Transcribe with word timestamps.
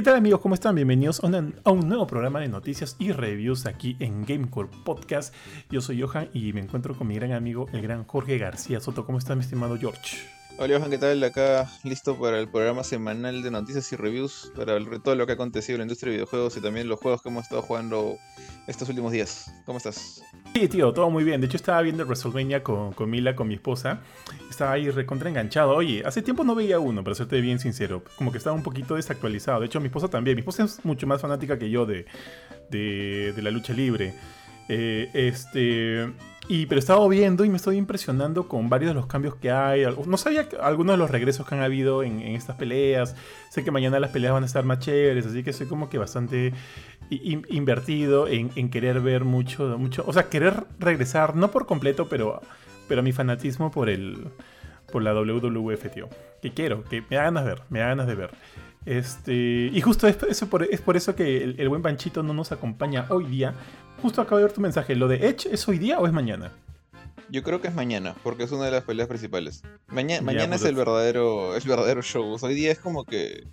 ¿Qué 0.00 0.04
tal 0.04 0.16
amigos? 0.16 0.40
¿Cómo 0.40 0.54
están? 0.54 0.74
Bienvenidos 0.76 1.20
a, 1.22 1.26
un 1.70 1.86
nuevo 1.86 2.06
programa 2.06 2.40
de 2.40 2.48
noticias 2.48 2.96
y 2.98 3.12
reviews 3.12 3.66
aquí 3.66 3.98
en 4.00 4.24
Gamecore 4.24 4.70
Podcast. 4.82 5.34
Yo 5.68 5.82
soy 5.82 6.00
Johan 6.00 6.30
y 6.32 6.54
me 6.54 6.60
encuentro 6.60 6.96
con 6.96 7.06
mi 7.06 7.16
gran 7.16 7.32
amigo, 7.32 7.66
el 7.74 7.82
gran 7.82 8.04
Jorge 8.04 8.38
García 8.38 8.80
Soto. 8.80 9.04
¿Cómo 9.04 9.18
está 9.18 9.34
mi 9.34 9.42
estimado 9.42 9.76
George? 9.76 10.39
Hola 10.58 10.76
Johan, 10.78 10.90
¿qué 10.90 10.98
tal? 10.98 11.24
Acá 11.24 11.70
listo 11.84 12.18
para 12.18 12.38
el 12.38 12.48
programa 12.48 12.84
semanal 12.84 13.42
de 13.42 13.50
noticias 13.50 13.90
y 13.92 13.96
reviews 13.96 14.52
para 14.54 14.78
todo 15.02 15.14
lo 15.14 15.24
que 15.24 15.32
ha 15.32 15.34
acontecido 15.34 15.76
en 15.76 15.78
la 15.78 15.84
industria 15.84 16.10
de 16.10 16.18
videojuegos 16.18 16.56
y 16.56 16.60
también 16.60 16.88
los 16.88 17.00
juegos 17.00 17.22
que 17.22 17.30
hemos 17.30 17.44
estado 17.44 17.62
jugando 17.62 18.16
estos 18.66 18.88
últimos 18.90 19.12
días. 19.12 19.50
¿Cómo 19.64 19.78
estás? 19.78 20.22
Sí, 20.54 20.68
tío, 20.68 20.92
todo 20.92 21.08
muy 21.08 21.24
bien. 21.24 21.40
De 21.40 21.46
hecho, 21.46 21.56
estaba 21.56 21.80
viendo 21.80 22.04
WrestleMania 22.04 22.62
con, 22.62 22.92
con 22.92 23.08
Mila, 23.08 23.34
con 23.34 23.48
mi 23.48 23.54
esposa. 23.54 24.02
Estaba 24.50 24.72
ahí 24.72 24.90
recontra 24.90 25.30
enganchado. 25.30 25.74
Oye, 25.74 26.02
hace 26.04 26.20
tiempo 26.20 26.44
no 26.44 26.54
veía 26.54 26.78
uno, 26.78 27.02
para 27.02 27.14
serte 27.14 27.40
bien 27.40 27.58
sincero. 27.58 28.04
Como 28.16 28.30
que 28.30 28.38
estaba 28.38 28.54
un 28.54 28.62
poquito 28.62 28.96
desactualizado. 28.96 29.60
De 29.60 29.66
hecho, 29.66 29.80
mi 29.80 29.86
esposa 29.86 30.08
también. 30.08 30.36
Mi 30.36 30.40
esposa 30.40 30.64
es 30.64 30.84
mucho 30.84 31.06
más 31.06 31.22
fanática 31.22 31.58
que 31.58 31.70
yo 31.70 31.86
de, 31.86 32.04
de, 32.68 33.32
de 33.34 33.42
la 33.42 33.50
lucha 33.50 33.72
libre. 33.72 34.14
Eh, 34.68 35.10
este. 35.14 36.12
Y, 36.50 36.66
pero 36.66 36.80
he 36.80 36.80
estado 36.80 37.08
viendo 37.08 37.44
y 37.44 37.48
me 37.48 37.58
estoy 37.58 37.76
impresionando 37.76 38.48
con 38.48 38.68
varios 38.68 38.90
de 38.90 38.94
los 38.94 39.06
cambios 39.06 39.36
que 39.36 39.52
hay. 39.52 39.84
No 40.04 40.16
sabía 40.16 40.48
algunos 40.60 40.94
de 40.94 40.96
los 40.96 41.08
regresos 41.08 41.46
que 41.46 41.54
han 41.54 41.62
habido 41.62 42.02
en, 42.02 42.22
estas 42.22 42.56
peleas. 42.56 43.14
Sé 43.50 43.62
que 43.62 43.70
mañana 43.70 44.00
las 44.00 44.10
peleas 44.10 44.32
van 44.32 44.42
a 44.42 44.46
estar 44.46 44.64
más 44.64 44.80
chéveres, 44.80 45.26
así 45.26 45.44
que 45.44 45.52
soy 45.52 45.68
como 45.68 45.88
que 45.88 45.96
bastante 45.96 46.52
invertido 47.08 48.26
en, 48.26 48.68
querer 48.68 48.98
ver 48.98 49.22
mucho, 49.22 49.78
mucho. 49.78 50.02
O 50.08 50.12
sea, 50.12 50.28
querer 50.28 50.64
regresar, 50.80 51.36
no 51.36 51.52
por 51.52 51.66
completo, 51.66 52.08
pero, 52.08 52.40
pero 52.88 53.00
mi 53.04 53.12
fanatismo 53.12 53.70
por 53.70 53.88
el. 53.88 54.26
por 54.90 55.02
la 55.04 55.14
WWF, 55.14 55.88
tío. 55.94 56.08
Que 56.42 56.50
quiero, 56.50 56.82
que 56.82 57.00
me 57.08 57.16
da 57.16 57.22
ganas 57.22 57.44
ver, 57.44 57.62
me 57.68 57.78
da 57.78 57.86
ganas 57.86 58.08
de 58.08 58.16
ver. 58.16 58.30
Este, 58.86 59.70
y 59.72 59.80
justo 59.82 60.08
es, 60.08 60.16
por, 60.44 60.62
es 60.62 60.80
por 60.80 60.96
eso 60.96 61.14
que 61.14 61.44
el, 61.44 61.56
el, 61.58 61.68
buen 61.68 61.82
Panchito 61.82 62.22
no 62.22 62.32
nos 62.32 62.50
acompaña 62.50 63.06
hoy 63.10 63.26
día, 63.26 63.54
Justo 64.02 64.22
acabo 64.22 64.38
de 64.38 64.44
ver 64.44 64.52
tu 64.52 64.60
mensaje. 64.60 64.94
¿Lo 64.96 65.08
de 65.08 65.28
Edge 65.28 65.48
es 65.52 65.68
hoy 65.68 65.78
día 65.78 65.98
o 65.98 66.06
es 66.06 66.12
mañana? 66.12 66.52
Yo 67.28 67.42
creo 67.42 67.60
que 67.60 67.68
es 67.68 67.74
mañana, 67.74 68.16
porque 68.22 68.44
es 68.44 68.50
una 68.50 68.64
de 68.64 68.70
las 68.70 68.84
peleas 68.84 69.08
principales. 69.08 69.62
mañana 69.88 70.24
pues 70.24 70.62
es 70.62 70.64
el 70.64 70.74
verdadero, 70.74 71.54
el 71.54 71.68
verdadero 71.68 72.02
show. 72.02 72.36
hoy 72.40 72.54
día 72.54 72.72
es 72.72 72.78
como 72.78 73.04
que. 73.04 73.46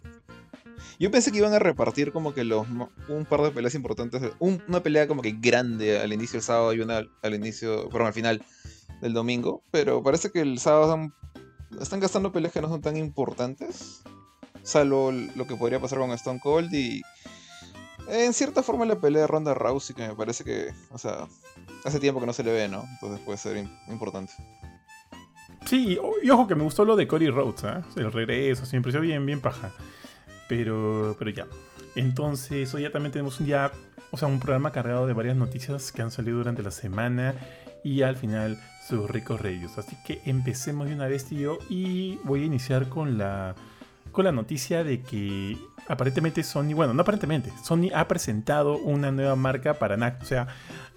Yo 0.99 1.11
pensé 1.11 1.31
que 1.31 1.39
iban 1.39 1.53
a 1.53 1.59
repartir 1.59 2.11
como 2.11 2.33
que 2.33 2.43
los 2.43 2.65
un 3.09 3.25
par 3.25 3.41
de 3.41 3.51
peleas 3.51 3.75
importantes. 3.75 4.21
una 4.39 4.81
pelea 4.81 5.07
como 5.07 5.21
que 5.21 5.35
grande 5.37 5.99
al 5.99 6.13
inicio 6.13 6.37
del 6.37 6.43
sábado 6.43 6.73
y 6.73 6.79
una 6.79 7.03
al 7.21 7.35
inicio, 7.35 7.89
perdón, 7.89 8.07
al 8.07 8.13
final 8.13 8.45
del 9.01 9.13
domingo. 9.13 9.63
Pero 9.69 10.01
parece 10.01 10.31
que 10.31 10.39
el 10.41 10.59
sábado 10.59 10.85
están, 10.85 11.13
están 11.81 11.99
gastando 11.99 12.31
peleas 12.31 12.53
que 12.53 12.61
no 12.61 12.69
son 12.69 12.81
tan 12.81 12.95
importantes. 12.95 14.01
Salvo 14.67 15.13
lo 15.13 15.47
que 15.47 15.55
podría 15.55 15.79
pasar 15.79 15.99
con 15.99 16.11
Stone 16.11 16.41
Cold 16.41 16.73
y 16.73 17.01
en 18.09 18.33
cierta 18.33 18.61
forma 18.61 18.83
la 18.85 18.99
pelea 18.99 19.21
de 19.21 19.27
Ronda 19.27 19.53
Rousey, 19.53 19.95
que 19.95 20.05
me 20.05 20.13
parece 20.13 20.43
que, 20.43 20.73
o 20.91 20.97
sea, 20.97 21.25
hace 21.85 22.01
tiempo 22.01 22.19
que 22.19 22.25
no 22.25 22.33
se 22.33 22.43
le 22.43 22.51
ve, 22.51 22.67
¿no? 22.67 22.83
Entonces 22.95 23.21
puede 23.21 23.37
ser 23.37 23.65
importante. 23.87 24.33
Sí, 25.65 25.97
y 26.21 26.29
ojo 26.29 26.47
que 26.47 26.55
me 26.55 26.63
gustó 26.63 26.83
lo 26.83 26.97
de 26.97 27.07
Cody 27.07 27.29
Rhodes, 27.29 27.63
¿eh? 27.63 27.81
El 27.95 28.11
regreso, 28.11 28.65
siempre 28.65 28.91
se 28.91 28.99
bien, 28.99 29.25
bien 29.25 29.39
paja. 29.39 29.71
Pero, 30.49 31.15
pero 31.17 31.31
ya. 31.31 31.47
Entonces, 31.95 32.73
hoy 32.73 32.81
ya 32.81 32.91
también 32.91 33.13
tenemos 33.13 33.39
un 33.39 33.45
día, 33.45 33.71
o 34.11 34.17
sea, 34.17 34.27
un 34.27 34.41
programa 34.41 34.73
cargado 34.73 35.07
de 35.07 35.13
varias 35.13 35.37
noticias 35.37 35.93
que 35.93 36.01
han 36.01 36.11
salido 36.11 36.39
durante 36.39 36.61
la 36.61 36.71
semana 36.71 37.35
y 37.85 38.01
al 38.01 38.17
final 38.17 38.61
sus 38.85 39.09
ricos 39.09 39.39
reviews. 39.39 39.77
Así 39.77 39.95
que 40.05 40.21
empecemos 40.25 40.89
de 40.89 40.93
una 40.93 41.07
vez, 41.07 41.23
tío, 41.23 41.57
y 41.69 42.17
voy 42.25 42.43
a 42.43 42.45
iniciar 42.47 42.89
con 42.89 43.17
la 43.17 43.55
con 44.11 44.25
la 44.25 44.31
noticia 44.31 44.83
de 44.83 45.01
que 45.01 45.57
aparentemente 45.87 46.43
Sony, 46.43 46.73
bueno, 46.73 46.93
no 46.93 47.01
aparentemente, 47.01 47.51
Sony 47.63 47.89
ha 47.93 48.07
presentado 48.07 48.77
una 48.77 49.11
nueva 49.11 49.35
marca 49.35 49.75
para 49.75 49.97
NAC, 49.97 50.21
o 50.21 50.25
sea, 50.25 50.47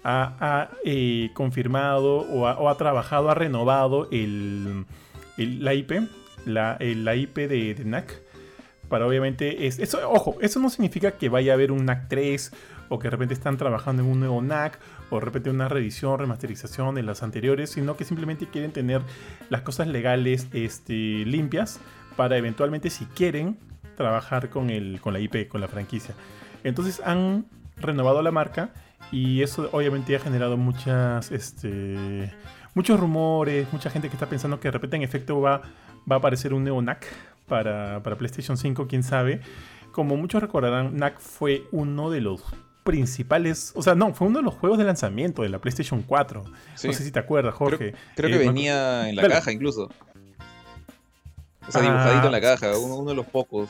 ha, 0.03 0.69
eh, 0.83 1.29
confirmado 1.33 2.17
o 2.17 2.69
ha, 2.69 2.77
trabajado, 2.77 3.29
ha 3.29 3.35
renovado 3.35 4.09
el, 4.11 4.85
la 5.37 5.73
IP, 5.73 5.91
la, 6.45 6.77
IP 6.79 7.35
de, 7.37 7.81
NAC. 7.85 8.21
Para 8.89 9.07
obviamente, 9.07 9.67
es, 9.67 9.79
eso, 9.79 9.99
ojo, 10.09 10.37
eso 10.41 10.59
no 10.59 10.69
significa 10.69 11.11
que 11.11 11.29
vaya 11.29 11.53
a 11.53 11.55
haber 11.55 11.71
un 11.71 11.85
NAC 11.85 12.09
3 12.09 12.51
o 12.89 12.99
que 12.99 13.07
de 13.07 13.11
repente 13.11 13.33
están 13.33 13.55
trabajando 13.55 14.03
en 14.03 14.09
un 14.09 14.19
nuevo 14.19 14.41
NAC 14.41 14.77
o 15.09 15.15
de 15.15 15.21
repente 15.21 15.49
una 15.49 15.69
revisión, 15.69 16.19
remasterización 16.19 16.95
de 16.95 17.03
las 17.03 17.23
anteriores, 17.23 17.69
sino 17.69 17.95
que 17.95 18.03
simplemente 18.03 18.47
quieren 18.47 18.73
tener 18.73 19.01
las 19.49 19.61
cosas 19.61 19.87
legales 19.87 20.47
este, 20.51 20.93
limpias 21.25 21.79
para 22.15 22.37
eventualmente, 22.37 22.89
si 22.89 23.05
quieren, 23.05 23.57
trabajar 23.95 24.49
con, 24.49 24.69
el, 24.69 24.99
con 25.01 25.13
la 25.13 25.19
IP, 25.19 25.47
con 25.47 25.61
la 25.61 25.67
franquicia. 25.67 26.15
Entonces 26.63 27.01
han 27.03 27.45
renovado 27.77 28.21
la 28.21 28.31
marca 28.31 28.71
y 29.11 29.41
eso 29.41 29.69
obviamente 29.71 30.15
ha 30.15 30.19
generado 30.19 30.57
muchas, 30.57 31.31
este, 31.31 32.31
muchos 32.73 32.99
rumores, 32.99 33.67
mucha 33.71 33.89
gente 33.89 34.09
que 34.09 34.15
está 34.15 34.27
pensando 34.27 34.59
que 34.59 34.67
de 34.67 34.71
repente 34.71 34.95
en 34.95 35.03
efecto 35.03 35.41
va, 35.41 35.61
va 36.09 36.15
a 36.15 36.19
aparecer 36.19 36.53
un 36.53 36.63
nuevo 36.63 36.81
NAC 36.81 37.05
para, 37.47 38.01
para 38.03 38.17
PlayStation 38.17 38.57
5, 38.57 38.87
quién 38.87 39.03
sabe. 39.03 39.41
Como 39.91 40.15
muchos 40.15 40.41
recordarán, 40.41 40.95
NAC 40.95 41.19
fue 41.19 41.63
uno 41.71 42.09
de 42.09 42.21
los 42.21 42.43
principales, 42.83 43.73
o 43.75 43.83
sea, 43.83 43.93
no, 43.93 44.13
fue 44.13 44.27
uno 44.27 44.39
de 44.39 44.43
los 44.43 44.55
juegos 44.55 44.79
de 44.79 44.85
lanzamiento 44.85 45.43
de 45.43 45.49
la 45.49 45.59
PlayStation 45.59 46.01
4. 46.01 46.43
No 46.43 46.53
sé 46.77 46.93
si 46.93 47.11
te 47.11 47.19
acuerdas, 47.19 47.53
Jorge. 47.53 47.93
Creo, 48.15 48.29
que 48.29 48.35
eh, 48.35 48.47
venía 48.47 49.09
en 49.09 49.15
la 49.15 49.27
caja 49.27 49.51
incluso. 49.51 49.89
O 51.67 51.71
sea, 51.71 51.81
dibujadito 51.81 52.25
en 52.25 52.31
la 52.31 52.41
caja, 52.41 52.77
uno, 52.77 53.09
de 53.09 53.15
los 53.15 53.25
pocos. 53.25 53.69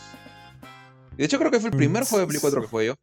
De 1.18 1.26
hecho, 1.26 1.38
creo 1.38 1.52
que 1.52 1.60
fue 1.60 1.70
el 1.70 1.76
primer 1.76 2.04
juego 2.04 2.20
de 2.20 2.28
Play 2.28 2.40
4 2.40 2.62
que 2.62 2.68
fue 2.68 2.86
yo. 2.88 2.96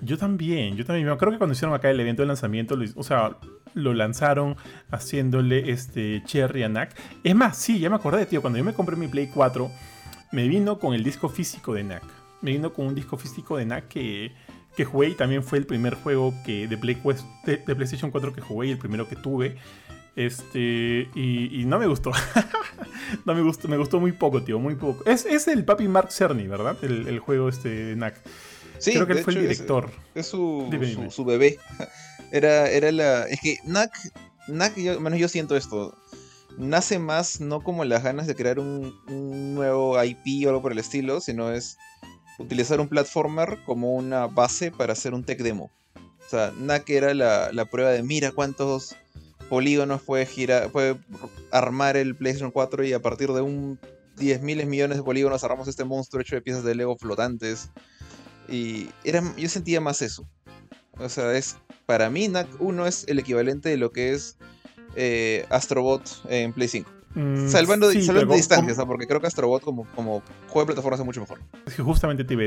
Yo 0.00 0.18
también, 0.18 0.76
yo 0.76 0.84
también. 0.84 1.16
Creo 1.16 1.32
que 1.32 1.38
cuando 1.38 1.52
hicieron 1.52 1.74
acá 1.74 1.90
el 1.90 2.00
evento 2.00 2.22
de 2.22 2.28
lanzamiento, 2.28 2.76
o 2.96 3.02
sea, 3.02 3.36
lo 3.74 3.94
lanzaron 3.94 4.56
haciéndole 4.90 5.70
este 5.70 6.22
Cherry 6.24 6.62
a 6.62 6.68
NAC. 6.68 6.94
Es 7.22 7.34
más, 7.34 7.56
sí, 7.56 7.78
ya 7.78 7.90
me 7.90 7.96
acordé, 7.96 8.26
tío. 8.26 8.40
Cuando 8.40 8.58
yo 8.58 8.64
me 8.64 8.74
compré 8.74 8.96
mi 8.96 9.08
Play 9.08 9.28
4, 9.32 9.70
me 10.32 10.48
vino 10.48 10.78
con 10.78 10.94
el 10.94 11.04
disco 11.04 11.28
físico 11.28 11.74
de 11.74 11.84
NAC. 11.84 12.02
Me 12.42 12.52
vino 12.52 12.72
con 12.72 12.86
un 12.86 12.94
disco 12.94 13.16
físico 13.16 13.56
de 13.56 13.64
NAC 13.64 13.88
que, 13.88 14.32
que 14.76 14.84
jugué 14.84 15.08
y 15.08 15.14
también 15.14 15.42
fue 15.42 15.58
el 15.58 15.66
primer 15.66 15.94
juego 15.94 16.34
que 16.44 16.68
de, 16.68 16.76
Play, 16.76 17.00
de, 17.46 17.56
de 17.56 17.74
PlayStation 17.74 18.10
4 18.10 18.32
que 18.34 18.40
jugué 18.40 18.68
y 18.68 18.70
el 18.72 18.78
primero 18.78 19.08
que 19.08 19.16
tuve. 19.16 19.56
Este, 20.16 21.08
y, 21.14 21.64
no 21.66 21.78
me 21.78 21.86
gustó. 21.86 22.12
no 23.24 23.34
me 23.34 23.42
gustó, 23.42 23.68
me 23.68 23.76
gustó 23.76 23.98
muy 23.98 24.12
poco, 24.12 24.42
tío, 24.42 24.58
muy 24.58 24.76
poco. 24.76 25.04
Es, 25.06 25.26
es 25.26 25.48
el 25.48 25.64
papi 25.64 25.88
Mark 25.88 26.12
Cerny, 26.12 26.46
¿verdad? 26.46 26.76
El, 26.82 27.18
juego 27.18 27.48
este 27.48 27.96
NAC. 27.96 28.22
Sí, 28.78 28.92
creo 28.92 29.06
que 29.06 29.14
él 29.14 29.24
fue 29.24 29.32
el 29.34 29.40
director. 29.42 29.90
Es, 30.14 30.26
su, 30.26 30.68
su, 31.10 31.24
bebé. 31.24 31.58
Era, 32.32 32.68
era 32.68 32.90
la. 32.90 33.28
Es 33.28 33.40
que 33.40 33.58
NAC, 33.64 33.92
NAC 34.48 34.76
yo, 34.76 35.00
menos 35.00 35.20
yo 35.20 35.28
siento 35.28 35.56
esto. 35.56 35.96
Nace 36.58 36.98
más 36.98 37.40
no 37.40 37.62
como 37.62 37.84
las 37.84 38.02
ganas 38.02 38.26
de 38.26 38.34
crear 38.34 38.58
un, 38.58 38.92
un 39.06 39.54
nuevo 39.54 40.02
IP 40.02 40.46
o 40.46 40.48
algo 40.48 40.62
por 40.62 40.72
el 40.72 40.78
estilo, 40.78 41.20
sino 41.20 41.52
es 41.52 41.76
utilizar 42.38 42.80
un 42.80 42.88
platformer 42.88 43.58
como 43.64 43.94
una 43.94 44.26
base 44.26 44.72
para 44.72 44.94
hacer 44.94 45.14
un 45.14 45.24
tech 45.24 45.40
demo. 45.40 45.70
O 46.26 46.28
sea, 46.28 46.52
NAC 46.58 46.90
era 46.90 47.14
la, 47.14 47.52
la 47.52 47.66
prueba 47.66 47.90
de 47.90 48.02
mira 48.02 48.32
cuántos 48.32 48.96
polígonos 49.48 50.02
puede 50.02 50.26
girar, 50.26 50.70
puede 50.70 50.96
armar 51.50 51.96
el 51.96 52.16
PlayStation 52.16 52.50
4 52.50 52.84
y 52.84 52.92
a 52.92 53.00
partir 53.00 53.32
de 53.32 53.40
un 53.40 53.78
10 54.16 54.42
miles 54.42 54.66
millones 54.66 54.96
de 54.96 55.02
polígonos 55.02 55.44
armamos 55.44 55.68
este 55.68 55.84
monstruo 55.84 56.22
hecho 56.22 56.36
de 56.36 56.42
piezas 56.42 56.64
de 56.64 56.74
Lego 56.74 56.96
flotantes. 56.96 57.70
Y 58.48 58.88
era, 59.04 59.22
yo 59.36 59.48
sentía 59.48 59.80
más 59.80 60.02
eso. 60.02 60.28
O 60.98 61.08
sea, 61.08 61.36
es 61.36 61.56
para 61.86 62.10
mí 62.10 62.28
NAC 62.28 62.48
1 62.60 62.86
es 62.86 63.04
el 63.08 63.18
equivalente 63.18 63.68
de 63.68 63.76
lo 63.76 63.90
que 63.90 64.12
es 64.12 64.36
eh, 64.96 65.46
Astrobot 65.50 66.22
en 66.28 66.52
Play 66.52 66.68
5. 66.68 66.90
Mm, 67.14 67.48
salvando, 67.48 67.88
distancias, 67.90 68.76
porque 68.86 69.06
creo 69.06 69.20
que 69.20 69.28
Astrobot 69.28 69.62
como, 69.62 69.84
como 69.94 70.22
juego 70.48 70.60
de 70.60 70.66
plataforma 70.66 70.96
es 70.96 71.04
mucho 71.04 71.20
mejor. 71.20 71.38
Es 71.64 71.74
que 71.74 71.82
justamente 71.82 72.24
te 72.24 72.34
iba, 72.34 72.42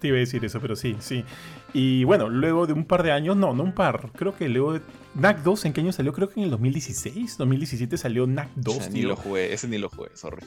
te 0.00 0.08
iba, 0.08 0.16
a 0.16 0.20
decir 0.20 0.44
eso, 0.44 0.60
pero 0.60 0.76
sí, 0.76 0.96
sí. 1.00 1.24
Y 1.72 2.04
bueno, 2.04 2.28
luego 2.28 2.66
de 2.66 2.72
un 2.72 2.84
par 2.84 3.02
de 3.02 3.10
años, 3.10 3.36
no, 3.36 3.52
no 3.52 3.64
un 3.64 3.72
par, 3.72 4.12
creo 4.14 4.36
que 4.36 4.48
luego 4.48 4.74
de 4.74 4.80
NAC 5.14 5.42
2, 5.42 5.64
¿en 5.64 5.72
qué 5.72 5.80
año 5.80 5.92
salió? 5.92 6.12
Creo 6.12 6.28
que 6.28 6.38
en 6.38 6.44
el 6.44 6.50
2016, 6.50 7.36
2017 7.36 7.96
salió 7.96 8.26
NAC 8.26 8.48
2. 8.54 8.76
Ese 8.76 8.90
ni 8.90 9.02
lo 9.02 9.16
jugué, 9.16 9.52
ese 9.52 9.66
ni 9.66 9.78
lo 9.78 9.88
jugué, 9.88 10.10
sorry. 10.14 10.46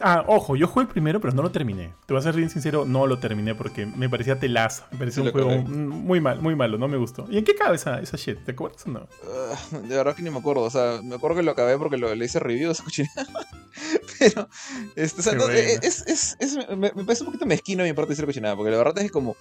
Ah, 0.00 0.24
ojo, 0.26 0.56
yo 0.56 0.66
jugué 0.66 0.84
el 0.84 0.88
primero, 0.88 1.20
pero 1.20 1.32
no 1.32 1.42
lo 1.42 1.50
terminé. 1.50 1.92
Te 2.06 2.14
voy 2.14 2.20
a 2.20 2.22
ser 2.22 2.34
bien 2.34 2.50
sincero, 2.50 2.84
no 2.84 3.06
lo 3.06 3.18
terminé 3.18 3.54
porque 3.54 3.86
me 3.86 4.08
parecía 4.08 4.38
telaza. 4.38 4.86
Me 4.92 4.98
parecía 4.98 5.22
un 5.22 5.30
juego 5.30 5.50
muy 5.58 6.20
mal, 6.20 6.40
muy 6.40 6.56
malo, 6.56 6.78
no 6.78 6.88
me 6.88 6.96
gustó. 6.96 7.26
¿Y 7.30 7.38
en 7.38 7.44
qué 7.44 7.54
cabe 7.54 7.76
esa, 7.76 8.00
esa 8.00 8.16
shit? 8.16 8.44
¿Te 8.44 8.52
acuerdas 8.52 8.86
o 8.86 8.90
no? 8.90 9.08
Ah, 9.24 9.78
de 9.78 9.96
verdad 9.96 10.14
que 10.14 10.22
ni 10.22 10.30
me 10.30 10.38
acuerdo. 10.38 10.62
O 10.62 10.70
sea, 10.70 11.00
me 11.02 11.14
acuerdo 11.14 11.36
que 11.36 11.42
lo 11.42 11.52
acabé 11.52 11.78
porque 11.78 11.96
lo, 11.96 12.14
le 12.14 12.24
hice 12.24 12.40
review 12.40 12.72
cochinada. 12.74 13.46
pero, 14.18 14.48
este, 14.96 15.20
o 15.20 15.22
sea, 15.22 15.32
es, 15.82 16.04
es, 16.06 16.36
es, 16.38 16.56
me, 16.76 16.90
parece 16.90 17.22
un 17.22 17.26
poquito 17.26 17.46
mezquino 17.46 17.84
mi 17.84 17.92
parte 17.92 18.08
de 18.08 18.12
decir 18.14 18.26
cochinada, 18.26 18.56
porque 18.56 18.70
la 18.70 18.78
verdad 18.78 18.98
es 18.98 19.04
que 19.04 19.10
como, 19.10 19.36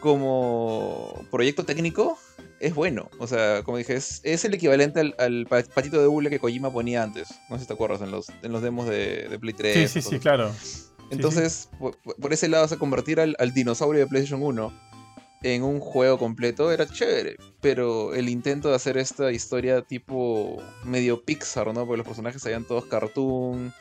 como 0.00 1.26
proyecto 1.30 1.64
técnico 1.64 2.18
es 2.60 2.74
bueno. 2.74 3.10
O 3.18 3.26
sea, 3.26 3.62
como 3.62 3.76
dije, 3.78 3.94
es, 3.94 4.44
el 4.44 4.54
equivalente 4.54 5.00
al, 5.18 5.46
patito 5.46 6.00
de 6.00 6.08
hule 6.08 6.30
que 6.30 6.38
Kojima 6.38 6.72
ponía 6.72 7.02
antes. 7.02 7.28
No 7.48 7.56
sé 7.56 7.62
si 7.62 7.68
te 7.68 7.74
acuerdas 7.74 8.00
en 8.02 8.10
los, 8.10 8.28
en 8.42 8.52
los 8.52 8.62
demos 8.62 8.88
de, 8.88 9.36
Play 9.40 9.54
3. 9.54 9.90
Sí, 9.90 10.00
sí, 10.00 10.10
sí, 10.10 10.18
claro. 10.18 10.52
Entonces, 11.10 11.70
Por, 11.78 12.32
ese 12.32 12.48
lado, 12.48 12.66
o 12.66 12.78
convertir 12.78 13.20
al, 13.20 13.36
dinosaurio 13.54 14.00
de 14.00 14.06
PlayStation 14.06 14.42
1 14.42 14.88
en 15.42 15.62
un 15.62 15.78
juego 15.78 16.18
completo 16.18 16.72
era 16.72 16.86
chévere. 16.86 17.36
Pero 17.60 18.14
el 18.14 18.28
intento 18.28 18.68
de 18.68 18.74
hacer 18.74 18.98
esta 18.98 19.30
historia 19.32 19.82
tipo 19.82 20.62
medio 20.84 21.22
Pixar, 21.22 21.72
¿no? 21.72 21.86
Porque 21.86 21.98
los 21.98 22.06
personajes 22.06 22.44
habían 22.44 22.66
todos 22.66 22.86
cartoon. 22.86 23.72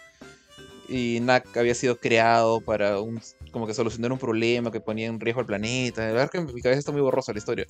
Y 0.87 1.19
Knack 1.19 1.57
había 1.57 1.75
sido 1.75 1.99
creado 1.99 2.61
para 2.61 3.01
un, 3.01 3.19
como 3.57 3.65
que 3.65 3.73
solucionar 3.73 4.11
un 4.11 4.19
problema 4.19 4.71
que 4.71 4.79
ponía 4.79 5.07
en 5.07 5.19
riesgo 5.19 5.41
al 5.41 5.47
planeta. 5.47 6.05
La 6.05 6.13
verdad 6.13 6.29
que 6.29 6.41
mi 6.41 6.61
cabeza 6.61 6.77
está 6.77 6.91
muy 6.91 7.01
borrosa 7.01 7.33
la 7.33 7.39
historia. 7.39 7.65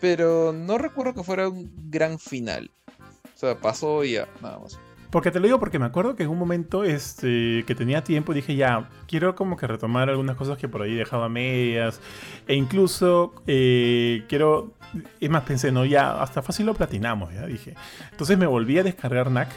Pero 0.00 0.52
no 0.52 0.78
recuerdo 0.78 1.12
que 1.12 1.22
fuera 1.22 1.50
un 1.50 1.70
gran 1.90 2.18
final. 2.18 2.70
O 3.34 3.38
sea, 3.38 3.58
pasó 3.58 4.02
y 4.04 4.12
ya, 4.12 4.26
nada 4.40 4.58
más. 4.58 4.80
Porque 5.10 5.30
te 5.30 5.38
lo 5.38 5.46
digo 5.46 5.58
porque 5.58 5.78
me 5.78 5.84
acuerdo 5.84 6.16
que 6.16 6.22
en 6.22 6.30
un 6.30 6.38
momento 6.38 6.84
este, 6.84 7.64
que 7.66 7.74
tenía 7.74 8.02
tiempo 8.02 8.32
dije 8.32 8.54
ya, 8.56 8.88
quiero 9.06 9.34
como 9.34 9.56
que 9.56 9.66
retomar 9.66 10.08
algunas 10.08 10.36
cosas 10.36 10.56
que 10.56 10.68
por 10.68 10.80
ahí 10.80 10.94
dejaba 10.94 11.28
medias. 11.28 12.00
E 12.46 12.54
incluso 12.54 13.34
eh, 13.46 14.24
quiero, 14.28 14.72
es 15.20 15.28
más, 15.28 15.42
pensé, 15.42 15.72
no, 15.72 15.84
ya, 15.84 16.22
hasta 16.22 16.40
fácil 16.42 16.64
lo 16.66 16.74
platinamos, 16.74 17.34
ya 17.34 17.44
dije. 17.44 17.74
Entonces 18.12 18.38
me 18.38 18.46
volví 18.46 18.78
a 18.78 18.82
descargar 18.82 19.30
NAC. 19.30 19.48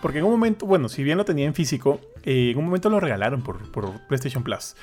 Porque 0.00 0.18
en 0.18 0.24
un 0.24 0.30
momento, 0.30 0.66
bueno, 0.66 0.88
si 0.88 1.02
bien 1.02 1.18
lo 1.18 1.24
tenía 1.24 1.46
en 1.46 1.54
físico, 1.54 2.00
eh, 2.24 2.50
en 2.52 2.58
un 2.58 2.66
momento 2.66 2.88
lo 2.88 3.00
regalaron 3.00 3.42
por, 3.42 3.70
por 3.72 4.06
PlayStation 4.06 4.42
Plus. 4.44 4.76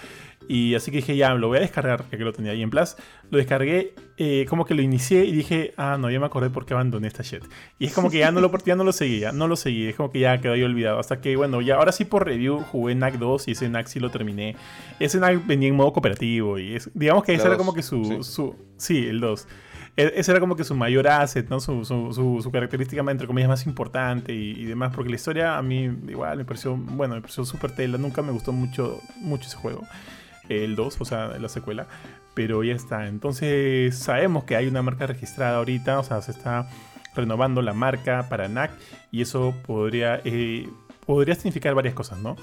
Y 0.48 0.76
así 0.76 0.92
que 0.92 0.98
dije, 0.98 1.16
ya, 1.16 1.34
lo 1.34 1.48
voy 1.48 1.58
a 1.58 1.62
descargar, 1.62 2.06
ya 2.12 2.18
que 2.18 2.24
lo 2.24 2.34
tenía 2.34 2.52
ahí 2.52 2.62
en 2.62 2.70
Plus. 2.70 2.96
Lo 3.32 3.38
descargué, 3.38 3.94
eh, 4.18 4.46
como 4.50 4.66
que 4.66 4.76
lo 4.76 4.82
inicié 4.82 5.26
y 5.26 5.32
dije, 5.32 5.74
ah, 5.78 5.98
no, 6.00 6.12
ya 6.12 6.20
me 6.20 6.26
acordé 6.28 6.50
por 6.50 6.66
qué 6.66 6.74
abandoné 6.74 7.08
esta 7.08 7.24
shit. 7.24 7.44
Y 7.80 7.86
es 7.86 7.94
como 7.94 8.10
que 8.12 8.20
ya 8.20 8.32
no 8.32 8.42
lo, 8.42 8.52
ya 8.64 8.76
no 8.76 8.84
lo 8.84 8.92
seguía, 8.92 9.32
no 9.32 9.48
lo 9.48 9.56
seguí, 9.56 9.88
es 9.88 9.96
como 9.96 10.12
que 10.12 10.20
ya 10.20 10.40
quedó 10.40 10.54
ahí 10.54 10.64
olvidado. 10.64 11.00
Hasta 11.00 11.20
que, 11.20 11.36
bueno, 11.36 11.62
ya 11.62 11.76
ahora 11.76 11.92
sí 11.92 12.06
por 12.06 12.26
review 12.26 12.60
jugué 12.60 12.94
NAC 12.94 13.16
2 13.16 13.48
y 13.48 13.52
ese 13.52 13.70
NAC 13.70 13.88
sí 13.88 14.00
lo 14.00 14.12
terminé. 14.12 14.56
Ese 15.00 15.20
NAC 15.20 15.46
venía 15.48 15.70
en 15.70 15.76
modo 15.76 15.94
cooperativo 15.94 16.60
y 16.60 16.76
es, 16.76 16.90
digamos 16.94 17.24
que 17.24 17.34
ese 17.34 17.48
era 17.48 17.58
como 17.58 17.74
que 17.74 17.82
su, 17.82 18.04
sí. 18.06 18.18
su, 18.24 18.56
sí, 18.78 19.08
el 19.08 19.20
2 19.20 19.42
e, 19.42 19.65
ese 19.95 20.31
era 20.31 20.39
como 20.39 20.56
que 20.56 20.63
su 20.63 20.75
mayor 20.75 21.07
asset, 21.07 21.50
¿no? 21.50 21.59
Su, 21.59 21.86
su, 21.86 22.12
su, 22.13 22.51
característica, 22.51 23.01
entre 23.09 23.27
comillas, 23.27 23.50
más 23.50 23.65
importante 23.65 24.33
y, 24.33 24.51
y, 24.51 24.65
demás. 24.65 24.92
Porque 24.94 25.09
la 25.09 25.15
historia 25.15 25.57
a 25.57 25.62
mí 25.62 25.83
igual 26.07 26.38
me 26.38 26.45
pareció, 26.45 26.75
bueno, 26.75 27.15
me 27.15 27.21
pareció 27.21 27.45
súper 27.45 27.71
tela. 27.71 27.97
Nunca 27.97 28.21
me 28.21 28.31
gustó 28.31 28.51
mucho, 28.51 29.00
mucho 29.21 29.47
ese 29.47 29.57
juego 29.57 29.83
el 30.50 30.75
2, 30.75 30.97
o 31.00 31.06
sea, 31.06 31.27
la 31.39 31.50
secuela. 31.50 31.88
Pero 32.33 32.63
ya 32.63 32.74
está. 32.74 33.07
Entonces 33.07 33.97
sabemos 33.97 34.44
que 34.44 34.56
hay 34.56 34.68
una 34.68 34.81
marca 34.81 35.07
registrada 35.07 35.57
ahorita, 35.57 36.00
o 36.00 36.03
sea, 36.03 36.21
se 36.21 36.31
está 36.31 36.69
renovando 37.15 37.62
la 37.62 37.74
marca 37.74 38.27
para 38.30 38.50
NAC 38.50 38.71
y 39.12 39.21
eso 39.21 39.53
podría, 39.65 40.21
eh, 40.25 40.69
podría 41.06 41.36
significar 41.36 41.74
varias 41.74 41.94
cosas, 41.94 42.19
¿no? 42.19 42.36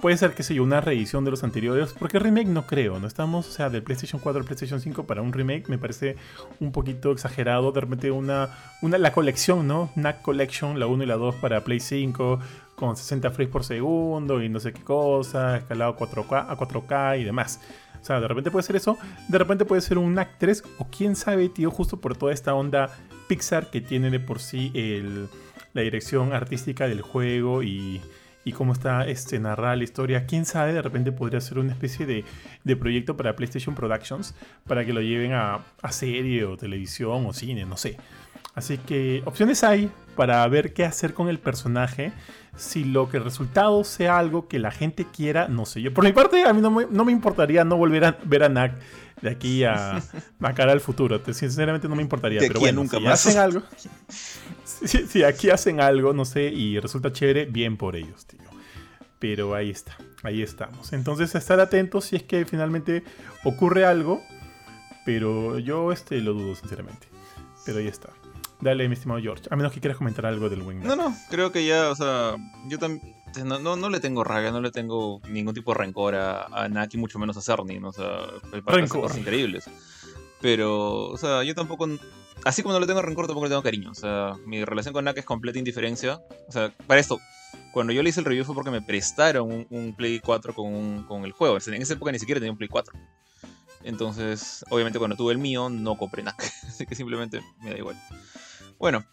Puede 0.00 0.16
ser, 0.16 0.32
que 0.34 0.44
sea 0.44 0.62
una 0.62 0.80
reedición 0.80 1.24
de 1.24 1.32
los 1.32 1.42
anteriores, 1.42 1.92
porque 1.92 2.20
remake 2.20 2.46
no 2.46 2.68
creo, 2.68 3.00
no 3.00 3.08
estamos, 3.08 3.48
o 3.48 3.50
sea, 3.50 3.68
del 3.68 3.82
PlayStation 3.82 4.20
4 4.20 4.42
al 4.42 4.46
PlayStation 4.46 4.80
5 4.80 5.08
para 5.08 5.22
un 5.22 5.32
remake 5.32 5.68
me 5.68 5.76
parece 5.76 6.14
un 6.60 6.70
poquito 6.70 7.10
exagerado, 7.10 7.72
de 7.72 7.80
repente 7.80 8.12
una, 8.12 8.48
una 8.80 8.96
la 8.96 9.10
colección, 9.10 9.66
¿no? 9.66 9.90
NAC 9.96 10.22
Collection, 10.22 10.78
la 10.78 10.86
1 10.86 11.02
y 11.02 11.06
la 11.06 11.16
2 11.16 11.34
para 11.36 11.64
Play 11.64 11.80
5, 11.80 12.38
con 12.76 12.96
60 12.96 13.32
frames 13.32 13.52
por 13.52 13.64
segundo 13.64 14.40
y 14.40 14.48
no 14.48 14.60
sé 14.60 14.72
qué 14.72 14.82
cosa, 14.84 15.56
escalado 15.56 15.96
4K, 15.96 16.46
a 16.48 16.56
4K 16.56 17.20
y 17.20 17.24
demás. 17.24 17.60
O 18.00 18.04
sea, 18.04 18.20
de 18.20 18.28
repente 18.28 18.52
puede 18.52 18.62
ser 18.62 18.76
eso, 18.76 18.96
de 19.26 19.36
repente 19.36 19.64
puede 19.64 19.80
ser 19.80 19.98
un 19.98 20.14
NAC 20.14 20.38
3 20.38 20.62
o 20.78 20.86
quién 20.96 21.16
sabe, 21.16 21.48
tío, 21.48 21.72
justo 21.72 22.00
por 22.00 22.16
toda 22.16 22.32
esta 22.32 22.54
onda 22.54 22.96
Pixar 23.26 23.68
que 23.68 23.80
tiene 23.80 24.10
de 24.10 24.20
por 24.20 24.38
sí 24.38 24.70
el, 24.74 25.28
la 25.72 25.82
dirección 25.82 26.32
artística 26.32 26.86
del 26.86 27.02
juego 27.02 27.64
y, 27.64 28.00
y 28.48 28.52
cómo 28.52 28.72
está 28.72 29.06
este, 29.06 29.38
narrada 29.38 29.76
la 29.76 29.84
historia. 29.84 30.24
Quién 30.24 30.46
sabe, 30.46 30.72
de 30.72 30.80
repente 30.80 31.12
podría 31.12 31.40
ser 31.40 31.58
una 31.58 31.72
especie 31.72 32.06
de, 32.06 32.24
de 32.64 32.76
proyecto 32.76 33.14
para 33.14 33.36
PlayStation 33.36 33.74
Productions 33.74 34.34
para 34.66 34.86
que 34.86 34.94
lo 34.94 35.02
lleven 35.02 35.34
a, 35.34 35.60
a 35.82 35.92
serie 35.92 36.44
o 36.44 36.56
televisión 36.56 37.26
o 37.26 37.32
cine, 37.34 37.66
no 37.66 37.76
sé. 37.76 37.98
Así 38.58 38.76
que 38.76 39.22
opciones 39.24 39.62
hay 39.62 39.88
para 40.16 40.46
ver 40.48 40.72
qué 40.72 40.84
hacer 40.84 41.14
con 41.14 41.28
el 41.28 41.38
personaje. 41.38 42.12
Si 42.56 42.82
lo 42.82 43.08
que 43.08 43.18
el 43.18 43.24
resultado 43.24 43.84
sea 43.84 44.18
algo 44.18 44.48
que 44.48 44.58
la 44.58 44.72
gente 44.72 45.06
quiera, 45.06 45.46
no 45.46 45.64
sé. 45.64 45.80
Yo, 45.80 45.94
por 45.94 46.02
mi 46.02 46.12
parte, 46.12 46.42
a 46.42 46.52
mí 46.52 46.60
no 46.60 47.04
me, 47.04 47.12
importaría 47.12 47.62
no 47.62 47.76
volver 47.76 48.04
a 48.04 48.18
ver 48.24 48.42
a 48.42 48.48
Nak 48.48 48.72
de 49.22 49.30
aquí 49.30 49.62
a, 49.62 50.02
a 50.42 50.54
cara 50.54 50.72
al 50.72 50.80
futuro. 50.80 51.22
Sinceramente 51.32 51.88
no 51.88 51.94
me 51.94 52.02
importaría. 52.02 52.40
pero 52.40 52.58
bueno, 52.58 52.80
nunca 52.80 52.96
si 52.98 53.04
más. 53.04 53.26
hacen 53.26 53.40
algo. 53.40 53.62
Si, 54.64 55.24
aquí 55.24 55.50
hacen 55.50 55.80
algo, 55.80 56.12
no 56.12 56.24
sé, 56.24 56.44
y 56.44 56.78
resulta 56.78 57.12
chévere, 57.12 57.46
bien 57.46 57.76
por 57.76 57.96
ellos, 57.96 58.26
tío. 58.26 58.38
Pero 59.18 59.56
ahí 59.56 59.70
está, 59.70 59.96
ahí 60.22 60.40
estamos. 60.40 60.92
Entonces, 60.92 61.34
estar 61.34 61.58
atentos 61.58 62.04
si 62.04 62.14
es 62.14 62.22
que 62.22 62.44
finalmente 62.44 63.02
ocurre 63.42 63.84
algo. 63.84 64.22
Pero 65.04 65.58
yo 65.58 65.90
este, 65.90 66.20
lo 66.20 66.32
dudo, 66.32 66.54
sinceramente. 66.54 67.08
Pero 67.66 67.78
ahí 67.78 67.88
está. 67.88 68.10
Dale, 68.60 68.88
mi 68.88 68.94
estimado 68.94 69.20
George. 69.20 69.44
A 69.50 69.56
menos 69.56 69.72
que 69.72 69.80
quieras 69.80 69.98
comentar 69.98 70.26
algo 70.26 70.48
del 70.48 70.62
Wing. 70.62 70.80
No, 70.82 70.96
no, 70.96 71.14
creo 71.30 71.52
que 71.52 71.64
ya, 71.64 71.90
o 71.90 71.94
sea, 71.94 72.36
yo 72.66 72.78
también. 72.78 73.14
No, 73.44 73.76
no, 73.76 73.90
le 73.90 74.00
tengo 74.00 74.24
rabia, 74.24 74.50
no 74.50 74.60
le 74.60 74.70
tengo 74.70 75.20
ningún 75.28 75.54
tipo 75.54 75.72
de 75.72 75.78
rencor 75.78 76.14
a, 76.14 76.46
a 76.46 76.68
Naki, 76.68 76.96
mucho 76.96 77.18
menos 77.18 77.36
a 77.36 77.42
Cerny, 77.42 77.78
¿no? 77.78 77.88
O 77.88 77.92
sea, 77.92 78.26
para 78.64 78.86
cosas 78.88 79.18
increíbles. 79.18 79.70
Pero, 80.40 81.08
o 81.08 81.16
sea, 81.18 81.44
yo 81.44 81.54
tampoco. 81.54 81.86
Así 82.44 82.62
como 82.62 82.72
no 82.72 82.80
le 82.80 82.86
tengo 82.86 83.02
rencor, 83.02 83.26
tampoco 83.26 83.46
le 83.46 83.50
tengo 83.50 83.62
cariño. 83.62 83.90
O 83.90 83.94
sea, 83.94 84.34
mi 84.46 84.64
relación 84.64 84.92
con 84.92 85.04
Naki 85.04 85.20
es 85.20 85.26
completa 85.26 85.58
indiferencia. 85.58 86.20
O 86.48 86.52
sea, 86.52 86.72
para 86.86 87.00
esto, 87.00 87.20
cuando 87.72 87.92
yo 87.92 88.02
le 88.02 88.08
hice 88.08 88.20
el 88.20 88.26
review 88.26 88.44
fue 88.44 88.54
porque 88.54 88.70
me 88.70 88.82
prestaron 88.82 89.66
un, 89.70 89.94
Play 89.94 90.20
4 90.20 90.54
con, 90.54 91.04
con 91.04 91.24
el 91.24 91.32
juego. 91.32 91.58
En 91.66 91.82
esa 91.82 91.94
época 91.94 92.12
ni 92.12 92.18
siquiera 92.18 92.40
tenía 92.40 92.52
un 92.52 92.58
Play 92.58 92.68
4. 92.68 92.94
Entonces, 93.84 94.64
obviamente 94.70 94.98
cuando 94.98 95.16
tuve 95.16 95.32
el 95.32 95.38
mío, 95.38 95.68
no 95.68 95.96
compré 95.96 96.22
NAC. 96.22 96.42
Así 96.66 96.86
que 96.86 96.94
simplemente 96.94 97.40
me 97.62 97.70
da 97.70 97.78
igual. 97.78 97.96
Bueno, 98.78 99.04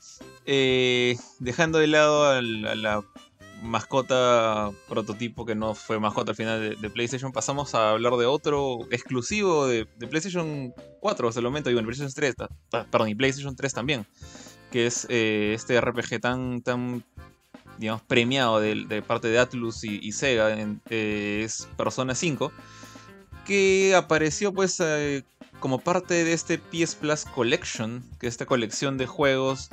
eh, 0.46 1.18
dejando 1.40 1.80
de 1.80 1.88
lado 1.88 2.26
a 2.26 2.42
la, 2.42 3.04
mascota 3.64 4.72
prototipo 4.88 5.44
que 5.44 5.56
no 5.56 5.74
fue 5.74 6.00
mascota 6.00 6.32
al 6.32 6.36
final 6.36 6.80
de, 6.80 6.90
PlayStation, 6.92 7.32
pasamos 7.32 7.74
a 7.74 7.92
hablar 7.92 8.14
de 8.14 8.28
otro 8.28 8.82
exclusivo 8.92 9.66
de, 9.66 9.86
PlayStation 9.86 10.72
4 11.00 11.28
hasta 11.28 11.40
el 11.40 11.46
momento, 11.46 11.72
y 11.72 11.74
bueno, 11.74 11.88
PlayStation 11.88 12.14
3, 12.14 12.36
perdón, 12.92 13.10
y 13.10 13.16
PlayStation 13.16 13.56
3 13.56 13.74
también, 13.74 14.06
que 14.72 14.86
es 14.86 15.08
eh, 15.10 15.54
este 15.56 15.82
RPG 15.82 16.20
tan, 16.22 16.62
tan 16.62 17.04
digamos, 17.80 18.04
premiado 18.04 18.60
de, 18.60 19.04
parte 19.08 19.30
de 19.30 19.40
Atlus 19.40 19.84
y, 19.84 20.12
Sega, 20.12 20.56
eh, 20.90 21.42
es 21.44 21.68
Persona 21.76 22.14
5, 22.14 22.52
que 23.46 23.96
apareció 23.96 24.54
pues 24.54 24.80
como 25.60 25.80
parte 25.80 26.24
de 26.24 26.34
este 26.34 26.58
PS 26.58 26.96
Plus 26.96 27.26
Collection, 27.26 28.04
que 28.20 28.28
es 28.28 28.34
esta 28.34 28.46
colección 28.46 28.98
de 28.98 29.08
juegos 29.08 29.70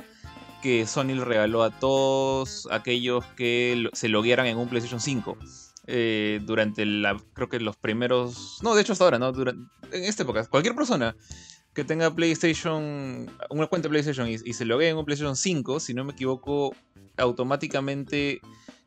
que 0.61 0.87
Sony 0.87 1.15
le 1.15 1.25
regaló 1.25 1.63
a 1.63 1.71
todos 1.77 2.67
aquellos 2.71 3.25
que 3.35 3.89
se 3.93 4.07
loguearan 4.07 4.45
en 4.47 4.57
un 4.57 4.69
PlayStation 4.69 5.01
5. 5.01 5.37
Eh, 5.85 6.39
durante 6.45 6.85
la, 6.85 7.21
creo 7.33 7.49
que 7.49 7.59
los 7.59 7.75
primeros, 7.75 8.59
no, 8.63 8.73
de 8.73 8.81
hecho 8.81 8.93
hasta 8.93 9.03
ahora, 9.03 9.19
¿no? 9.19 9.33
Durante, 9.33 9.61
en 9.91 10.05
esta 10.05 10.23
época, 10.23 10.45
cualquier 10.45 10.73
persona 10.73 11.15
que 11.73 11.83
tenga 11.83 12.13
PlayStation, 12.13 13.29
una 13.49 13.67
cuenta 13.67 13.87
de 13.87 13.89
PlayStation 13.89 14.29
y, 14.29 14.37
se 14.37 14.65
loguee 14.65 14.89
en 14.89 14.97
un 14.97 15.05
PlayStation 15.05 15.35
5, 15.35 15.79
si 15.79 15.93
no 15.93 16.05
me 16.05 16.13
equivoco, 16.13 16.73
automáticamente 17.17 18.39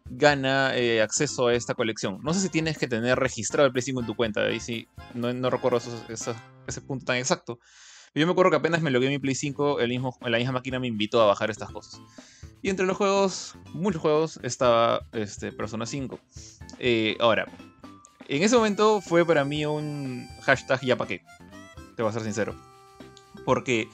gana 0.09 0.77
eh, 0.77 1.03
acceso 1.03 1.49
a 1.49 1.55
esta 1.55 1.75
colección. 1.75 2.21
No 2.23 2.33
sé 2.33 2.41
si 2.41 2.49
tienes 2.49 2.79
que 2.79 2.87
tener 2.87 3.19
registrado 3.19 3.67
el 3.67 3.73
Play 3.73 3.83
5 3.83 4.01
en 4.01 4.07
tu 4.07 4.15
cuenta, 4.15 4.43
ahí 4.45 4.61
sí, 4.61 4.89
no, 5.15 5.51
recuerdo 5.51 5.81
ese 6.67 6.81
punto 6.81 7.05
tan 7.05 7.17
exacto. 7.17 7.59
Yo 8.15 8.25
me 8.27 8.33
acuerdo 8.33 8.51
que 8.51 8.57
apenas 8.57 8.81
me 8.81 8.91
logué 8.91 9.09
mi 9.09 9.19
Play 9.19 9.35
5, 9.35 9.81
el 9.81 9.91
mismo, 9.91 10.17
la 10.23 10.39
misma 10.39 10.53
máquina 10.53 10.79
me 10.79 10.87
invitó 10.87 11.21
a 11.21 11.27
bajar 11.27 11.51
estas 11.51 11.71
cosas. 11.71 12.01
Y 12.63 12.71
entre 12.71 12.87
los 12.87 12.97
juegos, 12.97 13.57
muchos 13.75 14.01
juegos, 14.01 14.41
estaba 14.43 15.07
este, 15.13 15.53
Persona 15.53 15.85
5. 15.85 16.19
Eh, 16.79 17.17
ahora, 17.21 17.47
en 18.29 18.43
ese 18.43 18.57
momento 18.57 19.01
fue 19.03 19.27
para 19.27 19.45
mí 19.45 19.67
un 19.67 20.27
hashtag 20.43 20.81
ya 20.81 20.97
pa' 20.97 21.07
qué. 21.07 21.23
Te 21.95 22.03
voy 22.03 22.11
a 22.11 22.13
ser 22.13 22.23
sincero. 22.23 22.55
Porque 23.45 23.89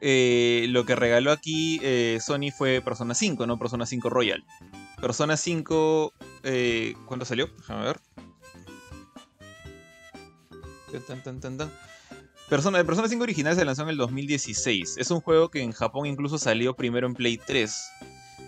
eh, 0.00 0.66
lo 0.68 0.86
que 0.86 0.94
regaló 0.94 1.32
aquí 1.32 1.80
Sony 2.20 2.52
fue 2.56 2.80
Persona 2.80 3.14
5, 3.14 3.46
no 3.46 3.58
Persona 3.58 3.84
5 3.84 4.08
Royal. 4.10 4.44
Persona 5.00 5.36
5. 5.36 6.12
Eh, 6.44 6.94
¿Cuándo 7.06 7.24
salió? 7.24 7.48
Déjame 7.58 7.84
ver. 7.84 8.00
Persona, 12.50 12.82
Persona 12.82 13.08
5 13.08 13.22
original 13.22 13.54
se 13.54 13.64
lanzó 13.64 13.82
en 13.82 13.90
el 13.90 13.96
2016. 13.96 14.96
Es 14.98 15.10
un 15.12 15.20
juego 15.20 15.50
que 15.50 15.62
en 15.62 15.70
Japón 15.70 16.06
incluso 16.06 16.36
salió 16.36 16.74
primero 16.74 17.06
en 17.06 17.14
Play 17.14 17.38
3. 17.38 17.92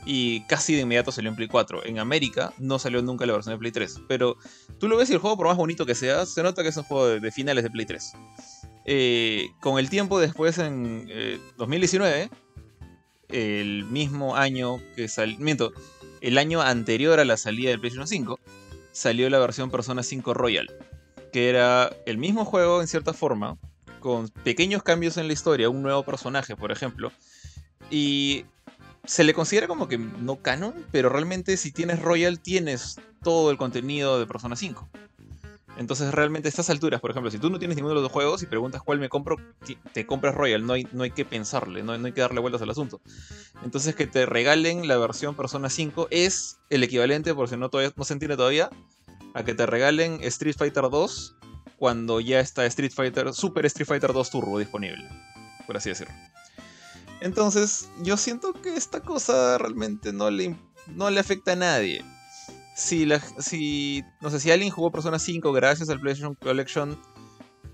Y 0.04 0.40
casi 0.46 0.74
de 0.74 0.80
inmediato 0.80 1.12
salió 1.12 1.30
en 1.30 1.36
Play 1.36 1.46
4. 1.46 1.86
En 1.86 2.00
América 2.00 2.52
no 2.58 2.80
salió 2.80 3.00
nunca 3.00 3.24
la 3.26 3.34
versión 3.34 3.54
de 3.54 3.60
Play 3.60 3.70
3. 3.70 4.00
Pero 4.08 4.36
tú 4.80 4.88
lo 4.88 4.96
ves 4.96 5.08
y 5.10 5.12
el 5.12 5.20
juego, 5.20 5.36
por 5.36 5.46
más 5.46 5.56
bonito 5.56 5.86
que 5.86 5.94
sea, 5.94 6.26
se 6.26 6.42
nota 6.42 6.64
que 6.64 6.70
es 6.70 6.76
un 6.76 6.82
juego 6.82 7.20
de, 7.20 7.30
finales 7.30 7.62
de 7.62 7.70
Play 7.70 7.86
3. 7.86 8.12
Eh, 8.86 9.50
con 9.60 9.78
el 9.78 9.88
tiempo 9.88 10.18
después, 10.18 10.58
en 10.58 11.06
2019, 11.56 12.22
eh, 13.28 13.60
el 13.60 13.84
mismo 13.84 14.34
año 14.34 14.80
que 14.96 15.06
salió. 15.06 15.38
Miento, 15.38 15.72
el 16.20 16.38
año 16.38 16.60
anterior 16.60 17.20
a 17.20 17.24
la 17.24 17.36
salida 17.36 17.70
del 17.70 17.78
PlayStation 17.78 18.08
5, 18.08 18.40
salió 18.90 19.30
la 19.30 19.38
versión 19.38 19.70
Persona 19.70 20.02
5 20.02 20.34
Royal, 20.34 20.68
que 21.32 21.48
era 21.48 21.94
el 22.04 22.18
mismo 22.18 22.44
juego 22.44 22.80
en 22.80 22.88
cierta 22.88 23.12
forma, 23.12 23.58
con 24.02 24.28
pequeños 24.28 24.82
cambios 24.82 25.16
en 25.16 25.28
la 25.28 25.32
historia, 25.32 25.70
un 25.70 25.80
nuevo 25.80 26.02
personaje, 26.02 26.56
por 26.56 26.72
ejemplo, 26.72 27.10
y 27.90 28.44
se 29.04 29.24
le 29.24 29.32
considera 29.32 29.66
como 29.66 29.88
que 29.88 29.96
no 29.96 30.36
canon, 30.36 30.74
pero 30.92 31.08
realmente 31.08 31.56
si 31.56 31.72
tienes 31.72 32.00
Royal 32.00 32.40
tienes 32.40 33.00
todo 33.22 33.50
el 33.50 33.56
contenido 33.56 34.18
de 34.18 34.26
Persona 34.26 34.56
5. 34.56 34.88
Entonces 35.78 36.12
realmente 36.12 36.48
a 36.48 36.50
estas 36.50 36.68
alturas, 36.68 37.00
por 37.00 37.10
ejemplo, 37.10 37.30
si 37.30 37.38
tú 37.38 37.48
no 37.48 37.58
tienes 37.58 37.76
ninguno 37.76 37.90
de 37.90 37.94
los 37.94 38.02
dos 38.02 38.12
juegos 38.12 38.42
y 38.42 38.46
preguntas 38.46 38.82
cuál 38.82 38.98
me 38.98 39.08
compro, 39.08 39.36
te 39.92 40.06
compras 40.06 40.34
Royal, 40.34 40.66
no 40.66 40.74
hay, 40.74 40.86
no 40.92 41.02
hay 41.02 41.12
que 41.12 41.24
pensarle, 41.24 41.82
no, 41.82 41.92
hay 41.92 42.12
que 42.12 42.20
darle 42.20 42.40
vueltas 42.40 42.60
al 42.60 42.70
asunto. 42.70 43.00
Entonces 43.64 43.94
que 43.94 44.06
te 44.06 44.26
regalen 44.26 44.86
la 44.86 44.98
versión 44.98 45.34
Persona 45.34 45.70
5 45.70 46.08
es 46.10 46.58
el 46.68 46.82
equivalente, 46.82 47.34
por 47.34 47.48
si 47.48 47.56
no, 47.56 47.70
todavía, 47.70 47.92
no 47.96 48.04
se 48.04 48.12
entiende 48.12 48.36
todavía, 48.36 48.68
a 49.34 49.44
que 49.44 49.54
te 49.54 49.64
regalen 49.64 50.18
Street 50.22 50.56
Fighter 50.58 50.90
2 50.90 51.36
cuando 51.82 52.20
ya 52.20 52.38
está 52.38 52.64
Street 52.66 52.92
Fighter, 52.94 53.34
Super 53.34 53.66
Street 53.66 53.88
Fighter 53.88 54.12
2 54.12 54.30
Turbo 54.30 54.56
disponible, 54.56 55.04
por 55.66 55.76
así 55.76 55.88
decirlo. 55.88 56.14
Entonces, 57.20 57.88
yo 58.02 58.16
siento 58.16 58.52
que 58.52 58.76
esta 58.76 59.00
cosa 59.00 59.58
realmente 59.58 60.12
no 60.12 60.30
le, 60.30 60.56
no 60.86 61.10
le 61.10 61.18
afecta 61.18 61.54
a 61.54 61.56
nadie 61.56 62.04
si, 62.76 63.04
la, 63.04 63.18
si, 63.18 64.04
no 64.20 64.30
sé, 64.30 64.38
si 64.38 64.52
alguien 64.52 64.70
jugó 64.70 64.92
Persona 64.92 65.18
5 65.18 65.52
gracias 65.52 65.88
al 65.88 65.98
PlayStation 65.98 66.36
Collection 66.36 66.96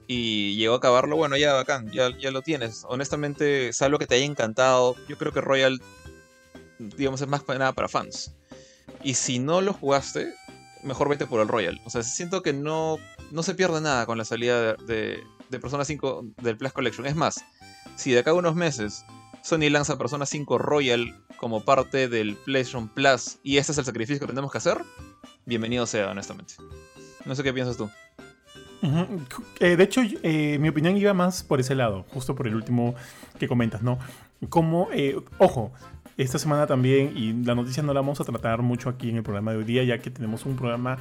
y 0.06 0.56
llegó 0.56 0.72
a 0.72 0.78
acabarlo, 0.78 1.16
bueno, 1.16 1.36
ya 1.36 1.52
bacán, 1.52 1.92
ya, 1.92 2.08
ya 2.18 2.30
lo 2.30 2.40
tienes. 2.40 2.86
Honestamente, 2.88 3.74
salvo 3.74 3.98
que 3.98 4.06
te 4.06 4.14
haya 4.14 4.24
encantado, 4.24 4.96
yo 5.06 5.18
creo 5.18 5.32
que 5.32 5.42
Royal, 5.42 5.82
digamos, 6.78 7.20
es 7.20 7.28
más 7.28 7.42
para 7.42 7.58
nada 7.58 7.72
para 7.74 7.88
fans. 7.88 8.34
Y 9.04 9.12
si 9.12 9.38
no 9.38 9.60
lo 9.60 9.74
jugaste, 9.74 10.32
mejor 10.82 11.10
vete 11.10 11.26
por 11.26 11.42
el 11.42 11.48
Royal. 11.48 11.78
O 11.84 11.90
sea, 11.90 12.02
siento 12.02 12.40
que 12.40 12.54
no, 12.54 12.96
no 13.30 13.42
se 13.42 13.54
pierde 13.54 13.80
nada 13.80 14.06
con 14.06 14.18
la 14.18 14.24
salida 14.24 14.74
de, 14.74 15.24
Persona 15.50 15.84
5 15.84 16.26
del 16.42 16.56
Plus 16.56 16.72
Collection. 16.72 17.06
Es 17.06 17.16
más, 17.16 17.44
si 17.96 18.12
de 18.12 18.20
acá 18.20 18.30
a 18.30 18.34
unos 18.34 18.54
meses 18.54 19.04
Sony 19.42 19.70
lanza 19.70 19.96
Persona 19.96 20.26
5 20.26 20.58
Royal 20.58 21.14
como 21.38 21.64
parte 21.64 22.08
del 22.08 22.36
PlayStation 22.36 22.88
Plus 22.88 23.38
y 23.42 23.56
este 23.56 23.72
es 23.72 23.78
el 23.78 23.84
sacrificio 23.84 24.20
que 24.20 24.32
tenemos 24.32 24.52
que 24.52 24.58
hacer, 24.58 24.78
bienvenido 25.46 25.86
sea, 25.86 26.10
honestamente. 26.10 26.54
No 27.24 27.34
sé 27.34 27.42
qué 27.42 27.52
piensas 27.52 27.76
tú. 27.76 27.88
Eh, 29.60 29.76
de 29.76 29.84
hecho, 29.84 30.02
eh, 30.22 30.58
mi 30.60 30.68
opinión 30.68 30.96
iba 30.96 31.12
más 31.12 31.42
por 31.42 31.60
ese 31.60 31.74
lado, 31.74 32.04
justo 32.10 32.34
por 32.34 32.46
el 32.46 32.54
último 32.54 32.94
que 33.38 33.48
comentas, 33.48 33.82
¿no? 33.82 33.98
Como, 34.48 34.88
eh, 34.92 35.16
ojo, 35.38 35.72
esta 36.16 36.38
semana 36.38 36.66
también, 36.66 37.16
y 37.16 37.32
la 37.44 37.54
noticia 37.54 37.82
no 37.82 37.92
la 37.92 38.00
vamos 38.00 38.20
a 38.20 38.24
tratar 38.24 38.62
mucho 38.62 38.88
aquí 38.88 39.10
en 39.10 39.16
el 39.16 39.22
programa 39.22 39.52
de 39.52 39.58
hoy 39.58 39.64
día, 39.64 39.84
ya 39.84 39.98
que 39.98 40.10
tenemos 40.10 40.46
un 40.46 40.56
programa 40.56 40.98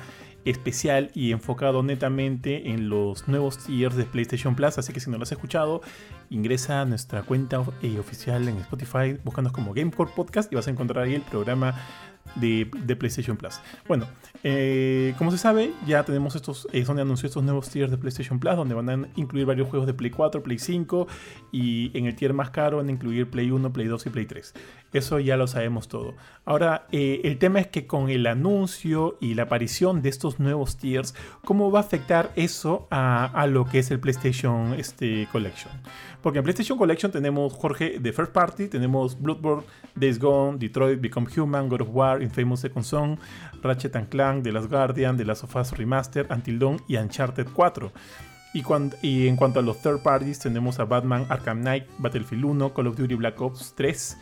especial 0.49 1.11
y 1.13 1.31
enfocado 1.31 1.83
netamente 1.83 2.71
en 2.71 2.89
los 2.89 3.27
nuevos 3.27 3.57
tiers 3.57 3.95
de 3.95 4.05
PlayStation 4.05 4.55
Plus. 4.55 4.77
Así 4.77 4.93
que 4.93 4.99
si 4.99 5.09
no 5.09 5.17
lo 5.17 5.23
has 5.23 5.31
escuchado, 5.31 5.81
ingresa 6.29 6.81
a 6.81 6.85
nuestra 6.85 7.23
cuenta 7.23 7.63
eh, 7.81 7.99
oficial 7.99 8.47
en 8.47 8.57
Spotify, 8.57 9.17
buscándonos 9.23 9.53
como 9.53 9.73
Gamecore 9.73 10.11
Podcast 10.15 10.51
y 10.51 10.55
vas 10.55 10.67
a 10.67 10.71
encontrar 10.71 11.05
ahí 11.05 11.15
el 11.15 11.21
programa 11.21 11.75
de, 12.35 12.95
PlayStation 12.95 13.37
Plus. 13.37 13.59
Bueno, 13.87 14.07
eh, 14.43 15.13
como 15.17 15.31
se 15.31 15.37
sabe, 15.37 15.71
ya 15.85 16.03
tenemos 16.03 16.35
estos, 16.35 16.67
eh, 16.71 16.85
Sony 16.85 16.99
anunció 16.99 17.27
estos 17.27 17.43
nuevos 17.43 17.69
tiers 17.69 17.91
de 17.91 17.97
PlayStation 17.97 18.39
Plus, 18.39 18.55
donde 18.55 18.75
van 18.75 18.89
a 18.89 19.07
incluir 19.15 19.45
varios 19.45 19.67
juegos 19.69 19.87
de 19.87 19.93
Play 19.93 20.11
4, 20.11 20.43
Play 20.43 20.59
5 20.59 21.07
y 21.51 21.97
en 21.97 22.05
el 22.05 22.15
tier 22.15 22.33
más 22.33 22.49
caro 22.51 22.77
van 22.77 22.87
a 22.87 22.91
incluir 22.91 23.29
Play 23.29 23.51
1, 23.51 23.73
Play 23.73 23.87
2 23.87 24.05
y 24.05 24.09
Play 24.09 24.25
3. 24.25 24.53
Eso 24.93 25.19
ya 25.19 25.37
lo 25.37 25.47
sabemos 25.47 25.87
todo. 25.87 26.15
Ahora, 26.45 26.87
eh, 26.91 27.21
el 27.23 27.37
tema 27.37 27.59
es 27.59 27.67
que 27.67 27.87
con 27.87 28.09
el 28.09 28.25
anuncio 28.25 29.17
y 29.19 29.33
la 29.33 29.43
aparición 29.43 30.01
de 30.01 30.09
estos 30.09 30.36
nuevos 30.39 30.77
tiers, 30.77 31.15
¿cómo 31.43 31.71
va 31.71 31.79
a 31.79 31.81
afectar 31.83 32.31
eso 32.35 32.87
a, 32.91 33.47
lo 33.47 33.65
que 33.65 33.79
es 33.79 33.91
el 33.91 33.99
PlayStation 33.99 34.73
este, 34.73 35.27
Collection? 35.31 35.71
Porque 36.21 36.39
en 36.39 36.43
PlayStation 36.43 36.77
Collection 36.77 37.11
tenemos, 37.11 37.53
Jorge, 37.53 37.99
de 37.99 38.11
First 38.11 38.31
Party, 38.31 38.67
tenemos 38.67 39.19
Bloodborne, 39.19 39.63
Days 39.95 40.19
Gone, 40.19 40.57
Detroit, 40.57 40.99
Become 40.99 41.27
Human, 41.35 41.69
God 41.69 41.81
of 41.81 41.89
War, 41.91 42.21
Infamous 42.21 42.61
Second 42.61 42.83
Son, 42.83 43.19
Ratchet 43.61 43.95
Clank, 44.09 44.43
The 44.43 44.51
Last 44.51 44.69
Guardian, 44.69 45.17
The 45.17 45.25
Last 45.25 45.43
of 45.43 45.55
Us 45.55 45.71
Remaster, 45.73 46.27
Until 46.29 46.59
Dawn 46.59 46.81
y 46.87 46.97
Uncharted 46.97 47.47
4. 47.53 47.91
Y, 48.53 48.63
y, 49.01 49.27
en 49.27 49.35
cuanto 49.35 49.59
a 49.59 49.61
los 49.61 49.81
third 49.81 50.01
parties, 50.01 50.39
tenemos 50.39 50.79
a 50.79 50.85
Batman 50.85 51.25
Arkham 51.29 51.61
Knight, 51.61 51.85
Battlefield 51.99 52.45
1, 52.45 52.73
Call 52.73 52.87
of 52.87 52.97
Duty 52.97 53.15
Black 53.15 53.39
Ops 53.41 53.73
3, 53.75 54.17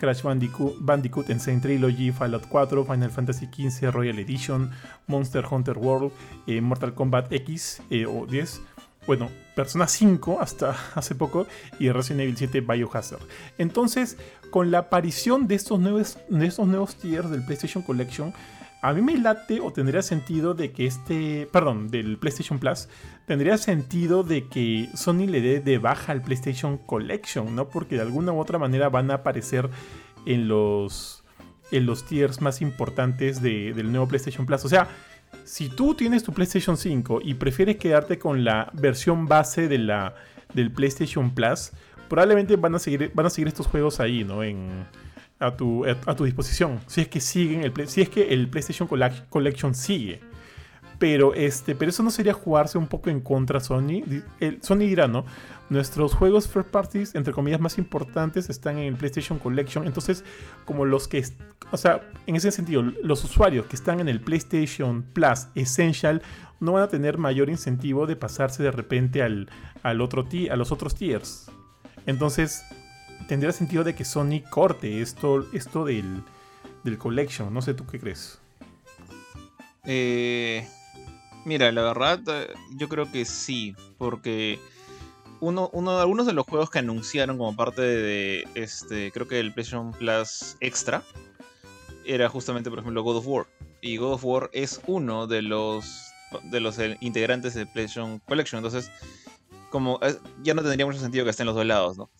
Crash 0.00 0.22
Bandicoot, 0.22 0.76
Bandicoot 0.80 1.28
Insane 1.28 1.60
Trilogy, 1.60 2.10
Fallout 2.10 2.46
4, 2.48 2.86
Final 2.86 3.10
Fantasy 3.10 3.46
XV 3.46 3.92
Royal 3.92 4.18
Edition, 4.18 4.70
Monster 5.06 5.44
Hunter 5.44 5.76
World, 5.76 6.10
eh, 6.46 6.62
Mortal 6.62 6.94
Kombat 6.94 7.30
X 7.30 7.82
eh, 7.90 8.06
o 8.06 8.24
10, 8.24 8.62
bueno, 9.06 9.28
Persona 9.54 9.86
5 9.86 10.40
hasta 10.40 10.74
hace 10.94 11.14
poco 11.14 11.46
y 11.78 11.90
Resident 11.90 12.22
Evil 12.22 12.36
7 12.38 12.62
Biohazard. 12.62 13.20
Entonces, 13.58 14.16
con 14.50 14.70
la 14.70 14.78
aparición 14.78 15.46
de 15.46 15.56
estos 15.56 15.78
nuevos, 15.78 16.16
de 16.30 16.46
estos 16.46 16.66
nuevos 16.66 16.96
tiers 16.96 17.30
del 17.30 17.44
PlayStation 17.44 17.82
Collection, 17.82 18.32
a 18.82 18.92
mí 18.94 19.02
me 19.02 19.18
late 19.18 19.60
o 19.60 19.72
tendría 19.72 20.02
sentido 20.02 20.54
de 20.54 20.72
que 20.72 20.86
este, 20.86 21.48
perdón, 21.52 21.88
del 21.88 22.16
PlayStation 22.16 22.58
Plus, 22.58 22.88
tendría 23.26 23.58
sentido 23.58 24.22
de 24.22 24.46
que 24.46 24.88
Sony 24.94 25.26
le 25.26 25.40
dé 25.40 25.60
de 25.60 25.78
baja 25.78 26.12
al 26.12 26.22
PlayStation 26.22 26.78
Collection, 26.78 27.54
¿no? 27.54 27.68
Porque 27.68 27.96
de 27.96 28.02
alguna 28.02 28.32
u 28.32 28.40
otra 28.40 28.58
manera 28.58 28.88
van 28.88 29.10
a 29.10 29.14
aparecer 29.14 29.68
en 30.24 30.48
los, 30.48 31.24
en 31.70 31.84
los 31.84 32.06
tiers 32.06 32.40
más 32.40 32.62
importantes 32.62 33.42
del 33.42 33.90
nuevo 33.90 34.08
PlayStation 34.08 34.46
Plus. 34.46 34.64
O 34.64 34.68
sea, 34.68 34.88
si 35.44 35.68
tú 35.68 35.94
tienes 35.94 36.22
tu 36.22 36.32
PlayStation 36.32 36.76
5 36.76 37.20
y 37.22 37.34
prefieres 37.34 37.76
quedarte 37.76 38.18
con 38.18 38.44
la 38.44 38.70
versión 38.72 39.26
base 39.26 39.68
de 39.68 39.78
la, 39.78 40.14
del 40.54 40.72
PlayStation 40.72 41.34
Plus, 41.34 41.72
probablemente 42.08 42.56
van 42.56 42.74
a 42.74 42.78
seguir, 42.78 43.12
van 43.14 43.26
a 43.26 43.30
seguir 43.30 43.48
estos 43.48 43.66
juegos 43.66 44.00
ahí, 44.00 44.24
¿no? 44.24 44.42
En, 44.42 44.86
a 45.40 45.56
tu, 45.56 45.84
a, 45.86 46.14
tu 46.14 46.24
disposición. 46.24 46.80
Si 46.86 47.00
es 47.00 47.08
que 47.08 47.20
siguen 47.20 47.64
el 47.64 47.88
si 47.88 48.02
es 48.02 48.08
que 48.08 48.32
el 48.32 48.48
PlayStation 48.48 48.88
Collection 49.28 49.74
sigue. 49.74 50.20
Pero 50.98 51.32
este, 51.32 51.74
pero 51.74 51.88
eso 51.88 52.02
no 52.02 52.10
sería 52.10 52.34
jugarse 52.34 52.76
un 52.76 52.86
poco 52.86 53.08
en 53.08 53.20
contra 53.20 53.58
Sony. 53.58 54.02
Sony 54.60 54.80
dirá, 54.80 55.08
¿no? 55.08 55.24
Nuestros 55.70 56.12
juegos 56.14 56.46
first 56.46 56.68
parties, 56.68 57.14
entre 57.14 57.32
comillas, 57.32 57.58
más 57.58 57.78
importantes 57.78 58.50
están 58.50 58.76
en 58.76 58.84
el 58.84 58.96
PlayStation 58.96 59.38
Collection. 59.38 59.86
Entonces, 59.86 60.24
como 60.66 60.84
los 60.84 61.08
que, 61.08 61.24
o 61.72 61.76
sea, 61.78 62.02
en 62.26 62.36
ese 62.36 62.52
sentido, 62.52 62.82
los 62.82 63.24
usuarios 63.24 63.64
que 63.64 63.76
están 63.76 64.00
en 64.00 64.10
el 64.10 64.20
PlayStation 64.20 65.02
Plus 65.02 65.46
Essential 65.54 66.20
no 66.60 66.72
van 66.72 66.82
a 66.82 66.88
tener 66.88 67.16
mayor 67.16 67.48
incentivo 67.48 68.06
de 68.06 68.16
pasarse 68.16 68.62
de 68.62 68.70
repente 68.70 69.22
al, 69.22 69.48
al 69.82 70.02
otro 70.02 70.26
a 70.50 70.56
los 70.56 70.70
otros 70.70 70.94
tiers. 70.94 71.50
Entonces, 72.04 72.62
tendría 73.28 73.52
sentido 73.52 73.84
de 73.84 73.94
que 73.94 74.04
Sony 74.04 74.42
corte 74.48 75.00
esto, 75.00 75.46
esto 75.52 75.84
del, 75.84 76.22
del 76.84 76.98
collection. 76.98 77.52
No 77.52 77.62
sé 77.62 77.74
tú 77.74 77.86
qué 77.86 77.98
crees. 78.00 78.38
Eh, 79.84 80.68
mira, 81.44 81.72
la 81.72 81.82
verdad, 81.82 82.20
eh, 82.28 82.54
yo 82.76 82.88
creo 82.88 83.10
que 83.10 83.24
sí, 83.24 83.74
porque 83.98 84.60
uno, 85.40 85.70
uno, 85.72 85.98
algunos 85.98 86.26
de 86.26 86.32
los 86.32 86.46
juegos 86.46 86.70
que 86.70 86.80
anunciaron 86.80 87.38
como 87.38 87.56
parte 87.56 87.82
de, 87.82 88.44
este, 88.54 89.10
creo 89.10 89.26
que 89.26 89.40
el 89.40 89.52
PlayStation 89.52 89.92
Plus 89.92 90.56
Extra, 90.60 91.02
era 92.04 92.28
justamente, 92.28 92.70
por 92.70 92.80
ejemplo, 92.80 93.02
God 93.02 93.16
of 93.18 93.26
War. 93.26 93.46
Y 93.80 93.96
God 93.96 94.14
of 94.14 94.24
War 94.24 94.50
es 94.52 94.80
uno 94.86 95.26
de 95.26 95.42
los, 95.42 96.12
de 96.44 96.60
los 96.60 96.76
integrantes 97.00 97.54
de 97.54 97.66
PlayStation 97.66 98.18
Collection. 98.20 98.58
Entonces, 98.58 98.90
como 99.70 99.98
eh, 100.02 100.16
ya 100.42 100.54
no 100.54 100.62
tendría 100.62 100.86
mucho 100.86 100.98
sentido 100.98 101.24
que 101.24 101.30
estén 101.30 101.46
los 101.46 101.54
dos 101.54 101.66
lados, 101.66 101.96
¿no? 101.96 102.10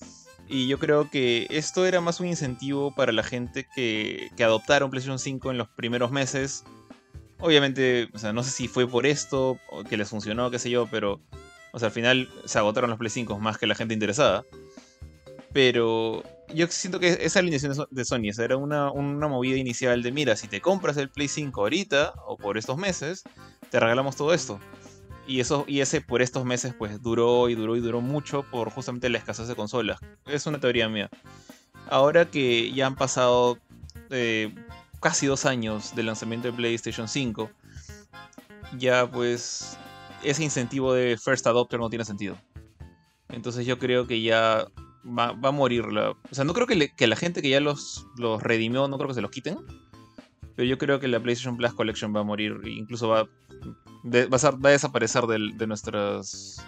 Y 0.53 0.67
yo 0.67 0.81
creo 0.81 1.09
que 1.09 1.47
esto 1.49 1.87
era 1.87 2.01
más 2.01 2.19
un 2.19 2.27
incentivo 2.27 2.93
para 2.93 3.13
la 3.13 3.23
gente 3.23 3.69
que, 3.73 4.31
que 4.37 4.43
adoptaron 4.43 4.91
PlayStation 4.91 5.21
5 5.21 5.53
en 5.53 5.59
los 5.59 5.69
primeros 5.69 6.11
meses. 6.11 6.65
Obviamente, 7.39 8.09
o 8.13 8.19
sea, 8.19 8.33
no 8.33 8.43
sé 8.43 8.51
si 8.51 8.67
fue 8.67 8.87
por 8.89 9.07
esto 9.07 9.59
o 9.71 9.85
que 9.85 9.97
les 9.97 10.09
funcionó, 10.09 10.51
qué 10.51 10.59
sé 10.59 10.69
yo, 10.69 10.89
pero 10.91 11.21
o 11.73 11.79
sea, 11.79 11.87
al 11.87 11.93
final 11.93 12.29
se 12.45 12.59
agotaron 12.59 12.91
los 12.91 12.99
Play 12.99 13.11
5 13.11 13.39
más 13.39 13.59
que 13.59 13.67
la 13.67 13.75
gente 13.75 13.95
interesada. 13.95 14.45
Pero 15.53 16.23
yo 16.55 16.67
siento 16.69 17.01
que 17.01 17.19
esa 17.21 17.41
alineación 17.41 17.75
de 17.91 18.05
Sony, 18.05 18.31
era 18.39 18.57
una, 18.57 18.91
una, 18.91 19.29
movida 19.29 19.57
inicial 19.57 20.03
de, 20.03 20.13
mira, 20.13 20.37
si 20.37 20.49
te 20.49 20.61
compras 20.61 20.97
el 20.97 21.11
Play 21.11 21.29
5 21.29 21.61
ahorita 21.61 22.15
o 22.27 22.37
por 22.37 22.59
estos 22.59 22.77
meses, 22.77 23.25
te 23.71 23.81
regalamos 23.81 24.17
todo 24.17 24.33
esto. 24.33 24.61
Y, 25.27 25.41
eso, 25.41 25.65
y 25.69 25.81
ese 25.81 26.01
por 26.01 26.23
estos 26.23 26.45
meses 26.45 26.75
pues 26.77 27.01
duró 27.03 27.49
y 27.49 27.55
duró 27.55 27.77
y 27.77 27.81
duró 27.81 28.01
mucho 28.01 28.43
por 28.43 28.71
justamente 28.71 29.09
la 29.09 29.19
escasez 29.19 29.47
de 29.47 29.55
consolas. 29.55 30.01
Es 30.27 30.47
una 30.47 30.59
teoría 30.59 30.89
mía. 30.89 31.09
Ahora 31.89 32.31
que 32.31 32.73
ya 32.73 32.87
han 32.87 32.97
pasado 32.97 33.59
eh, 34.11 34.55
casi 35.01 35.27
dos 35.27 35.47
años 35.47 35.95
del 35.95 36.07
lanzamiento 36.07 36.49
de 36.49 36.55
PlayStation 36.55 37.09
5, 37.09 37.51
ya 38.79 39.11
pues 39.11 39.79
ese 40.23 40.45
incentivo 40.45 40.93
de 40.93 41.17
First 41.17 41.47
Adopter 41.47 41.81
no 41.81 41.91
tiene 41.91 42.05
sentido. 42.05 42.37
Entonces 43.29 43.67
yo 43.67 43.79
creo 43.79 44.07
que 44.07 44.21
ya 44.23 44.67
va, 45.07 45.37
a 45.43 45.53
morir. 45.53 45.87
La, 45.87 46.11
o 46.11 46.19
sea, 46.33 46.45
no 46.45 46.53
creo 46.55 46.67
que, 46.67 46.91
que, 46.95 47.07
la 47.07 47.17
gente 47.17 47.43
que 47.43 47.51
ya 47.51 47.61
los, 47.61 48.07
los 48.17 48.43
redimió, 48.43 48.89
no 48.89 48.97
creo 48.99 49.09
que 49.09 49.15
se 49.15 49.21
los 49.21 49.31
quiten. 49.31 49.59
Pero 50.57 50.69
yo 50.69 50.79
creo 50.79 51.01
que 51.01 51.09
la 51.09 51.21
PlayStation 51.21 51.57
Plus 51.57 51.73
Collection 51.73 52.15
va 52.15 52.21
a 52.21 52.25
morir, 52.25 52.61
incluso 52.65 53.09
va, 53.09 53.29
va, 54.05 54.69
a, 54.69 54.71
desaparecer 54.71 55.25
de 55.25 55.67
nuestros, 55.67 56.61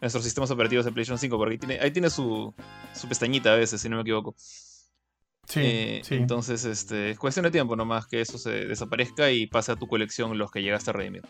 nuestros 0.00 0.24
sistemas 0.24 0.50
operativos 0.50 0.84
de 0.84 0.92
PlayStation 0.92 1.18
5, 1.18 1.38
porque 1.38 1.52
ahí 1.52 1.58
tiene, 1.58 1.78
ahí 1.80 1.90
tiene 1.90 2.10
su, 2.10 2.52
su 2.92 3.08
pestañita 3.08 3.52
a 3.52 3.56
veces, 3.56 3.80
si 3.80 3.88
no 3.88 3.96
me 3.96 4.02
equivoco. 4.02 4.34
Sí, 5.46 5.60
eh, 5.62 6.02
sí, 6.04 6.14
Entonces, 6.14 6.64
este, 6.64 7.10
es 7.10 7.18
cuestión 7.18 7.44
de 7.44 7.50
tiempo 7.50 7.76
nomás 7.76 8.06
que 8.06 8.20
eso 8.20 8.38
se 8.38 8.50
desaparezca 8.66 9.30
y 9.30 9.46
pase 9.46 9.72
a 9.72 9.76
tu 9.76 9.86
colección 9.86 10.36
los 10.38 10.50
que 10.50 10.62
llegaste 10.62 10.90
a 10.90 10.92
redimir. 10.92 11.22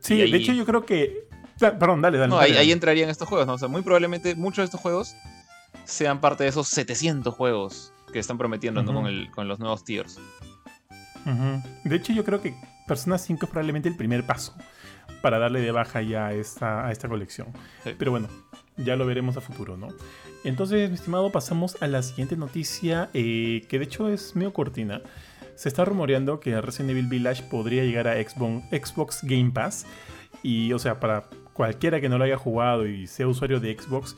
Sí, 0.00 0.16
de 0.16 0.36
hecho 0.36 0.52
yo 0.52 0.64
creo 0.66 0.84
que... 0.84 1.28
Perdón, 1.58 2.02
dale, 2.02 2.18
dale. 2.18 2.30
No, 2.30 2.38
ahí, 2.38 2.72
entrarían 2.72 3.08
estos 3.08 3.28
juegos, 3.28 3.46
¿no? 3.46 3.54
O 3.54 3.58
sea, 3.58 3.68
muy 3.68 3.82
probablemente 3.82 4.34
muchos 4.34 4.58
de 4.58 4.64
estos 4.64 4.80
juegos 4.80 5.14
sean 5.84 6.20
parte 6.20 6.44
de 6.44 6.50
esos 6.50 6.68
700 6.68 7.32
juegos 7.32 7.92
que 8.12 8.18
están 8.18 8.36
prometiendo 8.36 8.84
con, 8.84 9.06
el, 9.06 9.30
con 9.30 9.48
los 9.48 9.58
nuevos 9.58 9.84
tiers. 9.84 10.18
De 11.84 11.96
hecho, 11.96 12.12
yo 12.12 12.24
creo 12.24 12.42
que 12.42 12.54
Persona 12.86 13.18
5 13.18 13.46
es 13.46 13.50
probablemente 13.50 13.88
el 13.88 13.96
primer 13.96 14.24
paso 14.24 14.54
para 15.22 15.38
darle 15.38 15.60
de 15.60 15.70
baja 15.70 16.02
ya 16.02 16.26
a 16.26 16.32
esta, 16.34 16.86
a 16.86 16.92
esta 16.92 17.08
colección. 17.08 17.48
Pero 17.98 18.10
bueno, 18.10 18.28
ya 18.76 18.96
lo 18.96 19.06
veremos 19.06 19.36
a 19.36 19.40
futuro, 19.40 19.76
¿no? 19.76 19.88
Entonces, 20.44 20.90
mi 20.90 20.96
estimado, 20.96 21.32
pasamos 21.32 21.80
a 21.80 21.86
la 21.86 22.02
siguiente 22.02 22.36
noticia, 22.36 23.08
eh, 23.14 23.64
que 23.68 23.78
de 23.78 23.84
hecho 23.84 24.08
es 24.08 24.36
medio 24.36 24.52
cortina. 24.52 25.00
Se 25.54 25.68
está 25.68 25.84
rumoreando 25.84 26.40
que 26.40 26.60
Resident 26.60 26.90
Evil 26.90 27.06
Village 27.06 27.44
podría 27.44 27.84
llegar 27.84 28.08
a 28.08 28.16
Xbox, 28.22 29.20
Game 29.22 29.50
Pass. 29.52 29.86
Y, 30.42 30.72
o 30.72 30.78
sea, 30.78 31.00
para 31.00 31.24
cualquiera 31.54 32.00
que 32.00 32.08
no 32.08 32.18
lo 32.18 32.24
haya 32.24 32.36
jugado 32.36 32.86
y 32.86 33.06
sea 33.06 33.26
usuario 33.26 33.60
de 33.60 33.78
Xbox, 33.78 34.16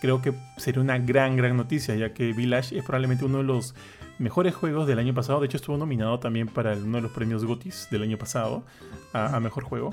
creo 0.00 0.22
que 0.22 0.32
sería 0.56 0.80
una 0.80 0.98
gran, 0.98 1.36
gran 1.36 1.56
noticia, 1.56 1.94
ya 1.96 2.14
que 2.14 2.32
Village 2.32 2.78
es 2.78 2.84
probablemente 2.84 3.24
uno 3.24 3.38
de 3.38 3.44
los 3.44 3.74
mejores 4.18 4.54
juegos 4.54 4.86
del 4.86 4.98
año 4.98 5.14
pasado. 5.14 5.40
De 5.40 5.46
hecho, 5.46 5.56
estuvo 5.56 5.76
nominado 5.76 6.18
también 6.18 6.48
para 6.48 6.74
uno 6.74 6.96
de 6.98 7.02
los 7.02 7.12
premios 7.12 7.44
GOTYS 7.44 7.88
del 7.90 8.02
año 8.02 8.18
pasado 8.18 8.64
a, 9.12 9.38
mejor 9.40 9.64
juego. 9.64 9.90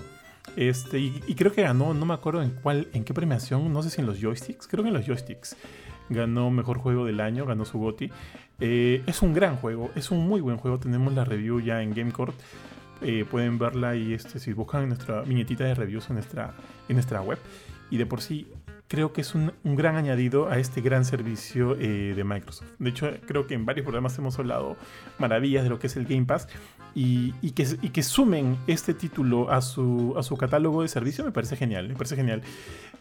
Este, 0.56 1.00
y, 1.00 1.36
creo 1.36 1.53
que 1.53 1.62
ganó, 1.62 1.94
no 1.94 2.06
me 2.06 2.13
acuerdo 2.13 2.42
en 2.42 2.51
cuál, 2.51 2.88
en 2.94 3.03
qué 3.03 3.13
premiación, 3.13 3.72
no 3.72 3.82
sé 3.82 3.89
si 3.89 4.01
en 4.01 4.08
los 4.08 4.20
joysticks, 4.20 4.68
creo 4.68 4.84
que 4.84 4.89
en 4.89 4.96
los 4.96 5.06
joysticks. 5.06 5.56
Ganó 6.10 6.51
mejor 6.51 6.80
juego 6.80 7.06
del 7.06 7.22
año, 7.22 7.46
ganó 7.46 7.63
su 7.63 7.80
GOTY. 7.80 8.12
Eh, 8.60 9.03
es 9.08 9.22
un 9.22 9.34
gran 9.34 9.56
juego, 9.56 9.89
es 9.96 10.12
un 10.12 10.27
muy 10.27 10.42
buen 10.42 10.58
juego. 10.58 10.77
Tenemos 10.77 11.13
la 11.13 11.24
review 11.24 11.62
ya 11.62 11.82
en 11.82 11.94
GameCourt. 11.94 12.36
Eh, 13.01 13.25
pueden 13.30 13.58
verla 13.58 13.96
y 13.96 14.13
este, 14.13 14.39
si 14.39 14.53
buscan 14.53 14.88
nuestra 14.88 15.22
viñetita 15.22 15.63
de 15.63 15.75
reviews 15.75 16.10
en 16.10 16.15
nuestra, 16.15 16.53
en 16.88 16.96
nuestra 16.96 17.22
web. 17.22 17.39
Y 17.89 17.98
de 17.98 18.06
por 18.06 18.22
sí 18.22 18.48
creo 18.93 19.12
que 19.12 19.21
es 19.21 19.33
un, 19.33 19.51
gran 19.63 19.95
añadido 19.95 20.50
a 20.51 20.59
este 20.59 20.79
gran 20.79 21.03
servicio 21.03 21.75
eh, 21.79 22.13
de 22.15 22.23
Microsoft. 22.23 22.67
De 22.77 22.91
hecho, 22.91 23.09
creo 23.25 23.47
que 23.47 23.55
en 23.55 23.65
varios 23.65 23.85
programas 23.85 24.15
hemos 24.19 24.38
hablado 24.38 24.77
maravillas 25.17 25.63
de 25.63 25.69
lo 25.71 25.79
que 25.79 25.88
es 25.88 25.95
el 25.95 26.05
Game 26.05 26.25
Pass 26.25 26.47
y, 26.93 27.31
que, 27.53 28.03
sumen 28.03 28.55
este 28.67 28.93
título 28.93 29.50
a 29.50 29.62
su, 29.62 30.38
catálogo 30.39 30.83
de 30.83 30.89
servicio 30.89 31.25
me 31.25 31.31
parece 31.31 31.55
genial, 31.55 31.88
me 31.88 31.95
parece 31.95 32.15
genial. 32.15 32.43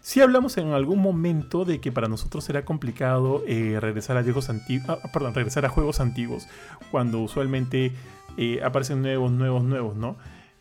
Si 0.01 0.23
hablamos 0.23 0.57
en 0.57 0.69
algún 0.69 0.99
momento 0.99 1.67
de 1.67 1.79
que 1.79 1.93
para 1.93 2.09
nosotros 2.09 2.43
será 2.43 2.65
complicado 2.65 3.45
eh, 3.47 3.77
regresar 3.79 4.17
a 4.17 4.23
viejos 4.23 4.49
antiguos, 4.49 4.89
ah, 4.89 5.11
perdón, 5.13 5.35
regresar 5.35 5.67
a 5.67 5.69
juegos 5.69 6.01
antiguos 6.01 6.49
cuando 6.91 7.21
usualmente 7.21 7.93
eh, 8.39 8.63
aparecen 8.65 9.03
nuevos, 9.03 9.31
nuevos, 9.31 9.63
nuevos, 9.63 9.95
¿no? 9.95 10.17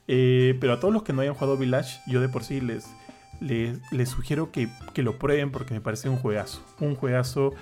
pero 0.07 0.73
a 0.73 0.79
todos 0.81 0.93
los 0.93 1.03
que 1.03 1.13
no 1.13 1.21
hayan 1.21 1.35
jugado 1.35 1.55
Village, 1.55 2.01
yo 2.05 2.19
de 2.19 2.27
por 2.27 2.43
sí 2.43 2.59
les, 2.59 2.85
les, 3.41 4.09
sugiero 4.09 4.51
que, 4.51 4.69
lo 4.95 5.17
prueben 5.17 5.51
porque 5.51 5.73
me 5.73 5.81
parece 5.81 6.07
un 6.07 6.17
juegazo. 6.17 6.63
Un 6.79 6.95
juegazo 6.95 7.53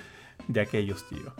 de 0.46 0.60
aquellos, 0.60 1.08
tío. 1.08 1.34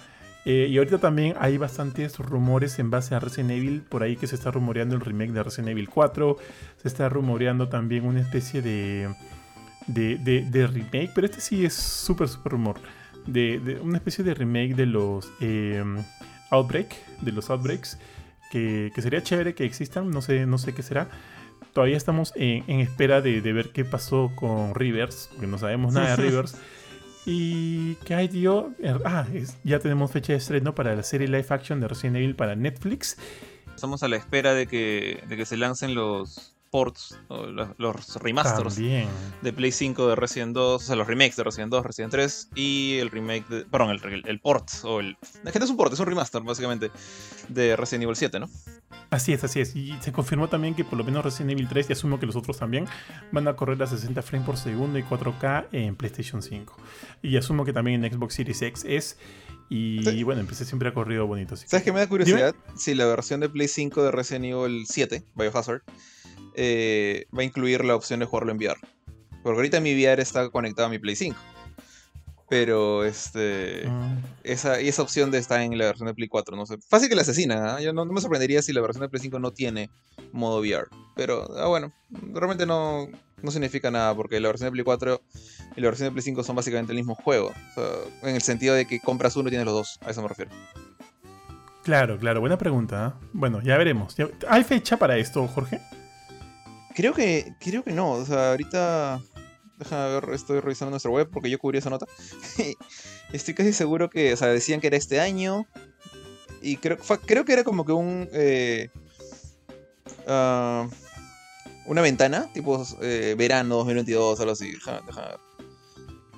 Eh, 0.47 0.69
y 0.71 0.79
ahorita 0.79 0.99
también 0.99 1.35
hay 1.39 1.59
bastantes 1.59 2.19
rumores 2.19 2.79
en 2.79 2.91
base 2.91 3.15
a 3.15 3.21
Resident 3.21 3.51
Evil. 3.51 3.83
Por 3.83 4.03
ahí 4.03 4.17
que 4.17 4.27
se 4.27 4.35
está 4.35 4.51
rumoreando 4.51 4.97
el 4.97 5.03
remake 5.03 5.33
de 5.33 5.43
Resident 5.43 5.69
Evil 5.69 5.89
4. 5.89 6.37
Se 6.79 6.89
está 6.89 7.09
rumoreando 7.09 7.69
también 7.69 8.07
una 8.07 8.21
especie 8.21 8.63
de, 8.63 9.15
de, 9.87 10.67
remake. 10.67 11.11
Pero 11.15 11.27
este 11.27 11.41
sí 11.41 11.65
es 11.65 11.75
súper, 11.75 12.29
súper 12.29 12.53
rumor. 12.53 12.81
De, 13.27 13.79
una 13.83 13.99
especie 13.99 14.25
de 14.25 14.33
remake 14.33 14.75
de 14.75 14.87
los 14.87 15.31
eh, 15.41 15.85
Outbreak. 16.51 16.95
De 17.21 17.33
los 17.33 17.51
Outbreaks. 17.51 17.99
Que, 18.51 18.91
que, 18.95 19.03
sería 19.03 19.23
chévere 19.23 19.55
que 19.55 19.67
existan. 19.67 20.11
No 20.11 20.23
sé, 20.23 20.47
no 20.47 20.57
sé 20.57 20.73
qué 20.73 20.83
será 20.83 21.09
todavía 21.73 21.97
estamos 21.97 22.33
en, 22.37 22.81
espera 22.81 23.21
de, 23.21 23.41
ver 23.41 23.71
qué 23.71 23.85
pasó 23.85 24.31
con 24.35 24.75
Rivers, 24.75 25.29
porque 25.33 25.47
no 25.47 25.59
sabemos 25.59 25.93
nada 25.95 26.17
de 26.17 26.23
Rivers. 26.23 26.57
Y 27.27 27.97
qué 27.97 28.15
hay, 28.15 28.29
tío. 28.29 28.73
Er, 28.81 29.01
ah, 29.05 29.27
ya 29.63 29.79
tenemos 29.79 30.11
fecha 30.11 30.33
de 30.33 30.39
estreno 30.39 30.75
para 30.75 30.95
la 30.95 31.03
serie 31.03 31.29
live 31.29 31.47
action 31.51 31.81
de 31.81 31.89
Resident 31.89 32.17
Evil 32.17 32.35
para 32.35 32.57
Netflix. 32.57 33.19
Estamos 33.75 34.03
a 34.03 34.09
la 34.09 34.17
espera 34.17 34.55
de 34.55 34.67
que, 34.67 35.23
de 35.29 35.37
que 35.37 35.47
se 35.47 35.57
lancen 35.57 35.95
los 35.95 36.55
ports, 36.71 37.19
los, 37.29 38.17
remasters 38.17 38.77
de 38.77 39.53
Play 39.53 39.73
5 39.73 40.09
de 40.09 40.15
Resident 40.15 40.55
2, 40.55 40.83
o 40.83 40.85
sea, 40.85 40.97
los 40.97 41.07
remakes 41.07 41.37
de 41.37 41.45
Resident 41.45 41.71
2, 41.71 41.85
Resident 41.85 42.13
3 42.13 42.51
y 42.55 42.99
el 42.99 43.11
remake 43.11 43.49
de. 43.49 43.65
Perdón, 43.65 43.91
el, 43.91 44.23
el, 44.27 44.41
port, 44.41 44.69
o 44.85 45.01
el. 45.01 45.17
Que 45.53 45.59
no 45.59 45.65
es 45.65 45.71
un 45.71 45.77
port, 45.77 45.93
es 45.93 46.01
un 46.01 46.07
remaster, 46.07 46.43
básicamente, 46.43 46.91
de 47.49 47.77
Resident 47.77 48.05
Evil 48.05 48.17
7, 48.17 48.41
¿no? 48.41 48.49
Así 49.11 49.33
es, 49.33 49.43
así 49.43 49.61
es. 49.61 49.75
Y 49.75 49.97
se 50.01 50.13
confirmó 50.13 50.49
también 50.49 50.75
que 50.75 50.85
por 50.85 50.97
lo 50.97 51.05
menos 51.05 51.25
Resident 51.25 51.53
Evil 51.53 51.69
3, 51.69 51.91
y 51.91 51.93
asumo 51.93 52.21
que 52.21 52.27
los 52.27 52.37
otros 52.37 52.59
también, 52.59 52.87
van 53.33 53.49
a 53.49 53.57
correr 53.57 53.83
a 53.83 53.87
60 53.87 54.23
frames 54.23 54.47
por 54.47 54.57
segundo 54.57 54.99
y 54.99 55.03
4K 55.03 55.67
en 55.73 55.97
PlayStation 55.97 56.43
5. 56.43 56.77
Y 57.23 57.37
asumo 57.37 57.65
que 57.65 57.73
también 57.73 58.05
en 58.05 58.13
Xbox 58.13 58.35
Series 58.35 58.63
X 58.63 58.85
es. 58.87 59.19
Y 59.73 60.25
bueno, 60.25 60.41
empecé 60.41 60.65
siempre 60.65 60.89
ha 60.89 60.95
corrido 60.95 61.29
bonito. 61.29 61.57
¿Sabes 61.57 61.85
qué 61.85 61.93
me 61.93 62.01
da 62.01 62.09
curiosidad? 62.09 62.57
Si 62.77 62.95
la 62.95 63.07
versión 63.07 63.39
de 63.39 63.49
Play 63.49 63.69
5 63.69 64.03
de 64.03 64.11
Resident 64.11 64.47
Evil 64.47 64.85
7, 64.89 65.25
Biohazard, 65.37 65.83
eh, 66.55 67.27
va 67.37 67.43
a 67.43 67.45
incluir 67.45 67.85
la 67.85 67.95
opción 67.95 68.21
de 68.21 68.27
jugarlo 68.27 68.53
en 68.53 68.59
VR. 68.59 68.79
Porque 69.43 69.57
ahorita 69.57 69.81
mi 69.81 69.95
VR 69.95 70.21
está 70.21 70.49
conectado 70.51 70.89
a 70.89 70.91
mi 70.91 70.99
Play 70.99 71.17
5. 71.17 71.37
Pero 72.49 73.05
este. 73.05 73.85
Ah. 73.87 74.19
Esa, 74.43 74.81
y 74.83 74.89
esa 74.89 75.03
opción 75.03 75.31
de 75.31 75.39
estar 75.39 75.61
en 75.61 75.79
la 75.79 75.87
versión 75.87 76.09
de 76.09 76.15
Play 76.15 76.29
4, 76.29 76.57
no 76.57 76.67
sé. 76.67 76.79
Fácil 76.89 77.09
que 77.09 77.15
la 77.15 77.23
asesina, 77.23 77.77
¿ah? 77.77 77.81
Yo 77.81 77.93
no, 77.93 78.05
me 78.05 78.21
sorprendería 78.21 78.61
si 78.61 78.73
la 78.73 78.81
versión 78.81 79.03
de 79.03 79.09
Play 79.09 79.23
5 79.23 79.39
no 79.39 79.53
tiene 79.53 79.89
modo 80.33 80.59
VR. 80.59 80.89
Pero, 81.15 81.49
ah, 81.57 81.69
bueno, 81.69 81.93
realmente 82.11 82.67
no, 82.67 83.09
no 83.41 83.51
significa 83.53 83.93
nada, 83.93 84.15
porque 84.17 84.41
la 84.41 84.49
versión 84.49 84.67
de 84.67 84.73
Play 84.73 84.85
4 84.85 85.21
y 85.77 85.81
la 85.81 85.87
versión 85.87 86.09
de 86.09 86.13
Play 86.13 86.23
5 86.23 86.43
son 86.43 86.57
básicamente 86.57 86.93
el 86.93 86.99
mismo 86.99 87.15
juego. 87.15 87.53
en 88.23 88.35
el 88.35 88.43
sentido 88.43 88.75
de 88.75 88.85
que 88.85 88.99
compras 88.99 89.37
uno 89.37 89.49
y 89.49 89.51
tienes 89.51 89.67
los 89.67 89.75
dos, 89.75 89.99
a 90.05 90.11
eso 90.11 90.21
me 90.21 90.29
refiero. 90.29 90.51
Claro, 91.85 92.19
claro, 92.19 92.41
buena 92.41 92.59
pregunta. 92.59 93.15
Bueno, 93.33 93.63
ya 93.63 93.79
veremos. 93.79 94.17
¿Hay 94.49 94.65
fecha 94.65 94.97
para 94.97 95.17
esto, 95.17 95.47
Jorge? 95.47 95.81
Creo 96.95 97.15
que, 97.15 97.55
creo 97.61 97.83
que 97.83 97.93
no. 97.93 98.13
O 98.13 98.25
sea, 98.25 98.51
ahorita 98.51 99.23
Déjame 99.81 100.13
ver, 100.13 100.35
estoy 100.35 100.61
revisando 100.61 100.91
nuestra 100.91 101.11
web 101.11 101.31
porque 101.33 101.49
yo 101.49 101.59
cubrí 101.59 101.79
esa 101.79 101.89
nota. 101.89 102.07
estoy 103.33 103.55
casi 103.55 103.73
seguro 103.73 104.11
que, 104.11 104.35
o 104.35 104.37
sea, 104.37 104.49
decían 104.49 104.79
que 104.79 104.89
era 104.89 104.99
este 104.99 105.21
año. 105.21 105.67
Y 106.61 106.77
creo, 106.77 106.99
creo 107.25 107.47
que 107.47 107.55
era 107.55 107.65
como 107.65 107.87
que 107.87 107.93
un... 107.93 108.29
Eh, 108.33 108.91
ah, 110.29 110.87
una 111.87 112.03
ventana, 112.03 112.53
tipo 112.53 112.87
eh, 113.01 113.35
verano 113.39 113.77
2022, 113.77 114.41
algo 114.41 114.53
así. 114.53 114.71
Déjame, 114.71 115.01
ver. 115.07 115.41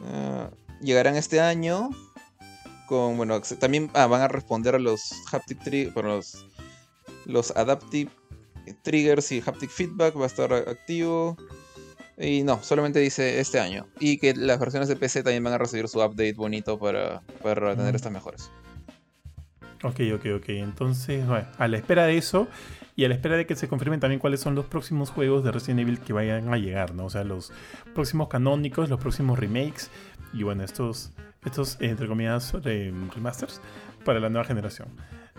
Ah, 0.05 0.51
llegarán 0.81 1.17
este 1.17 1.41
año 1.41 1.91
con, 2.87 3.17
bueno, 3.17 3.41
también 3.59 3.91
ah, 3.95 4.07
van 4.07 4.23
a 4.23 4.29
responder 4.29 4.77
a 4.77 4.79
los 4.79 5.13
haptic 5.33 5.65
triggers, 5.65 5.97
los, 5.97 6.47
los 7.27 7.51
adaptive 7.57 8.13
triggers 8.83 9.33
y 9.33 9.43
haptic 9.45 9.71
feedback, 9.71 10.17
va 10.19 10.25
a 10.25 10.27
estar 10.27 10.53
activo. 10.53 11.37
Y 12.19 12.43
no, 12.43 12.63
solamente 12.63 13.01
dice 13.01 13.41
este 13.41 13.59
año. 13.59 13.87
Y 13.99 14.19
que 14.19 14.35
las 14.35 14.59
versiones 14.59 14.89
de 14.89 14.97
PC 14.97 15.23
también 15.23 15.43
van 15.43 15.55
a 15.55 15.59
recibir 15.59 15.89
su 15.89 15.99
update 16.01 16.35
bonito 16.35 16.79
para, 16.79 17.23
para 17.43 17.75
tener 17.75 17.95
estas 17.95 18.13
mejores. 18.13 18.51
Ok, 19.83 20.01
ok, 20.15 20.27
ok. 20.37 20.49
Entonces, 20.51 21.27
bueno, 21.27 21.49
a 21.59 21.67
la 21.67 21.77
espera 21.77 22.07
de 22.07 22.17
eso 22.17 22.47
y 22.95 23.05
a 23.05 23.09
la 23.09 23.15
espera 23.15 23.37
de 23.37 23.47
que 23.47 23.57
se 23.57 23.67
confirmen 23.69 23.99
también 23.99 24.21
cuáles 24.21 24.41
son 24.41 24.55
los 24.55 24.67
próximos 24.67 25.11
juegos 25.11 25.43
de 25.43 25.51
Resident 25.51 25.81
Evil 25.81 25.99
que 25.99 26.13
vayan 26.13 26.53
a 26.53 26.59
llegar, 26.59 26.95
¿no? 26.95 27.07
O 27.07 27.11
sea, 27.11 27.25
los 27.25 27.53
próximos 27.95 28.29
canónicos, 28.29 28.89
los 28.89 29.01
próximos 29.01 29.39
remakes 29.39 29.91
y 30.33 30.45
bueno, 30.45 30.63
estos, 30.63 31.11
estos 31.45 31.79
entre 31.81 32.07
comillas, 32.07 32.53
remasters 32.53 33.61
para 34.05 34.21
la 34.21 34.29
nueva 34.29 34.47
generación. 34.47 34.89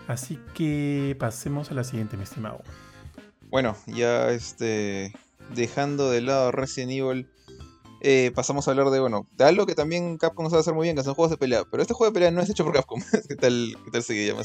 Así 0.08 0.38
que 0.52 1.16
pasemos 1.18 1.70
a 1.70 1.74
la 1.74 1.84
siguiente, 1.84 2.18
mi 2.18 2.24
estimado. 2.24 2.62
Bueno, 3.50 3.76
ya 3.86 4.30
este 4.30 5.12
dejando 5.54 6.10
de 6.10 6.22
lado 6.22 6.52
Resident 6.52 6.92
Evil, 6.92 7.28
eh, 8.06 8.32
pasamos 8.34 8.68
a 8.68 8.70
hablar 8.70 8.90
de, 8.90 9.00
bueno, 9.00 9.26
de 9.32 9.44
algo 9.44 9.64
que 9.64 9.74
también 9.74 10.18
Capcom 10.18 10.50
sabe 10.50 10.60
hacer 10.60 10.74
muy 10.74 10.84
bien, 10.84 10.94
que 10.94 11.02
son 11.02 11.14
juegos 11.14 11.30
de 11.30 11.38
pelea. 11.38 11.64
Pero 11.70 11.82
este 11.82 11.94
juego 11.94 12.10
de 12.10 12.14
pelea 12.14 12.30
no 12.30 12.42
es 12.42 12.50
hecho 12.50 12.62
por 12.62 12.74
Capcom. 12.74 13.00
¿Qué 13.28 13.34
tal, 13.34 13.76
qué 13.82 13.90
tal 13.90 14.02
se 14.02 14.26
llama 14.26 14.42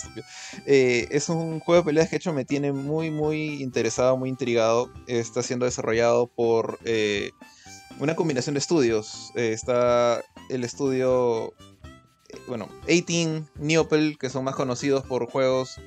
eh, 0.65 1.09
es 1.11 1.27
un 1.27 1.59
juego 1.59 1.81
de 1.81 1.85
peleas 1.85 2.09
que 2.09 2.15
hecho 2.15 2.31
me 2.31 2.45
tiene 2.45 2.71
muy, 2.71 3.11
muy 3.11 3.61
interesado, 3.61 4.15
muy 4.15 4.29
intrigado. 4.29 4.89
Está 5.07 5.43
siendo 5.43 5.65
desarrollado 5.65 6.27
por 6.27 6.79
eh, 6.85 7.31
una 7.99 8.15
combinación 8.15 8.53
de 8.53 8.59
estudios. 8.59 9.33
está 9.35 10.23
el 10.49 10.63
estudio, 10.63 11.53
bueno, 12.47 12.69
18, 12.87 13.45
Neopel, 13.55 14.17
que 14.17 14.29
son 14.29 14.45
más 14.45 14.55
conocidos 14.55 15.05
por 15.05 15.29
juegos 15.29 15.81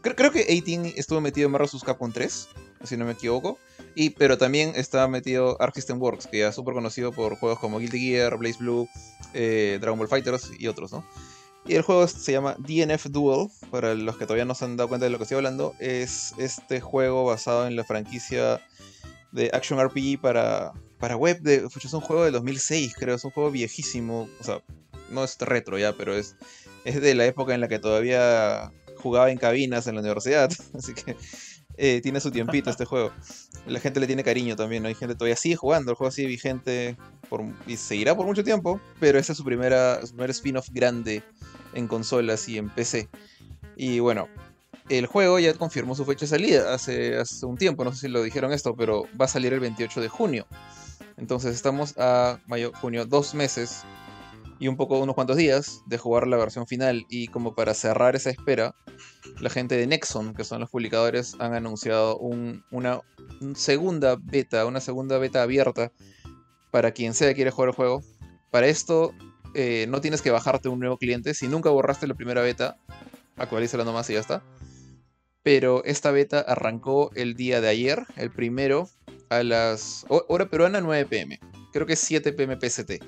creo, 0.00 0.32
que 0.32 0.44
18 0.44 0.98
estuvo 0.98 1.20
metido 1.20 1.46
en 1.46 1.52
Marvel 1.52 1.68
vs. 1.72 1.82
Capcom 1.84 2.12
3, 2.12 2.48
si 2.84 2.96
no 2.96 3.04
me 3.04 3.12
equivoco. 3.12 3.58
Y, 3.94 4.10
pero 4.10 4.38
también 4.38 4.72
estaba 4.76 5.08
metido 5.08 5.60
Arc 5.60 5.74
System 5.74 6.00
Works, 6.00 6.26
que 6.26 6.46
es 6.46 6.54
súper 6.54 6.74
conocido 6.74 7.12
por 7.12 7.36
juegos 7.36 7.58
como 7.58 7.78
Guilty 7.78 7.98
Gear, 7.98 8.36
Blaze 8.36 8.58
Blue, 8.58 8.88
eh, 9.34 9.78
Dragon 9.80 9.98
Ball 9.98 10.08
Fighters 10.08 10.50
y 10.58 10.68
otros, 10.68 10.92
¿no? 10.92 11.04
Y 11.66 11.74
el 11.74 11.82
juego 11.82 12.08
se 12.08 12.32
llama 12.32 12.56
DNF 12.58 13.06
Duel, 13.10 13.48
para 13.70 13.94
los 13.94 14.16
que 14.16 14.24
todavía 14.24 14.46
no 14.46 14.54
se 14.54 14.64
han 14.64 14.76
dado 14.76 14.88
cuenta 14.88 15.04
de 15.04 15.10
lo 15.10 15.18
que 15.18 15.24
estoy 15.24 15.36
hablando. 15.36 15.74
Es 15.78 16.32
este 16.38 16.80
juego 16.80 17.24
basado 17.26 17.66
en 17.66 17.76
la 17.76 17.84
franquicia 17.84 18.60
de 19.32 19.50
Action 19.52 19.78
RPG 19.78 20.18
para, 20.20 20.72
para 20.98 21.16
web. 21.16 21.40
De, 21.42 21.56
es 21.56 21.92
un 21.92 22.00
juego 22.00 22.24
de 22.24 22.30
2006, 22.30 22.94
creo. 22.98 23.16
Es 23.16 23.24
un 23.24 23.32
juego 23.32 23.50
viejísimo. 23.50 24.28
O 24.40 24.44
sea, 24.44 24.62
no 25.10 25.24
es 25.24 25.36
retro 25.40 25.78
ya, 25.78 25.92
pero 25.92 26.16
es, 26.16 26.36
es 26.84 27.02
de 27.02 27.14
la 27.14 27.26
época 27.26 27.54
en 27.54 27.60
la 27.60 27.68
que 27.68 27.78
todavía 27.78 28.72
jugaba 28.98 29.30
en 29.30 29.38
cabinas 29.38 29.86
en 29.86 29.94
la 29.94 30.00
universidad. 30.00 30.50
Así 30.74 30.94
que 30.94 31.16
eh, 31.76 32.00
tiene 32.02 32.20
su 32.20 32.30
tiempito 32.30 32.70
este 32.70 32.84
juego. 32.84 33.12
La 33.66 33.80
gente 33.80 34.00
le 34.00 34.06
tiene 34.06 34.24
cariño 34.24 34.56
también, 34.56 34.84
Hay 34.86 34.94
gente 34.94 35.14
todavía 35.14 35.36
sigue 35.36 35.56
jugando, 35.56 35.92
el 35.92 35.96
juego 35.96 36.10
sigue 36.10 36.28
vigente 36.28 36.96
por, 37.28 37.42
y 37.66 37.76
seguirá 37.76 38.16
por 38.16 38.26
mucho 38.26 38.42
tiempo, 38.42 38.80
pero 38.98 39.18
ese 39.18 39.32
es 39.32 39.38
su, 39.38 39.44
primera, 39.44 40.00
su 40.04 40.14
primer 40.14 40.30
spin-off 40.30 40.68
grande 40.70 41.22
en 41.74 41.86
consolas 41.86 42.48
y 42.48 42.58
en 42.58 42.68
PC. 42.68 43.08
Y 43.76 44.00
bueno, 44.00 44.28
el 44.88 45.06
juego 45.06 45.38
ya 45.38 45.54
confirmó 45.54 45.94
su 45.94 46.04
fecha 46.04 46.20
de 46.20 46.28
salida 46.28 46.74
hace 46.74 47.22
un 47.42 47.56
tiempo, 47.56 47.84
no 47.84 47.92
sé 47.92 48.00
si 48.00 48.08
lo 48.08 48.22
dijeron 48.22 48.52
esto, 48.52 48.74
pero 48.74 49.04
va 49.20 49.26
a 49.26 49.28
salir 49.28 49.52
el 49.52 49.60
28 49.60 50.00
de 50.00 50.08
junio. 50.08 50.46
Entonces 51.16 51.54
estamos 51.54 51.94
a 51.98 52.40
mayo, 52.46 52.72
junio, 52.80 53.04
dos 53.04 53.34
meses 53.34 53.82
y 54.58 54.68
un 54.68 54.76
poco 54.76 54.98
unos 54.98 55.14
cuantos 55.14 55.36
días 55.36 55.82
de 55.86 55.98
jugar 55.98 56.26
la 56.26 56.36
versión 56.36 56.66
final 56.66 57.06
y 57.08 57.28
como 57.28 57.54
para 57.54 57.74
cerrar 57.74 58.16
esa 58.16 58.30
espera, 58.30 58.74
la 59.40 59.50
gente 59.50 59.76
de 59.76 59.86
Nexon, 59.86 60.34
que 60.34 60.44
son 60.44 60.60
los 60.60 60.70
publicadores, 60.70 61.36
han 61.38 61.54
anunciado 61.54 62.18
una 62.18 63.00
segunda 63.54 64.16
beta, 64.20 64.66
una 64.66 64.80
segunda 64.80 65.18
beta 65.18 65.42
abierta 65.42 65.92
para 66.70 66.90
quien 66.90 67.14
sea 67.14 67.34
quiere 67.34 67.50
jugar 67.50 67.70
el 67.70 67.74
juego. 67.74 68.02
Para 68.50 68.66
esto 68.66 69.14
eh, 69.54 69.86
no 69.88 70.00
tienes 70.00 70.22
que 70.22 70.30
bajarte 70.30 70.68
un 70.68 70.80
nuevo 70.80 70.98
cliente. 70.98 71.34
Si 71.34 71.46
nunca 71.46 71.70
borraste 71.70 72.08
la 72.08 72.14
primera 72.14 72.42
beta, 72.42 72.76
actualízala 73.36 73.84
nomás 73.84 74.10
y 74.10 74.14
ya 74.14 74.20
está. 74.20 74.42
Pero 75.44 75.84
esta 75.84 76.10
beta 76.10 76.40
arrancó 76.40 77.10
el 77.14 77.34
día 77.34 77.60
de 77.60 77.68
ayer, 77.68 78.06
el 78.16 78.30
primero, 78.30 78.88
a 79.30 79.42
las 79.44 80.04
hora 80.08 80.50
peruana 80.50 80.80
9 80.80 81.06
pm. 81.06 81.38
Creo 81.72 81.86
que 81.86 81.92
es 81.92 82.00
7 82.00 82.32
pm 82.32 82.58
PST 82.60 83.00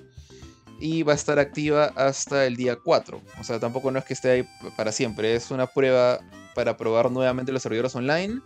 y 0.81 1.03
va 1.03 1.13
a 1.13 1.17
estar 1.17 1.39
activa 1.39 1.93
hasta 1.95 2.47
el 2.47 2.57
día 2.57 2.77
4. 2.77 3.21
O 3.39 3.45
sea, 3.45 3.61
tampoco 3.61 3.91
no 3.91 3.99
es 3.99 4.05
que 4.05 4.15
esté 4.15 4.31
ahí 4.31 4.49
para 4.77 4.91
siempre, 4.91 5.35
es 5.35 5.51
una 5.51 5.67
prueba 5.67 6.21
para 6.55 6.77
probar 6.77 7.11
nuevamente 7.11 7.53
los 7.53 7.63
servidores 7.63 7.95
online 7.95 8.41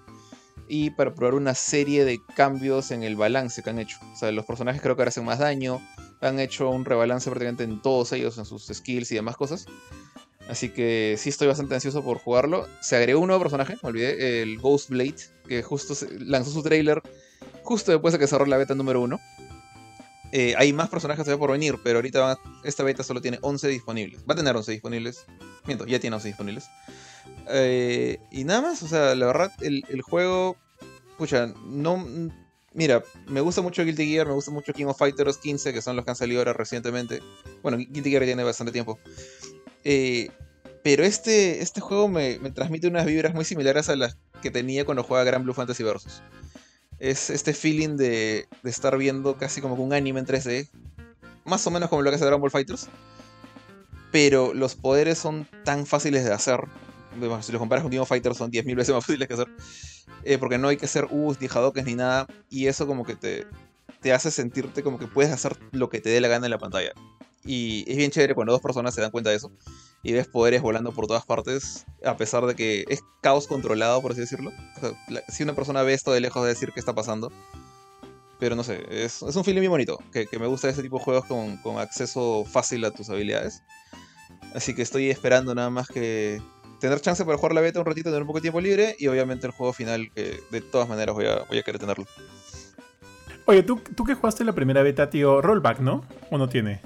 y 0.68 0.90
para 0.90 1.14
probar 1.14 1.34
una 1.34 1.54
serie 1.54 2.04
de 2.04 2.20
cambios 2.34 2.90
en 2.90 3.02
el 3.02 3.16
balance 3.16 3.62
que 3.62 3.70
han 3.70 3.78
hecho. 3.78 3.98
O 4.12 4.16
sea, 4.16 4.32
los 4.32 4.44
personajes 4.44 4.82
creo 4.82 4.96
que 4.96 5.02
ahora 5.02 5.10
hacen 5.10 5.24
más 5.24 5.38
daño, 5.38 5.80
han 6.20 6.40
hecho 6.40 6.68
un 6.70 6.84
rebalance 6.84 7.30
prácticamente 7.30 7.64
en 7.64 7.80
todos 7.80 8.12
ellos, 8.12 8.36
en 8.38 8.44
sus 8.44 8.66
skills 8.66 9.12
y 9.12 9.14
demás 9.14 9.36
cosas. 9.36 9.66
Así 10.48 10.68
que 10.68 11.16
sí 11.18 11.30
estoy 11.30 11.48
bastante 11.48 11.74
ansioso 11.74 12.04
por 12.04 12.18
jugarlo. 12.18 12.66
Se 12.80 12.96
agregó 12.96 13.20
un 13.20 13.28
nuevo 13.28 13.42
personaje, 13.42 13.76
me 13.82 13.88
olvidé, 13.88 14.42
el 14.42 14.58
Ghost 14.58 14.90
Blade, 14.90 15.16
que 15.48 15.62
justo 15.62 15.94
lanzó 16.18 16.50
su 16.50 16.62
trailer 16.62 17.00
justo 17.62 17.92
después 17.92 18.12
de 18.12 18.18
que 18.18 18.26
cerró 18.26 18.46
la 18.46 18.58
beta 18.58 18.74
número 18.74 19.00
1. 19.00 19.18
Eh, 20.36 20.52
hay 20.58 20.72
más 20.72 20.88
personajes 20.88 21.24
por 21.36 21.52
venir, 21.52 21.76
pero 21.84 21.98
ahorita 21.98 22.40
esta 22.64 22.82
beta 22.82 23.04
solo 23.04 23.20
tiene 23.20 23.38
11 23.40 23.68
disponibles. 23.68 24.24
Va 24.28 24.34
a 24.34 24.36
tener 24.36 24.56
11 24.56 24.72
disponibles. 24.72 25.26
Miento, 25.64 25.86
ya 25.86 26.00
tiene 26.00 26.16
11 26.16 26.26
disponibles. 26.26 26.64
Eh, 27.50 28.18
y 28.32 28.42
nada 28.42 28.60
más, 28.60 28.82
o 28.82 28.88
sea, 28.88 29.14
la 29.14 29.26
verdad, 29.26 29.52
el, 29.60 30.02
juego. 30.02 30.56
Pucha, 31.18 31.54
no. 31.64 32.04
Mira, 32.72 33.04
me 33.28 33.42
gusta 33.42 33.62
mucho 33.62 33.84
Guilty 33.84 34.08
Gear, 34.08 34.26
me 34.26 34.32
gusta 34.32 34.50
mucho 34.50 34.72
King 34.72 34.86
of 34.86 34.98
Fighters 34.98 35.38
15, 35.38 35.72
que 35.72 35.80
son 35.80 35.94
los 35.94 36.04
que 36.04 36.10
han 36.10 36.16
salido 36.16 36.40
ahora 36.40 36.52
recientemente. 36.52 37.22
Bueno, 37.62 37.78
Guilty 37.78 38.10
Gear 38.10 38.24
tiene 38.24 38.42
bastante 38.42 38.72
tiempo. 38.72 38.98
Eh, 39.84 40.30
pero 40.82 41.04
este, 41.04 41.62
este 41.62 41.80
juego 41.80 42.08
me, 42.08 42.40
me, 42.40 42.50
transmite 42.50 42.88
unas 42.88 43.06
vibras 43.06 43.34
muy 43.34 43.44
similares 43.44 43.88
a 43.88 43.94
las 43.94 44.18
que 44.42 44.50
tenía 44.50 44.84
cuando 44.84 45.04
jugaba 45.04 45.22
Gran 45.22 45.44
Blue 45.44 45.54
Fantasy 45.54 45.84
Versus 45.84 46.22
es 46.98 47.30
este 47.30 47.52
feeling 47.52 47.96
de, 47.96 48.48
estar 48.64 48.96
viendo 48.96 49.37
casi 49.37 49.61
como 49.61 49.74
un 49.74 49.92
anime 49.92 50.20
en 50.20 50.26
3D. 50.26 50.68
Más 51.44 51.66
o 51.66 51.70
menos 51.70 51.88
como 51.88 52.02
lo 52.02 52.11
que 52.11 52.16
hace 52.16 52.24
Dragon 52.24 52.40
Ball 52.40 52.50
Fighters. 52.50 52.88
Pero 54.11 54.54
los 54.54 54.74
poderes 54.74 55.18
son 55.18 55.46
tan 55.64 55.87
fáciles 55.87 56.24
de 56.24 56.33
hacer. 56.33 56.61
Si 57.42 57.52
los 57.52 57.59
comparas 57.59 57.83
con 57.83 57.90
King 57.90 57.98
of 57.98 58.09
Fighters 58.09 58.37
son 58.37 58.50
10.000 58.50 58.76
veces 58.76 58.94
más 58.94 59.04
fáciles 59.07 59.28
que 59.28 59.35
hacer. 59.35 59.48
Eh, 60.24 60.38
porque 60.38 60.59
no 60.59 60.68
hay 60.68 60.76
que 60.76 60.87
hacer 60.87 61.07
U's 61.11 61.40
ni 61.40 61.48
Hadokens 61.48 61.87
ni 61.87 61.94
nada. 61.94 62.26
Y 62.48 62.66
eso 62.66 62.87
como 62.87 63.04
que 63.04 63.16
te, 63.16 63.46
te 64.00 64.12
hace 64.12 64.30
sentirte 64.30 64.83
como 64.83 64.98
que 64.98 65.07
puedes 65.07 65.33
hacer 65.33 65.57
lo 65.72 65.88
que 65.88 66.00
te 66.00 66.11
dé 66.11 66.20
la 66.20 66.28
gana 66.28 66.46
en 66.46 66.50
la 66.50 66.59
pantalla. 66.59 66.92
Y 67.44 67.85
es 67.90 67.96
bien 67.96 68.11
chévere 68.11 68.35
cuando 68.35 68.52
dos 68.52 68.62
personas 68.62 68.94
se 68.94 69.00
dan 69.00 69.11
cuenta 69.11 69.30
de 69.30 69.37
eso. 69.37 69.52
Y 70.02 70.12
ves 70.12 70.26
poderes 70.28 70.62
volando 70.62 70.92
por 70.92 71.07
todas 71.07 71.24
partes, 71.24 71.87
a 72.04 72.16
pesar 72.16 72.46
de 72.46 72.54
que 72.54 72.85
es 72.88 73.02
caos 73.22 73.46
controlado, 73.46 74.00
por 74.02 74.12
así 74.12 74.20
decirlo. 74.20 74.52
si 75.28 75.42
una 75.42 75.54
persona 75.54 75.83
ve 75.83 75.94
esto 75.94 76.12
de 76.12 76.20
lejos 76.20 76.42
de 76.42 76.48
decir 76.48 76.72
qué 76.72 76.80
está 76.80 76.94
pasando. 76.94 77.33
Pero 78.38 78.57
no 78.57 78.64
sé, 78.64 78.85
es, 78.90 79.22
un 79.22 79.44
feeling 79.44 79.61
muy 79.61 79.68
bonito. 79.68 79.98
Que, 80.12 80.26
me 80.38 80.46
gusta 80.46 80.68
ese 80.68 80.83
tipo 80.83 80.98
de 80.98 81.04
juegos 81.04 81.24
con, 81.26 81.57
con 81.59 81.78
acceso 81.78 82.44
fácil 82.44 82.85
a 82.85 82.90
tus 82.90 83.09
habilidades. 83.11 83.62
Así 84.54 84.74
que 84.74 84.83
estoy 84.83 85.11
esperando 85.11 85.54
nada 85.54 85.70
más 85.70 85.88
que 85.88 86.40
tener 86.80 87.00
chance 87.00 87.24
para 87.24 87.38
jugar 87.38 87.54
la 87.54 87.61
beta 87.61 87.80
un 87.80 87.87
ratito, 87.87 88.11
tener 88.11 88.22
un 88.22 88.26
poco 88.26 88.38
de 88.38 88.42
tiempo 88.42 88.61
libre 88.61 88.94
y 88.98 89.07
obviamente 89.07 89.46
el 89.46 89.52
juego 89.52 89.72
final 89.72 90.11
que 90.14 90.40
de 90.50 90.61
todas 90.61 90.88
maneras 90.88 91.14
voy 91.14 91.26
a, 91.26 91.42
voy 91.48 91.59
a 91.59 91.62
querer 91.62 91.80
tenerlo. 91.80 92.07
Oye, 93.46 93.62
¿tú, 93.62 93.80
tú 93.96 94.04
que 94.04 94.14
jugaste 94.14 94.44
la 94.44 94.52
primera 94.52 94.83
beta, 94.83 95.11
tío, 95.11 95.40
rollback, 95.40 95.80
¿no? 95.80 96.04
¿O 96.30 96.38
no 96.38 96.48
tiene? 96.48 96.80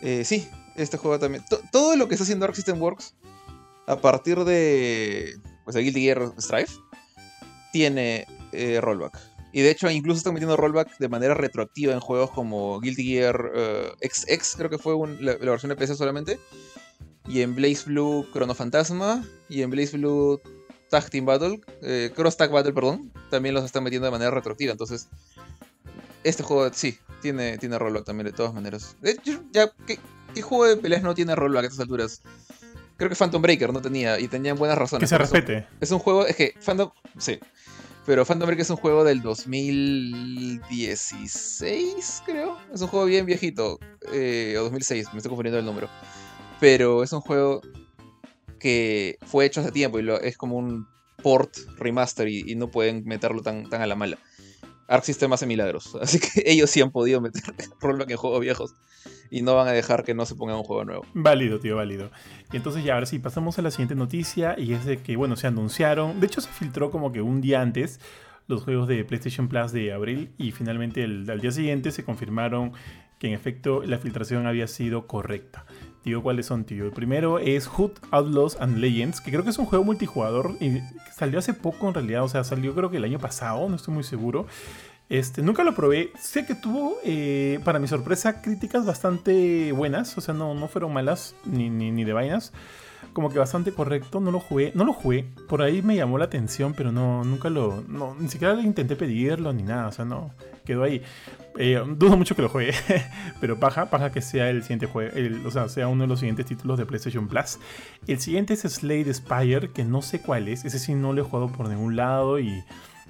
Eh, 0.00 0.24
sí, 0.24 0.48
este 0.76 0.96
juego 0.96 1.18
también. 1.18 1.44
todo 1.72 1.96
lo 1.96 2.08
que 2.08 2.14
está 2.14 2.24
haciendo 2.24 2.44
Arc 2.44 2.54
System 2.54 2.80
Works 2.80 3.14
a 3.86 4.00
partir 4.00 4.44
de 4.44 5.34
pues, 5.64 5.76
Guilty 5.76 6.02
Gear 6.02 6.32
Strife 6.38 6.74
tiene 7.72 8.26
eh, 8.52 8.80
rollback. 8.80 9.18
Y 9.52 9.62
de 9.62 9.70
hecho, 9.70 9.90
incluso 9.90 10.18
están 10.18 10.34
metiendo 10.34 10.56
rollback 10.56 10.98
de 10.98 11.08
manera 11.08 11.34
retroactiva 11.34 11.94
en 11.94 12.00
juegos 12.00 12.30
como 12.30 12.80
Guilty 12.80 13.04
Gear 13.04 13.50
XX, 14.02 14.28
eh, 14.28 14.38
creo 14.56 14.70
que 14.70 14.78
fue 14.78 14.94
la, 15.20 15.36
versión 15.36 15.70
de 15.70 15.76
PC 15.76 15.94
solamente. 15.94 16.38
Y 17.26 17.40
en 17.40 17.54
Blaze 17.54 17.84
Blue 17.86 18.26
Chrono 18.32 18.54
Fantasma. 18.54 19.24
Y 19.48 19.62
en 19.62 19.70
Blaze 19.70 19.96
Blue 19.96 20.40
Tag 20.90 21.10
Team 21.10 21.24
Battle. 21.24 21.60
Cross 22.14 22.36
Tag 22.36 22.50
Battle, 22.50 22.72
perdón. 22.72 23.10
También 23.30 23.54
los 23.54 23.64
están 23.64 23.84
metiendo 23.84 24.06
de 24.06 24.12
manera 24.12 24.30
retroactiva. 24.30 24.72
Entonces, 24.72 25.08
este 26.24 26.42
juego 26.42 26.70
sí, 26.72 26.98
tiene, 27.20 27.58
tiene 27.58 27.78
rollback 27.78 28.04
también, 28.04 28.26
de 28.26 28.32
todas 28.32 28.52
maneras. 28.54 28.96
De 29.00 29.12
hecho, 29.12 29.44
ya, 29.52 29.70
¿qué, 29.86 30.00
juego 30.42 30.66
de 30.66 30.76
peleas 30.76 31.02
no 31.02 31.14
tiene 31.14 31.34
rollback 31.34 31.64
a 31.64 31.66
estas 31.66 31.80
alturas? 31.80 32.22
Creo 32.96 33.10
que 33.10 33.16
Phantom 33.16 33.42
Breaker 33.42 33.72
no 33.72 33.80
tenía, 33.80 34.18
y 34.18 34.26
tenían 34.28 34.58
buenas 34.58 34.76
razones. 34.76 35.02
Que 35.02 35.08
se 35.08 35.16
respete. 35.18 35.66
Es 35.80 35.90
un, 35.90 36.00
juego, 36.00 36.26
es 36.26 36.36
que 36.36 36.54
Phantom, 36.64 36.90
sí. 37.18 37.38
Pero 38.06 38.24
Phantom 38.24 38.46
Breaker 38.46 38.62
es 38.62 38.70
un 38.70 38.76
juego 38.76 39.04
del 39.04 39.20
2016, 39.22 42.22
creo. 42.24 42.56
Es 42.72 42.80
un 42.80 42.88
juego 42.88 43.04
bien 43.06 43.26
viejito. 43.26 43.78
Eh, 44.12 44.56
o 44.58 44.64
2006, 44.64 45.12
me 45.12 45.18
estoy 45.18 45.28
confundiendo 45.28 45.58
el 45.58 45.66
número. 45.66 45.88
Pero 46.58 47.04
es 47.04 47.12
un 47.12 47.20
juego 47.20 47.60
que 48.58 49.18
fue 49.26 49.44
hecho 49.44 49.60
hace 49.60 49.72
tiempo 49.72 50.00
y 50.00 50.08
es 50.22 50.36
como 50.36 50.56
un 50.56 50.88
port 51.22 51.56
remaster 51.76 52.28
y, 52.28 52.54
no 52.54 52.70
pueden 52.70 53.04
meterlo 53.04 53.42
tan, 53.42 53.68
tan 53.68 53.82
a 53.82 53.86
la 53.86 53.94
mala. 53.94 54.18
Arc 54.88 55.04
System 55.04 55.32
hace 55.32 55.46
milagros. 55.46 55.94
Así 56.00 56.18
que 56.18 56.42
ellos 56.46 56.70
sí 56.70 56.80
han 56.80 56.90
podido 56.90 57.20
meter 57.20 57.42
rollback 57.80 58.10
en 58.10 58.16
juegos 58.16 58.40
viejos. 58.40 58.74
Y 59.30 59.42
no 59.42 59.54
van 59.54 59.68
a 59.68 59.72
dejar 59.72 60.04
que 60.04 60.14
no 60.14 60.24
se 60.24 60.34
ponga 60.34 60.56
un 60.56 60.64
juego 60.64 60.84
nuevo. 60.84 61.06
Válido, 61.12 61.60
tío, 61.60 61.76
válido. 61.76 62.10
Y 62.50 62.56
entonces 62.56 62.82
ya, 62.82 62.94
ahora 62.94 63.04
sí, 63.04 63.18
pasamos 63.18 63.58
a 63.58 63.62
la 63.62 63.70
siguiente 63.70 63.94
noticia. 63.94 64.56
Y 64.58 64.72
es 64.72 64.86
de 64.86 65.02
que, 65.02 65.16
bueno, 65.16 65.36
se 65.36 65.46
anunciaron. 65.46 66.18
De 66.18 66.26
hecho, 66.26 66.40
se 66.40 66.50
filtró 66.50 66.90
como 66.90 67.12
que 67.12 67.20
un 67.20 67.42
día 67.42 67.60
antes 67.60 68.00
los 68.46 68.64
juegos 68.64 68.88
de 68.88 69.04
PlayStation 69.04 69.48
Plus 69.48 69.72
de 69.72 69.92
abril. 69.92 70.32
Y 70.38 70.52
finalmente, 70.52 71.04
el, 71.04 71.28
al 71.30 71.40
día 71.40 71.52
siguiente, 71.52 71.92
se 71.92 72.04
confirmaron 72.04 72.72
que 73.18 73.28
en 73.28 73.34
efecto 73.34 73.82
la 73.82 73.98
filtración 73.98 74.46
había 74.46 74.66
sido 74.66 75.06
correcta. 75.06 75.66
Tío, 76.08 76.22
¿cuáles 76.22 76.46
son, 76.46 76.64
tío? 76.64 76.86
El 76.86 76.92
primero 76.92 77.38
es 77.38 77.66
Hood 77.66 77.90
Outlaws 78.12 78.56
and 78.60 78.78
Legends, 78.78 79.20
que 79.20 79.30
creo 79.30 79.44
que 79.44 79.50
es 79.50 79.58
un 79.58 79.66
juego 79.66 79.84
multijugador 79.84 80.56
y 80.58 80.80
salió 81.14 81.38
hace 81.38 81.52
poco 81.52 81.86
en 81.86 81.92
realidad, 81.92 82.24
o 82.24 82.28
sea, 82.30 82.44
salió 82.44 82.74
creo 82.74 82.90
que 82.90 82.96
el 82.96 83.04
año 83.04 83.18
pasado, 83.18 83.68
no 83.68 83.76
estoy 83.76 83.92
muy 83.92 84.04
seguro. 84.04 84.46
Este, 85.10 85.42
nunca 85.42 85.64
lo 85.64 85.74
probé. 85.74 86.10
Sé 86.18 86.46
que 86.46 86.54
tuvo, 86.54 86.96
eh, 87.04 87.60
para 87.62 87.78
mi 87.78 87.88
sorpresa, 87.88 88.40
críticas 88.40 88.86
bastante 88.86 89.70
buenas. 89.72 90.16
O 90.16 90.22
sea, 90.22 90.32
no, 90.32 90.54
no 90.54 90.66
fueron 90.68 90.94
malas 90.94 91.34
ni, 91.44 91.68
ni, 91.68 92.04
de 92.04 92.12
vainas. 92.14 92.54
Como 93.12 93.30
que 93.30 93.38
bastante 93.38 93.72
correcto. 93.72 94.20
No 94.20 94.30
lo 94.30 94.40
jugué, 94.40 94.72
no 94.74 94.84
lo 94.84 94.92
jugué. 94.92 95.24
Por 95.48 95.62
ahí 95.62 95.82
me 95.82 95.96
llamó 95.96 96.18
la 96.18 96.26
atención, 96.26 96.74
pero 96.74 96.92
no, 96.92 97.24
nunca 97.24 97.50
lo, 97.50 97.82
no, 97.88 98.14
ni 98.18 98.28
siquiera 98.28 98.60
intenté 98.60 98.96
pedirlo 98.96 99.52
ni 99.52 99.62
nada. 99.62 99.88
O 99.88 99.92
sea, 99.92 100.04
no, 100.04 100.30
quedó 100.64 100.84
ahí. 100.84 101.02
Eh, 101.60 101.82
dudo 101.96 102.16
mucho 102.16 102.36
que 102.36 102.42
lo 102.42 102.48
juegue, 102.48 102.72
pero 103.40 103.58
paja, 103.58 103.90
paja 103.90 104.12
que 104.12 104.22
sea 104.22 104.48
el 104.48 104.62
siguiente 104.62 104.86
juego, 104.86 105.10
o 105.44 105.50
sea, 105.50 105.68
sea 105.68 105.88
uno 105.88 106.04
de 106.04 106.08
los 106.08 106.20
siguientes 106.20 106.46
títulos 106.46 106.78
de 106.78 106.86
PlayStation 106.86 107.26
Plus. 107.26 107.58
El 108.06 108.20
siguiente 108.20 108.54
es 108.54 108.60
Slade 108.60 109.12
Spire, 109.12 109.70
que 109.72 109.84
no 109.84 110.00
sé 110.00 110.20
cuál 110.20 110.46
es. 110.46 110.64
Ese 110.64 110.78
sí 110.78 110.94
no 110.94 111.12
lo 111.12 111.22
he 111.22 111.24
jugado 111.24 111.50
por 111.50 111.68
ningún 111.68 111.96
lado 111.96 112.38
y 112.38 112.62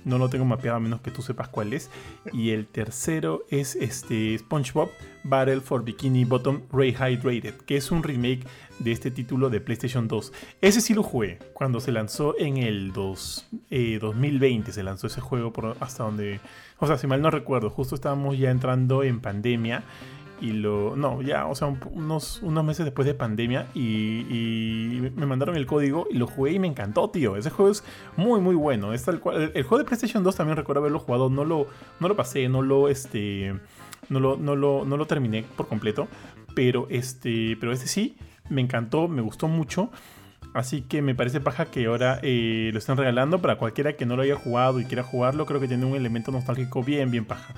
no 0.04 0.18
lo 0.18 0.28
tengo 0.28 0.44
mapeado 0.44 0.76
a 0.76 0.80
menos 0.80 1.00
que 1.00 1.10
tú 1.10 1.22
sepas 1.22 1.48
cuál 1.48 1.72
es. 1.72 1.90
Y 2.32 2.50
el 2.50 2.66
tercero 2.66 3.44
es 3.50 3.76
este 3.76 4.38
SpongeBob 4.38 4.90
Battle 5.24 5.60
for 5.60 5.84
Bikini 5.84 6.24
Bottom 6.24 6.62
Rehydrated, 6.72 7.54
que 7.66 7.76
es 7.76 7.90
un 7.90 8.02
remake 8.02 8.46
de 8.78 8.92
este 8.92 9.10
título 9.10 9.50
de 9.50 9.60
PlayStation 9.60 10.08
2. 10.08 10.32
Ese 10.60 10.80
sí 10.80 10.94
lo 10.94 11.02
jugué 11.02 11.38
cuando 11.52 11.80
se 11.80 11.92
lanzó 11.92 12.38
en 12.38 12.58
el 12.58 12.92
2020. 12.92 14.70
Eh, 14.70 14.72
se 14.72 14.82
lanzó 14.82 15.06
ese 15.06 15.20
juego 15.20 15.52
hasta 15.80 16.04
donde. 16.04 16.40
O 16.78 16.86
sea, 16.86 16.96
si 16.96 17.06
mal 17.06 17.20
no 17.20 17.30
recuerdo, 17.30 17.70
justo 17.70 17.94
estábamos 17.94 18.38
ya 18.38 18.50
entrando 18.50 19.02
en 19.02 19.20
pandemia 19.20 19.82
y 20.40 20.52
lo. 20.52 20.96
No, 20.96 21.22
ya, 21.22 21.46
o 21.46 21.54
sea, 21.54 21.68
unos, 21.90 22.40
unos 22.42 22.64
meses 22.64 22.84
después 22.84 23.06
de 23.06 23.14
pandemia. 23.14 23.66
Y, 23.74 25.10
me 25.16 25.26
mandaron 25.26 25.56
el 25.56 25.66
código 25.66 26.06
y 26.10 26.18
lo 26.18 26.26
jugué 26.26 26.52
y 26.52 26.58
me 26.58 26.68
encantó, 26.68 27.10
tío. 27.10 27.36
Ese 27.36 27.50
juego 27.50 27.70
es 27.70 27.84
muy, 28.16 28.40
muy 28.40 28.54
bueno. 28.54 28.92
Es 28.92 29.06
el, 29.08 29.18
juego 29.18 29.78
de 29.78 29.84
PlayStation 29.84 30.22
2 30.22 30.36
también 30.36 30.56
recuerdo 30.56 30.80
haberlo 30.80 30.98
jugado. 30.98 31.30
No 31.30 31.44
lo, 31.44 31.66
no 32.00 32.08
lo 32.08 32.16
pasé, 32.16 32.48
no 32.48 32.62
lo, 32.62 32.88
este, 32.88 33.54
no 34.08 34.20
lo, 34.20 34.36
no 34.36 34.56
lo, 34.56 34.84
no 34.84 34.96
lo 34.96 35.06
terminé 35.06 35.44
por 35.56 35.68
completo. 35.68 36.08
Pero 36.54 36.86
este, 36.90 37.56
pero 37.60 37.72
este 37.72 37.86
sí, 37.86 38.16
me 38.48 38.60
encantó, 38.60 39.08
me 39.08 39.22
gustó 39.22 39.48
mucho. 39.48 39.90
Así 40.54 40.82
que 40.82 41.02
me 41.02 41.14
parece 41.14 41.40
paja 41.40 41.66
que 41.66 41.86
ahora 41.86 42.20
eh, 42.22 42.70
lo 42.72 42.78
están 42.78 42.96
regalando 42.96 43.40
para 43.40 43.56
cualquiera 43.56 43.94
que 43.94 44.06
no 44.06 44.16
lo 44.16 44.22
haya 44.22 44.36
jugado 44.36 44.80
y 44.80 44.84
quiera 44.84 45.02
jugarlo. 45.02 45.46
Creo 45.46 45.60
que 45.60 45.68
tiene 45.68 45.84
un 45.84 45.94
elemento 45.94 46.32
nostálgico 46.32 46.82
bien, 46.82 47.10
bien 47.10 47.24
paja. 47.24 47.54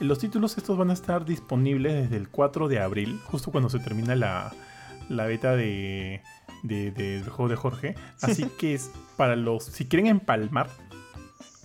Los 0.00 0.20
títulos 0.20 0.56
estos 0.56 0.78
van 0.78 0.90
a 0.90 0.92
estar 0.92 1.24
disponibles 1.24 1.92
desde 1.92 2.16
el 2.16 2.28
4 2.28 2.68
de 2.68 2.78
abril, 2.78 3.20
justo 3.24 3.50
cuando 3.50 3.68
se 3.68 3.80
termina 3.80 4.14
la, 4.14 4.54
beta 5.08 5.56
de, 5.56 6.22
del 6.62 7.28
juego 7.28 7.48
de 7.48 7.56
Jorge. 7.56 7.94
Así 8.20 8.44
que 8.58 8.74
es 8.74 8.90
para 9.16 9.34
los, 9.34 9.64
si 9.64 9.86
quieren 9.86 10.06
empalmar, 10.06 10.70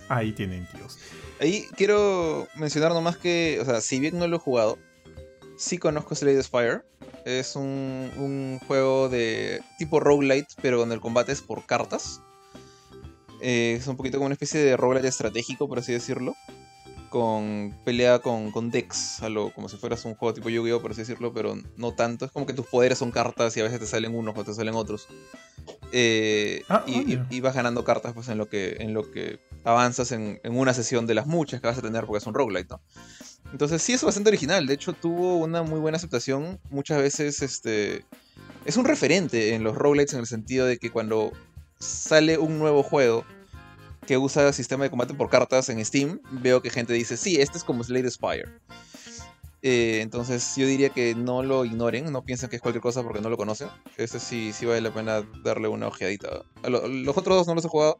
ahí 0.08 0.32
tienen, 0.32 0.66
tíos. 0.72 0.98
Ahí 1.40 1.66
quiero 1.76 2.48
mencionar 2.56 2.92
nomás 2.92 3.16
que, 3.16 3.58
o 3.60 3.64
sea, 3.64 3.80
si 3.80 4.00
bien 4.00 4.18
no 4.18 4.26
lo 4.26 4.36
he 4.36 4.40
jugado, 4.40 4.78
sí 5.56 5.78
conozco 5.78 6.16
Slade 6.16 6.42
Spire. 6.42 6.82
Es 7.24 7.54
un, 7.54 8.10
un 8.16 8.58
juego 8.66 9.08
de 9.08 9.62
tipo 9.78 10.00
roguelite, 10.00 10.54
pero 10.60 10.78
donde 10.78 10.96
el 10.96 11.00
combate 11.00 11.30
es 11.30 11.40
por 11.40 11.66
cartas. 11.66 12.20
Eh, 13.40 13.76
es 13.78 13.86
un 13.86 13.96
poquito 13.96 14.18
como 14.18 14.26
una 14.26 14.34
especie 14.34 14.60
de 14.60 14.76
roguelite 14.76 15.06
estratégico, 15.06 15.68
por 15.68 15.78
así 15.78 15.92
decirlo 15.92 16.34
con 17.14 17.72
pelea 17.84 18.18
con, 18.18 18.50
con 18.50 18.72
decks, 18.72 19.20
como 19.54 19.68
si 19.68 19.76
fueras 19.76 20.04
un 20.04 20.16
juego 20.16 20.34
tipo 20.34 20.50
Yu-Gi-Oh, 20.50 20.82
por 20.82 20.90
así 20.90 21.02
decirlo, 21.02 21.32
pero 21.32 21.56
no 21.76 21.94
tanto. 21.94 22.24
Es 22.24 22.32
como 22.32 22.44
que 22.44 22.54
tus 22.54 22.66
poderes 22.66 22.98
son 22.98 23.12
cartas 23.12 23.56
y 23.56 23.60
a 23.60 23.62
veces 23.62 23.78
te 23.78 23.86
salen 23.86 24.16
unos 24.16 24.36
o 24.36 24.42
te 24.42 24.52
salen 24.52 24.74
otros. 24.74 25.06
Eh, 25.92 26.64
ah, 26.68 26.82
y, 26.88 27.40
vas 27.40 27.54
ganando 27.54 27.84
cartas 27.84 28.14
pues 28.14 28.28
en 28.30 28.36
lo 28.36 28.48
que, 28.48 28.78
en 28.80 28.94
lo 28.94 29.12
que 29.12 29.38
avanzas 29.62 30.10
en, 30.10 30.40
una 30.42 30.74
sesión 30.74 31.06
de 31.06 31.14
las 31.14 31.28
muchas 31.28 31.60
que 31.60 31.68
vas 31.68 31.78
a 31.78 31.82
tener 31.82 32.04
porque 32.04 32.18
es 32.18 32.26
un 32.26 32.34
roguelite, 32.34 32.74
¿no? 32.74 32.80
Entonces 33.52 33.80
sí 33.80 33.92
es 33.92 34.02
bastante 34.02 34.30
original. 34.30 34.66
De 34.66 34.74
hecho 34.74 34.92
tuvo 34.92 35.36
una 35.36 35.62
muy 35.62 35.78
buena 35.78 35.98
aceptación. 35.98 36.58
Muchas 36.68 36.98
veces 36.98 37.42
este 37.42 38.04
es 38.64 38.76
un 38.76 38.86
referente 38.86 39.54
en 39.54 39.62
los 39.62 39.76
roguelites 39.76 40.14
en 40.14 40.20
el 40.20 40.26
sentido 40.26 40.66
de 40.66 40.78
que 40.78 40.90
cuando 40.90 41.30
sale 41.78 42.38
un 42.38 42.58
nuevo 42.58 42.82
juego 42.82 43.24
que 44.06 44.18
usa 44.18 44.52
sistema 44.52 44.84
de 44.84 44.90
combate 44.90 45.14
por 45.14 45.30
cartas 45.30 45.68
en 45.68 45.84
Steam, 45.84 46.20
veo 46.30 46.62
que 46.62 46.70
gente 46.70 46.92
dice, 46.92 47.16
sí, 47.16 47.40
este 47.40 47.58
es 47.58 47.64
como 47.64 47.84
Slade 47.84 48.10
Spire. 48.10 48.48
Eh, 49.62 50.00
entonces 50.02 50.54
yo 50.56 50.66
diría 50.66 50.90
que 50.90 51.14
no 51.14 51.42
lo 51.42 51.64
ignoren, 51.64 52.12
no 52.12 52.22
piensen 52.22 52.50
que 52.50 52.56
es 52.56 52.62
cualquier 52.62 52.82
cosa 52.82 53.02
porque 53.02 53.22
no 53.22 53.30
lo 53.30 53.38
conocen. 53.38 53.68
Este 53.96 54.20
sí, 54.20 54.52
sí 54.52 54.66
vale 54.66 54.82
la 54.82 54.92
pena 54.92 55.22
darle 55.42 55.68
una 55.68 55.88
ojeadita. 55.88 56.42
los 56.62 57.16
otros 57.16 57.36
dos 57.38 57.46
no 57.46 57.54
los 57.54 57.64
he 57.64 57.68
jugado 57.68 57.98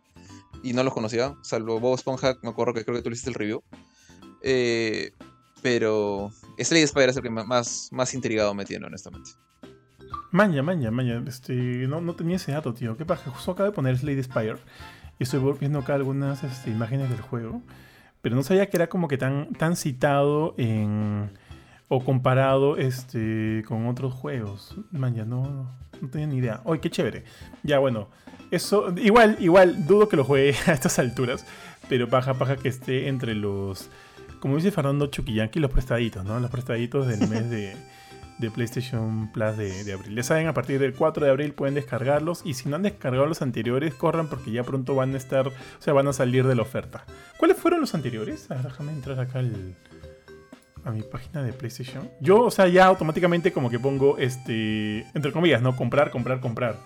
y 0.63 0.75
no 0.75 0.83
los 0.83 0.93
conocía, 0.93 1.35
salvo 1.43 1.81
Bob 1.81 1.95
Esponja, 1.95 2.37
me 2.43 2.51
acuerdo 2.51 2.75
que 2.75 2.85
creo 2.85 2.97
que 2.97 3.03
tú 3.03 3.09
le 3.09 3.15
hiciste 3.15 3.31
el 3.31 3.35
review. 3.35 3.63
Eh, 4.43 5.13
pero 5.63 6.31
Slade 6.59 6.87
Spire 6.87 7.11
es 7.11 7.17
el 7.17 7.23
que 7.23 7.31
más, 7.31 7.89
más 7.93 8.13
intrigado 8.13 8.55
me 8.55 8.67
tiene, 8.67 8.87
honestamente. 8.87 9.31
Maña, 10.31 10.63
maña, 10.63 10.91
maña. 10.91 11.23
Este, 11.27 11.55
no, 11.55 12.01
no 12.03 12.15
tenía 12.15 12.37
ese 12.37 12.53
dato, 12.53 12.75
tío. 12.75 12.97
¿Qué 12.97 13.07
pasa? 13.07 13.31
Justo 13.31 13.53
acabo 13.53 13.71
de 13.71 13.75
poner 13.75 13.97
Slade 13.97 14.23
Spire. 14.23 14.59
Y 15.19 15.25
estoy 15.25 15.41
viendo 15.59 15.79
acá 15.79 15.95
algunas 15.95 16.43
este, 16.43 16.71
imágenes 16.71 17.11
del 17.11 17.21
juego. 17.21 17.63
Pero 18.23 18.37
no 18.37 18.43
sabía 18.43 18.69
que 18.71 18.77
era 18.77 18.89
como 18.89 19.07
que 19.09 19.19
tan, 19.19 19.53
tan 19.55 19.77
citado 19.77 20.55
en. 20.57 21.31
O 21.89 22.03
comparado 22.03 22.79
este, 22.79 23.63
con 23.69 23.87
otros 23.87 24.15
juegos. 24.15 24.75
Man, 24.91 25.15
ya 25.15 25.25
no, 25.25 25.71
no 26.01 26.09
tenía 26.09 26.27
ni 26.27 26.37
idea. 26.39 26.63
¡Ay, 26.65 26.79
qué 26.79 26.91
chévere! 26.91 27.25
Ya, 27.63 27.79
bueno. 27.79 28.09
Eso, 28.51 28.95
igual, 28.97 29.37
igual, 29.41 29.87
dudo 29.87 30.09
que 30.09 30.17
lo 30.17 30.25
juegue 30.25 30.55
a 30.67 30.73
estas 30.73 30.99
alturas. 30.99 31.47
Pero 31.89 32.09
paja, 32.09 32.35
paja 32.35 32.57
que 32.57 32.69
esté 32.69 33.09
entre 33.09 33.35
los. 33.35 33.91
Como 34.41 34.57
dice 34.57 34.71
Fernando 34.71 35.07
Chuquillanqui, 35.07 35.61
los 35.61 35.71
prestaditos, 35.71 36.25
¿no? 36.25 36.41
Los 36.41 36.51
prestaditos 36.51 37.07
del 37.07 37.29
mes 37.29 37.51
de 37.51 37.77
de 38.39 38.51
PlayStation 38.51 39.31
Plus 39.33 39.57
de, 39.57 39.93
abril. 39.93 40.17
Ya 40.17 40.23
saben, 40.23 40.47
a 40.47 40.55
partir 40.55 40.81
del 40.81 40.95
4 40.95 41.25
de 41.25 41.31
abril 41.31 41.53
pueden 41.53 41.75
descargarlos 41.75 42.43
y 42.45 42.55
si 42.55 42.69
no 42.69 42.77
han 42.77 42.83
descargado 42.83 43.27
los 43.27 43.43
anteriores, 43.43 43.95
corran 43.95 44.29
porque 44.29 44.51
ya 44.51 44.65
pronto 44.65 44.95
van 44.95 45.15
a 45.15 45.17
estar, 45.17 45.49
o 45.49 45.53
sea, 45.79 45.93
van 45.93 46.09
a 46.09 46.13
salir 46.13 46.47
de 46.47 46.55
la 46.55 46.63
oferta. 46.63 47.05
¿Cuáles 47.39 47.57
fueron 47.57 47.81
los 47.81 47.95
anteriores? 47.95 48.49
déjame 48.49 48.93
entrar 48.93 49.21
acá 49.21 49.41
a 50.85 50.91
mi 50.91 51.03
página 51.03 51.43
de 51.43 51.53
PlayStation. 51.53 52.11
Yo, 52.21 52.43
o 52.43 52.51
sea, 52.51 52.69
ya 52.69 52.87
automáticamente 52.87 53.53
como 53.53 53.71
que 53.71 53.79
pongo, 53.79 54.19
este, 54.19 55.07
entre 55.15 55.33
comillas, 55.33 55.63
¿no? 55.63 55.77
Comprar, 55.77 56.11
comprar, 56.11 56.41
comprar. 56.41 56.77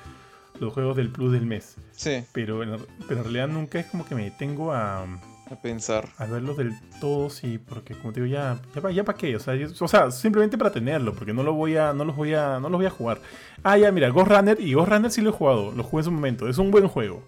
Los 0.60 0.72
juegos 0.72 0.96
del 0.96 1.10
Plus 1.10 1.32
del 1.32 1.46
mes. 1.46 1.76
Sí. 1.92 2.24
Pero, 2.32 2.60
pero 3.06 3.20
en 3.20 3.24
realidad 3.24 3.46
nunca 3.46 3.78
es 3.78 3.86
como 3.86 4.04
que 4.04 4.16
me 4.16 4.28
tengo 4.32 4.72
a 4.72 5.06
a 5.50 5.60
pensar. 5.60 6.08
A 6.18 6.26
verlo 6.26 6.54
del 6.54 6.72
todo, 7.00 7.30
sí, 7.30 7.58
porque 7.58 7.94
como 7.94 8.12
te 8.12 8.20
digo, 8.20 8.32
ya, 8.32 8.60
ya, 8.74 8.90
ya 8.90 9.04
para 9.04 9.18
qué, 9.18 9.36
o 9.36 9.40
sea, 9.40 9.54
o 9.80 9.88
sea, 9.88 10.10
simplemente 10.10 10.58
para 10.58 10.70
tenerlo, 10.70 11.14
porque 11.14 11.32
no 11.32 11.42
lo 11.42 11.54
voy 11.54 11.76
a, 11.76 11.92
no 11.92 12.04
los 12.04 12.16
voy 12.16 12.34
a, 12.34 12.58
no 12.60 12.68
los 12.68 12.78
voy 12.78 12.86
a 12.86 12.90
jugar. 12.90 13.18
Ah, 13.62 13.78
ya, 13.78 13.90
mira, 13.92 14.08
Ghost 14.10 14.28
Runner 14.28 14.60
y 14.60 14.74
Ghost 14.74 14.90
Runner 14.90 15.10
sí 15.10 15.20
lo 15.20 15.30
he 15.30 15.32
jugado, 15.32 15.72
lo 15.72 15.82
jugué 15.82 16.00
en 16.00 16.04
su 16.04 16.10
momento, 16.10 16.48
es 16.48 16.58
un 16.58 16.70
buen 16.70 16.88
juego. 16.88 17.22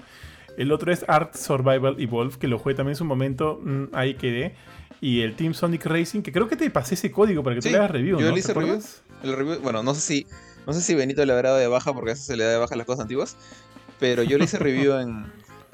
El 0.57 0.73
otro 0.73 0.93
es 0.93 1.05
Art 1.09 1.35
Survival 1.35 1.97
Evolve, 1.99 2.37
que 2.39 2.49
lo 2.49 2.59
jugué 2.59 2.75
también 2.75 2.93
en 2.93 2.97
su 2.97 3.05
momento, 3.05 3.61
mm, 3.63 3.85
ahí 3.93 4.15
quedé. 4.15 4.55
Y 5.01 5.23
el 5.23 5.35
Team 5.35 5.55
Sonic 5.55 5.87
Racing, 5.87 6.21
que 6.21 6.31
creo 6.31 6.47
que 6.47 6.57
te 6.57 6.69
pasé 6.71 6.95
ese 6.95 7.11
código 7.11 7.43
para 7.43 7.57
que 7.57 7.63
tú 7.63 7.71
le 7.71 7.77
hagas 7.77 7.91
review, 7.91 8.19
yo 8.19 8.27
¿no? 8.27 8.33
le 8.33 8.41
hice 8.41 8.53
review, 8.53 8.81
el 9.23 9.37
review, 9.37 9.61
bueno, 9.61 9.83
no 9.83 9.95
sé 9.95 10.01
si, 10.01 10.27
no 10.67 10.75
sé 10.75 10.83
si 10.83 10.95
Benito 10.95 11.25
le 11.25 11.33
habrá 11.33 11.51
dado 11.51 11.61
de 11.61 11.69
baja 11.69 11.95
porque 11.95 12.11
a 12.11 12.13
veces 12.13 12.27
se 12.27 12.37
le 12.37 12.45
da 12.45 12.51
de 12.51 12.59
baja 12.59 12.77
las 12.77 12.87
cosas 12.87 13.03
antiguas, 13.03 13.37
pero 13.99 14.23
yo 14.23 14.37
le 14.37 14.45
hice 14.45 14.59
review 14.59 14.99
en, 14.99 15.25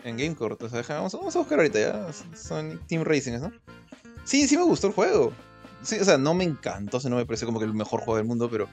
en 0.06 0.16
GameCourt. 0.16 0.62
O 0.62 0.68
sea, 0.68 0.82
vamos, 0.88 1.14
a 1.14 1.38
buscar 1.38 1.58
ahorita 1.58 1.80
ya. 1.80 2.12
Son 2.36 2.80
Team 2.86 3.02
Racing, 3.04 3.40
¿no? 3.40 3.52
Sí, 4.24 4.46
sí 4.48 4.56
me 4.56 4.62
gustó 4.62 4.86
el 4.86 4.92
juego. 4.92 5.32
Sí, 5.82 5.98
o 6.00 6.04
sea, 6.04 6.16
no 6.16 6.34
me 6.34 6.44
encantó, 6.44 6.96
o 6.96 7.00
sea, 7.00 7.10
no 7.10 7.16
me 7.16 7.26
pareció 7.26 7.46
como 7.46 7.60
que 7.60 7.66
el 7.66 7.74
mejor 7.74 8.00
juego 8.00 8.16
del 8.16 8.26
mundo, 8.26 8.48
pero 8.50 8.68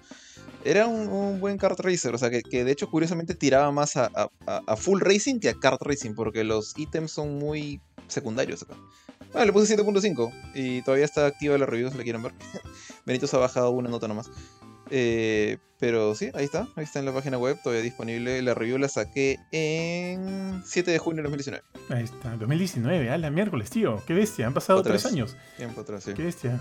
era 0.64 0.88
un, 0.88 1.40
buen 1.40 1.58
kart 1.58 1.80
racer. 1.80 2.16
O 2.16 2.18
sea, 2.18 2.30
que, 2.30 2.64
de 2.64 2.72
hecho, 2.72 2.90
curiosamente, 2.90 3.36
tiraba 3.36 3.72
más 3.72 3.98
a, 3.98 4.30
full 4.78 5.00
racing 5.02 5.40
que 5.40 5.50
a 5.50 5.54
kart 5.54 5.82
racing, 5.82 6.14
porque 6.14 6.44
los 6.44 6.78
ítems 6.78 7.12
son 7.12 7.38
muy 7.38 7.82
secundarios 8.08 8.64
acá. 8.64 8.76
Bueno, 9.32 9.48
le 9.48 9.54
puse 9.54 9.78
7.5 9.78 10.32
y 10.54 10.84
todavía 10.84 11.06
está 11.06 11.26
activa 11.26 11.58
la 11.58 11.66
review 11.66 11.90
si 11.90 11.98
la 11.98 12.04
quieren 12.04 12.22
ver. 12.22 12.34
Benito 13.06 13.26
se 13.26 13.36
ha 13.36 13.40
bajado 13.40 13.72
una 13.72 13.90
nota 13.90 14.08
nomás. 14.08 14.30
Eh, 14.90 15.58
pero 15.80 16.16
sí, 16.16 16.30
ahí 16.34 16.46
está, 16.46 16.68
ahí 16.78 16.86
está 16.86 17.00
en 17.00 17.06
la 17.06 17.14
página 17.14 17.38
web, 17.38 17.58
todavía 17.62 17.84
disponible. 17.84 18.42
La 18.42 18.54
review 18.54 18.78
la 18.78 18.88
saqué 18.88 19.38
en 19.52 20.62
7 20.66 20.92
de 20.92 20.98
junio 20.98 21.18
de 21.18 21.30
2019. 21.30 21.64
Ahí 21.90 22.04
está, 22.06 22.38
2019, 22.38 23.10
a 23.10 23.18
la 23.18 23.30
miércoles, 23.30 23.70
tío. 23.70 24.02
Qué 24.08 24.14
bestia, 24.14 24.48
han 24.48 24.54
pasado 24.54 24.82
tres 24.82 25.06
años. 25.06 25.36
Tiempo 25.58 25.82
atrás, 25.82 26.06
sí. 26.06 26.14
Qué 26.14 26.24
bestia. 26.24 26.60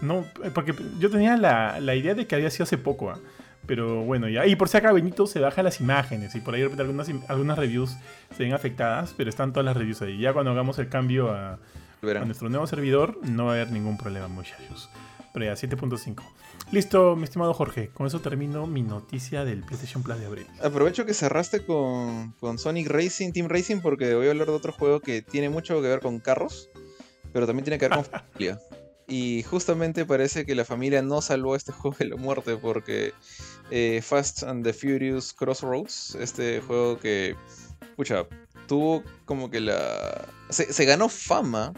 No, 0.00 0.24
eh, 0.44 0.50
porque 0.54 0.74
yo 1.00 1.10
tenía 1.10 1.36
la, 1.36 1.94
idea 1.94 2.14
de 2.14 2.26
que 2.26 2.34
había 2.36 2.50
sido 2.50 2.64
hace 2.64 2.78
poco, 2.78 3.10
¿ah? 3.10 3.18
pero 3.66 4.04
bueno, 4.04 4.28
ya. 4.28 4.46
Y 4.46 4.54
por 4.54 4.68
si 4.68 4.76
acá 4.76 4.92
Benito 4.92 5.26
se 5.26 5.40
baja 5.40 5.62
las 5.62 5.80
imágenes 5.80 6.34
y 6.34 6.40
por 6.40 6.54
ahí 6.54 6.62
algunas, 6.62 7.08
algunas 7.28 7.58
reviews 7.58 7.96
se 8.36 8.44
ven 8.44 8.52
afectadas, 8.52 9.14
pero 9.16 9.28
están 9.28 9.52
todas 9.52 9.64
las 9.64 9.76
reviews 9.76 10.02
ahí. 10.02 10.18
Ya 10.18 10.32
cuando 10.32 10.52
hagamos 10.52 10.78
el 10.78 10.88
cambio 10.88 11.32
a, 11.32 11.58
a 12.02 12.24
nuestro 12.24 12.48
nuevo 12.48 12.66
servidor, 12.66 13.18
no 13.22 13.46
va 13.46 13.52
a 13.52 13.54
haber 13.54 13.70
ningún 13.72 13.98
problema, 13.98 14.28
muchachos. 14.28 14.88
Pero 15.32 15.46
ya, 15.46 15.52
7.5. 15.54 16.22
Listo, 16.70 17.16
mi 17.16 17.24
estimado 17.24 17.54
Jorge. 17.54 17.88
Con 17.88 18.06
eso 18.06 18.20
termino 18.20 18.66
mi 18.66 18.82
noticia 18.82 19.44
del 19.44 19.60
PlayStation 19.62 20.02
Plus 20.02 20.18
de 20.18 20.26
abril. 20.26 20.46
Aprovecho 20.62 21.06
que 21.06 21.14
cerraste 21.14 21.64
con, 21.64 22.34
Sonic 22.58 22.88
Racing, 22.88 23.32
Team 23.32 23.48
Racing, 23.48 23.80
porque 23.80 24.14
voy 24.14 24.26
a 24.26 24.30
hablar 24.30 24.48
de 24.48 24.52
otro 24.52 24.72
juego 24.72 25.00
que 25.00 25.22
tiene 25.22 25.48
mucho 25.48 25.80
que 25.80 25.88
ver 25.88 26.00
con 26.00 26.18
carros, 26.18 26.68
pero 27.32 27.46
también 27.46 27.64
tiene 27.64 27.78
que 27.78 27.88
ver 27.88 27.96
con 27.96 28.04
familia. 28.32 28.60
Y 29.08 29.42
justamente 29.42 30.04
parece 30.04 30.46
que 30.46 30.54
la 30.54 30.64
familia 30.64 31.02
no 31.02 31.20
salvó 31.20 31.56
este 31.56 31.72
juego 31.72 31.96
de 31.98 32.06
la 32.06 32.16
muerte 32.16 32.56
porque 32.56 33.12
eh, 33.70 34.00
Fast 34.02 34.42
and 34.42 34.64
the 34.64 34.72
Furious 34.72 35.32
Crossroads, 35.32 36.14
este 36.16 36.60
juego 36.60 36.98
que, 36.98 37.36
pucha, 37.96 38.26
tuvo 38.66 39.02
como 39.24 39.50
que 39.50 39.60
la... 39.60 40.28
Se, 40.50 40.84
ganó 40.84 41.08
fama 41.08 41.72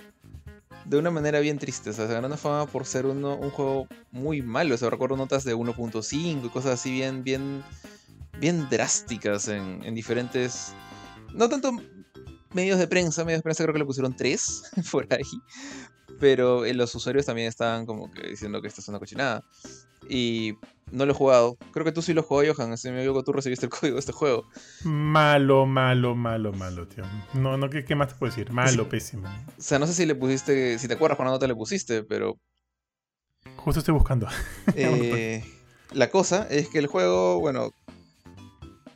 de 0.84 0.98
una 0.98 1.10
manera 1.10 1.40
bien 1.40 1.58
triste, 1.58 1.90
o 1.90 1.92
sea, 1.92 2.06
se 2.06 2.12
ganó 2.12 2.36
fama 2.36 2.66
por 2.66 2.84
ser 2.84 3.06
uno, 3.06 3.36
un 3.36 3.50
juego 3.50 3.86
muy 4.10 4.42
malo, 4.42 4.74
o 4.74 4.78
sea, 4.78 4.90
recuerdo 4.90 5.16
notas 5.16 5.44
de 5.44 5.54
1.5 5.54 6.46
y 6.46 6.48
cosas 6.48 6.72
así 6.72 6.92
bien, 6.92 7.24
bien, 7.24 7.62
bien 8.38 8.68
drásticas 8.70 9.48
en, 9.48 9.82
en 9.84 9.94
diferentes... 9.94 10.74
No 11.34 11.48
tanto 11.48 11.72
medios 12.52 12.78
de 12.78 12.86
prensa, 12.86 13.24
medios 13.24 13.40
de 13.40 13.42
prensa 13.42 13.64
creo 13.64 13.72
que 13.72 13.80
le 13.80 13.84
pusieron 13.84 14.14
3 14.14 14.62
por 14.92 15.06
ahí, 15.12 15.22
pero 16.20 16.64
eh, 16.64 16.74
los 16.74 16.94
usuarios 16.94 17.26
también 17.26 17.48
estaban 17.48 17.86
como 17.86 18.10
que 18.10 18.28
diciendo 18.28 18.62
que 18.62 18.68
esta 18.68 18.80
es 18.80 18.88
una 18.88 18.98
cochinada. 18.98 19.44
Y 20.08 20.54
no 20.90 21.06
lo 21.06 21.12
he 21.12 21.14
jugado. 21.14 21.56
Creo 21.72 21.84
que 21.84 21.92
tú 21.92 22.02
sí 22.02 22.14
lo 22.14 22.22
jugó, 22.22 22.42
Johan. 22.46 22.76
Si 22.78 22.90
me 22.90 23.04
que 23.04 23.22
tú 23.24 23.32
recibiste 23.32 23.66
el 23.66 23.70
código 23.80 23.94
de 23.94 24.00
este 24.00 24.12
juego. 24.12 24.48
Malo, 24.84 25.66
malo, 25.66 26.14
malo, 26.14 26.52
malo, 26.52 26.86
tío. 26.86 27.04
No, 27.34 27.56
no, 27.56 27.68
¿qué, 27.70 27.94
más 27.94 28.08
te 28.08 28.14
puedo 28.14 28.30
decir? 28.30 28.52
Malo, 28.52 28.88
pésimo. 28.88 29.28
O 29.28 29.62
sea, 29.62 29.78
no 29.78 29.86
sé 29.86 29.94
si 29.94 30.06
le 30.06 30.14
pusiste, 30.14 30.78
si 30.78 30.88
te 30.88 30.94
acuerdas 30.94 31.16
cuando 31.16 31.32
no 31.32 31.38
te 31.38 31.48
le 31.48 31.54
pusiste, 31.54 32.04
pero. 32.04 32.38
Justo 33.56 33.80
estoy 33.80 33.94
buscando. 33.94 34.28
Eh, 34.76 35.44
la 35.92 36.10
cosa 36.10 36.46
es 36.50 36.68
que 36.68 36.78
el 36.78 36.86
juego, 36.86 37.40
bueno. 37.40 37.72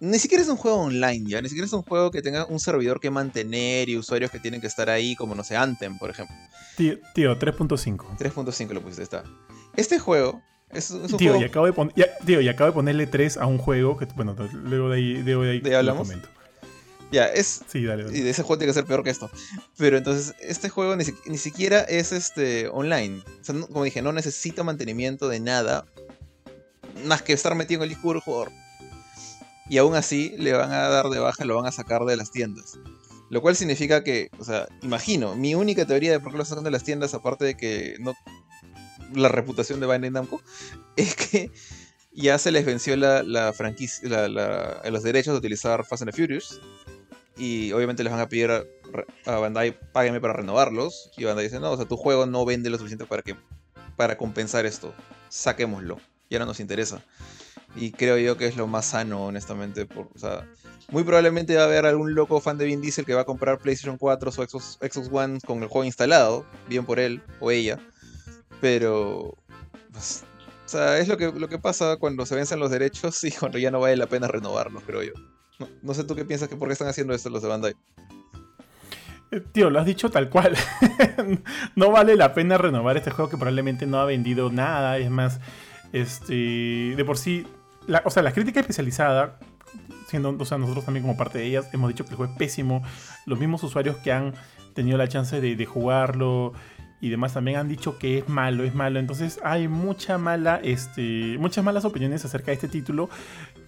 Ni 0.01 0.21
siquiera 0.21 0.45
es 0.45 0.49
un 0.49 0.57
juego 0.57 0.83
online, 0.83 1.29
ya. 1.29 1.43
Ni 1.43 1.49
siquiera 1.49 1.67
es 1.67 1.73
un 1.73 1.83
juego 1.83 2.13
que 2.13 2.23
tenga 2.23 2.47
un 2.47 2.61
servidor 2.61 3.01
que 3.01 3.11
mantener 3.11 3.89
y 3.89 3.97
usuarios 3.97 4.31
que 4.31 4.39
tienen 4.39 4.61
que 4.61 4.69
estar 4.69 4.89
ahí, 4.89 5.17
como 5.17 5.35
no 5.35 5.43
sé, 5.43 5.57
Anthem, 5.57 5.99
por 5.99 6.11
ejemplo. 6.11 6.37
Tío, 6.77 6.99
tío 7.15 7.37
3.5. 7.37 8.17
3.5 8.17 8.69
lo 8.73 8.81
pusiste, 8.81 9.03
está. 9.03 9.25
Este 9.75 9.99
juego 9.99 10.41
tío, 11.17 11.41
y 11.41 11.45
acabo 11.45 11.67
de 11.67 12.07
tío, 12.25 12.41
y 12.41 12.49
acabo 12.49 12.71
de 12.71 12.75
ponerle 12.75 13.07
3 13.07 13.37
a 13.39 13.47
un 13.47 13.59
juego 13.59 13.97
que, 13.97 14.07
bueno, 14.17 14.37
luego 14.53 14.91
de 14.91 14.97
ahí, 14.97 15.23
de 15.23 15.51
ahí, 15.51 15.61
¿De 15.61 15.77
hablamos? 15.77 16.09
Ya, 17.11 17.27
es. 17.27 17.63
Sí, 17.67 17.85
dale, 17.85 18.05
Y 18.17 18.21
de 18.21 18.31
ese 18.31 18.43
juego 18.43 18.59
tiene 18.59 18.71
que 18.71 18.75
ser 18.75 18.85
peor 18.85 19.03
que 19.03 19.11
esto. 19.11 19.31
Pero 19.79 19.97
entonces, 19.97 20.35
este 20.41 20.69
juego 20.69 20.95
ni, 20.95 21.05
ni 21.27 21.39
siquiera 21.39 21.81
es 21.81 22.13
este 22.13 22.69
online. 22.69 23.23
O 23.41 23.45
sea, 23.45 23.55
como 23.73 23.85
dije, 23.85 24.03
no 24.03 24.13
necesita 24.13 24.63
mantenimiento 24.63 25.29
de 25.29 25.41
nada. 25.41 25.87
Más 27.07 27.23
que 27.23 27.33
estar 27.33 27.55
metido 27.55 27.79
en 27.79 27.85
el 27.85 27.89
disco 27.95 28.13
del 28.13 28.21
jugador. 28.21 28.53
Y 29.71 29.79
aún 29.79 29.95
así, 29.95 30.35
le 30.39 30.53
van 30.53 30.73
a 30.73 30.89
dar 30.89 31.09
de 31.09 31.19
baja, 31.19 31.45
lo 31.45 31.57
van 31.57 31.67
a 31.67 31.73
sacar 31.73 32.05
de 32.05 32.17
las 32.17 32.31
tiendas. 32.31 32.79
Lo 33.31 33.43
cual 33.43 33.57
significa 33.57 34.03
que, 34.03 34.31
o 34.39 34.45
sea, 34.45 34.67
imagino, 34.83 35.37
mi 35.37 35.55
única 35.55 35.87
teoría 35.87 36.11
de 36.11 36.21
por 36.21 36.33
qué 36.33 36.39
lo 36.39 36.45
sacan 36.45 36.65
de 36.65 36.71
las 36.71 36.85
tiendas, 36.85 37.13
aparte 37.13 37.45
de 37.45 37.57
que 37.57 37.97
no 38.01 38.15
la 39.15 39.29
reputación 39.29 39.81
de 39.81 39.87
Bandai 39.87 40.11
Namco, 40.11 40.43
es 40.97 41.15
que 41.15 41.51
ya 42.13 42.39
se 42.39 42.51
les 42.51 42.67
venció 42.67 42.97
la, 42.97 43.53
franquicia, 43.53 44.29
los 44.29 45.03
derechos 45.03 45.35
de 45.35 45.39
utilizar 45.39 45.85
Fast 45.85 46.03
and 46.03 46.11
the 46.11 46.17
Furious. 46.17 46.61
Y 47.37 47.71
obviamente 47.71 48.03
les 48.03 48.13
van 48.13 48.21
a 48.21 48.29
pedir 48.29 48.51
a, 48.51 48.65
Bandai, 49.25 49.79
págueme 49.93 50.21
para 50.21 50.33
renovarlos. 50.33 51.11
Y 51.17 51.25
Bandai 51.25 51.45
dice, 51.45 51.61
no, 51.61 51.71
o 51.71 51.77
sea, 51.77 51.87
tu 51.87 51.97
juego 51.97 52.27
no 52.27 52.45
vende 52.45 52.71
lo 52.71 52.79
suficiente 52.79 53.07
para, 53.07 53.23
que, 53.23 53.37
para 53.97 54.19
compensar 54.19 54.67
esto. 54.67 54.93
Saquémoslo. 55.29 56.01
Ya 56.29 56.41
no 56.41 56.47
nos 56.47 56.59
interesa. 56.59 57.05
Y 57.77 57.93
creo 57.93 58.19
yo 58.19 58.37
que 58.37 58.47
es 58.47 58.57
lo 58.57 58.67
más 58.67 58.87
sano, 58.87 59.27
honestamente. 59.27 59.87
Por, 59.87 60.09
o 60.13 60.19
sea, 60.19 60.49
muy 60.91 61.05
probablemente 61.05 61.55
va 61.55 61.63
a 61.63 61.67
haber 61.67 61.87
algún 61.87 62.17
loco 62.17 62.41
fan 62.41 62.59
de 62.59 62.65
Vin 62.65 62.81
Diesel 62.81 63.05
que 63.05 63.15
va 63.15 63.21
a 63.21 63.27
comprar 63.27 63.61
PlayStation 63.61 63.97
4 63.97 64.31
o 64.31 64.33
Xbox, 64.33 64.79
Xbox 64.81 65.09
One 65.13 65.39
con 65.47 65.63
el 65.63 65.69
juego 65.69 65.85
instalado. 65.85 66.45
Bien 66.69 66.85
por 66.85 66.99
él 66.99 67.23
o 67.39 67.53
ella. 67.53 67.79
Pero. 68.61 69.37
Pues, 69.93 70.25
o 70.67 70.69
sea, 70.69 70.99
es 70.99 71.09
lo 71.09 71.17
que, 71.17 71.33
lo 71.33 71.49
que 71.49 71.59
pasa 71.59 71.97
cuando 71.97 72.27
se 72.27 72.35
vencen 72.35 72.61
los 72.61 72.71
derechos 72.71 73.25
y 73.25 73.31
cuando 73.33 73.59
ya 73.59 73.71
no 73.71 73.81
vale 73.81 73.97
la 73.97 74.07
pena 74.07 74.29
renovarlos, 74.29 74.83
creo 74.85 75.03
yo. 75.03 75.13
No, 75.83 75.95
sé 75.95 76.05
tú 76.05 76.15
qué 76.15 76.25
piensas 76.25 76.49
que 76.49 76.57
por 76.57 76.69
qué 76.69 76.73
están 76.73 76.89
haciendo 76.89 77.15
esto 77.15 77.31
los 77.31 77.43
de 77.43 77.49
Bandai. 77.49 77.75
Eh, 79.31 79.41
tío, 79.53 79.71
lo 79.71 79.81
has 79.81 79.87
dicho 79.87 80.11
tal 80.11 80.29
cual. 80.29 80.57
no 81.75 81.91
vale 81.91 82.17
la 82.17 82.35
pena 82.35 82.59
renovar 82.59 82.97
este 82.97 83.11
juego 83.11 83.31
que 83.31 83.37
probablemente 83.37 83.87
no 83.87 83.99
ha 83.99 84.05
vendido 84.05 84.51
nada. 84.51 84.99
Es 84.99 85.11
más, 85.11 85.41
este, 85.93 86.35
de 86.97 87.05
por 87.05 87.17
sí, 87.17 87.47
o 88.05 88.11
sea, 88.11 88.23
la 88.23 88.33
crítica 88.33 88.61
especializada, 88.61 89.39
siendo, 90.07 90.37
o 90.39 90.45
sea, 90.45 90.59
nosotros 90.59 90.85
también 90.85 91.03
como 91.03 91.17
parte 91.17 91.39
de 91.39 91.47
ellas, 91.47 91.69
hemos 91.73 91.89
dicho 91.89 92.05
que 92.05 92.11
el 92.11 92.17
juego 92.17 92.33
es 92.33 92.39
pésimo. 92.39 92.83
Los 93.27 93.39
mismos 93.39 93.63
usuarios 93.63 93.97
que 93.97 94.13
han 94.13 94.35
tenido 94.75 94.97
la 94.97 95.09
chance 95.09 95.41
de, 95.41 95.57
de 95.57 95.67
jugarlo 95.67 96.53
y 97.01 97.11
demás 97.11 97.35
también 97.35 97.59
han 97.59 97.69
dicho 97.69 97.99
que 97.99 98.19
es 98.19 98.29
malo, 98.29 98.65
es 98.65 98.75
malo. 98.75 98.99
Entonces 98.99 99.39
hay 99.45 99.69
mucha 99.69 100.19
mala, 100.19 100.61
este, 100.63 101.37
muchas 101.39 101.65
malas 101.65 101.85
opiniones 101.85 102.25
acerca 102.25 102.47
de 102.47 102.55
este 102.55 102.69
título, 102.69 103.09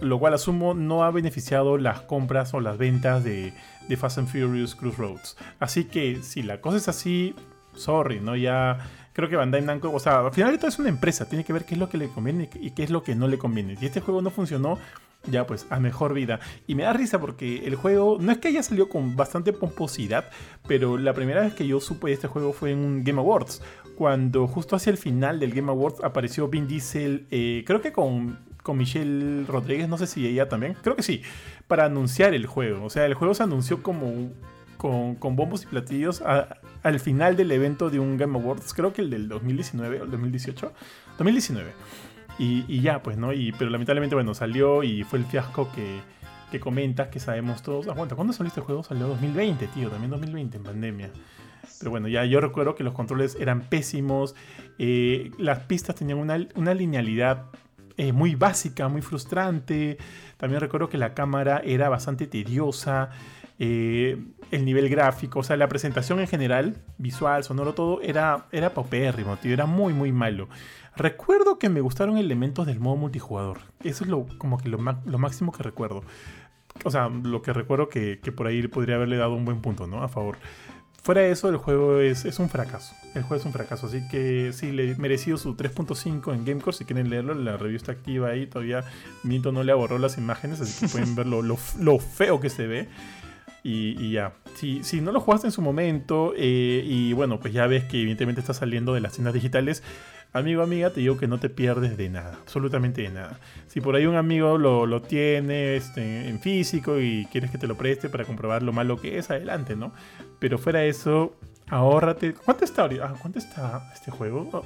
lo 0.00 0.18
cual 0.18 0.34
asumo 0.34 0.74
no 0.74 1.04
ha 1.04 1.10
beneficiado 1.10 1.78
las 1.78 2.00
compras 2.02 2.54
o 2.54 2.60
las 2.60 2.78
ventas 2.78 3.22
de, 3.22 3.52
de 3.88 3.96
Fast 3.96 4.18
and 4.18 4.28
Furious 4.28 4.74
Cruise 4.74 4.96
Roads. 4.96 5.36
Así 5.58 5.84
que 5.84 6.22
si 6.22 6.42
la 6.42 6.60
cosa 6.60 6.78
es 6.78 6.88
así, 6.88 7.34
sorry, 7.74 8.20
¿no? 8.20 8.36
Ya 8.36 8.78
creo 9.12 9.28
que 9.28 9.36
Bandai 9.36 9.62
Namco, 9.62 9.92
o 9.92 10.00
sea, 10.00 10.20
al 10.20 10.32
final 10.32 10.52
de 10.52 10.58
todo 10.58 10.68
es 10.68 10.78
una 10.78 10.88
empresa, 10.88 11.28
tiene 11.28 11.44
que 11.44 11.52
ver 11.52 11.64
qué 11.64 11.74
es 11.74 11.80
lo 11.80 11.88
que 11.88 11.98
le 11.98 12.08
conviene 12.08 12.48
y 12.60 12.70
qué 12.72 12.82
es 12.82 12.90
lo 12.90 13.02
que 13.02 13.14
no 13.14 13.28
le 13.28 13.38
conviene. 13.38 13.76
Si 13.76 13.86
este 13.86 14.00
juego 14.00 14.22
no 14.22 14.30
funcionó, 14.30 14.78
ya 15.26 15.46
pues 15.46 15.66
a 15.70 15.80
mejor 15.80 16.14
vida. 16.14 16.40
Y 16.66 16.74
me 16.74 16.84
da 16.84 16.92
risa 16.92 17.20
porque 17.20 17.66
el 17.66 17.74
juego 17.74 18.18
no 18.20 18.32
es 18.32 18.38
que 18.38 18.48
haya 18.48 18.62
salido 18.62 18.88
con 18.88 19.16
bastante 19.16 19.52
pomposidad, 19.52 20.30
pero 20.66 20.98
la 20.98 21.12
primera 21.12 21.42
vez 21.42 21.54
que 21.54 21.66
yo 21.66 21.80
supe 21.80 22.08
de 22.08 22.14
este 22.14 22.28
juego 22.28 22.52
fue 22.52 22.72
en 22.72 22.78
un 22.78 23.04
Game 23.04 23.20
Awards, 23.20 23.62
cuando 23.96 24.46
justo 24.46 24.76
hacia 24.76 24.90
el 24.90 24.96
final 24.96 25.40
del 25.40 25.52
Game 25.52 25.70
Awards 25.70 26.02
apareció 26.02 26.48
Vin 26.48 26.66
Diesel, 26.66 27.26
eh, 27.30 27.64
creo 27.66 27.82
que 27.82 27.92
con, 27.92 28.38
con 28.62 28.78
Michelle 28.78 29.44
Rodríguez, 29.46 29.88
no 29.88 29.98
sé 29.98 30.06
si 30.06 30.26
ella 30.26 30.48
también, 30.48 30.74
creo 30.82 30.96
que 30.96 31.02
sí, 31.02 31.22
para 31.66 31.84
anunciar 31.84 32.34
el 32.34 32.46
juego. 32.46 32.84
O 32.84 32.90
sea, 32.90 33.04
el 33.04 33.14
juego 33.14 33.34
se 33.34 33.42
anunció 33.42 33.82
como 33.82 34.30
con, 34.80 35.36
bombos 35.36 35.64
y 35.64 35.66
platillos 35.66 36.22
al 36.22 37.00
final 37.00 37.36
del 37.36 37.52
evento 37.52 37.90
de 37.90 37.98
un 37.98 38.16
Game 38.16 38.38
Awards, 38.38 38.72
creo 38.72 38.92
que 38.92 39.02
el 39.02 39.10
del 39.10 39.28
2019 39.28 40.00
o 40.00 40.04
el 40.04 40.10
2018, 40.10 40.72
2019. 41.18 41.72
Y, 42.38 42.80
ya, 42.80 43.02
pues, 43.02 43.18
¿no? 43.18 43.32
Y, 43.32 43.52
pero 43.52 43.70
lamentablemente, 43.70 44.14
bueno, 44.14 44.32
salió 44.34 44.82
y 44.82 45.04
fue 45.04 45.18
el 45.18 45.26
fiasco 45.26 45.70
que, 45.72 46.00
que 46.50 46.58
comentas, 46.58 47.08
que 47.08 47.20
sabemos 47.20 47.62
todos. 47.62 47.86
Aguanta, 47.88 48.14
¿cuándo 48.14 48.32
salió 48.32 48.48
este 48.48 48.62
juego? 48.62 48.82
Salió 48.82 49.06
2020, 49.08 49.66
tío, 49.68 49.90
también 49.90 50.10
2020 50.10 50.56
en 50.56 50.62
pandemia. 50.62 51.10
Pero 51.78 51.90
bueno, 51.90 52.08
ya 52.08 52.24
yo 52.24 52.40
recuerdo 52.40 52.74
que 52.74 52.84
los 52.84 52.94
controles 52.94 53.36
eran 53.38 53.62
pésimos, 53.62 54.34
eh, 54.78 55.30
las 55.38 55.60
pistas 55.60 55.96
tenían 55.96 56.18
una, 56.18 56.46
una 56.54 56.74
linealidad 56.74 57.46
eh, 57.96 58.12
muy 58.12 58.34
básica, 58.34 58.88
muy 58.88 59.02
frustrante. 59.02 59.98
También 60.38 60.60
recuerdo 60.60 60.88
que 60.88 60.96
la 60.96 61.12
cámara 61.12 61.60
era 61.64 61.90
bastante 61.90 62.26
tediosa. 62.26 63.10
Eh, 63.58 64.16
el 64.50 64.64
nivel 64.64 64.88
gráfico, 64.88 65.40
o 65.40 65.42
sea, 65.42 65.56
la 65.56 65.68
presentación 65.68 66.20
en 66.20 66.26
general, 66.26 66.76
visual, 66.98 67.44
sonoro, 67.44 67.74
todo, 67.74 68.00
era, 68.02 68.46
era 68.52 68.72
tío, 68.72 69.52
era 69.52 69.66
muy, 69.66 69.92
muy 69.92 70.12
malo. 70.12 70.48
Recuerdo 70.96 71.58
que 71.58 71.68
me 71.68 71.80
gustaron 71.80 72.18
elementos 72.18 72.66
del 72.66 72.80
modo 72.80 72.96
multijugador. 72.96 73.58
Eso 73.84 74.04
es 74.04 74.10
lo, 74.10 74.26
como 74.38 74.58
que 74.58 74.68
lo, 74.68 74.78
máximo 74.78 75.52
que 75.52 75.62
recuerdo. 75.62 76.02
O 76.84 76.90
sea, 76.90 77.08
lo 77.08 77.42
que 77.42 77.52
recuerdo 77.52 77.88
que, 77.88 78.18
por 78.36 78.46
ahí 78.46 78.66
podría 78.68 78.96
haberle 78.96 79.16
dado 79.16 79.34
un 79.34 79.44
buen 79.44 79.60
punto, 79.60 79.86
¿no? 79.86 80.02
A 80.02 80.08
favor. 80.08 80.36
Fuera 81.02 81.22
de 81.22 81.30
eso, 81.30 81.48
el 81.48 81.56
juego 81.56 81.98
es, 82.00 82.26
es, 82.26 82.38
un 82.38 82.50
fracaso. 82.50 82.94
El 83.14 83.22
juego 83.22 83.40
es 83.40 83.46
un 83.46 83.52
fracaso. 83.52 83.86
Así 83.86 84.06
que 84.08 84.52
sí, 84.52 84.72
le 84.72 84.90
he 84.90 84.94
merecido 84.96 85.38
su 85.38 85.56
3.5 85.56 86.34
en 86.34 86.44
Gamecore. 86.44 86.76
Si 86.76 86.84
quieren 86.84 87.08
leerlo, 87.08 87.32
la 87.34 87.56
review 87.56 87.76
está 87.76 87.92
activa 87.92 88.28
ahí. 88.28 88.46
Todavía 88.46 88.84
Minto 89.22 89.52
no 89.52 89.62
le 89.62 89.72
borró 89.72 89.98
las 89.98 90.18
imágenes, 90.18 90.60
así 90.60 90.78
que 90.84 90.92
pueden 90.92 91.14
ver 91.14 91.26
lo, 91.26 91.98
feo 91.98 92.40
que 92.40 92.50
se 92.50 92.66
ve. 92.66 92.88
Y, 93.62 94.12
ya, 94.12 94.32
si, 94.54 94.82
si, 94.82 95.00
no 95.00 95.12
lo 95.12 95.20
jugaste 95.20 95.46
en 95.46 95.52
su 95.52 95.60
momento, 95.60 96.32
eh, 96.36 96.82
y 96.84 97.12
bueno, 97.12 97.40
pues 97.40 97.52
ya 97.52 97.66
ves 97.66 97.84
que 97.84 98.00
evidentemente 98.00 98.40
está 98.40 98.54
saliendo 98.54 98.94
de 98.94 99.00
las 99.00 99.12
tiendas 99.12 99.34
digitales, 99.34 99.82
amigo, 100.32 100.62
amiga, 100.62 100.90
te 100.90 101.00
digo 101.00 101.18
que 101.18 101.26
no 101.26 101.38
te 101.38 101.50
pierdes 101.50 101.96
de 101.96 102.08
nada, 102.08 102.38
absolutamente 102.40 103.02
de 103.02 103.10
nada. 103.10 103.38
Si 103.66 103.80
por 103.80 103.96
ahí 103.96 104.06
un 104.06 104.16
amigo 104.16 104.56
lo, 104.58 105.02
tiene 105.02 105.76
este, 105.76 106.28
en 106.28 106.40
físico 106.40 106.98
y 107.00 107.26
quieres 107.30 107.50
que 107.50 107.58
te 107.58 107.66
lo 107.66 107.76
preste 107.76 108.08
para 108.08 108.24
comprobar 108.24 108.62
lo 108.62 108.72
malo 108.72 108.96
que 108.96 109.18
es, 109.18 109.30
adelante, 109.30 109.76
¿no? 109.76 109.92
Pero 110.38 110.58
fuera 110.58 110.84
eso, 110.84 111.36
ahórrate. 111.70 112.34
¿Cuánto 112.34 112.64
está 112.64 112.82
ahorita? 112.82 113.04
Ah, 113.04 113.14
¿Cuánto 113.20 113.38
está 113.38 113.90
este 113.94 114.10
juego? 114.10 114.64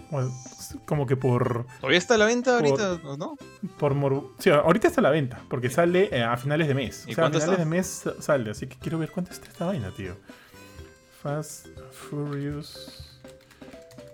Como 0.87 1.07
que 1.07 1.17
por. 1.17 1.67
¿Todavía 1.81 1.99
está 1.99 2.15
a 2.15 2.19
la 2.19 2.27
venta 2.27 2.57
ahorita, 2.57 3.01
no? 3.19 3.37
Por 3.79 3.95
Sí, 4.39 4.51
ahorita 4.51 4.89
está 4.89 5.01
a 5.01 5.05
la 5.05 5.11
venta, 5.11 5.41
porque 5.49 5.71
sale 5.71 6.09
eh, 6.13 6.23
a 6.23 6.37
finales 6.37 6.67
de 6.69 6.75
mes. 6.75 7.07
o 7.09 7.13
sea, 7.13 7.27
a 7.27 7.31
finales 7.31 7.59
de 7.59 7.65
mes 7.65 8.05
sale, 8.19 8.51
así 8.51 8.67
que 8.67 8.77
quiero 8.79 8.99
ver 8.99 9.11
cuánto 9.11 9.33
está 9.33 9.47
esta 9.47 9.67
vaina, 9.67 9.91
tío. 9.97 10.17
Fast 11.23 11.69
Furious 11.93 13.21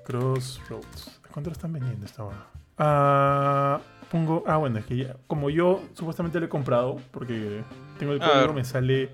Crossroads. 0.05 1.21
¿Cuánto 1.33 1.51
lo 1.51 1.53
están 1.53 1.73
vendiendo 1.73 2.07
esta 2.07 2.25
hora? 2.25 2.47
Ah, 2.79 3.81
pongo. 4.11 4.43
Ah, 4.47 4.57
bueno, 4.57 4.79
es 4.79 4.87
que 4.87 4.97
ya. 4.97 5.17
Como 5.27 5.51
yo 5.51 5.83
supuestamente 5.95 6.41
lo 6.41 6.47
he 6.47 6.49
comprado, 6.49 6.97
porque 7.11 7.63
tengo 7.99 8.13
el 8.13 8.19
código, 8.21 8.53
me 8.53 8.65
sale 8.65 9.11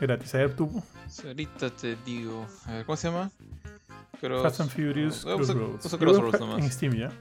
gratis. 0.00 0.34
A 0.34 0.38
ver 0.38 0.54
tú. 0.54 0.82
Ahorita 1.24 1.70
te 1.70 1.96
digo. 2.04 2.46
A 2.66 2.74
ver, 2.74 2.86
¿cómo 2.86 2.96
se 2.96 3.08
llama? 3.08 3.30
Fast 4.20 4.60
and 4.60 4.70
Furious 4.70 5.24
Crossroads. 5.24 5.96
Crossroads 5.96 6.40
nomás. 6.40 6.58
En 6.58 6.72
Steam 6.72 6.94
ya. 6.94 7.12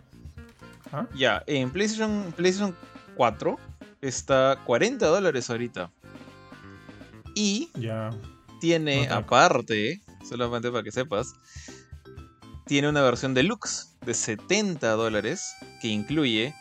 ¿Ah? 0.92 1.06
Ya, 1.14 1.44
en 1.48 1.70
PlayStation, 1.70 2.34
PlayStation 2.36 2.76
4 3.16 3.60
está 4.02 4.60
40 4.66 5.06
dólares 5.06 5.50
ahorita. 5.50 5.92
Y 7.36 7.70
ya. 7.76 8.10
tiene 8.60 9.08
aparte, 9.10 10.02
solamente 10.28 10.72
para 10.72 10.84
que 10.84 10.92
sepas, 10.92 11.36
tiene 12.66 12.90
una 12.90 13.02
versión 13.02 13.34
deluxe 13.34 13.96
de 14.06 14.14
70 14.14 14.90
dólares 14.94 15.56
que 15.82 15.88
incluye, 15.90 16.56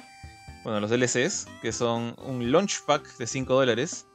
bueno, 0.64 0.80
los 0.80 0.90
DLCs, 0.90 1.46
que 1.62 1.72
son 1.72 2.14
un 2.24 2.50
launch 2.52 2.84
pack 2.84 3.16
de 3.16 3.26
5 3.26 3.54
dólares, 3.54 4.05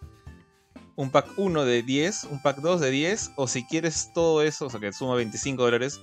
un 0.96 1.10
pack 1.12 1.28
1 1.38 1.66
de 1.66 1.84
10, 1.84 2.26
un 2.26 2.42
pack 2.42 2.58
2 2.58 2.82
de 2.82 2.92
10, 2.92 3.32
o 3.36 3.48
si 3.48 3.66
quieres 3.66 4.12
todo 4.14 4.42
eso, 4.42 4.68
o 4.68 4.70
sea 4.70 4.80
que 4.80 4.94
suma 4.94 5.16
25 5.16 5.64
dólares, 5.64 6.02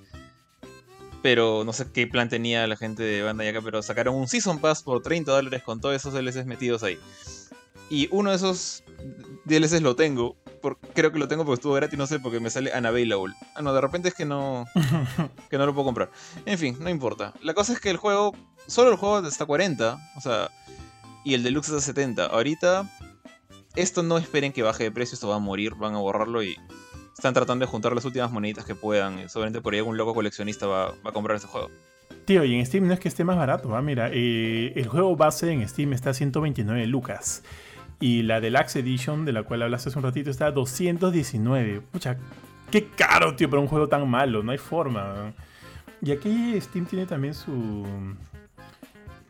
pero 1.23 1.65
no 1.65 1.73
sé 1.73 1.91
qué 1.93 2.07
plan 2.07 2.29
tenía 2.29 2.67
la 2.67 2.77
gente 2.77 3.03
de 3.03 3.23
Banda 3.23 3.45
Yaka, 3.45 3.61
pero 3.63 3.83
sacaron 3.83 4.15
un 4.15 4.29
Season 4.29 4.59
Pass 4.59 4.83
por 4.83 5.03
30 5.03 5.31
dólares 5.31 5.63
con 5.63 5.81
todos 5.81 5.95
esos 5.95 6.13
DLCs 6.13 6.47
metidos 6.47 6.83
ahí. 6.83 6.99
Y 7.91 8.09
uno 8.11 8.31
de 8.31 8.37
esos 8.37 8.85
DLCs 9.45 9.83
lo 9.83 9.97
tengo, 9.97 10.37
creo 10.95 11.13
que 11.13 11.19
lo 11.19 11.29
tengo 11.29 11.45
porque 11.45 11.59
estuvo 11.59 11.75
gratis, 11.75 11.99
no 11.99 12.07
sé, 12.07 12.21
porque 12.21 12.41
me 12.41 12.51
sale 12.51 12.71
unavailable. 12.77 13.35
Ah, 13.55 13.63
no, 13.63 13.73
de 13.73 13.81
repente 13.81 14.09
es 14.09 14.15
que 14.15 14.25
no, 14.25 14.67
que 15.51 15.59
no 15.59 15.67
lo 15.67 15.75
puedo 15.75 15.87
comprar. 15.87 16.11
En 16.45 16.59
fin, 16.59 16.77
no 16.81 16.91
importa. 16.91 17.33
La 17.43 17.55
cosa 17.55 17.73
es 17.73 17.81
que 17.81 17.91
el 17.91 17.97
juego, 17.97 18.35
solo 18.67 18.91
el 18.91 18.97
juego 18.97 19.27
está 19.27 19.45
a 19.45 19.47
40, 19.47 19.99
o 20.17 20.21
sea, 20.21 20.51
y 21.25 21.35
el 21.35 21.43
deluxe 21.43 21.69
está 21.69 21.79
a 21.79 21.83
70. 21.83 22.27
Ahorita, 22.27 22.91
esto 23.79 24.03
no 24.03 24.19
esperen 24.19 24.53
que 24.53 24.63
baje 24.63 24.85
de 24.85 24.91
precio, 24.91 25.15
esto 25.15 25.29
va 25.29 25.37
a 25.37 25.39
morir, 25.39 25.75
van 25.77 25.95
a 25.95 25.99
borrarlo 25.99 26.43
y 26.43 26.57
están 27.15 27.33
tratando 27.33 27.65
de 27.65 27.71
juntar 27.71 27.95
las 27.95 28.05
últimas 28.05 28.31
moneditas 28.31 28.65
que 28.65 28.75
puedan. 28.75 29.29
Seguramente 29.29 29.61
por 29.61 29.73
ahí 29.73 29.79
algún 29.79 29.97
loco 29.97 30.15
coleccionista 30.15 30.67
va, 30.67 30.95
a 31.05 31.13
comprar 31.13 31.37
este 31.37 31.49
juego. 31.49 31.71
Tío, 32.25 32.45
y 32.45 32.55
en 32.57 32.67
Steam 32.67 32.87
no 32.87 32.93
es 32.93 33.01
que 33.01 33.09
esté 33.09 33.25
más 33.25 33.37
barato, 33.37 33.69
¿va? 33.69 33.81
Mira, 33.81 34.11
eh, 34.13 34.73
el 34.75 34.89
juego 34.89 35.17
base 35.17 35.51
en 35.53 35.67
Steam 35.69 35.93
está 35.93 36.11
a 36.11 36.15
129 36.15 36.87
lucas. 36.87 37.45
Y 38.01 38.23
la 38.23 38.41
Deluxe 38.41 38.77
Edition, 38.77 39.25
de 39.25 39.33
la 39.33 39.45
cual 39.45 39.63
hablaste 39.63 39.89
hace 39.89 39.99
un 39.99 40.05
ratito, 40.05 40.31
está 40.31 40.47
a 40.47 40.51
219. 40.51 41.81
Pucha, 41.81 42.17
qué 42.71 42.89
caro, 42.89 43.35
tío, 43.37 43.49
para 43.49 43.63
un 43.63 43.69
juego 43.69 43.89
tan 43.89 44.09
malo. 44.09 44.43
No 44.43 44.53
hay 44.53 44.59
forma. 44.59 45.33
Y 46.03 46.11
aquí 46.11 46.61
Steam 46.61 46.87
tiene 46.87 47.07
también 47.07 47.35
su, 47.35 47.87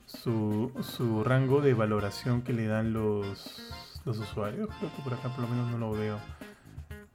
su, 0.06 0.72
su 0.82 1.22
rango 1.22 1.60
de 1.60 1.74
valoración 1.74 2.42
que 2.42 2.52
le 2.52 2.66
dan 2.66 2.92
los, 2.92 3.72
los 4.08 4.18
usuarios. 4.18 4.68
Creo 4.78 4.90
que 4.94 5.02
por 5.02 5.14
acá 5.14 5.28
por 5.28 5.40
lo 5.40 5.48
menos 5.48 5.70
no 5.70 5.78
lo 5.78 5.92
veo. 5.92 6.18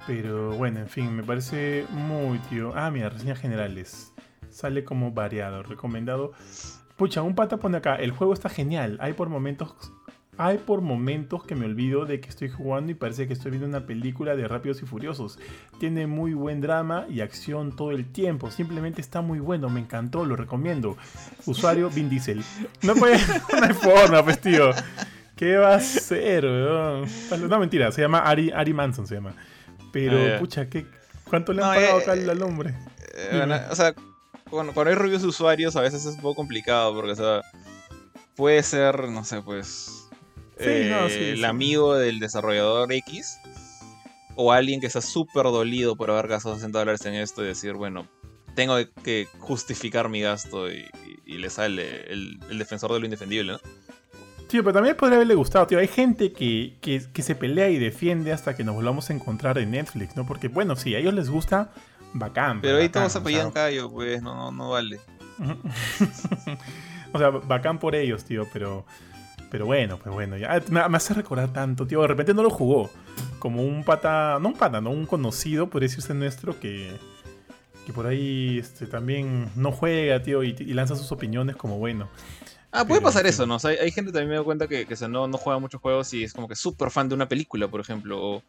Pero 0.08 0.52
bueno, 0.52 0.80
en 0.80 0.88
fin, 0.88 1.16
me 1.16 1.24
parece 1.24 1.86
muy, 1.89 2.38
tío. 2.50 2.72
Ah, 2.76 2.91
mira, 2.91 3.10
reseñas 3.10 3.39
generales. 3.39 4.14
Sale 4.50 4.84
como 4.84 5.12
variado, 5.12 5.64
recomendado. 5.64 6.34
Pucha, 6.96 7.22
un 7.22 7.36
pata 7.36 7.58
pone 7.58 7.78
acá, 7.78 7.96
el 7.96 8.12
juego 8.12 8.34
está 8.34 8.50
genial. 8.50 8.98
Hay 9.02 9.14
por 9.14 9.30
momentos 9.30 9.76
hay 10.38 10.58
por 10.58 10.82
momentos 10.82 11.44
que 11.44 11.56
me 11.56 11.66
olvido 11.66 12.06
de 12.06 12.20
que 12.20 12.30
estoy 12.30 12.50
jugando 12.50 12.91
y 12.91 12.96
parece 12.96 13.28
que 13.28 13.34
estoy 13.34 13.52
viendo 13.52 13.68
una 13.68 13.86
película 13.86 14.36
de 14.36 14.48
Rápidos 14.48 14.82
y 14.82 14.86
Furiosos. 14.86 15.38
Tiene 15.80 16.08
muy 16.08 16.34
buen 16.34 16.60
drama 16.60 17.06
y 17.08 17.22
acción 17.22 17.76
todo 17.76 17.91
el 17.91 18.12
tiempo. 18.12 18.50
Simplemente 18.50 19.00
está 19.00 19.22
muy 19.22 19.39
bueno, 19.39 19.70
me 19.70 19.80
encantó, 19.80 20.26
lo 20.26 20.36
recomiendo. 20.36 20.98
Usuario 21.46 21.89
Vin 21.89 22.10
Diesel. 22.10 22.44
No 22.82 22.96
puede, 22.96 23.18
no 23.60 23.66
hay 23.66 23.74
forma, 23.74 24.24
pues 24.24 24.41
tío. 24.41 24.72
¿Qué 25.36 25.58
va 25.58 25.76
a 25.76 25.80
ser, 25.80 26.44
No, 26.44 27.60
mentira, 27.60 27.92
se 27.92 28.02
llama 28.02 28.20
Ari, 28.20 28.52
Ari 28.52 28.74
Manson, 28.74 29.08
se 29.08 29.16
llama. 29.16 29.36
Pero, 29.92 30.36
ah, 30.36 30.40
pucha, 30.40 30.70
¿qué, 30.70 30.86
¿cuánto 31.26 31.54
le 31.54 31.64
han 31.64 31.76
pagado 31.76 31.98
acá 32.00 32.12
al 32.14 32.42
hombre? 32.42 32.74
Eh, 33.16 33.68
o 33.70 33.76
sea, 33.76 33.94
cuando, 34.50 34.74
cuando 34.74 34.90
hay 34.90 34.96
reviews 34.96 35.22
de 35.22 35.28
usuarios 35.28 35.76
a 35.76 35.82
veces 35.82 36.06
es 36.06 36.16
un 36.16 36.22
poco 36.22 36.36
complicado 36.36 36.94
porque, 36.96 37.12
o 37.12 37.16
sea, 37.16 37.42
puede 38.36 38.64
ser, 38.64 39.10
no 39.10 39.24
sé, 39.24 39.42
pues 39.42 40.10
eh, 40.58 41.34
el 41.34 41.46
amigo 41.46 41.96
del 41.96 42.20
desarrollador 42.20 42.92
X 42.92 43.38
o 44.36 44.52
alguien 44.52 44.80
que 44.80 44.88
está 44.88 45.02
súper 45.02 45.44
dolido 45.44 45.96
por 45.96 46.10
haber 46.12 46.28
gastado 46.28 46.56
60 46.56 46.80
dólares 46.80 47.06
en 47.06 47.16
esto 47.16 47.44
y 47.44 47.48
decir, 47.48 47.74
bueno, 47.74 48.08
tengo 48.56 48.76
que 49.04 49.28
justificar 49.40 50.10
mi 50.10 50.22
gasto 50.22 50.72
y, 50.72 50.90
le 51.26 51.50
sale 51.50 52.12
el, 52.12 52.40
defensor 52.58 52.94
de 52.94 53.00
lo 53.00 53.06
indefendible, 53.06 53.54
¿no? 53.54 53.60
Tío, 54.54 54.64
pero 54.64 54.74
también 54.76 54.95
podría 54.95 55.16
haberle 55.16 55.34
gustado, 55.34 55.66
tío. 55.66 55.80
Hay 55.80 55.88
gente 55.88 56.32
que, 56.32 56.78
se 57.12 57.34
pelea 57.34 57.70
y 57.70 57.80
defiende 57.80 58.32
hasta 58.32 58.56
que 58.56 58.64
nos 58.64 58.76
volvamos 58.76 59.10
a 59.10 59.14
encontrar 59.14 59.58
en 59.58 59.72
Netflix, 59.72 60.16
¿no? 60.16 60.28
Porque, 60.28 60.47
bueno, 60.47 60.76
si 60.76 60.93
a 60.93 60.99
ellos 60.99 61.16
les 61.16 61.28
gusta, 61.28 61.72
bacán. 62.14 62.62
Pero 62.62 62.78
ahí 62.78 62.88
todos 62.88 63.16
apellidan 63.16 63.49
callo, 63.49 63.89
pues, 63.89 64.22
no, 64.22 64.36
no, 64.36 64.51
no 64.51 64.70
vale. 64.70 64.99
o 67.14 67.18
sea, 67.18 67.32
bacán 67.32 67.80
por 67.80 67.95
ellos, 67.95 68.26
tío, 68.26 68.47
pero 68.54 68.86
pero 69.49 69.66
bueno, 69.66 69.97
pues 69.97 70.14
bueno, 70.14 70.38
ya 70.38 70.62
me, 70.70 70.82
hace 70.82 71.16
recordar 71.16 71.51
tanto, 71.51 71.88
tío. 71.88 72.04
De 72.04 72.08
repente 72.10 72.36
no 72.36 72.43
lo 72.43 72.51
jugó. 72.51 72.91
Como 73.39 73.64
un 73.64 73.84
pata, 73.84 74.38
no 74.39 74.49
un 74.49 74.56
pata, 74.56 74.82
no 74.82 74.91
un 74.91 75.08
conocido, 75.08 75.68
podría 75.68 75.88
decirse 75.88 76.14
nuestro, 76.14 76.60
que, 76.60 76.91
que 77.88 77.91
por 77.91 78.06
ahí 78.06 78.60
este, 78.60 78.86
también 78.86 79.49
no 79.56 79.72
juega, 79.72 80.22
tío, 80.22 80.43
y, 80.43 80.54
lanza 80.76 80.95
sus 80.95 81.12
opiniones 81.12 81.56
como 81.56 81.80
bueno. 81.80 82.08
Ah, 82.76 82.86
puede 82.86 83.02
pasar 83.02 83.28
eso, 83.28 83.46
¿no? 83.46 83.56
O 83.56 83.60
sea, 83.60 83.70
hay, 83.70 83.92
gente 83.92 84.12
también 84.12 84.30
me 84.30 84.36
da 84.36 84.44
cuenta 84.44 84.68
que, 84.68 84.88
que 84.88 84.96
no, 85.08 85.28
no, 85.28 85.38
juega 85.38 85.60
muchos 85.60 85.80
juegos 85.80 86.12
y 86.16 86.24
es 86.24 86.34
como 86.34 86.48
que 86.48 86.56
súper 86.56 86.90
fan 86.90 87.08
de 87.08 87.14
una 87.14 87.30
película, 87.30 87.68
por 87.68 87.80
ejemplo. 87.80 88.20
O 88.20 88.44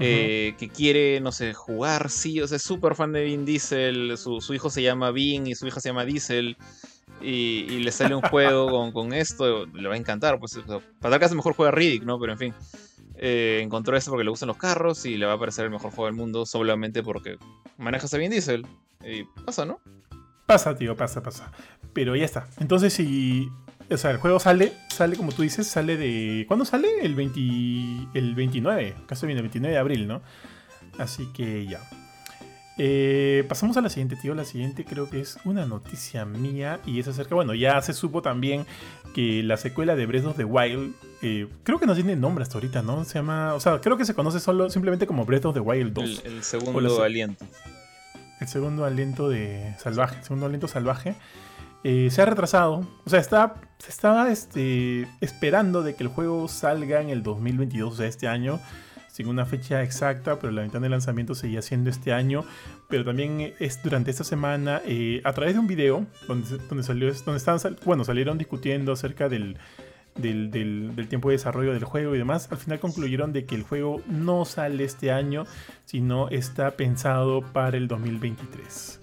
eh, 0.00 0.56
que 0.58 0.68
quiere, 0.68 1.20
no 1.20 1.30
sé, 1.30 1.54
jugar, 1.54 2.10
sí, 2.10 2.40
o 2.40 2.48
sea, 2.48 2.56
es 2.56 2.62
súper 2.62 2.96
fan 2.96 3.12
de 3.12 3.22
Vin 3.22 3.44
Diesel. 3.44 4.18
Su, 4.18 4.40
su, 4.40 4.54
hijo 4.54 4.70
se 4.70 4.82
llama 4.82 5.12
Vin 5.12 5.46
y 5.46 5.54
su 5.54 5.68
hija 5.68 5.80
se 5.80 5.88
llama 5.88 6.04
Diesel 6.04 6.56
y, 7.20 7.78
le 7.78 7.92
sale 7.92 8.16
un 8.16 8.22
juego 8.22 8.92
con, 8.92 9.12
esto, 9.12 9.66
le 9.66 9.88
va 9.88 9.94
a 9.94 9.98
encantar. 9.98 10.40
Pues, 10.40 10.58
para 11.00 11.12
tal 11.12 11.20
caso 11.20 11.36
mejor 11.36 11.54
juega 11.54 11.70
Riddick, 11.70 12.02
¿no? 12.02 12.18
Pero 12.18 12.32
en 12.32 12.38
fin. 12.38 12.54
Eh, 13.20 13.60
encontró 13.62 13.96
esto 13.96 14.10
porque 14.10 14.24
le 14.24 14.30
gustan 14.30 14.46
los 14.48 14.56
carros 14.56 15.04
y 15.04 15.16
le 15.16 15.26
va 15.26 15.32
a 15.34 15.38
parecer 15.38 15.64
el 15.64 15.72
mejor 15.72 15.90
juego 15.90 16.06
del 16.06 16.14
mundo 16.14 16.46
solamente 16.46 17.02
porque 17.02 17.36
manejas 17.76 18.12
a 18.14 18.18
Vin 18.18 18.30
Diesel. 18.30 18.66
Y 19.04 19.22
pasa, 19.44 19.64
¿no? 19.64 19.80
Pasa, 20.48 20.74
tío, 20.74 20.96
pasa, 20.96 21.22
pasa. 21.22 21.52
Pero 21.92 22.16
ya 22.16 22.24
está. 22.24 22.46
Entonces, 22.58 22.94
si. 22.94 23.50
O 23.90 23.98
sea, 23.98 24.12
el 24.12 24.16
juego 24.16 24.40
sale, 24.40 24.72
sale 24.88 25.14
como 25.14 25.30
tú 25.30 25.42
dices, 25.42 25.66
sale 25.66 25.98
de. 25.98 26.46
¿Cuándo 26.48 26.64
sale? 26.64 26.88
El, 27.02 27.14
20, 27.14 27.38
el 28.14 28.34
29. 28.34 28.94
Casi 29.06 29.26
viene 29.26 29.40
el 29.40 29.42
29 29.42 29.74
de 29.74 29.78
abril, 29.78 30.08
¿no? 30.08 30.22
Así 30.98 31.28
que 31.34 31.66
ya. 31.66 31.80
Eh, 32.78 33.44
pasamos 33.46 33.76
a 33.76 33.82
la 33.82 33.90
siguiente, 33.90 34.16
tío. 34.16 34.34
La 34.34 34.46
siguiente 34.46 34.86
creo 34.86 35.10
que 35.10 35.20
es 35.20 35.36
una 35.44 35.66
noticia 35.66 36.24
mía 36.24 36.80
y 36.86 36.98
es 36.98 37.08
acerca, 37.08 37.34
bueno, 37.34 37.52
ya 37.52 37.82
se 37.82 37.92
supo 37.92 38.22
también 38.22 38.64
que 39.14 39.42
la 39.42 39.58
secuela 39.58 39.96
de 39.96 40.06
Breath 40.06 40.24
of 40.24 40.36
the 40.38 40.44
Wild, 40.44 40.94
eh, 41.20 41.46
creo 41.62 41.78
que 41.78 41.84
no 41.84 41.94
tiene 41.94 42.16
nombre 42.16 42.42
hasta 42.42 42.54
ahorita, 42.54 42.80
¿no? 42.80 43.04
Se 43.04 43.18
llama, 43.18 43.52
o 43.52 43.60
sea, 43.60 43.82
creo 43.82 43.98
que 43.98 44.06
se 44.06 44.14
conoce 44.14 44.40
solo 44.40 44.70
simplemente 44.70 45.06
como 45.06 45.26
Breath 45.26 45.44
of 45.44 45.54
the 45.54 45.60
Wild 45.60 45.92
2. 45.92 46.22
El, 46.24 46.42
segundo 46.42 47.02
aliento. 47.02 47.44
El 48.40 48.48
segundo 48.48 48.84
aliento 48.84 49.28
de 49.28 49.74
salvaje, 49.78 50.18
el 50.18 50.24
segundo 50.24 50.46
aliento 50.46 50.68
salvaje. 50.68 51.14
Eh, 51.84 52.08
se 52.10 52.22
ha 52.22 52.24
retrasado, 52.24 52.86
o 53.04 53.10
sea, 53.10 53.20
está, 53.20 53.54
se 53.78 53.90
estaba 53.90 54.30
este, 54.30 55.06
esperando 55.20 55.82
de 55.82 55.94
que 55.94 56.02
el 56.02 56.08
juego 56.08 56.48
salga 56.48 57.00
en 57.00 57.08
el 57.08 57.22
2022, 57.22 57.92
o 57.92 57.96
sea, 57.96 58.06
este 58.06 58.26
año 58.26 58.58
sin 59.18 59.26
una 59.26 59.44
fecha 59.46 59.82
exacta, 59.82 60.38
pero 60.38 60.52
la 60.52 60.62
ventana 60.62 60.84
de 60.84 60.90
lanzamiento 60.90 61.34
seguía 61.34 61.60
siendo 61.60 61.90
este 61.90 62.12
año. 62.12 62.44
Pero 62.88 63.04
también 63.04 63.52
es 63.58 63.82
durante 63.82 64.12
esta 64.12 64.22
semana, 64.22 64.80
eh, 64.86 65.20
a 65.24 65.32
través 65.32 65.54
de 65.54 65.58
un 65.58 65.66
video 65.66 66.06
donde, 66.28 66.56
donde 66.68 66.84
salió, 66.84 67.12
donde 67.12 67.38
están, 67.38 67.58
bueno, 67.84 68.04
salieron 68.04 68.38
discutiendo 68.38 68.92
acerca 68.92 69.28
del, 69.28 69.58
del, 70.18 71.06
tiempo 71.08 71.28
de 71.28 71.36
desarrollo 71.36 71.72
del 71.72 71.84
juego 71.84 72.14
y 72.14 72.18
demás, 72.18 72.48
al 72.50 72.58
final 72.58 72.80
concluyeron 72.80 73.32
de 73.32 73.44
que 73.44 73.54
el 73.54 73.62
juego 73.62 74.02
no 74.06 74.44
sale 74.44 74.84
este 74.84 75.12
año, 75.12 75.44
sino 75.84 76.28
está 76.28 76.72
pensado 76.72 77.40
para 77.40 77.76
el 77.76 77.88
2023. 77.88 79.00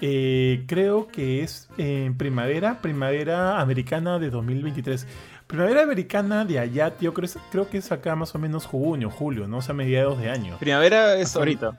Eh, 0.00 0.64
creo 0.66 1.06
que 1.06 1.42
es 1.42 1.68
en 1.78 2.16
primavera, 2.16 2.80
primavera 2.80 3.60
americana 3.60 4.18
de 4.18 4.30
2023. 4.30 5.06
Primavera 5.46 5.82
americana 5.82 6.44
de 6.44 6.58
allá, 6.58 6.96
tío, 6.96 7.12
creo, 7.14 7.30
creo 7.50 7.68
que 7.68 7.78
es 7.78 7.92
acá 7.92 8.16
más 8.16 8.34
o 8.34 8.38
menos 8.38 8.66
junio, 8.66 9.10
julio, 9.10 9.46
¿no? 9.46 9.58
O 9.58 9.62
sea, 9.62 9.74
mediados 9.74 10.18
de 10.18 10.30
año. 10.30 10.56
Primavera 10.58 11.16
es 11.16 11.36
ahorita. 11.36 11.76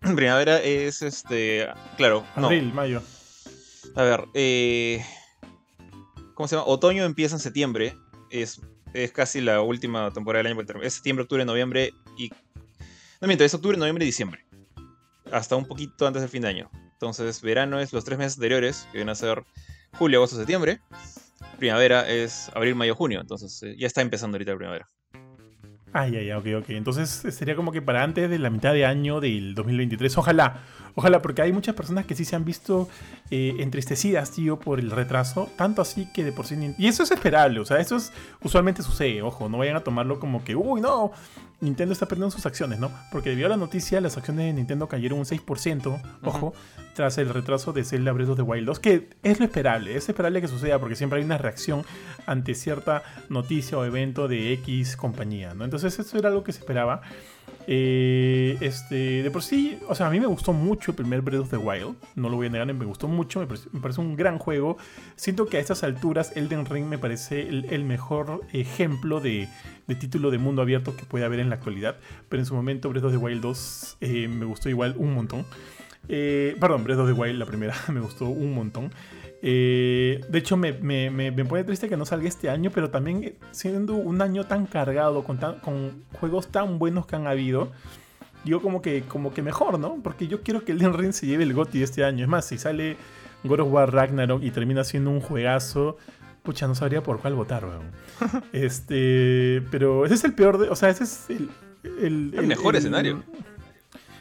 Primavera 0.00 0.58
es 0.62 1.02
este. 1.02 1.68
Claro. 1.96 2.24
Abril, 2.36 2.72
mayo. 2.72 3.02
A 3.96 4.02
ver, 4.02 4.24
eh. 4.34 5.04
¿Cómo 6.34 6.46
se 6.46 6.54
llama? 6.54 6.68
Otoño 6.68 7.04
empieza 7.04 7.34
en 7.34 7.40
septiembre. 7.40 7.96
Es, 8.30 8.60
es 8.92 9.12
casi 9.12 9.40
la 9.40 9.62
última 9.62 10.12
temporada 10.12 10.42
del 10.42 10.52
año. 10.52 10.82
Es 10.82 10.94
septiembre, 10.94 11.22
octubre, 11.22 11.44
noviembre 11.44 11.92
y. 12.16 12.30
No 13.20 13.26
miento, 13.26 13.44
es 13.44 13.54
octubre, 13.54 13.76
noviembre 13.76 14.04
y 14.04 14.08
diciembre. 14.08 14.44
Hasta 15.32 15.56
un 15.56 15.66
poquito 15.66 16.06
antes 16.06 16.22
del 16.22 16.30
fin 16.30 16.42
de 16.42 16.48
año. 16.48 16.70
Entonces, 16.92 17.42
verano 17.42 17.80
es 17.80 17.92
los 17.92 18.04
tres 18.04 18.18
meses 18.18 18.38
anteriores, 18.38 18.86
que 18.90 18.98
vienen 18.98 19.10
a 19.10 19.14
ser 19.14 19.44
julio, 19.92 20.18
agosto, 20.18 20.36
septiembre 20.36 20.80
primavera 21.58 22.08
es 22.08 22.50
abril, 22.54 22.74
mayo, 22.74 22.94
junio. 22.94 23.20
Entonces 23.20 23.62
eh, 23.62 23.76
ya 23.78 23.86
está 23.86 24.00
empezando 24.00 24.36
ahorita 24.36 24.52
la 24.52 24.56
primavera. 24.56 24.88
Ay, 25.92 26.16
ay, 26.16 26.32
ok, 26.32 26.46
ok. 26.62 26.70
Entonces 26.70 27.08
sería 27.34 27.56
como 27.56 27.72
que 27.72 27.82
para 27.82 28.02
antes 28.02 28.30
de 28.30 28.38
la 28.38 28.50
mitad 28.50 28.72
de 28.72 28.86
año 28.86 29.20
del 29.20 29.54
2023. 29.54 30.16
Ojalá, 30.18 30.62
ojalá, 30.98 31.22
porque 31.22 31.42
hay 31.42 31.52
muchas 31.52 31.76
personas 31.76 32.06
que 32.06 32.16
sí 32.16 32.24
se 32.24 32.34
han 32.34 32.44
visto 32.44 32.88
eh, 33.30 33.54
entristecidas, 33.60 34.32
tío, 34.32 34.58
por 34.58 34.80
el 34.80 34.90
retraso. 34.90 35.48
Tanto 35.56 35.80
así 35.80 36.08
que 36.12 36.24
de 36.24 36.32
por 36.32 36.44
sí. 36.44 36.56
Y 36.76 36.88
eso 36.88 37.04
es 37.04 37.12
esperable, 37.12 37.60
o 37.60 37.64
sea, 37.64 37.78
eso 37.78 37.94
es 37.94 38.12
usualmente 38.42 38.82
sucede. 38.82 39.22
Ojo, 39.22 39.48
no 39.48 39.58
vayan 39.58 39.76
a 39.76 39.84
tomarlo 39.84 40.18
como 40.18 40.42
que, 40.42 40.56
uy, 40.56 40.80
no, 40.80 41.12
Nintendo 41.60 41.92
está 41.92 42.06
perdiendo 42.06 42.32
sus 42.32 42.46
acciones, 42.46 42.80
¿no? 42.80 42.90
Porque 43.12 43.30
debido 43.30 43.46
a 43.46 43.50
la 43.50 43.56
noticia, 43.56 44.00
las 44.00 44.16
acciones 44.16 44.46
de 44.46 44.52
Nintendo 44.54 44.88
cayeron 44.88 45.20
un 45.20 45.24
6%, 45.24 46.02
ojo, 46.24 46.52
tras 46.94 47.16
el 47.18 47.28
retraso 47.28 47.72
de 47.72 47.84
Zelda 47.84 48.10
Breath 48.10 48.30
of 48.30 48.36
the 48.36 48.42
Wild 48.42 48.66
2, 48.66 48.80
que 48.80 49.10
es 49.22 49.38
lo 49.38 49.44
esperable, 49.44 49.96
es 49.96 50.08
esperable 50.08 50.40
que 50.40 50.48
suceda 50.48 50.80
porque 50.80 50.96
siempre 50.96 51.20
hay 51.20 51.24
una 51.24 51.38
reacción 51.38 51.84
ante 52.26 52.56
cierta 52.56 53.04
noticia 53.28 53.78
o 53.78 53.84
evento 53.84 54.26
de 54.26 54.52
X 54.54 54.96
compañía, 54.96 55.54
¿no? 55.54 55.64
Entonces 55.64 55.96
eso 55.96 56.18
era 56.18 56.28
algo 56.28 56.42
que 56.42 56.52
se 56.52 56.58
esperaba. 56.58 57.02
Eh, 57.70 58.56
este, 58.62 59.22
de 59.22 59.30
por 59.30 59.42
sí, 59.42 59.78
o 59.88 59.94
sea, 59.94 60.06
a 60.06 60.10
mí 60.10 60.18
me 60.18 60.26
gustó 60.26 60.54
mucho 60.54 60.92
el 60.92 60.96
primer 60.96 61.20
Breath 61.20 61.42
of 61.42 61.50
the 61.50 61.58
Wild, 61.58 61.96
no 62.14 62.30
lo 62.30 62.36
voy 62.36 62.46
a 62.46 62.48
negar, 62.48 62.72
me 62.72 62.86
gustó 62.86 63.08
mucho, 63.08 63.40
me 63.40 63.46
parece, 63.46 64.00
un 64.00 64.16
gran 64.16 64.38
juego. 64.38 64.78
Siento 65.16 65.44
que 65.44 65.58
a 65.58 65.60
estas 65.60 65.84
alturas 65.84 66.34
Elden 66.34 66.64
Ring 66.64 66.86
me 66.86 66.96
parece 66.96 67.46
el, 67.46 67.84
mejor 67.84 68.40
ejemplo 68.54 69.20
de, 69.20 69.50
título 70.00 70.30
de 70.30 70.38
mundo 70.38 70.62
abierto 70.62 70.96
que 70.96 71.04
puede 71.04 71.26
haber 71.26 71.40
en 71.40 71.50
la 71.50 71.56
actualidad, 71.56 71.98
pero 72.30 72.40
en 72.40 72.46
su 72.46 72.54
momento 72.54 72.88
Breath 72.88 73.04
of 73.04 73.12
the 73.12 73.18
Wild 73.18 73.42
2 73.42 73.98
eh, 74.00 74.28
me 74.28 74.46
gustó 74.46 74.70
igual 74.70 74.94
un 74.96 75.12
montón. 75.12 75.44
Eh, 76.08 76.56
perdón, 76.58 76.84
Breath 76.84 77.00
of 77.00 77.06
the 77.06 77.12
Wild, 77.12 77.38
la 77.38 77.44
primera, 77.44 77.74
me 77.92 78.00
gustó 78.00 78.30
un 78.30 78.54
montón. 78.54 78.90
Eh, 79.40 80.20
de 80.28 80.38
hecho, 80.38 80.56
me, 80.56 80.72
pone 80.72 81.64
triste 81.64 81.88
que 81.88 81.96
no 81.96 82.04
salga 82.04 82.28
este 82.28 82.50
año, 82.50 82.70
pero 82.74 82.90
también 82.90 83.24
eh, 83.24 83.34
siendo 83.52 83.94
un 83.94 84.20
año 84.20 84.44
tan 84.44 84.66
cargado, 84.66 85.22
con, 85.24 85.38
con 85.62 86.04
juegos 86.20 86.48
tan 86.48 86.78
buenos 86.78 87.06
que 87.06 87.16
han 87.16 87.26
habido, 87.26 87.70
digo 88.44 88.60
como 88.60 88.82
que, 88.82 89.02
como 89.02 89.32
que 89.32 89.42
mejor, 89.42 89.78
¿no? 89.78 89.98
Porque 90.02 90.26
yo 90.26 90.42
quiero 90.42 90.64
que 90.64 90.72
Elden 90.72 90.94
Ring 90.94 91.12
se 91.12 91.26
lleve 91.26 91.44
el 91.44 91.54
GOTY 91.54 91.82
este 91.82 92.04
año. 92.04 92.24
Es 92.24 92.28
más, 92.28 92.46
si 92.46 92.58
sale 92.58 92.96
God 93.44 93.60
of 93.60 93.72
War 93.72 93.92
Ragnarok 93.92 94.42
y 94.42 94.50
termina 94.50 94.84
siendo 94.84 95.10
un 95.10 95.20
juegazo, 95.20 95.96
pucha, 96.42 96.66
no 96.66 96.74
sabría 96.74 97.02
por 97.02 97.20
cuál 97.20 97.34
votar, 97.34 97.64
weón. 97.64 97.90
este, 98.52 99.62
pero 99.70 100.04
ese 100.04 100.14
es 100.14 100.24
el 100.24 100.34
peor, 100.34 100.58
de, 100.58 100.68
o 100.68 100.76
sea, 100.76 100.90
ese 100.90 101.04
es 101.04 101.30
el... 101.30 101.50
El, 101.84 102.46
mejor 102.46 102.74
escenario. 102.74 103.22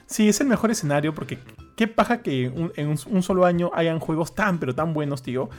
Sí, 0.08 0.30
es 0.30 0.40
el 0.42 0.48
mejor 0.48 0.72
escenario 0.72 1.14
porque 1.14 1.38
qué 1.76 1.88
paja 1.88 2.22
que 2.22 2.46
en 2.76 2.88
un, 2.88 3.24
solo 3.24 3.46
año 3.46 3.72
hayan 3.74 4.00
juegos 4.00 4.34
tan, 4.34 4.58
pero 4.58 4.74
tan 4.74 4.94
buenos, 4.94 5.22
tío. 5.22 5.50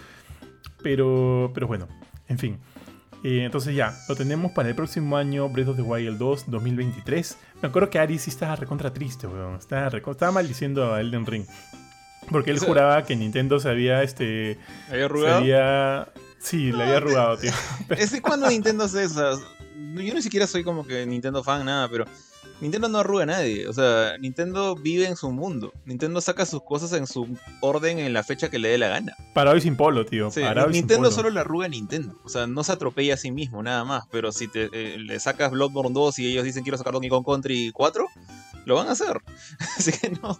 Pero, 0.82 1.50
pero 1.54 1.66
bueno, 1.66 1.86
en 2.28 2.38
fin. 2.38 2.58
Eh, 3.24 3.44
entonces 3.44 3.74
ya, 3.74 3.94
lo 4.08 4.16
tenemos 4.16 4.52
para 4.52 4.68
el 4.68 4.74
próximo 4.74 5.16
año, 5.16 5.48
Breath 5.48 5.68
of 5.68 5.76
the 5.76 5.82
Wild 5.82 6.18
2, 6.18 6.50
2023. 6.50 7.36
Me 7.62 7.68
acuerdo 7.68 7.90
que 7.90 7.98
Ari 7.98 8.18
sí 8.18 8.30
estaba 8.30 8.56
recontra 8.56 8.92
triste, 8.92 9.26
weón. 9.26 9.56
Estaba, 9.56 9.88
estaba 9.88 10.32
maldiciendo 10.32 10.94
a 10.94 11.00
Elden 11.00 11.26
Ring. 11.26 11.44
Porque 12.30 12.50
él 12.50 12.58
juraba 12.58 13.04
que 13.04 13.16
Nintendo 13.16 13.58
se 13.58 13.68
había, 13.68 14.02
este... 14.02 14.58
¿Había 14.90 15.06
arrugado? 15.06 16.12
Sí, 16.38 16.72
le 16.72 16.82
había 16.82 16.98
arrugado, 16.98 17.38
tío. 17.38 17.52
Es 17.90 18.18
cuando 18.20 18.48
Nintendo 18.48 18.84
hace 18.84 19.04
esas... 19.04 19.40
Yo 19.94 20.14
ni 20.14 20.22
siquiera 20.22 20.46
soy 20.46 20.62
como 20.62 20.86
que 20.86 21.06
Nintendo 21.06 21.42
fan, 21.42 21.64
nada, 21.64 21.88
pero 21.88 22.04
Nintendo 22.60 22.88
no 22.88 22.98
arruga 22.98 23.22
a 23.22 23.26
nadie. 23.26 23.68
O 23.68 23.72
sea, 23.72 24.18
Nintendo 24.18 24.74
vive 24.74 25.06
en 25.06 25.16
su 25.16 25.30
mundo. 25.30 25.72
Nintendo 25.84 26.20
saca 26.20 26.44
sus 26.46 26.62
cosas 26.62 26.92
en 26.92 27.06
su 27.06 27.36
orden 27.60 27.98
en 27.98 28.12
la 28.12 28.22
fecha 28.22 28.50
que 28.50 28.58
le 28.58 28.68
dé 28.68 28.78
la 28.78 28.88
gana. 28.88 29.14
Para 29.34 29.52
hoy 29.52 29.60
sin 29.60 29.76
polo, 29.76 30.04
tío. 30.04 30.30
Nintendo 30.70 31.10
solo 31.10 31.30
le 31.30 31.40
arruga 31.40 31.66
a 31.66 31.68
Nintendo. 31.68 32.18
O 32.24 32.28
sea, 32.28 32.46
no 32.46 32.64
se 32.64 32.72
atropella 32.72 33.14
a 33.14 33.16
sí 33.16 33.30
mismo, 33.30 33.62
nada 33.62 33.84
más. 33.84 34.04
Pero 34.10 34.32
si 34.32 34.48
te, 34.48 34.68
eh, 34.72 34.98
le 34.98 35.20
sacas 35.20 35.50
Bloodborne 35.50 35.92
2 35.92 36.18
y 36.18 36.26
ellos 36.26 36.44
dicen 36.44 36.62
quiero 36.62 36.78
sacar 36.78 36.92
Donkey 36.92 37.10
Kong 37.10 37.24
Country 37.24 37.70
4, 37.72 38.06
lo 38.64 38.74
van 38.74 38.88
a 38.88 38.92
hacer. 38.92 39.20
Así 39.76 39.92
que 39.92 40.10
no, 40.10 40.38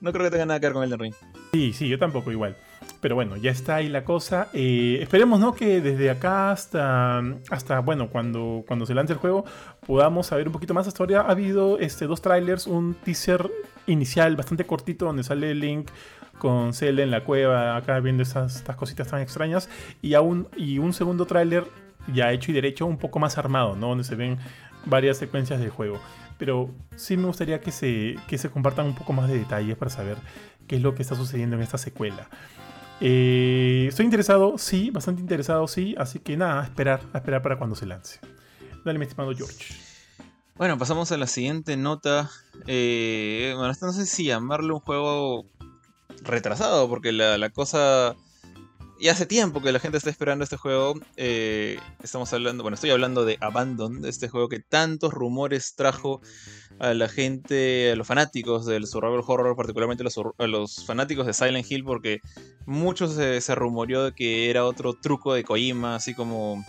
no 0.00 0.12
creo 0.12 0.24
que 0.24 0.30
tenga 0.30 0.46
nada 0.46 0.60
que 0.60 0.66
ver 0.66 0.74
con 0.74 0.84
el 0.84 0.98
Ring. 0.98 1.14
Sí, 1.52 1.72
sí, 1.72 1.88
yo 1.88 1.98
tampoco 1.98 2.32
igual. 2.32 2.56
Pero 3.00 3.14
bueno, 3.14 3.36
ya 3.36 3.50
está 3.50 3.76
ahí 3.76 3.88
la 3.88 4.04
cosa. 4.04 4.48
Eh, 4.52 4.98
esperemos, 5.00 5.40
¿no? 5.40 5.54
Que 5.54 5.80
desde 5.80 6.10
acá 6.10 6.50
hasta, 6.50 7.22
hasta 7.50 7.80
bueno, 7.80 8.10
cuando, 8.10 8.64
cuando 8.66 8.84
se 8.84 8.94
lance 8.94 9.14
el 9.14 9.18
juego, 9.18 9.44
podamos 9.90 10.28
saber 10.28 10.46
un 10.46 10.52
poquito 10.52 10.72
más. 10.72 10.86
Hasta 10.86 11.02
ahora 11.02 11.22
ha 11.22 11.32
habido 11.32 11.76
este, 11.80 12.06
dos 12.06 12.22
trailers, 12.22 12.68
un 12.68 12.94
teaser 12.94 13.50
inicial 13.88 14.36
bastante 14.36 14.64
cortito 14.64 15.04
donde 15.04 15.24
sale 15.24 15.52
Link 15.52 15.90
con 16.38 16.72
Cell 16.74 17.00
en 17.00 17.10
la 17.10 17.24
cueva, 17.24 17.76
acá 17.76 17.98
viendo 17.98 18.22
estas, 18.22 18.54
estas 18.54 18.76
cositas 18.76 19.08
tan 19.08 19.20
extrañas, 19.20 19.68
y, 20.00 20.14
aún, 20.14 20.46
y 20.56 20.78
un 20.78 20.92
segundo 20.92 21.26
tráiler 21.26 21.64
ya 22.14 22.30
hecho 22.30 22.52
y 22.52 22.54
derecho, 22.54 22.86
un 22.86 22.98
poco 22.98 23.18
más 23.18 23.36
armado, 23.36 23.74
¿no? 23.74 23.88
Donde 23.88 24.04
se 24.04 24.14
ven 24.14 24.38
varias 24.86 25.16
secuencias 25.16 25.58
del 25.58 25.70
juego. 25.70 26.00
Pero 26.38 26.70
sí 26.94 27.16
me 27.16 27.26
gustaría 27.26 27.60
que 27.60 27.72
se, 27.72 28.14
que 28.28 28.38
se 28.38 28.48
compartan 28.48 28.86
un 28.86 28.94
poco 28.94 29.12
más 29.12 29.28
de 29.28 29.40
detalles 29.40 29.76
para 29.76 29.90
saber 29.90 30.18
qué 30.68 30.76
es 30.76 30.82
lo 30.82 30.94
que 30.94 31.02
está 31.02 31.16
sucediendo 31.16 31.56
en 31.56 31.62
esta 31.62 31.78
secuela. 31.78 32.28
Eh, 33.00 33.86
estoy 33.88 34.04
interesado, 34.04 34.56
sí, 34.56 34.90
bastante 34.92 35.20
interesado, 35.20 35.66
sí. 35.66 35.96
Así 35.98 36.20
que 36.20 36.36
nada, 36.36 36.62
esperar, 36.62 37.00
a 37.12 37.18
esperar 37.18 37.42
para 37.42 37.58
cuando 37.58 37.74
se 37.74 37.86
lance. 37.86 38.20
Dale, 38.84 38.98
mi 38.98 39.04
estimado 39.04 39.34
George. 39.34 39.74
Bueno, 40.56 40.78
pasamos 40.78 41.10
a 41.12 41.16
la 41.16 41.26
siguiente 41.26 41.76
nota. 41.76 42.30
Eh, 42.66 43.54
bueno, 43.56 43.72
no 43.80 43.92
sé 43.92 44.06
si 44.06 44.24
llamarle 44.24 44.72
un 44.72 44.80
juego 44.80 45.46
retrasado, 46.22 46.88
porque 46.88 47.12
la, 47.12 47.50
cosa. 47.50 48.14
Y 48.98 49.08
hace 49.08 49.24
tiempo 49.24 49.62
que 49.62 49.72
la 49.72 49.80
gente 49.80 49.96
está 49.96 50.10
esperando 50.10 50.44
este 50.44 50.56
juego. 50.56 50.94
Eh, 51.16 51.78
estamos 52.02 52.32
hablando, 52.32 52.62
bueno, 52.62 52.74
estoy 52.74 52.90
hablando 52.90 53.24
de 53.24 53.38
Abandon, 53.40 54.04
este 54.04 54.28
juego 54.28 54.48
que 54.48 54.60
tantos 54.60 55.12
rumores 55.12 55.74
trajo 55.76 56.20
a 56.78 56.94
la 56.94 57.08
gente, 57.08 57.92
a 57.92 57.96
los 57.96 58.06
fanáticos 58.06 58.66
del 58.66 58.86
survival 58.86 59.22
horror, 59.26 59.56
particularmente 59.56 60.04
a 60.04 60.46
los 60.46 60.84
fanáticos 60.84 61.26
de 61.26 61.32
Silent 61.32 61.70
Hill, 61.70 61.84
porque 61.84 62.20
muchos 62.66 63.14
se, 63.14 63.40
se 63.40 63.54
rumoreó 63.54 64.04
de 64.04 64.12
que 64.12 64.50
era 64.50 64.66
otro 64.66 64.94
truco 64.94 65.32
de 65.32 65.44
Kojima, 65.44 65.96
así 65.96 66.14
como 66.14 66.64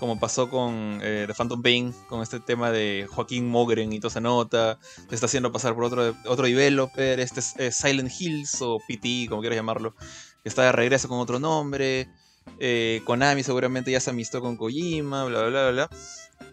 como 0.00 0.18
pasó 0.18 0.48
con 0.48 0.98
eh, 1.02 1.24
The 1.26 1.34
Phantom 1.34 1.60
Pain, 1.60 1.94
con 2.08 2.22
este 2.22 2.40
tema 2.40 2.70
de 2.70 3.06
Joaquín 3.10 3.46
Mogren 3.46 3.92
y 3.92 4.00
toda 4.00 4.08
esa 4.08 4.20
nota, 4.22 4.78
se 5.10 5.14
está 5.14 5.26
haciendo 5.26 5.52
pasar 5.52 5.74
por 5.74 5.84
otro, 5.84 6.16
otro 6.24 6.46
developer, 6.46 7.20
este 7.20 7.40
es 7.40 7.76
Silent 7.76 8.10
Hills 8.18 8.62
o 8.62 8.78
PT, 8.88 9.26
como 9.28 9.42
quieras 9.42 9.58
llamarlo, 9.58 9.94
que 10.42 10.48
está 10.48 10.62
de 10.62 10.72
regreso 10.72 11.06
con 11.06 11.18
otro 11.18 11.38
nombre, 11.38 12.08
eh, 12.58 13.02
Konami 13.04 13.42
seguramente 13.42 13.90
ya 13.90 14.00
se 14.00 14.08
amistó 14.08 14.40
con 14.40 14.56
Kojima, 14.56 15.26
bla, 15.26 15.40
bla, 15.42 15.50
bla, 15.50 15.70
bla. 15.70 15.90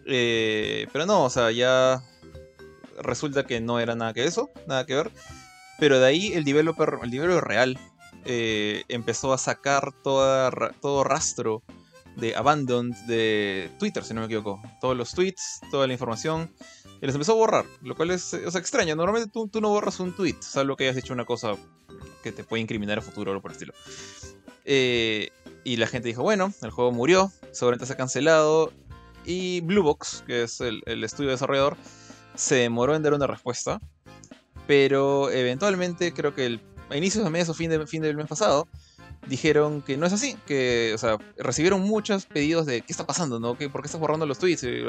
Eh, 0.04 0.86
pero 0.92 1.06
no, 1.06 1.24
o 1.24 1.30
sea, 1.30 1.50
ya 1.50 2.02
resulta 3.00 3.46
que 3.46 3.62
no 3.62 3.80
era 3.80 3.94
nada 3.94 4.12
que 4.12 4.24
eso, 4.24 4.50
nada 4.66 4.84
que 4.84 4.94
ver. 4.94 5.10
Pero 5.78 5.98
de 6.00 6.06
ahí 6.06 6.32
el 6.34 6.44
developer, 6.44 6.98
el 7.02 7.10
developer 7.10 7.44
real 7.44 7.78
empezó 8.26 9.32
a 9.32 9.38
sacar 9.38 9.94
toda, 10.02 10.50
todo 10.82 11.02
rastro 11.02 11.62
de 12.18 12.34
Abandoned 12.36 12.96
de 13.06 13.70
Twitter, 13.78 14.04
si 14.04 14.14
no 14.14 14.20
me 14.20 14.26
equivoco. 14.26 14.60
Todos 14.80 14.96
los 14.96 15.12
tweets, 15.12 15.60
toda 15.70 15.86
la 15.86 15.92
información. 15.92 16.52
Y 17.00 17.06
les 17.06 17.14
empezó 17.14 17.32
a 17.32 17.36
borrar, 17.36 17.64
lo 17.82 17.94
cual 17.94 18.10
es 18.10 18.22
sea, 18.22 18.40
extraño. 18.40 18.96
Normalmente 18.96 19.30
tú, 19.32 19.48
tú 19.48 19.60
no 19.60 19.68
borras 19.68 20.00
un 20.00 20.14
tweet, 20.14 20.36
salvo 20.40 20.76
que 20.76 20.84
hayas 20.84 20.96
hecho 20.96 21.12
una 21.12 21.24
cosa 21.24 21.54
que 22.22 22.32
te 22.32 22.44
puede 22.44 22.62
incriminar 22.62 22.98
a 22.98 23.02
futuro 23.02 23.30
o 23.30 23.32
algo 23.32 23.42
por 23.42 23.52
el 23.52 23.56
estilo. 23.56 23.72
Eh, 24.64 25.30
y 25.64 25.76
la 25.76 25.86
gente 25.86 26.08
dijo, 26.08 26.22
bueno, 26.22 26.52
el 26.62 26.70
juego 26.70 26.92
murió, 26.92 27.32
seguramente 27.52 27.86
se 27.86 27.92
ha 27.92 27.96
cancelado. 27.96 28.72
Y 29.24 29.60
Bluebox, 29.60 30.24
que 30.26 30.42
es 30.42 30.60
el, 30.60 30.82
el 30.86 31.04
estudio 31.04 31.30
desarrollador, 31.30 31.76
se 32.34 32.56
demoró 32.56 32.94
en 32.94 33.02
dar 33.02 33.14
una 33.14 33.26
respuesta, 33.26 33.80
pero 34.66 35.30
eventualmente, 35.30 36.12
creo 36.12 36.34
que 36.34 36.46
el, 36.46 36.60
a 36.90 36.96
inicios 36.96 37.24
de 37.24 37.30
mes 37.30 37.48
o 37.48 37.54
fin, 37.54 37.70
de, 37.70 37.86
fin 37.86 38.02
del 38.02 38.16
mes 38.16 38.26
pasado, 38.26 38.68
dijeron 39.26 39.82
que 39.82 39.96
no 39.96 40.06
es 40.06 40.12
así, 40.12 40.36
que, 40.46 40.92
o 40.94 40.98
sea, 40.98 41.18
recibieron 41.36 41.82
muchos 41.82 42.26
pedidos 42.26 42.66
de 42.66 42.80
qué 42.82 42.92
está 42.92 43.06
pasando, 43.06 43.40
¿no? 43.40 43.54
¿Por 43.54 43.80
qué 43.82 43.86
estás 43.86 44.00
borrando 44.00 44.26
los 44.26 44.38
tweets? 44.38 44.64
Y, 44.64 44.82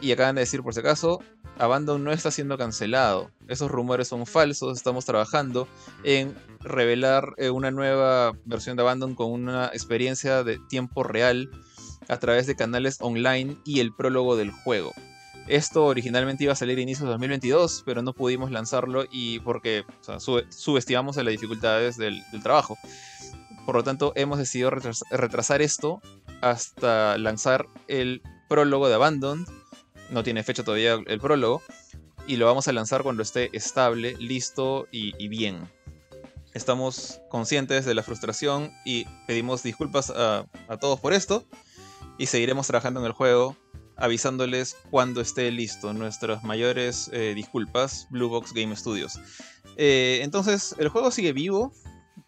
y 0.00 0.12
acaban 0.12 0.34
de 0.34 0.40
decir, 0.40 0.62
por 0.62 0.74
si 0.74 0.80
acaso, 0.80 1.20
Abandon 1.58 2.04
no 2.04 2.12
está 2.12 2.30
siendo 2.30 2.56
cancelado. 2.56 3.30
Esos 3.48 3.70
rumores 3.70 4.08
son 4.08 4.26
falsos, 4.26 4.76
estamos 4.76 5.04
trabajando 5.04 5.68
en 6.04 6.34
revelar 6.60 7.34
eh, 7.36 7.50
una 7.50 7.70
nueva 7.70 8.32
versión 8.44 8.76
de 8.76 8.82
Abandon 8.82 9.14
con 9.14 9.30
una 9.32 9.66
experiencia 9.66 10.44
de 10.44 10.58
tiempo 10.68 11.02
real 11.02 11.50
a 12.08 12.18
través 12.18 12.46
de 12.46 12.56
canales 12.56 12.98
online 13.00 13.58
y 13.64 13.80
el 13.80 13.92
prólogo 13.92 14.36
del 14.36 14.50
juego. 14.50 14.92
Esto 15.48 15.86
originalmente 15.86 16.44
iba 16.44 16.52
a 16.52 16.56
salir 16.56 16.78
a 16.78 16.82
inicios 16.82 17.04
de 17.04 17.12
2022, 17.12 17.82
pero 17.86 18.02
no 18.02 18.12
pudimos 18.12 18.50
lanzarlo 18.50 19.06
y 19.10 19.40
porque 19.40 19.84
subestimamos 20.50 21.16
las 21.16 21.26
dificultades 21.26 21.96
del, 21.96 22.22
trabajo. 22.42 22.76
Por 23.64 23.76
lo 23.76 23.82
tanto, 23.82 24.12
hemos 24.14 24.38
decidido 24.38 24.70
retrasar 24.70 25.62
esto 25.62 26.02
hasta 26.42 27.16
lanzar 27.16 27.66
el 27.86 28.22
prólogo 28.48 28.88
de 28.88 28.94
Abandon. 28.94 29.46
No 30.10 30.22
tiene 30.22 30.42
fecha 30.42 30.64
todavía 30.64 30.98
el 31.06 31.20
prólogo. 31.20 31.62
Y 32.26 32.36
lo 32.36 32.44
vamos 32.44 32.68
a 32.68 32.72
lanzar 32.72 33.02
cuando 33.02 33.22
esté 33.22 33.48
estable, 33.54 34.16
listo 34.18 34.86
y, 34.92 35.28
bien. 35.28 35.66
Estamos 36.52 37.22
conscientes 37.30 37.86
de 37.86 37.94
la 37.94 38.02
frustración 38.02 38.70
y 38.84 39.06
pedimos 39.26 39.62
disculpas 39.62 40.10
a 40.10 40.46
todos 40.78 41.00
por 41.00 41.14
esto. 41.14 41.46
Y 42.18 42.26
seguiremos 42.26 42.66
trabajando 42.66 43.00
en 43.00 43.06
el 43.06 43.12
juego 43.12 43.56
avisándoles 43.98 44.76
cuando 44.90 45.20
esté 45.20 45.50
listo. 45.50 45.92
Nuestras 45.92 46.42
mayores 46.44 47.10
eh, 47.12 47.32
disculpas, 47.34 48.06
Blue 48.10 48.28
Box 48.28 48.52
Game 48.52 48.74
Studios. 48.74 49.20
Eh, 49.76 50.20
entonces, 50.22 50.74
el 50.78 50.88
juego 50.88 51.10
sigue 51.10 51.32
vivo. 51.32 51.72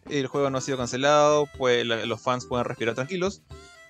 El 0.09 0.27
juego 0.27 0.51
no 0.51 0.59
ha 0.59 0.61
sido 0.61 0.77
cancelado. 0.77 1.49
Pues 1.57 1.87
los 1.87 2.21
fans 2.21 2.47
pueden 2.47 2.65
respirar 2.65 2.95
tranquilos. 2.95 3.43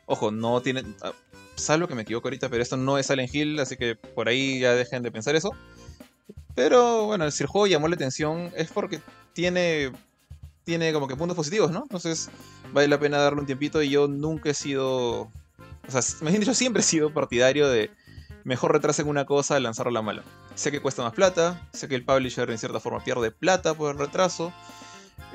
Ojo, 0.07 0.31
no 0.31 0.61
tienen. 0.61 0.95
Ah, 1.03 1.13
salvo 1.57 1.89
que 1.89 1.95
me 1.95 2.03
equivoco 2.03 2.29
ahorita, 2.29 2.49
pero 2.49 2.63
esto 2.63 2.77
no 2.77 2.99
es 2.99 3.07
Silent 3.07 3.35
Hill, 3.35 3.61
así 3.61 3.77
que 3.77 3.95
por 3.97 4.29
ahí 4.29 4.61
ya 4.61 4.73
dejen 4.73 5.03
de 5.03 5.13
pensar 5.13 5.37
eso. 5.37 5.53
Pero 6.55 7.07
bueno, 7.07 7.31
si 7.31 7.43
el 7.43 7.49
juego 7.49 7.67
llamó 7.67 7.89
la 7.89 7.95
atención 7.95 8.51
es 8.57 8.71
porque 8.71 9.01
tiene 9.33 9.93
tiene 10.65 10.93
como 10.93 11.09
que 11.09 11.17
puntos 11.17 11.37
positivos, 11.37 11.71
¿no? 11.71 11.83
Entonces 11.83 12.29
vale 12.73 12.89
la 12.89 12.99
pena 13.01 13.19
darle 13.19 13.41
un 13.41 13.47
tiempito 13.47 13.83
y 13.83 13.91
yo 13.91 14.09
nunca 14.09 14.51
he 14.51 14.55
sido, 14.55 15.31
o 15.95 16.03
sea, 16.03 16.29
han 16.29 16.41
dicho, 16.41 16.55
siempre 16.55 16.81
he 16.81 16.85
sido 16.85 17.13
partidario 17.13 17.69
de 17.69 17.91
mejor 18.45 18.73
retrasen 18.73 19.09
una 19.09 19.27
cosa 19.27 19.57
a 19.57 19.61
lanzarla 19.61 19.93
la 19.93 20.03
mala. 20.03 20.23
Sé 20.55 20.71
que 20.71 20.81
cuesta 20.81 21.03
más 21.03 21.13
plata, 21.13 21.69
sé 21.73 21.89
que 21.89 21.95
el 21.95 22.05
publisher 22.05 22.51
en 22.51 22.59
cierta 22.59 22.81
forma 22.81 23.03
pierde 23.03 23.31
plata 23.31 23.75
por 23.75 23.93
el 23.93 23.99
retraso, 23.99 24.53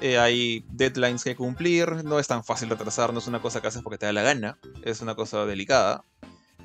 eh, 0.02 0.18
hay 0.18 0.66
deadlines 0.72 1.24
que 1.24 1.36
cumplir, 1.36 2.04
no 2.04 2.20
es 2.20 2.28
tan 2.28 2.44
fácil 2.44 2.70
retrasar, 2.70 3.14
no 3.14 3.20
es 3.20 3.28
una 3.28 3.42
cosa 3.42 3.62
que 3.62 3.68
haces 3.68 3.82
porque 3.82 3.98
te 3.98 4.06
da 4.06 4.14
la 4.14 4.24
gana, 4.24 4.58
es 4.84 5.02
una 5.02 5.16
cosa 5.16 5.46
delicada. 5.46 6.04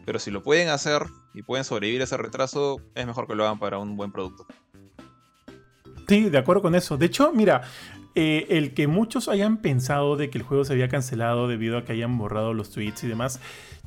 Pero 0.04 0.18
si 0.18 0.30
lo 0.30 0.42
pueden 0.42 0.68
hacer 0.68 1.02
y 1.34 1.42
pueden 1.42 1.64
sobrevivir 1.64 2.00
a 2.00 2.04
ese 2.04 2.16
retraso, 2.16 2.80
es 2.94 3.06
mejor 3.06 3.26
que 3.26 3.34
lo 3.34 3.44
hagan 3.44 3.58
para 3.58 3.78
un 3.78 3.96
buen 3.96 4.10
producto. 4.10 4.46
Sí, 6.08 6.28
de 6.28 6.38
acuerdo 6.38 6.62
con 6.62 6.74
eso. 6.74 6.96
De 6.96 7.06
hecho, 7.06 7.30
mira, 7.32 7.62
eh, 8.16 8.46
el 8.50 8.74
que 8.74 8.88
muchos 8.88 9.28
hayan 9.28 9.58
pensado 9.58 10.16
de 10.16 10.30
que 10.30 10.38
el 10.38 10.44
juego 10.44 10.64
se 10.64 10.72
había 10.72 10.88
cancelado 10.88 11.46
debido 11.46 11.78
a 11.78 11.84
que 11.84 11.92
hayan 11.92 12.18
borrado 12.18 12.54
los 12.54 12.70
tweets 12.70 13.04
y 13.04 13.06
demás, 13.08 13.38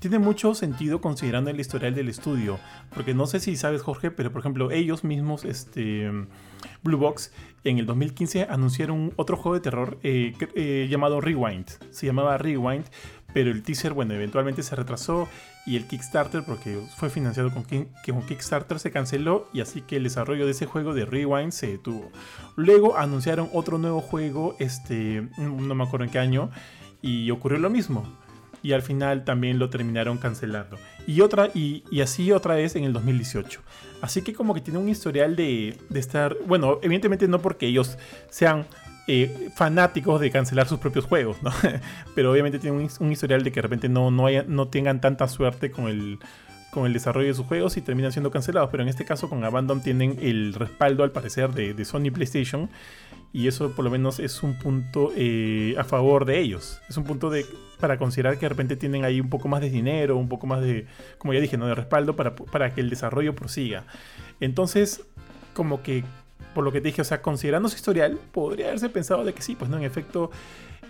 tiene 0.04 0.20
mucho 0.20 0.54
sentido 0.54 1.00
considerando 1.00 1.50
el 1.50 1.58
historial 1.62 1.96
del 1.96 2.10
estudio. 2.10 2.60
Porque 2.94 3.14
no 3.14 3.26
sé 3.26 3.40
si 3.40 3.56
sabes, 3.56 3.82
Jorge, 3.82 4.12
pero 4.12 4.34
por 4.34 4.42
ejemplo, 4.42 4.70
ellos 4.70 5.06
mismos, 5.06 5.46
este, 5.46 6.12
Blue 6.84 6.98
Box, 6.98 7.32
en 7.64 7.78
el 7.78 7.86
2015 7.86 8.48
anunciaron 8.50 9.14
otro 9.16 9.38
juego 9.38 9.56
de 9.56 9.62
terror 9.62 10.00
eh, 10.04 10.34
eh, 10.56 10.88
llamado 10.90 11.22
Rewind. 11.22 11.68
Se 11.92 12.06
llamaba 12.06 12.38
Rewind, 12.38 12.84
pero 13.34 13.50
el 13.50 13.64
teaser, 13.64 13.94
bueno, 13.94 14.14
eventualmente 14.14 14.62
se 14.62 14.76
retrasó 14.76 15.30
y 15.66 15.78
el 15.78 15.88
Kickstarter, 15.88 16.44
porque 16.44 16.78
fue 16.98 17.10
financiado 17.10 17.54
con, 17.54 17.64
con 17.64 18.26
Kickstarter, 18.26 18.80
se 18.80 18.92
canceló 18.92 19.48
y 19.54 19.62
así 19.62 19.84
que 19.84 19.96
el 19.96 20.04
desarrollo 20.04 20.44
de 20.44 20.52
ese 20.52 20.66
juego 20.66 20.94
de 20.94 21.06
Rewind 21.06 21.54
se 21.54 21.68
detuvo. 21.68 22.12
Luego 22.58 22.98
anunciaron 22.98 23.50
otro 23.54 23.78
nuevo 23.78 24.02
juego, 24.02 24.58
este, 24.60 25.30
no 25.38 25.76
me 25.76 25.84
acuerdo 25.86 26.04
en 26.04 26.12
qué 26.12 26.20
año, 26.20 26.50
y 27.02 27.32
ocurrió 27.32 27.58
lo 27.60 27.70
mismo. 27.70 28.06
Y 28.64 28.72
al 28.72 28.82
final 28.82 29.26
también 29.26 29.60
lo 29.60 29.70
terminaron 29.70 30.18
cancelando. 30.18 30.78
Y, 31.06 31.22
otra, 31.22 31.50
y, 31.54 31.84
así 32.02 32.32
otra 32.32 32.56
vez 32.56 32.76
en 32.76 32.86
el 32.86 32.94
2018. 32.94 33.62
Así 34.02 34.22
que 34.22 34.34
como 34.34 34.54
que 34.54 34.62
tiene 34.62 34.80
un 34.80 34.90
historial 34.90 35.36
de, 35.36 35.78
de 35.90 36.00
estar, 36.00 36.36
bueno, 36.48 36.80
evidentemente 36.82 37.28
no 37.28 37.40
porque 37.40 37.68
ellos 37.68 37.98
sean 38.30 38.66
eh, 39.06 39.50
fanáticos 39.54 40.22
de 40.22 40.32
cancelar 40.32 40.66
sus 40.66 40.80
propios 40.80 41.04
juegos, 41.06 41.36
¿no? 41.44 41.52
Pero 42.16 42.32
obviamente 42.32 42.58
tienen 42.58 42.90
un, 43.00 43.12
historial 43.12 43.44
de 43.44 43.52
que 43.52 43.56
de 43.56 43.62
repente 43.64 43.90
no, 43.90 44.12
no, 44.12 44.28
no 44.48 44.68
tengan 44.70 45.02
tanta 45.02 45.28
suerte 45.28 45.72
con 45.72 45.90
el, 45.90 46.20
con 46.72 46.86
el 46.86 46.94
desarrollo 46.94 47.28
de 47.28 47.34
sus 47.34 47.46
juegos 47.46 47.76
y 47.76 47.82
terminan 47.82 48.14
siendo 48.14 48.32
cancelados. 48.32 48.70
Pero 48.72 48.84
en 48.84 48.90
este 48.90 49.04
caso 49.04 49.28
con 49.30 49.44
Abandon 49.44 49.82
tienen 49.82 50.18
el 50.22 50.54
respaldo 50.54 51.04
al 51.04 51.12
parecer 51.12 51.52
de, 51.54 51.84
Sony 51.84 52.12
PlayStation 52.14 52.70
y 53.34 53.48
eso 53.48 53.72
por 53.72 53.84
lo 53.84 53.92
menos 53.92 54.20
es 54.20 54.44
un 54.44 54.58
punto 54.60 55.12
eh, 55.18 55.76
a 55.78 55.84
favor 55.84 56.26
de 56.26 56.40
ellos. 56.40 56.80
Es 56.88 56.98
un 56.98 57.04
punto 57.04 57.32
de, 57.32 57.46
para 57.80 57.98
considerar 57.98 58.36
que 58.36 58.46
de 58.46 58.50
repente 58.50 58.76
tienen 58.76 59.04
ahí 59.04 59.20
un 59.20 59.30
poco 59.30 59.48
más 59.48 59.60
de 59.60 59.72
dinero, 59.72 60.16
un 60.16 60.30
poco 60.30 60.46
más 60.46 60.62
de, 60.62 60.86
como 61.18 61.34
ya 61.34 61.40
dije, 61.40 61.58
¿no? 61.58 61.66
de 61.66 61.74
respaldo 61.74 62.16
para, 62.16 62.36
para 62.36 62.74
que 62.74 62.82
el 62.82 62.92
desarrollo 62.92 63.34
prosiga. 63.34 63.86
Entonces, 64.40 65.02
como 65.54 65.82
que 65.82 66.04
por 66.54 66.64
lo 66.64 66.72
que 66.72 66.82
te 66.82 66.90
dije, 66.90 67.02
o 67.02 67.06
sea, 67.06 67.24
considerando 67.24 67.68
su 67.70 67.76
historial, 67.76 68.20
podría 68.32 68.68
haberse 68.68 68.88
pensado 68.90 69.24
de 69.24 69.34
que 69.34 69.42
sí, 69.42 69.56
pues 69.56 69.72
no, 69.72 69.78
en 69.78 69.84
efecto, 69.84 70.30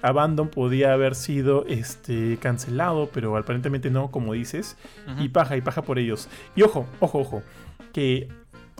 Abandon 0.01 0.49
podía 0.49 0.91
haber 0.91 1.15
sido 1.15 1.65
este, 1.67 2.37
cancelado, 2.41 3.09
pero 3.13 3.37
aparentemente 3.37 3.89
no, 3.89 4.11
como 4.11 4.33
dices, 4.33 4.75
y 5.17 5.29
paja, 5.29 5.55
y 5.55 5.61
paja 5.61 5.81
por 5.83 5.97
ellos. 5.97 6.27
Y 6.57 6.63
ojo, 6.63 6.85
ojo, 6.99 7.19
ojo, 7.19 7.43
que 7.93 8.27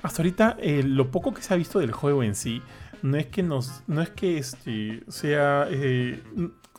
hasta 0.02 0.22
ahorita 0.22 0.58
eh, 0.60 0.84
lo 0.84 1.12
poco 1.12 1.34
que 1.34 1.42
se 1.42 1.54
ha 1.54 1.58
visto 1.58 1.80
del 1.80 1.94
juego 1.94 2.24
en 2.24 2.36
sí, 2.36 2.62
no 3.04 3.18
es 3.18 3.28
que 3.28 3.44
nos, 3.44 3.84
no 3.86 4.02
es 4.02 4.10
que 4.10 4.38
este, 4.40 5.04
sea... 5.10 5.68
Eh, 5.70 6.24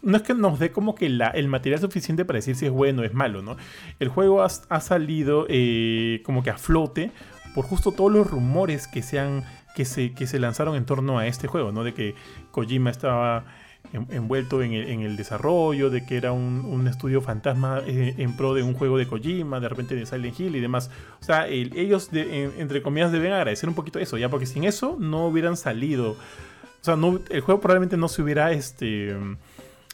no 0.02 0.16
es 0.16 0.22
que 0.22 0.34
nos 0.34 0.58
dé 0.58 0.70
como 0.70 0.94
que 0.94 1.08
la, 1.08 1.28
el 1.28 1.48
material 1.48 1.80
suficiente 1.80 2.24
para 2.24 2.38
decir 2.38 2.56
si 2.56 2.66
es 2.66 2.72
bueno 2.72 3.02
o 3.02 3.04
es 3.04 3.14
malo, 3.14 3.40
¿no? 3.40 3.56
El 4.00 4.08
juego 4.08 4.42
ha, 4.42 4.80
salido 4.80 5.46
eh, 5.48 6.20
como 6.24 6.42
que 6.42 6.50
a 6.50 6.58
flote 6.58 7.10
por 7.54 7.64
justo 7.64 7.92
todos 7.92 8.12
los 8.12 8.30
rumores 8.30 8.86
que 8.86 9.02
se 9.02 9.18
han 9.18 9.44
que 9.74 9.84
se, 9.84 10.12
que 10.12 10.26
se 10.26 10.38
lanzaron 10.38 10.76
en 10.76 10.84
torno 10.84 11.18
a 11.18 11.26
este 11.26 11.48
juego, 11.48 11.72
¿no? 11.72 11.84
De 11.84 11.94
que 11.94 12.14
Kojima 12.50 12.90
estaba 12.90 13.46
envuelto 13.92 14.62
en 14.62 14.72
el, 14.72 15.16
desarrollo, 15.16 15.88
de 15.90 16.04
que 16.04 16.16
era 16.16 16.32
un, 16.32 16.86
estudio 16.88 17.20
fantasma 17.20 17.80
eh, 17.86 18.14
en 18.18 18.36
pro 18.36 18.54
de 18.54 18.62
un 18.62 18.74
juego 18.74 18.98
de 18.98 19.06
Kojima, 19.06 19.60
de 19.60 19.68
repente 19.68 19.94
de 19.94 20.06
Silent 20.06 20.38
Hill 20.38 20.56
y 20.56 20.60
demás. 20.60 20.90
O 21.20 21.24
sea, 21.24 21.46
ellos, 21.46 22.10
entre 22.12 22.82
comillas, 22.82 23.12
deben 23.12 23.32
agradecer 23.32 23.68
un 23.68 23.74
poquito 23.74 23.98
eso, 23.98 24.18
ya, 24.18 24.28
porque 24.28 24.46
sin 24.46 24.64
eso 24.64 24.96
no 24.98 25.26
hubieran 25.26 25.56
salido. 25.56 26.12
O 26.12 26.84
sea, 26.84 26.96
no, 26.96 27.20
el 27.30 27.40
juego 27.40 27.60
probablemente 27.60 27.96
no 27.96 28.08
se 28.08 28.22
hubiera, 28.22 28.52
este, 28.52 29.16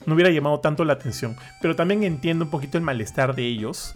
no 0.06 0.14
hubiera 0.14 0.30
llamado 0.30 0.60
tanto 0.60 0.84
la 0.84 0.94
atención. 0.94 1.36
Pero 1.60 1.76
también 1.76 2.02
entiendo 2.02 2.46
un 2.46 2.50
poquito 2.50 2.78
el 2.78 2.84
malestar 2.84 3.34
de 3.34 3.46
ellos 3.46 3.94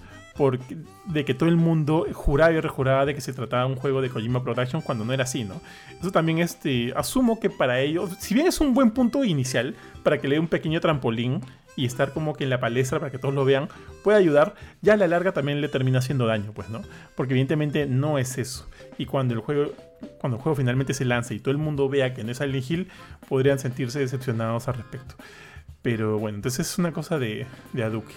de 1.06 1.24
que 1.24 1.34
todo 1.34 1.48
el 1.48 1.56
mundo 1.56 2.06
juraba 2.12 2.52
y 2.52 2.60
rejuraba 2.60 3.06
de 3.06 3.14
que 3.14 3.20
se 3.20 3.32
trataba 3.32 3.64
de 3.64 3.72
un 3.72 3.76
juego 3.76 4.02
de 4.02 4.10
Kojima 4.10 4.42
Production 4.42 4.82
cuando 4.82 5.04
no 5.04 5.12
era 5.12 5.24
así, 5.24 5.44
¿no? 5.44 5.60
Eso 6.00 6.10
también 6.10 6.38
este, 6.38 6.92
asumo 6.96 7.38
que 7.38 7.50
para 7.50 7.80
ellos, 7.80 8.10
si 8.18 8.34
bien 8.34 8.46
es 8.46 8.60
un 8.60 8.74
buen 8.74 8.90
punto 8.90 9.24
inicial 9.24 9.76
para 10.02 10.18
que 10.18 10.26
le 10.26 10.34
dé 10.34 10.40
un 10.40 10.48
pequeño 10.48 10.80
trampolín 10.80 11.40
y 11.76 11.86
estar 11.86 12.12
como 12.12 12.34
que 12.34 12.44
en 12.44 12.50
la 12.50 12.60
palestra 12.60 12.98
para 12.98 13.10
que 13.10 13.18
todos 13.18 13.34
lo 13.34 13.44
vean, 13.44 13.68
puede 14.02 14.18
ayudar, 14.18 14.54
ya 14.82 14.94
a 14.94 14.96
la 14.96 15.08
larga 15.08 15.32
también 15.32 15.60
le 15.60 15.68
termina 15.68 15.98
haciendo 15.98 16.26
daño, 16.26 16.52
pues, 16.52 16.68
¿no? 16.68 16.82
Porque 17.16 17.32
evidentemente 17.34 17.86
no 17.86 18.18
es 18.18 18.38
eso. 18.38 18.68
Y 18.98 19.06
cuando 19.06 19.34
el 19.34 19.40
juego, 19.40 19.72
cuando 20.18 20.36
el 20.36 20.42
juego 20.42 20.56
finalmente 20.56 20.94
se 20.94 21.04
lanza 21.04 21.34
y 21.34 21.40
todo 21.40 21.52
el 21.52 21.58
mundo 21.58 21.88
vea 21.88 22.14
que 22.14 22.24
no 22.24 22.32
es 22.32 22.38
Silent 22.38 22.70
Hill, 22.70 22.88
podrían 23.28 23.58
sentirse 23.58 23.98
decepcionados 24.00 24.68
al 24.68 24.74
respecto. 24.74 25.14
Pero 25.82 26.18
bueno, 26.18 26.36
entonces 26.36 26.68
es 26.68 26.78
una 26.78 26.92
cosa 26.92 27.18
de, 27.18 27.46
de 27.72 27.84
Aduki. 27.84 28.14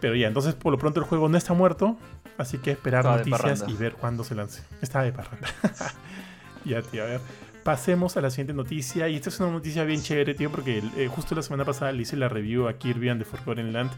Pero 0.00 0.14
ya, 0.14 0.28
entonces 0.28 0.54
por 0.54 0.72
lo 0.72 0.78
pronto 0.78 1.00
el 1.00 1.06
juego 1.06 1.28
no 1.28 1.36
está 1.36 1.52
muerto, 1.52 1.96
así 2.38 2.58
que 2.58 2.72
esperar 2.72 3.04
noticias 3.04 3.64
y 3.68 3.74
ver 3.74 3.94
cuándo 3.94 4.24
se 4.24 4.34
lance. 4.34 4.62
Está 4.80 5.02
de 5.02 5.12
parranda. 5.12 5.48
ya, 6.64 6.82
tío, 6.82 7.02
a 7.02 7.06
ver. 7.06 7.20
Pasemos 7.62 8.16
a 8.16 8.22
la 8.22 8.30
siguiente 8.30 8.54
noticia. 8.54 9.08
Y 9.08 9.16
esta 9.16 9.28
es 9.28 9.38
una 9.40 9.50
noticia 9.50 9.84
bien 9.84 10.02
chévere, 10.02 10.34
tío, 10.34 10.50
porque 10.50 10.82
eh, 10.96 11.08
justo 11.08 11.34
la 11.34 11.42
semana 11.42 11.64
pasada 11.64 11.92
le 11.92 12.02
hice 12.02 12.16
la 12.16 12.28
review 12.28 12.68
a 12.68 12.74
Kirby 12.74 13.10
and 13.10 13.22
the 13.22 13.24
Forgotten 13.24 13.72
Land. 13.72 13.90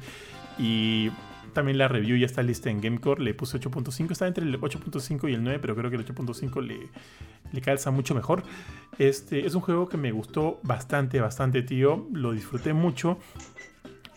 Y 0.58 1.10
también 1.52 1.78
la 1.78 1.86
review 1.88 2.16
ya 2.16 2.26
está 2.26 2.42
lista 2.42 2.70
en 2.70 2.80
Gamecore. 2.80 3.22
Le 3.22 3.34
puse 3.34 3.60
8.5. 3.60 4.10
Está 4.10 4.26
entre 4.26 4.44
el 4.44 4.60
8.5 4.60 5.30
y 5.30 5.34
el 5.34 5.44
9, 5.44 5.58
pero 5.60 5.76
creo 5.76 5.90
que 5.90 5.96
el 5.96 6.04
8.5 6.04 6.60
le, 6.60 6.88
le 7.52 7.60
calza 7.60 7.90
mucho 7.90 8.14
mejor. 8.14 8.42
Este 8.98 9.46
es 9.46 9.54
un 9.54 9.60
juego 9.60 9.88
que 9.88 9.96
me 9.96 10.10
gustó 10.10 10.58
bastante, 10.64 11.20
bastante, 11.20 11.62
tío. 11.62 12.08
Lo 12.12 12.32
disfruté 12.32 12.72
mucho. 12.72 13.18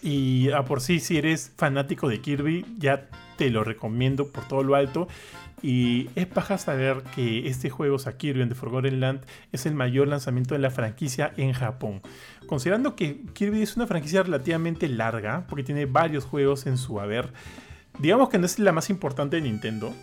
Y 0.01 0.51
a 0.51 0.63
por 0.65 0.81
sí, 0.81 0.99
si 0.99 1.17
eres 1.17 1.51
fanático 1.57 2.07
de 2.09 2.21
Kirby, 2.21 2.65
ya 2.77 3.07
te 3.37 3.49
lo 3.49 3.63
recomiendo 3.63 4.31
por 4.31 4.47
todo 4.47 4.63
lo 4.63 4.75
alto. 4.75 5.07
Y 5.61 6.09
es 6.15 6.27
paja 6.27 6.57
saber 6.57 7.01
que 7.15 7.47
este 7.47 7.69
juego, 7.69 7.97
Kirby 7.97 8.41
and 8.41 8.51
the 8.51 8.55
Forgotten 8.55 8.99
Land, 8.99 9.21
es 9.51 9.65
el 9.65 9.73
mayor 9.73 10.07
lanzamiento 10.07 10.53
de 10.53 10.59
la 10.59 10.69
franquicia 10.69 11.33
en 11.37 11.53
Japón. 11.53 12.01
Considerando 12.45 12.95
que 12.95 13.21
Kirby 13.33 13.61
es 13.61 13.75
una 13.75 13.87
franquicia 13.87 14.21
relativamente 14.21 14.87
larga, 14.87 15.45
porque 15.47 15.63
tiene 15.63 15.85
varios 15.85 16.25
juegos 16.25 16.67
en 16.67 16.77
su 16.77 16.99
haber, 16.99 17.33
digamos 17.97 18.29
que 18.29 18.37
no 18.37 18.45
es 18.45 18.59
la 18.59 18.73
más 18.73 18.89
importante 18.89 19.37
de 19.37 19.41
Nintendo 19.41 19.93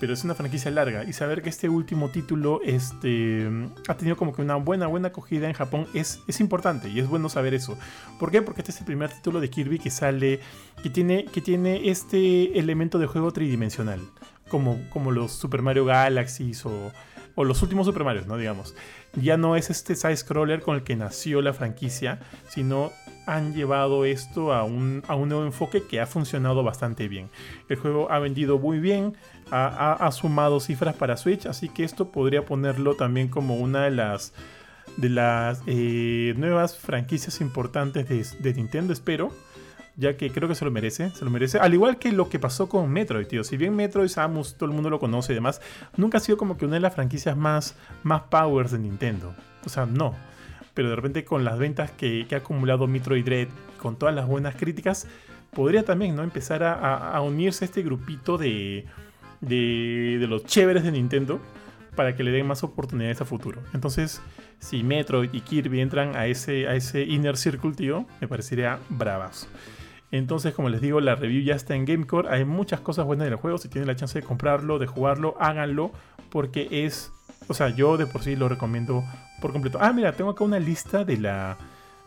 pero 0.00 0.14
es 0.14 0.24
una 0.24 0.34
franquicia 0.34 0.70
larga 0.70 1.04
y 1.04 1.12
saber 1.12 1.42
que 1.42 1.50
este 1.50 1.68
último 1.68 2.08
título 2.08 2.60
este, 2.64 3.48
ha 3.86 3.94
tenido 3.96 4.16
como 4.16 4.32
que 4.32 4.40
una 4.40 4.56
buena, 4.56 4.86
buena 4.86 5.08
acogida 5.08 5.46
en 5.46 5.52
Japón 5.52 5.86
es, 5.92 6.20
es 6.26 6.40
importante 6.40 6.88
y 6.88 6.98
es 6.98 7.06
bueno 7.06 7.28
saber 7.28 7.52
eso. 7.52 7.78
¿Por 8.18 8.30
qué? 8.30 8.40
Porque 8.40 8.62
este 8.62 8.72
es 8.72 8.78
el 8.78 8.86
primer 8.86 9.10
título 9.10 9.40
de 9.40 9.50
Kirby 9.50 9.78
que 9.78 9.90
sale, 9.90 10.40
que 10.82 10.88
tiene, 10.88 11.26
que 11.26 11.42
tiene 11.42 11.90
este 11.90 12.58
elemento 12.58 12.98
de 12.98 13.06
juego 13.06 13.30
tridimensional, 13.30 14.00
como, 14.48 14.80
como 14.88 15.12
los 15.12 15.32
Super 15.32 15.60
Mario 15.60 15.84
Galaxies 15.84 16.64
o, 16.64 16.92
o 17.34 17.44
los 17.44 17.62
últimos 17.62 17.86
Super 17.86 18.04
Mario, 18.04 18.24
¿no? 18.26 18.38
Digamos. 18.38 18.74
Ya 19.20 19.36
no 19.36 19.54
es 19.54 19.68
este 19.68 19.96
side-scroller 19.96 20.62
con 20.62 20.76
el 20.76 20.82
que 20.82 20.96
nació 20.96 21.42
la 21.42 21.52
franquicia, 21.52 22.20
sino 22.48 22.90
han 23.30 23.54
llevado 23.54 24.04
esto 24.04 24.52
a 24.52 24.64
un, 24.64 25.04
a 25.06 25.14
un 25.14 25.28
nuevo 25.28 25.44
enfoque 25.44 25.84
que 25.84 26.00
ha 26.00 26.06
funcionado 26.06 26.64
bastante 26.64 27.06
bien. 27.06 27.30
El 27.68 27.76
juego 27.76 28.10
ha 28.10 28.18
vendido 28.18 28.58
muy 28.58 28.80
bien, 28.80 29.14
ha, 29.52 30.10
sumado 30.10 30.58
cifras 30.58 30.96
para 30.96 31.16
Switch, 31.16 31.46
así 31.46 31.68
que 31.68 31.84
esto 31.84 32.10
podría 32.10 32.44
ponerlo 32.44 32.96
también 32.96 33.28
como 33.28 33.56
una 33.56 33.84
de 33.84 33.92
las 33.92 34.32
de 34.96 35.08
las 35.08 35.62
eh, 35.66 36.34
nuevas 36.36 36.76
franquicias 36.76 37.40
importantes 37.40 38.08
de, 38.08 38.54
Nintendo, 38.54 38.92
espero, 38.92 39.30
ya 39.96 40.16
que 40.16 40.32
creo 40.32 40.48
que 40.48 40.56
se 40.56 40.64
lo 40.64 40.72
merece, 40.72 41.10
se 41.10 41.24
lo 41.24 41.30
merece. 41.30 41.58
Al 41.60 41.72
igual 41.72 41.98
que 41.98 42.10
lo 42.10 42.28
que 42.28 42.40
pasó 42.40 42.68
con 42.68 42.90
Metroid, 42.90 43.28
tío. 43.28 43.44
Si 43.44 43.56
bien 43.56 43.76
Metroid, 43.76 44.08
Samus, 44.08 44.56
todo 44.56 44.68
el 44.68 44.74
mundo 44.74 44.90
lo 44.90 44.98
conoce 44.98 45.32
y 45.32 45.36
demás, 45.36 45.60
nunca 45.96 46.18
ha 46.18 46.20
sido 46.20 46.36
como 46.36 46.58
que 46.58 46.64
una 46.64 46.74
de 46.74 46.80
las 46.80 46.94
franquicias 46.94 47.36
más, 47.36 47.76
más 48.02 48.22
powers 48.22 48.72
de 48.72 48.80
Nintendo. 48.80 49.32
O 49.64 49.68
sea, 49.68 49.86
no. 49.86 50.16
Pero 50.74 50.90
de 50.90 50.96
repente 50.96 51.24
con 51.24 51.44
las 51.44 51.58
ventas 51.58 51.90
que, 51.90 52.26
ha 52.32 52.36
acumulado 52.36 52.86
Metroid 52.86 53.24
Dread, 53.24 53.48
con 53.78 53.96
todas 53.96 54.14
las 54.14 54.26
buenas 54.26 54.54
críticas, 54.54 55.06
podría 55.52 55.84
también, 55.84 56.16
¿no? 56.16 56.22
Empezar 56.22 56.62
a, 56.62 57.20
unirse 57.22 57.64
a 57.64 57.66
este 57.66 57.82
grupito 57.82 58.38
de, 58.38 58.86
de, 59.40 60.26
los 60.28 60.44
chéveres 60.44 60.84
de 60.84 60.92
Nintendo 60.92 61.40
para 61.96 62.14
que 62.14 62.22
le 62.22 62.30
den 62.30 62.46
más 62.46 62.62
oportunidades 62.62 63.20
a 63.20 63.24
futuro. 63.24 63.60
Entonces, 63.74 64.22
si 64.58 64.82
Metroid 64.82 65.30
y 65.32 65.40
Kirby 65.40 65.80
entran 65.80 66.14
a 66.16 66.26
ese, 66.26 66.66
Inner 67.02 67.36
Circle, 67.36 67.72
tío, 67.72 68.06
me 68.20 68.28
parecería 68.28 68.78
bravas. 68.88 69.48
Entonces, 70.12 70.54
como 70.54 70.68
les 70.68 70.80
digo, 70.80 71.00
la 71.00 71.14
review 71.14 71.42
ya 71.42 71.54
está 71.54 71.74
en 71.74 71.84
Gamecore. 71.84 72.28
Hay 72.28 72.44
muchas 72.44 72.80
cosas 72.80 73.06
buenas 73.06 73.26
en 73.26 73.32
el 73.32 73.38
juego. 73.38 73.58
Si 73.58 73.68
tienen 73.68 73.86
la 73.86 73.96
chance 73.96 74.18
de 74.20 74.26
comprarlo, 74.26 74.78
de 74.78 74.86
jugarlo, 74.86 75.36
háganlo. 75.38 75.92
Porque 76.30 76.68
es. 76.84 77.12
O 77.48 77.54
sea, 77.54 77.68
yo 77.70 77.96
de 77.96 78.06
por 78.06 78.22
sí 78.22 78.36
lo 78.36 78.48
recomiendo 78.48 79.04
por 79.40 79.52
completo. 79.52 79.78
Ah, 79.80 79.92
mira, 79.92 80.12
tengo 80.12 80.30
acá 80.30 80.44
una 80.44 80.58
lista 80.58 81.04
de 81.04 81.16
la, 81.16 81.56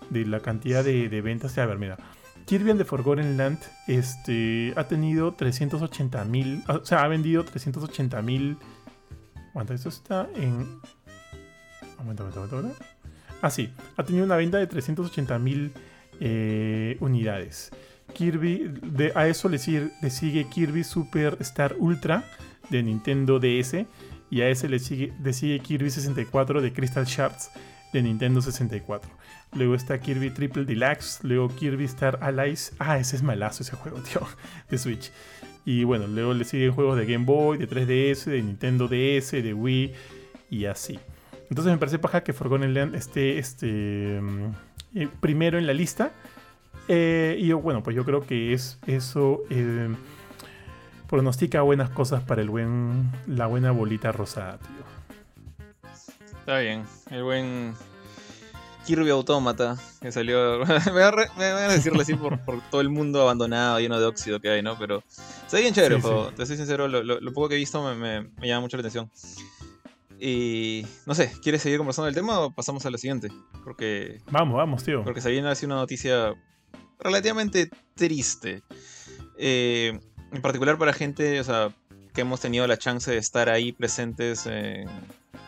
de 0.09 0.25
la 0.25 0.39
cantidad 0.39 0.83
de, 0.83 1.21
ventas. 1.21 1.57
A 1.57 1.65
ver, 1.65 1.77
mira. 1.77 1.97
Kirby 2.45 2.71
and 2.71 2.79
the 2.79 2.85
Forgotten 2.85 3.37
Land 3.37 3.59
este, 3.87 4.73
ha 4.75 4.83
tenido 4.85 5.33
380 5.33 6.25
mil. 6.25 6.63
O 6.67 6.83
sea, 6.85 7.03
ha 7.03 7.07
vendido 7.07 7.43
380 7.45 8.21
mil. 8.21 8.57
¿Cuánto? 9.53 9.73
Esto 9.73 9.89
está 9.89 10.27
en. 10.35 10.79
Aumenta, 11.97 12.23
aumenta, 12.23 12.55
aumenta. 12.55 12.85
Ah, 13.41 13.49
sí. 13.49 13.73
Ha 13.97 14.03
tenido 14.03 14.25
una 14.25 14.35
venta 14.35 14.57
de 14.57 14.67
380 14.67 15.39
mil 15.39 15.71
eh, 16.19 16.97
unidades. 16.99 17.71
Kirby, 18.13 18.71
de, 18.81 19.11
a 19.15 19.27
eso 19.27 19.49
le 19.49 19.57
sigue, 19.57 20.45
Kirby 20.49 20.83
Super 20.83 21.37
Star 21.39 21.75
Ultra 21.77 22.23
de 22.69 22.83
Nintendo 22.83 23.39
DS 23.39 23.85
y 24.33 24.41
a 24.41 24.49
ese 24.49 24.67
le 24.67 24.79
sigue, 24.79 25.59
Kirby 25.59 25.91
64 25.91 26.59
de 26.59 26.73
Crystal 26.73 27.05
Shards 27.05 27.51
de 27.93 28.01
Nintendo 28.01 28.41
64. 28.41 29.07
Luego 29.53 29.75
está 29.75 29.99
Kirby 29.99 30.31
Triple 30.31 30.65
Deluxe, 30.65 31.19
luego 31.21 31.49
Kirby 31.49 31.83
Star 31.83 32.17
Allies. 32.19 32.73
Ah, 32.79 32.97
ese 32.97 33.15
es 33.15 33.21
malazo 33.21 33.61
ese 33.61 33.75
juego, 33.75 33.99
tío, 34.11 34.21
de 34.71 34.77
Switch. 34.79 35.11
Y 35.65 35.83
bueno, 35.83 36.07
luego 36.07 36.33
le 36.33 36.45
siguen 36.45 36.71
juegos 36.71 36.97
de 36.97 37.05
Game 37.05 37.25
Boy, 37.25 37.59
de 37.59 37.69
3DS, 37.69 38.25
de 38.25 38.41
Nintendo 38.41 38.87
DS, 38.87 39.33
de 39.33 39.53
Wii 39.53 39.93
y 40.49 40.65
así. 40.65 40.99
Entonces 41.51 41.71
me 41.71 41.77
parece 41.77 41.99
paja 41.99 42.23
que 42.23 42.33
Forgotten 42.33 42.73
Land 42.73 42.95
esté 42.95 43.37
este, 43.37 44.19
mm, 44.19 44.51
eh, 44.95 45.07
primero 45.19 45.59
en 45.59 45.67
la 45.67 45.73
lista. 45.73 46.11
Eh, 46.87 47.37
y 47.39 47.51
bueno, 47.51 47.83
pues 47.83 47.95
yo 47.95 48.03
creo 48.03 48.21
que 48.21 48.53
es 48.53 48.79
eso 48.87 49.43
eh, 49.51 49.89
pronostica 51.07 51.61
buenas 51.61 51.89
cosas 51.89 52.23
para 52.23 52.41
el 52.41 52.49
buen, 52.49 53.11
la 53.27 53.47
buena 53.47 53.71
bolita 53.71 54.11
rosada, 54.11 54.57
tío. 54.57 54.93
Está 56.39 56.59
bien, 56.59 56.83
el 57.09 57.23
buen 57.23 57.73
Kirby 58.85 59.09
Autómata 59.09 59.77
que 60.01 60.11
salió. 60.11 60.59
me, 60.65 60.91
voy 60.91 61.01
a, 61.01 61.67
decirlo 61.69 62.01
así 62.01 62.15
por, 62.15 62.39
todo 62.69 62.81
el 62.81 62.89
mundo 62.89 63.21
abandonado, 63.21 63.79
lleno 63.79 63.99
de 63.99 64.05
óxido 64.05 64.39
que 64.39 64.49
hay, 64.49 64.61
¿no? 64.61 64.77
Pero 64.77 65.03
está 65.45 65.57
bien 65.59 65.73
chévere 65.73 66.01
Te 66.35 66.45
soy 66.45 66.57
sincero, 66.57 66.87
lo, 66.87 67.33
poco 67.33 67.49
que 67.49 67.55
he 67.55 67.59
visto 67.59 67.81
me, 67.83 68.21
me, 68.21 68.47
llama 68.47 68.61
mucho 68.61 68.77
la 68.77 68.81
atención. 68.81 69.09
Y 70.19 70.85
no 71.05 71.15
sé, 71.15 71.31
¿quieres 71.41 71.61
seguir 71.61 71.77
conversando 71.77 72.05
del 72.05 72.15
tema 72.15 72.39
o 72.39 72.51
pasamos 72.51 72.85
a 72.85 72.89
la 72.89 72.97
siguiente? 72.97 73.29
Porque. 73.63 74.21
Vamos, 74.31 74.57
vamos, 74.57 74.83
tío. 74.83 75.03
Porque 75.03 75.21
se 75.21 75.31
viene 75.31 75.49
así 75.49 75.65
una 75.65 75.75
noticia 75.75 76.33
relativamente 76.99 77.69
triste. 77.95 78.63
Eh, 79.37 79.99
en 80.33 80.41
particular 80.41 80.77
para 80.77 80.93
gente, 80.93 81.39
o 81.39 81.43
sea, 81.43 81.73
que 82.13 82.21
hemos 82.21 82.41
tenido 82.41 82.67
la 82.67 82.77
chance 82.77 83.11
de 83.11 83.17
estar 83.17 83.49
ahí 83.49 83.71
presentes, 83.71 84.49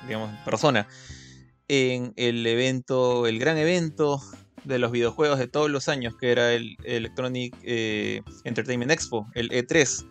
digamos, 0.07 0.29
en 0.29 0.43
persona, 0.45 0.87
en 1.67 2.13
el 2.15 2.45
evento, 2.45 3.27
el 3.27 3.39
gran 3.39 3.57
evento 3.57 4.21
de 4.63 4.79
los 4.79 4.91
videojuegos 4.91 5.39
de 5.39 5.47
todos 5.47 5.69
los 5.69 5.89
años, 5.89 6.15
que 6.15 6.31
era 6.31 6.53
el 6.53 6.77
Electronic 6.83 7.55
eh, 7.63 8.21
Entertainment 8.43 8.91
Expo, 8.91 9.27
el 9.33 9.49
E3. 9.49 10.05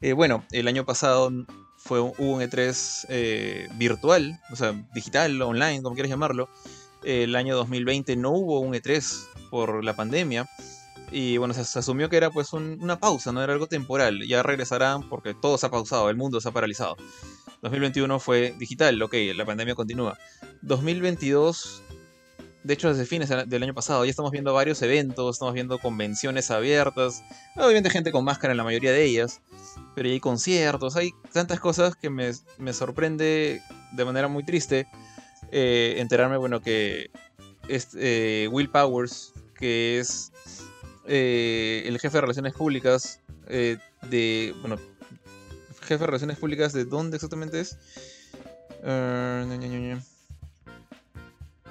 Eh, 0.00 0.12
bueno, 0.12 0.44
el 0.52 0.68
año 0.68 0.84
pasado 0.84 1.30
fue 1.76 2.00
un, 2.00 2.12
hubo 2.18 2.36
un 2.36 2.42
E3 2.42 3.76
virtual, 3.76 4.40
o 4.50 4.56
sea, 4.56 4.72
digital, 4.94 5.40
online, 5.42 5.82
como 5.82 5.94
quieras 5.94 6.10
llamarlo. 6.10 6.48
El 7.02 7.36
año 7.36 7.56
2020 7.56 8.16
no 8.16 8.30
hubo 8.30 8.60
un 8.60 8.74
E3 8.74 9.26
por 9.50 9.84
la 9.84 9.94
pandemia. 9.94 10.48
Y 11.16 11.36
bueno, 11.36 11.54
se, 11.54 11.78
asumió 11.78 12.08
que 12.08 12.16
era 12.16 12.28
pues 12.30 12.52
una 12.52 12.98
pausa, 12.98 13.30
no 13.30 13.40
era 13.40 13.52
algo 13.52 13.68
temporal. 13.68 14.26
Ya 14.26 14.42
regresarán 14.42 15.08
porque 15.08 15.32
todo 15.32 15.56
se 15.58 15.66
ha 15.66 15.70
pausado, 15.70 16.10
el 16.10 16.16
mundo 16.16 16.40
se 16.40 16.48
ha 16.48 16.52
paralizado. 16.52 16.96
2021 17.62 18.18
fue 18.18 18.52
digital, 18.58 19.00
ok, 19.00 19.14
la 19.36 19.46
pandemia 19.46 19.76
continúa. 19.76 20.18
2022, 20.62 21.84
de 22.64 22.74
hecho 22.74 22.88
desde 22.88 23.06
fines 23.06 23.28
del 23.28 23.62
año 23.62 23.74
pasado, 23.74 24.04
ya 24.04 24.10
estamos 24.10 24.32
viendo 24.32 24.52
varios 24.52 24.82
eventos, 24.82 25.36
estamos 25.36 25.54
viendo 25.54 25.78
convenciones 25.78 26.50
abiertas. 26.50 27.22
Obviamente 27.54 27.90
gente 27.90 28.10
con 28.10 28.24
máscara 28.24 28.52
en 28.52 28.58
la 28.58 28.64
mayoría 28.64 28.90
de 28.90 29.04
ellas, 29.04 29.40
pero 29.94 30.08
hay 30.08 30.18
conciertos, 30.18 30.96
hay 30.96 31.12
tantas 31.32 31.60
cosas 31.60 31.94
que 31.94 32.10
me, 32.10 32.32
sorprende 32.72 33.62
de 33.92 34.04
manera 34.04 34.26
muy 34.26 34.44
triste 34.44 34.88
eh, 35.52 35.94
enterarme, 35.98 36.38
bueno, 36.38 36.60
que 36.60 37.12
este, 37.68 38.48
Will 38.48 38.68
Powers, 38.68 39.32
que 39.54 40.00
es 40.00 40.32
eh, 41.06 41.82
el 41.86 41.98
jefe 41.98 42.16
de 42.16 42.20
relaciones 42.22 42.54
públicas 42.54 43.20
eh, 43.48 43.78
de. 44.08 44.54
Bueno, 44.60 44.78
jefe 45.80 45.98
de 45.98 46.06
relaciones 46.06 46.38
públicas 46.38 46.72
de 46.72 46.84
dónde 46.84 47.16
exactamente 47.16 47.60
es. 47.60 47.78
Uh, 48.82 49.98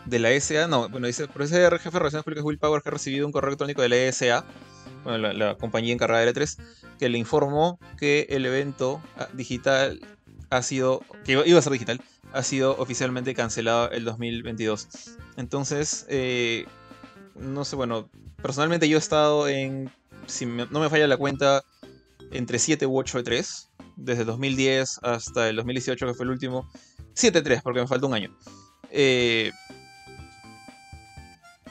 de 0.05 0.19
la 0.19 0.31
ESA, 0.31 0.67
no, 0.67 0.89
bueno, 0.89 1.07
dice, 1.07 1.27
por 1.27 1.43
ese 1.43 1.55
jefe 1.55 1.91
de 1.91 1.99
relaciones 1.99 2.23
públicas 2.23 2.43
Will 2.43 2.57
Power 2.57 2.81
que 2.81 2.89
ha 2.89 2.91
recibido 2.91 3.25
un 3.25 3.31
correo 3.31 3.49
electrónico 3.49 3.81
de 3.81 3.89
la 3.89 3.95
ESA, 3.95 4.45
bueno, 5.03 5.31
la, 5.31 5.55
compañía 5.55 5.93
encargada 5.93 6.25
de 6.25 6.33
L3, 6.33 6.57
que 6.99 7.09
le 7.09 7.17
informó 7.17 7.79
que 7.97 8.27
el 8.29 8.45
evento 8.45 9.01
ah, 9.17 9.29
digital 9.33 10.01
ha 10.49 10.61
sido, 10.61 11.01
que 11.23 11.41
iba, 11.45 11.59
a 11.59 11.61
ser 11.61 11.73
digital, 11.73 12.01
ha 12.33 12.43
sido 12.43 12.77
oficialmente 12.77 13.33
cancelado 13.33 13.91
el 13.91 14.03
2022. 14.03 14.87
Entonces, 15.37 16.05
eh, 16.09 16.65
no 17.35 17.65
sé, 17.65 17.75
bueno, 17.75 18.09
Personalmente 18.43 18.89
yo 18.89 18.97
he 18.97 18.99
estado 18.99 19.47
en, 19.47 19.89
si 20.27 20.45
no 20.45 20.79
me 20.79 20.89
falla 20.89 21.07
la 21.07 21.17
cuenta, 21.17 21.63
entre 22.31 22.59
7 22.59 22.85
u 22.85 22.99
8 22.99 23.19
de 23.19 23.23
3. 23.23 23.69
Desde 23.95 24.25
2010 24.25 24.99
hasta 25.01 25.49
el 25.49 25.55
2018, 25.55 26.05
que 26.05 26.13
fue 26.13 26.25
el 26.25 26.31
último. 26.31 26.69
7 27.13 27.41
3, 27.41 27.61
porque 27.63 27.79
me 27.79 27.87
falta 27.87 28.05
un 28.05 28.13
año. 28.13 28.37
Eh, 28.91 29.51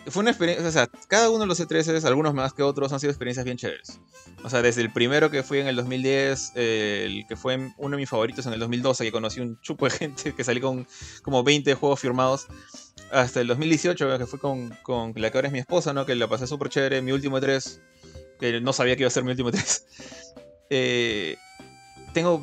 fue 0.08 0.20
una 0.20 0.30
experiencia, 0.30 0.66
o 0.66 0.72
sea, 0.72 0.88
cada 1.08 1.30
uno 1.30 1.40
de 1.40 1.46
los 1.46 1.60
E3, 1.60 2.04
algunos 2.04 2.34
más 2.34 2.52
que 2.52 2.62
otros, 2.62 2.92
han 2.92 3.00
sido 3.00 3.10
experiencias 3.10 3.44
bien 3.44 3.56
chéveres. 3.56 4.00
O 4.44 4.50
sea, 4.50 4.62
desde 4.62 4.82
el 4.82 4.92
primero 4.92 5.30
que 5.30 5.42
fui 5.42 5.60
en 5.60 5.68
el 5.68 5.76
2010, 5.76 6.52
el 6.56 7.24
que 7.28 7.36
fue 7.36 7.72
uno 7.76 7.90
de 7.90 7.96
mis 7.96 8.08
favoritos 8.08 8.46
en 8.46 8.52
el 8.52 8.60
2012, 8.60 9.04
que 9.04 9.12
conocí 9.12 9.40
un 9.40 9.60
chupo 9.60 9.86
de 9.86 9.90
gente, 9.92 10.34
que 10.34 10.44
salí 10.44 10.60
con 10.60 10.86
como 11.22 11.44
20 11.44 11.74
juegos 11.74 12.00
firmados 12.00 12.46
hasta 13.12 13.40
el 13.40 13.46
2018, 13.46 14.18
que 14.18 14.26
fue 14.26 14.38
con, 14.38 14.70
con, 14.82 15.12
la 15.16 15.30
que 15.30 15.38
ahora 15.38 15.48
es 15.48 15.52
mi 15.52 15.60
esposa, 15.60 15.92
¿no? 15.92 16.06
Que 16.06 16.14
la 16.14 16.28
pasé 16.28 16.46
súper 16.46 16.68
chévere, 16.68 17.02
mi 17.02 17.12
último 17.12 17.38
E3, 17.38 17.80
que 18.40 18.60
no 18.60 18.72
sabía 18.72 18.96
que 18.96 19.02
iba 19.02 19.08
a 19.08 19.10
ser 19.10 19.24
mi 19.24 19.30
último 19.30 19.50
E3. 19.50 19.82
Eh, 20.74 21.36
tengo 22.14 22.42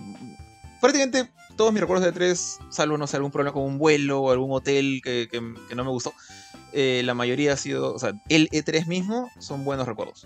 prácticamente 0.79 1.31
todos 1.59 1.73
mis 1.73 1.81
recuerdos 1.81 2.05
de 2.05 2.13
E3, 2.13 2.69
salvo, 2.69 2.97
no 2.97 3.05
sé, 3.05 3.17
algún 3.17 3.31
problema 3.31 3.51
con 3.51 3.63
un 3.63 3.77
vuelo 3.77 4.21
o 4.21 4.31
algún 4.31 4.49
hotel 4.51 5.01
que, 5.03 5.27
no 5.75 5.83
me 5.83 5.89
gustó. 5.89 6.13
Eh, 6.73 7.01
la 7.03 7.13
mayoría 7.13 7.53
ha 7.53 7.57
sido, 7.57 7.93
o 7.93 7.99
sea, 7.99 8.13
el 8.29 8.49
E3 8.49 8.87
mismo 8.87 9.29
son 9.39 9.65
buenos 9.65 9.87
recuerdos. 9.87 10.25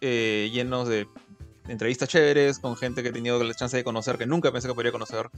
Eh, 0.00 0.50
llenos 0.52 0.88
de 0.88 1.06
entrevistas 1.68 2.08
chéveres, 2.08 2.58
con 2.58 2.76
gente 2.76 3.02
que 3.02 3.10
he 3.10 3.12
tenido 3.12 3.42
la 3.42 3.54
chance 3.54 3.76
de 3.76 3.84
conocer, 3.84 4.18
que 4.18 4.26
nunca 4.26 4.50
pensé 4.52 4.68
que 4.68 4.74
podría 4.74 4.92
conocer, 4.92 5.30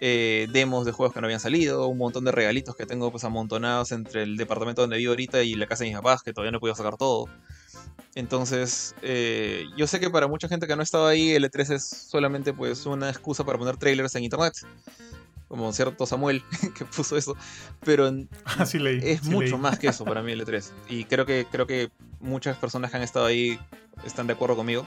eh, 0.00 0.46
demos 0.52 0.86
de 0.86 0.92
juegos 0.92 1.14
que 1.14 1.20
no 1.20 1.26
habían 1.26 1.40
salido, 1.40 1.86
un 1.88 1.98
montón 1.98 2.24
de 2.24 2.32
regalitos 2.32 2.76
que 2.76 2.86
tengo 2.86 3.10
pues 3.10 3.24
amontonados 3.24 3.92
entre 3.92 4.22
el 4.22 4.36
departamento 4.36 4.82
donde 4.82 4.98
vivo 4.98 5.12
ahorita 5.12 5.42
y 5.42 5.54
la 5.54 5.66
casa 5.66 5.84
de 5.84 5.90
mis 5.90 5.96
papás, 5.96 6.22
que 6.22 6.32
todavía 6.32 6.52
no 6.52 6.58
he 6.58 6.60
podido 6.60 6.76
sacar 6.76 6.96
todo. 6.96 7.26
Entonces, 8.14 8.94
eh, 9.02 9.64
yo 9.76 9.86
sé 9.86 9.98
que 9.98 10.10
para 10.10 10.28
mucha 10.28 10.48
gente 10.48 10.66
que 10.66 10.76
no 10.76 10.80
ha 10.80 10.84
estado 10.84 11.06
ahí, 11.06 11.30
el 11.30 11.44
E3 11.44 11.74
es 11.74 11.84
solamente 11.84 12.52
pues 12.52 12.86
una 12.86 13.10
excusa 13.10 13.44
para 13.44 13.58
poner 13.58 13.76
trailers 13.76 14.14
en 14.14 14.24
internet. 14.24 14.54
Como 15.48 15.72
cierto 15.72 16.06
Samuel 16.06 16.42
que 16.78 16.84
puso 16.84 17.16
eso. 17.16 17.36
Pero 17.84 18.06
ah, 18.44 18.64
es 18.64 19.24
mucho 19.24 19.58
más 19.58 19.78
que 19.78 19.88
eso 19.88 20.04
para 20.04 20.22
mí 20.22 20.32
el 20.32 20.40
E3. 20.46 20.70
Y 20.88 21.04
creo 21.04 21.26
que, 21.26 21.46
creo 21.50 21.66
que 21.66 21.90
muchas 22.20 22.56
personas 22.56 22.90
que 22.90 22.96
han 22.96 23.02
estado 23.02 23.26
ahí 23.26 23.58
están 24.04 24.26
de 24.26 24.32
acuerdo 24.32 24.56
conmigo. 24.56 24.86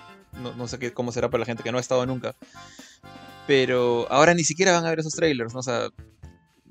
No, 0.57 0.67
sé 0.67 0.77
qué, 0.77 0.93
cómo 0.93 1.11
será 1.11 1.29
para 1.29 1.39
la 1.39 1.45
gente 1.45 1.63
que 1.63 1.71
no 1.71 1.77
ha 1.77 1.81
estado 1.81 2.05
nunca. 2.05 2.35
Pero 3.47 4.05
ahora 4.11 4.33
ni 4.33 4.43
siquiera 4.43 4.73
van 4.73 4.85
a 4.85 4.89
ver 4.89 4.99
esos 4.99 5.13
trailers, 5.13 5.53
¿no? 5.53 5.61
O 5.61 5.63
sea, 5.63 5.89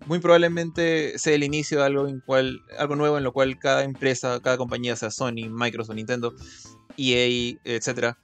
muy 0.05 0.21
probablemente 0.21 1.19
sea 1.19 1.35
el 1.35 1.43
inicio 1.43 1.79
de 1.79 1.85
algo, 1.87 2.07
en 2.07 2.21
cual, 2.21 2.61
algo 2.79 2.97
nuevo 2.97 3.19
en 3.19 3.25
lo 3.25 3.33
cual 3.33 3.59
cada 3.59 3.83
empresa, 3.83 4.41
cada 4.41 4.57
compañía, 4.57 4.95
sea 4.95 5.11
Sony, 5.11 5.49
Microsoft, 5.51 5.97
Nintendo, 5.97 6.35
EA, 6.97 7.59
etcétera, 7.65 8.19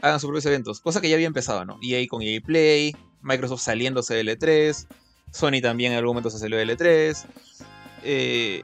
hagan 0.00 0.20
sus 0.20 0.28
propios 0.28 0.46
eventos. 0.46 0.80
Cosa 0.80 1.00
que 1.00 1.08
ya 1.08 1.14
había 1.14 1.26
empezado, 1.26 1.64
¿no? 1.64 1.78
EA 1.82 2.06
con 2.08 2.22
EA 2.22 2.40
Play, 2.40 2.94
Microsoft 3.22 3.62
saliéndose 3.62 4.14
de 4.14 4.22
L3, 4.24 4.86
Sony 5.32 5.60
también 5.62 5.92
en 5.92 5.98
algún 5.98 6.14
momento 6.14 6.30
se 6.30 6.38
salió 6.38 6.56
de 6.56 6.66
L3. 6.66 7.26
Eh, 8.04 8.62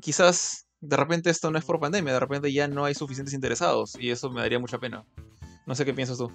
quizás 0.00 0.66
de 0.80 0.96
repente 0.96 1.30
esto 1.30 1.50
no 1.50 1.58
es 1.58 1.64
por 1.64 1.80
pandemia, 1.80 2.12
de 2.12 2.20
repente 2.20 2.52
ya 2.52 2.68
no 2.68 2.84
hay 2.84 2.94
suficientes 2.94 3.34
interesados 3.34 3.96
y 3.98 4.10
eso 4.10 4.30
me 4.30 4.40
daría 4.40 4.58
mucha 4.58 4.78
pena. 4.78 5.04
No 5.66 5.74
sé 5.74 5.84
qué 5.84 5.94
piensas 5.94 6.18
tú. 6.18 6.30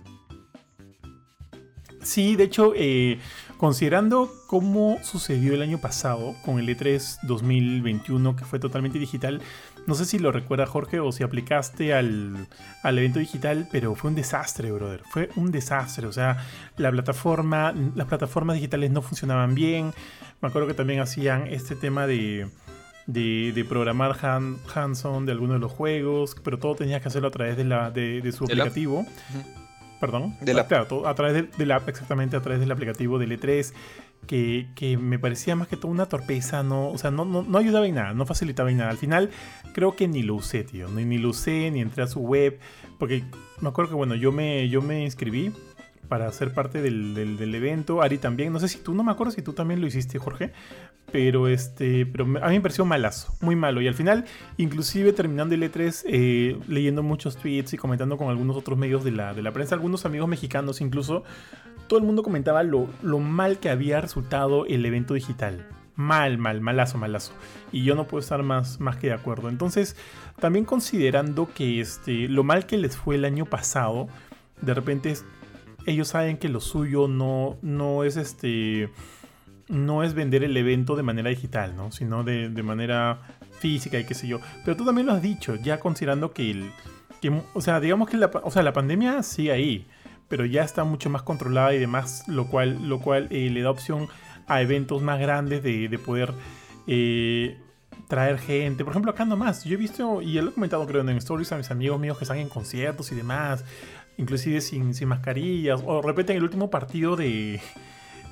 Sí, 2.01 2.37
de 2.37 2.45
hecho, 2.45 2.71
eh, 2.73 3.19
considerando 3.57 4.31
cómo 4.47 4.97
sucedió 5.03 5.53
el 5.53 5.61
año 5.61 5.81
pasado 5.81 6.35
con 6.45 6.57
el 6.57 6.69
E3 6.69 7.19
2021, 7.23 8.35
que 8.37 8.45
fue 8.45 8.59
totalmente 8.59 8.97
digital, 8.97 9.41
no 9.87 9.95
sé 9.95 10.05
si 10.05 10.19
lo 10.19 10.31
recuerda 10.31 10.67
Jorge 10.67 10.99
o 10.99 11.11
si 11.11 11.23
aplicaste 11.23 11.93
al, 11.93 12.47
al, 12.83 12.99
evento 12.99 13.19
digital, 13.19 13.67
pero 13.71 13.95
fue 13.95 14.09
un 14.11 14.15
desastre, 14.15 14.71
brother. 14.71 15.01
Fue 15.09 15.29
un 15.35 15.51
desastre. 15.51 16.05
O 16.05 16.13
sea, 16.13 16.45
la 16.77 16.91
plataforma, 16.91 17.73
las 17.95 18.07
plataformas 18.07 18.55
digitales 18.55 18.91
no 18.91 19.01
funcionaban 19.01 19.55
bien. 19.55 19.93
Me 20.41 20.49
acuerdo 20.49 20.67
que 20.67 20.75
también 20.75 20.99
hacían 20.99 21.47
este 21.47 21.75
tema 21.75 22.05
de 22.05 22.47
de, 23.07 23.65
programar 23.67 24.15
hands-on 24.21 25.25
de 25.25 25.31
algunos 25.31 25.55
de 25.55 25.59
los 25.59 25.71
juegos, 25.71 26.35
pero 26.43 26.59
todo 26.59 26.75
tenías 26.75 27.01
que 27.01 27.07
hacerlo 27.07 27.29
a 27.29 27.31
través 27.31 27.57
de, 27.57 27.63
la, 27.63 27.89
de, 27.89 28.31
su 28.31 28.43
aplicativo. 28.43 29.05
Perdón. 29.99 30.35
De 30.41 30.53
la... 30.53 30.67
Claro, 30.67 31.07
a 31.07 31.15
través 31.15 31.57
de, 31.57 31.65
la 31.65 31.77
exactamente 31.87 32.35
a 32.35 32.41
través 32.41 32.59
del 32.59 32.71
aplicativo 32.71 33.17
del 33.17 33.39
E3, 33.39 33.73
que, 34.25 34.97
me 34.99 35.19
parecía 35.19 35.55
más 35.55 35.67
que 35.67 35.77
todo 35.77 35.91
una 35.91 36.07
torpeza, 36.07 36.63
no, 36.63 36.89
o 36.89 36.97
sea, 36.97 37.11
no, 37.11 37.25
no, 37.25 37.43
no, 37.43 37.57
ayudaba 37.57 37.87
en 37.87 37.95
nada, 37.95 38.13
no 38.13 38.25
facilitaba 38.25 38.71
en 38.71 38.77
nada. 38.77 38.89
Al 38.89 38.97
final, 38.97 39.29
creo 39.73 39.95
que 39.95 40.07
ni 40.07 40.23
lo 40.23 40.35
usé, 40.35 40.63
tío. 40.63 40.89
Ni, 40.89 41.05
ni 41.05 41.17
lo 41.17 41.29
usé, 41.29 41.71
ni 41.71 41.81
entré 41.81 42.03
a 42.03 42.07
su 42.07 42.19
web. 42.19 42.59
Porque 42.97 43.23
me 43.61 43.69
acuerdo 43.69 43.91
que, 43.91 43.95
bueno, 43.95 44.15
yo 44.15 44.31
me, 44.31 44.67
yo 44.69 44.81
me 44.81 45.03
inscribí 45.03 45.53
para 46.07 46.31
ser 46.31 46.53
parte 46.53 46.81
del, 46.81 47.13
del, 47.13 47.55
evento. 47.55 48.01
Ari 48.01 48.17
también, 48.17 48.53
no 48.53 48.59
sé 48.59 48.67
si 48.67 48.79
tú, 48.79 48.93
no 48.93 49.03
me 49.03 49.11
acuerdo 49.11 49.31
si 49.31 49.41
tú 49.41 49.53
también 49.53 49.81
lo 49.81 49.87
hiciste, 49.87 50.19
Jorge, 50.19 50.51
pero 51.11 51.47
este, 51.47 52.05
pero 52.05 52.25
a 52.25 52.49
mí 52.49 52.55
me 52.55 52.61
pareció 52.61 52.85
malazo, 52.85 53.35
muy 53.41 53.55
malo. 53.55 53.81
Y 53.81 53.87
al 53.87 53.93
final, 53.93 54.25
inclusive 54.57 55.13
terminando 55.13 55.55
el 55.55 55.63
E3, 55.63 56.03
eh, 56.07 56.59
leyendo 56.67 57.03
muchos 57.03 57.37
tweets 57.37 57.73
y 57.73 57.77
comentando 57.77 58.17
con 58.17 58.29
algunos 58.29 58.55
otros 58.55 58.77
medios 58.77 59.03
de 59.03 59.11
la, 59.11 59.33
de 59.33 59.41
la 59.41 59.51
prensa, 59.51 59.75
algunos 59.75 60.05
amigos 60.05 60.27
mexicanos 60.27 60.81
incluso, 60.81 61.23
todo 61.87 61.99
el 61.99 62.05
mundo 62.05 62.23
comentaba 62.23 62.63
lo, 62.63 62.87
lo 63.01 63.19
mal 63.19 63.59
que 63.59 63.69
había 63.69 64.01
resultado 64.01 64.65
el 64.65 64.85
evento 64.85 65.13
digital. 65.13 65.65
Mal, 65.95 66.37
mal, 66.37 66.61
malazo, 66.61 66.99
malazo. 66.99 67.33
Y 67.71 67.83
yo 67.83 67.95
no 67.95 68.05
puedo 68.05 68.21
estar 68.21 68.43
más, 68.43 68.79
más 68.79 68.97
que 68.97 69.07
de 69.07 69.13
acuerdo. 69.13 69.49
Entonces, 69.49 69.95
también 70.39 70.63
considerando 70.63 71.49
que 71.51 71.81
este, 71.81 72.27
lo 72.27 72.43
mal 72.43 72.67
que 72.67 72.77
les 72.77 72.95
fue 72.95 73.15
el 73.15 73.25
año 73.25 73.45
pasado, 73.45 74.07
de 74.61 74.73
repente 74.75 75.15
ellos 75.87 76.09
saben 76.09 76.37
que 76.37 76.49
lo 76.49 76.59
suyo 76.59 77.07
no, 77.07 77.57
no 77.61 78.03
es 78.03 78.17
este. 78.17 78.89
No 79.69 80.03
es 80.03 80.13
vender 80.13 80.43
el 80.43 80.55
evento 80.55 80.95
de 80.95 81.03
manera 81.03 81.29
digital, 81.29 81.75
¿no? 81.75 81.91
Sino 81.91 82.23
de, 82.23 82.49
manera 82.63 83.19
física 83.59 83.99
y 83.99 84.05
qué 84.05 84.13
sé 84.13 84.27
yo. 84.27 84.39
Pero 84.63 84.77
tú 84.77 84.85
también 84.85 85.07
lo 85.07 85.13
has 85.13 85.21
dicho, 85.21 85.55
ya 85.55 85.79
considerando 85.79 86.31
que 86.31 86.51
el. 86.51 86.71
o 87.53 87.61
sea, 87.61 87.79
digamos 87.79 88.09
que 88.09 88.17
la, 88.17 88.29
o 88.43 88.51
sea, 88.51 88.63
la 88.63 88.73
pandemia 88.73 89.23
sigue 89.23 89.51
ahí. 89.51 89.87
Pero 90.27 90.45
ya 90.45 90.63
está 90.63 90.83
mucho 90.83 91.09
más 91.09 91.23
controlada 91.23 91.73
y 91.73 91.79
demás. 91.79 92.23
Lo 92.27 92.47
cual, 92.47 92.89
lo 92.89 92.99
cual 92.99 93.27
eh, 93.31 93.49
le 93.49 93.61
da 93.61 93.71
opción 93.71 94.07
a 94.47 94.61
eventos 94.61 95.01
más 95.01 95.19
grandes 95.19 95.63
de, 95.63 95.99
poder. 96.03 96.33
Eh, 96.87 97.57
traer 98.07 98.39
gente. 98.39 98.83
Por 98.83 98.93
ejemplo, 98.93 99.11
acá 99.11 99.25
nomás, 99.25 99.63
yo 99.63 99.73
he 99.73 99.77
visto, 99.77 100.21
y 100.21 100.39
lo 100.39 100.49
he 100.49 100.53
comentado 100.53 100.85
creo 100.87 101.01
en 101.01 101.09
stories 101.17 101.51
a 101.51 101.57
mis 101.57 101.71
amigos 101.71 101.99
míos 101.99 102.17
que 102.17 102.23
están 102.23 102.37
en 102.37 102.49
conciertos 102.49 103.11
y 103.11 103.15
demás, 103.15 103.65
inclusive 104.17 104.61
sin, 104.61 104.93
sin 104.93 105.07
mascarillas. 105.07 105.81
O 105.85 106.01
repeten 106.01 106.37
el 106.37 106.43
último 106.43 106.69
partido 106.69 107.15
de, 107.15 107.59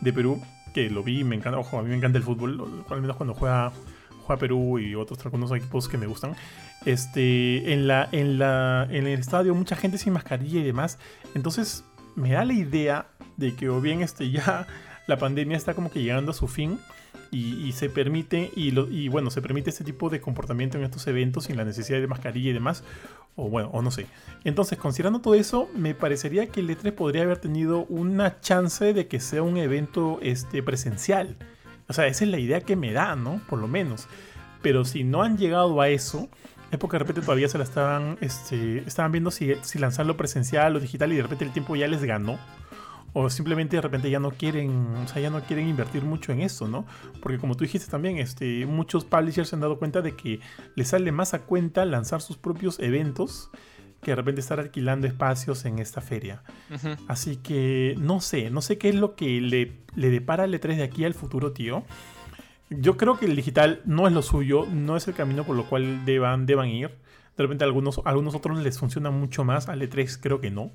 de 0.01 0.13
Perú, 0.13 0.41
que 0.73 0.89
lo 0.89 1.03
vi, 1.03 1.23
me 1.23 1.35
encanta, 1.35 1.59
ojo, 1.59 1.79
a 1.79 1.83
mí 1.83 1.89
me 1.89 1.95
encanta 1.95 2.17
el 2.17 2.23
fútbol, 2.23 2.85
al 2.89 3.01
menos 3.01 3.17
cuando 3.17 3.33
juega, 3.33 3.71
juega 4.25 4.39
Perú 4.39 4.79
y 4.79 4.95
otros 4.95 5.23
algunos 5.25 5.51
equipos 5.51 5.87
que 5.87 5.97
me 5.97 6.07
gustan. 6.07 6.35
Este, 6.85 7.73
en, 7.73 7.87
la, 7.87 8.09
en, 8.11 8.37
la, 8.37 8.87
en 8.89 9.07
el 9.07 9.19
estadio 9.19 9.55
mucha 9.55 9.75
gente 9.75 9.97
sin 9.97 10.13
mascarilla 10.13 10.59
y 10.59 10.63
demás. 10.63 10.99
Entonces 11.33 11.83
me 12.15 12.31
da 12.31 12.45
la 12.45 12.53
idea 12.53 13.07
de 13.37 13.55
que 13.55 13.69
o 13.69 13.81
bien 13.81 14.01
este, 14.01 14.31
ya 14.31 14.67
la 15.07 15.17
pandemia 15.17 15.57
está 15.57 15.73
como 15.73 15.91
que 15.91 16.01
llegando 16.01 16.31
a 16.31 16.33
su 16.33 16.47
fin 16.47 16.79
y, 17.31 17.73
se 17.73 17.89
permite, 17.89 18.51
y, 18.55 18.71
lo, 18.71 18.89
y, 18.89 19.09
bueno, 19.09 19.29
se 19.29 19.41
permite 19.41 19.69
este 19.69 19.83
tipo 19.83 20.09
de 20.09 20.21
comportamiento 20.21 20.77
en 20.77 20.85
estos 20.85 21.05
eventos 21.07 21.45
sin 21.45 21.57
la 21.57 21.65
necesidad 21.65 21.99
de 21.99 22.07
mascarilla 22.07 22.51
y 22.51 22.53
demás, 22.53 22.83
o 23.35 23.49
bueno, 23.49 23.69
o 23.73 23.81
no 23.81 23.91
sé. 23.91 24.05
Entonces, 24.45 24.77
considerando 24.77 25.19
todo 25.19 25.35
eso, 25.35 25.69
me 25.75 25.93
parecería 25.95 26.47
que 26.47 26.61
el 26.61 26.69
E3 26.69 26.93
podría 26.93 27.23
haber 27.23 27.39
tenido 27.39 27.85
una 27.87 28.39
chance 28.39 28.93
de 28.93 29.07
que 29.07 29.19
sea 29.19 29.43
un 29.43 29.57
evento 29.57 30.19
este, 30.21 30.63
presencial. 30.63 31.37
O 31.87 31.93
sea, 31.93 32.07
esa 32.07 32.23
es 32.23 32.31
la 32.31 32.39
idea 32.39 32.61
que 32.61 32.75
me 32.75 32.91
da, 32.91 33.15
¿no? 33.15 33.41
Por 33.49 33.59
lo 33.59 33.67
menos. 33.67 34.07
Pero 34.61 34.85
si 34.85 35.03
no 35.03 35.23
han 35.23 35.37
llegado 35.37 35.79
a 35.81 35.89
eso, 35.89 36.29
es 36.71 36.79
porque 36.79 36.95
de 36.95 36.99
repente 36.99 37.21
todavía 37.21 37.47
se 37.47 37.57
la 37.57 37.63
estaban, 37.63 38.17
este, 38.21 38.79
estaban 38.79 39.11
viendo 39.11 39.31
si, 39.31 39.53
si 39.61 39.79
lanzarlo 39.79 40.17
presencial 40.17 40.75
o 40.75 40.79
digital 40.79 41.13
y 41.13 41.17
de 41.17 41.23
repente 41.23 41.45
el 41.45 41.51
tiempo 41.51 41.75
ya 41.75 41.87
les 41.87 42.03
ganó 42.03 42.39
o 43.17 43.29
simplemente 43.29 43.77
de 43.77 43.81
repente 43.81 44.09
ya 44.09 44.19
no 44.19 44.31
quieren, 44.31 44.87
o 44.97 45.07
sea, 45.07 45.21
ya 45.21 45.29
no 45.29 45.41
quieren 45.41 45.69
invertir 45.69 46.03
mucho 46.03 46.33
en 46.33 46.41
eso, 46.41 46.67
¿no? 46.67 46.85
Porque 47.21 47.37
como 47.37 47.55
tú 47.55 47.63
dijiste 47.63 47.89
también, 47.89 48.17
este, 48.17 48.65
muchos 48.65 49.05
publishers 49.05 49.47
se 49.47 49.55
han 49.55 49.61
dado 49.61 49.79
cuenta 49.79 50.01
de 50.01 50.17
que 50.17 50.41
les 50.75 50.89
sale 50.89 51.13
más 51.13 51.33
a 51.33 51.43
cuenta 51.43 51.85
lanzar 51.85 52.21
sus 52.21 52.35
propios 52.35 52.77
eventos 52.79 53.51
que 54.05 54.11
de 54.11 54.17
repente 54.17 54.39
estar 54.39 54.59
alquilando 54.59 55.07
espacios 55.07 55.65
en 55.65 55.79
esta 55.79 55.99
feria. 55.99 56.43
Así 57.07 57.37
que 57.37 57.95
no 57.97 58.21
sé, 58.21 58.51
no 58.51 58.61
sé 58.61 58.77
qué 58.77 58.89
es 58.89 58.95
lo 58.95 59.15
que 59.15 59.41
le, 59.41 59.77
le 59.95 60.11
depara 60.11 60.43
el 60.43 60.53
E3 60.53 60.75
de 60.75 60.83
aquí 60.83 61.05
al 61.05 61.15
futuro, 61.15 61.53
tío. 61.53 61.83
Yo 62.69 62.97
creo 62.97 63.17
que 63.17 63.25
el 63.25 63.35
digital 63.35 63.81
no 63.85 64.05
es 64.05 64.13
lo 64.13 64.21
suyo, 64.21 64.67
no 64.67 64.95
es 64.95 65.07
el 65.07 65.15
camino 65.15 65.43
por 65.43 65.55
lo 65.55 65.67
cual 65.67 66.05
deban, 66.05 66.45
deban 66.45 66.69
ir. 66.69 66.91
De 67.35 67.43
repente 67.43 67.63
a 67.63 67.67
algunos, 67.67 67.99
a 68.05 68.11
algunos 68.11 68.35
otros 68.35 68.59
les 68.59 68.77
funciona 68.77 69.09
mucho 69.09 69.43
más, 69.43 69.69
al 69.69 69.81
E3 69.81 70.19
creo 70.21 70.39
que 70.39 70.51
no. 70.51 70.69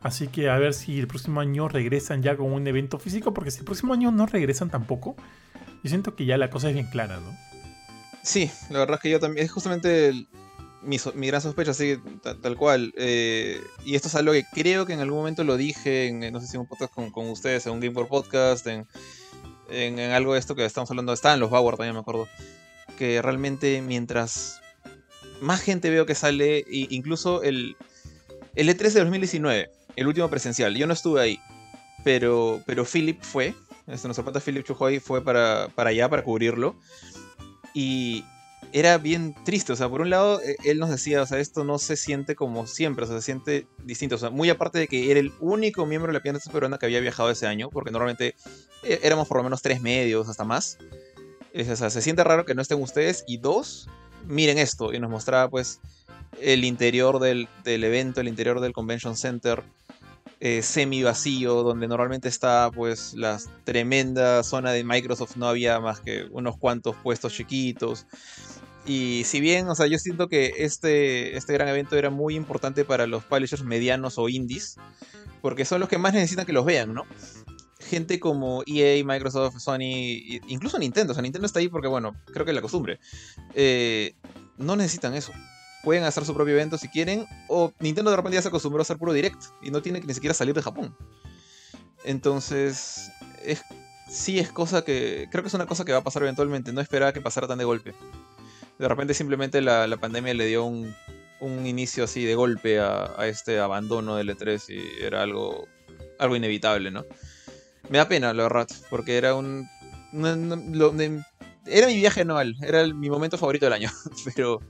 Así 0.00 0.28
que 0.28 0.48
a 0.48 0.56
ver 0.56 0.74
si 0.74 1.00
el 1.00 1.08
próximo 1.08 1.40
año 1.40 1.66
regresan 1.66 2.22
ya 2.22 2.36
con 2.36 2.52
un 2.52 2.64
evento 2.68 3.00
físico, 3.00 3.34
porque 3.34 3.50
si 3.50 3.58
el 3.58 3.64
próximo 3.64 3.94
año 3.94 4.12
no 4.12 4.26
regresan 4.26 4.70
tampoco, 4.70 5.16
yo 5.82 5.88
siento 5.88 6.14
que 6.14 6.24
ya 6.24 6.38
la 6.38 6.50
cosa 6.50 6.68
es 6.68 6.74
bien 6.74 6.86
clara, 6.86 7.18
¿no? 7.18 7.36
Sí, 8.22 8.48
la 8.70 8.78
verdad 8.78 8.94
es 8.94 9.00
que 9.00 9.10
yo 9.10 9.18
también, 9.18 9.44
es 9.44 9.50
justamente 9.50 10.28
mi, 10.84 11.26
gran 11.26 11.40
sospecha, 11.40 11.72
así 11.72 11.96
tal, 12.42 12.56
cual. 12.56 12.92
Eh, 12.96 13.60
y 13.84 13.94
esto 13.94 14.08
es 14.08 14.14
algo 14.14 14.32
que 14.32 14.44
creo 14.52 14.86
que 14.86 14.92
en 14.92 15.00
algún 15.00 15.18
momento 15.18 15.44
lo 15.44 15.56
dije, 15.56 16.08
en, 16.08 16.32
no 16.32 16.40
sé 16.40 16.46
si 16.46 16.56
en 16.56 16.62
un 16.62 16.66
podcast 16.66 16.92
con, 16.94 17.30
ustedes, 17.30 17.66
en 17.66 17.72
un 17.72 17.80
Game 17.80 17.94
Podcast, 18.06 18.66
en, 18.66 18.86
en, 19.70 19.98
algo 19.98 20.34
de 20.34 20.38
esto 20.38 20.54
que 20.54 20.64
estamos 20.64 20.90
hablando, 20.90 21.12
está 21.12 21.34
en 21.34 21.40
los 21.40 21.50
Bauer 21.50 21.76
también 21.76 21.94
me 21.94 22.00
acuerdo, 22.00 22.28
que 22.98 23.20
realmente 23.22 23.82
mientras 23.82 24.60
más 25.40 25.60
gente 25.60 25.90
veo 25.90 26.06
que 26.06 26.14
sale, 26.14 26.64
incluso 26.68 27.42
el, 27.42 27.76
el 28.54 28.68
E3 28.68 28.92
de 28.92 29.00
2019, 29.00 29.70
el 29.96 30.06
último 30.06 30.28
presencial. 30.28 30.74
Yo 30.74 30.86
no 30.86 30.92
estuve 30.92 31.20
ahí, 31.20 31.40
pero, 32.04 32.62
pero 32.66 32.84
Philip 32.84 33.20
fue. 33.22 33.54
Este, 33.86 34.08
nuestro 34.08 34.24
pata 34.24 34.40
Philip 34.40 34.64
Chujoy 34.64 34.98
fue 35.00 35.22
para, 35.22 35.68
para 35.74 35.90
allá 35.90 36.08
para 36.08 36.22
cubrirlo. 36.22 36.76
Y 37.74 38.24
era 38.74 38.98
bien 38.98 39.36
triste. 39.44 39.72
O 39.72 39.76
sea, 39.76 39.88
por 39.88 40.00
un 40.00 40.10
lado, 40.10 40.42
e, 40.42 40.56
él 40.64 40.80
nos 40.80 40.90
decía, 40.90 41.22
o 41.22 41.26
sea, 41.26 41.38
esto 41.38 41.62
no 41.62 41.78
se 41.78 41.96
siente 41.96 42.34
como 42.34 42.66
siempre, 42.66 43.04
o 43.04 43.06
sea, 43.08 43.16
se 43.18 43.22
siente 43.22 43.68
distinto. 43.84 44.16
O 44.16 44.18
sea, 44.18 44.30
muy 44.30 44.50
aparte 44.50 44.80
de 44.80 44.88
que 44.88 45.12
era 45.12 45.20
el 45.20 45.32
único 45.38 45.86
miembro 45.86 46.08
de 46.10 46.18
la 46.18 46.22
pianista 46.22 46.50
peruana 46.50 46.76
que 46.76 46.86
había 46.86 46.98
viajado 46.98 47.30
ese 47.30 47.46
año, 47.46 47.70
porque 47.70 47.92
normalmente 47.92 48.34
e, 48.82 48.98
éramos 49.04 49.28
por 49.28 49.36
lo 49.36 49.44
menos 49.44 49.62
tres 49.62 49.80
medios, 49.80 50.28
hasta 50.28 50.44
más. 50.44 50.78
O 51.56 51.76
sea, 51.76 51.88
se 51.88 52.02
siente 52.02 52.24
raro 52.24 52.44
que 52.44 52.56
no 52.56 52.62
estén 52.62 52.82
ustedes. 52.82 53.22
Y 53.28 53.36
dos, 53.36 53.88
miren 54.26 54.58
esto. 54.58 54.92
Y 54.92 54.98
nos 54.98 55.08
mostraba, 55.08 55.48
pues, 55.48 55.78
el 56.40 56.64
interior 56.64 57.20
del, 57.20 57.48
del 57.62 57.84
evento, 57.84 58.20
el 58.20 58.26
interior 58.26 58.60
del 58.60 58.72
Convention 58.72 59.16
Center 59.16 59.62
eh, 60.40 60.62
semi 60.62 61.02
vacío, 61.02 61.62
donde 61.62 61.86
normalmente 61.86 62.28
está 62.28 62.70
pues 62.74 63.14
la 63.14 63.38
tremenda 63.64 64.42
zona 64.42 64.72
de 64.72 64.84
Microsoft, 64.84 65.36
no 65.36 65.46
había 65.48 65.80
más 65.80 66.00
que 66.00 66.26
unos 66.32 66.58
cuantos 66.58 66.96
puestos 66.96 67.32
chiquitos. 67.32 68.06
Y 68.86 69.22
si 69.24 69.40
bien, 69.40 69.68
o 69.68 69.74
sea, 69.74 69.86
yo 69.86 69.98
siento 69.98 70.28
que 70.28 70.52
este, 70.58 71.36
este 71.36 71.52
gran 71.54 71.68
evento 71.68 71.96
era 71.96 72.10
muy 72.10 72.34
importante 72.34 72.84
para 72.84 73.06
los 73.06 73.24
publishers 73.24 73.62
medianos 73.62 74.18
o 74.18 74.28
indies, 74.28 74.76
porque 75.40 75.64
son 75.64 75.80
los 75.80 75.88
que 75.88 75.98
más 75.98 76.12
necesitan 76.12 76.44
que 76.44 76.52
los 76.52 76.64
vean, 76.64 76.92
¿no? 76.92 77.04
Gente 77.80 78.20
como 78.20 78.62
EA, 78.66 79.02
Microsoft, 79.04 79.58
Sony, 79.58 80.40
incluso 80.48 80.78
Nintendo, 80.78 81.12
o 81.12 81.14
sea, 81.14 81.22
Nintendo 81.22 81.46
está 81.46 81.60
ahí 81.60 81.68
porque, 81.68 81.88
bueno, 81.88 82.14
creo 82.32 82.44
que 82.44 82.50
es 82.50 82.54
la 82.54 82.62
costumbre. 82.62 82.98
Eh, 83.54 84.14
no 84.58 84.76
necesitan 84.76 85.14
eso 85.14 85.32
pueden 85.82 86.04
hacer 86.04 86.24
su 86.24 86.34
propio 86.34 86.54
evento 86.54 86.78
si 86.78 86.88
quieren, 86.88 87.26
o 87.46 87.72
Nintendo 87.78 88.10
de 88.10 88.16
repente 88.16 88.36
ya 88.36 88.42
se 88.42 88.48
acostumbró 88.48 88.80
a 88.80 88.84
hacer 88.84 88.96
puro 88.96 89.12
direct 89.12 89.40
y 89.60 89.70
no 89.70 89.82
tiene 89.82 90.00
que 90.00 90.06
ni 90.06 90.14
siquiera 90.14 90.32
salir 90.32 90.54
de 90.54 90.62
Japón. 90.62 90.96
Entonces, 92.04 93.10
es 93.44 93.62
sí 94.08 94.38
es 94.38 94.50
cosa 94.50 94.82
que. 94.82 95.28
Creo 95.30 95.42
que 95.42 95.48
es 95.48 95.54
una 95.54 95.66
cosa 95.66 95.84
que 95.84 95.92
va 95.92 95.98
a 95.98 96.04
pasar 96.04 96.22
eventualmente. 96.22 96.72
No 96.72 96.80
esperaba 96.80 97.12
que 97.12 97.20
pasara 97.20 97.46
tan 97.46 97.58
de 97.58 97.64
golpe. 97.64 97.94
De 98.78 98.88
repente 98.88 99.14
simplemente 99.14 99.60
la, 99.60 99.96
pandemia 99.96 100.34
le 100.34 100.46
dio 100.46 100.64
un, 100.64 100.94
inicio 101.40 102.04
así 102.04 102.24
de 102.24 102.34
golpe 102.34 102.80
a, 102.80 103.14
este 103.26 103.58
abandono 103.58 104.16
del 104.16 104.30
E3 104.30 104.62
y 104.68 105.04
era 105.04 105.22
algo, 105.22 105.68
algo 106.18 106.36
inevitable, 106.36 106.90
¿no? 106.90 107.04
Me 107.90 107.98
da 107.98 108.08
pena, 108.08 108.32
la 108.32 108.44
verdad, 108.44 108.68
porque 108.90 109.16
era 109.16 109.34
un. 109.34 109.68
era 111.66 111.86
mi 111.86 111.96
viaje 111.96 112.22
anual, 112.22 112.56
era 112.62 112.86
mi 112.86 113.10
momento 113.10 113.36
favorito 113.36 113.66
del 113.66 113.74
año, 113.74 113.90
pero. 114.34 114.60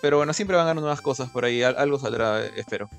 Pero 0.00 0.16
bueno, 0.16 0.32
siempre 0.32 0.56
van 0.56 0.64
a 0.64 0.70
ganar 0.70 0.80
nuevas 0.80 1.00
cosas 1.00 1.30
por 1.30 1.44
ahí, 1.44 1.62
algo 1.62 1.96
saldrá, 1.96 2.44
espero. 2.44 2.90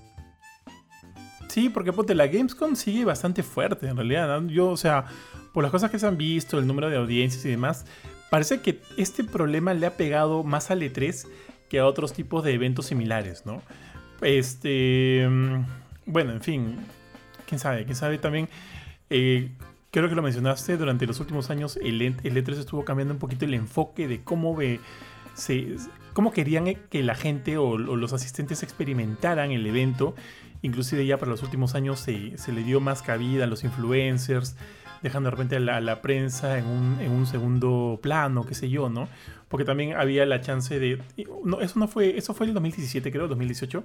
Sí, 1.53 1.69
porque 1.69 1.93
ponte, 1.93 2.15
la 2.15 2.25
Gamescom 2.25 2.75
sigue 2.75 3.05
bastante 3.05 3.43
fuerte 3.43 3.87
en 3.87 3.95
realidad. 3.95 4.41
Yo, 4.47 4.69
o 4.69 4.77
sea, 4.77 5.05
por 5.53 5.61
las 5.61 5.71
cosas 5.71 5.91
que 5.91 5.99
se 5.99 6.07
han 6.07 6.17
visto, 6.17 6.57
el 6.57 6.65
número 6.65 6.89
de 6.89 6.97
audiencias 6.97 7.45
y 7.45 7.49
demás, 7.49 7.85
parece 8.33 8.61
que 8.61 8.81
este 8.97 9.23
problema 9.23 9.75
le 9.75 9.85
ha 9.85 9.95
pegado 9.95 10.43
más 10.43 10.71
al 10.71 10.81
E3 10.81 11.27
que 11.69 11.77
a 11.77 11.85
otros 11.85 12.13
tipos 12.13 12.43
de 12.43 12.51
eventos 12.51 12.87
similares, 12.87 13.45
¿no? 13.45 13.61
Este. 14.21 15.27
Mm, 15.29 15.65
bueno, 16.07 16.31
en 16.31 16.41
fin. 16.41 16.77
Quién 17.45 17.59
sabe, 17.59 17.85
quién 17.85 17.95
sabe 17.95 18.17
también. 18.17 18.49
Eh, 19.11 19.51
creo 19.91 20.09
que 20.09 20.15
lo 20.15 20.23
mencionaste, 20.23 20.77
durante 20.77 21.05
los 21.05 21.19
últimos 21.19 21.51
años 21.51 21.77
el, 21.77 22.01
E3 22.01 22.55
e 22.55 22.59
estuvo 22.59 22.83
cambiando 22.83 23.13
un 23.13 23.19
poquito 23.19 23.45
el 23.45 23.53
enfoque 23.53 24.07
de 24.07 24.23
cómo 24.23 24.55
ve, 24.55 24.79
cómo 26.13 26.31
querían 26.31 26.73
que 26.89 27.03
la 27.03 27.13
gente 27.13 27.59
o, 27.59 27.77
los 27.77 28.13
asistentes 28.13 28.63
experimentaran 28.63 29.51
el 29.51 29.67
evento. 29.67 30.15
Inclusive 30.63 31.05
ya 31.05 31.19
para 31.19 31.29
los 31.29 31.43
últimos 31.43 31.75
años 31.75 31.99
se 31.99 32.51
le 32.51 32.63
dio 32.63 32.79
más 32.79 33.03
cabida 33.03 33.43
a 33.43 33.47
los 33.47 33.63
influencers, 33.63 34.55
dejando 35.03 35.27
de 35.27 35.31
repente 35.31 35.57
a 35.57 35.59
la, 35.59 36.01
prensa 36.01 36.57
en 36.57 36.65
un, 36.65 37.25
segundo 37.27 37.99
plano, 38.01 38.45
qué 38.45 38.55
sé 38.55 38.69
yo, 38.69 38.89
¿no? 38.89 39.07
Porque 39.49 39.65
también 39.65 39.93
había 39.93 40.25
la 40.25 40.41
chance 40.41 40.79
de... 40.79 40.99
No, 41.43 41.61
eso 41.61 41.77
no 41.77 41.87
fue, 41.87 42.17
eso 42.17 42.33
fue 42.33 42.47
el 42.47 42.53
2017, 42.53 43.11
creo, 43.11 43.27
2018, 43.27 43.83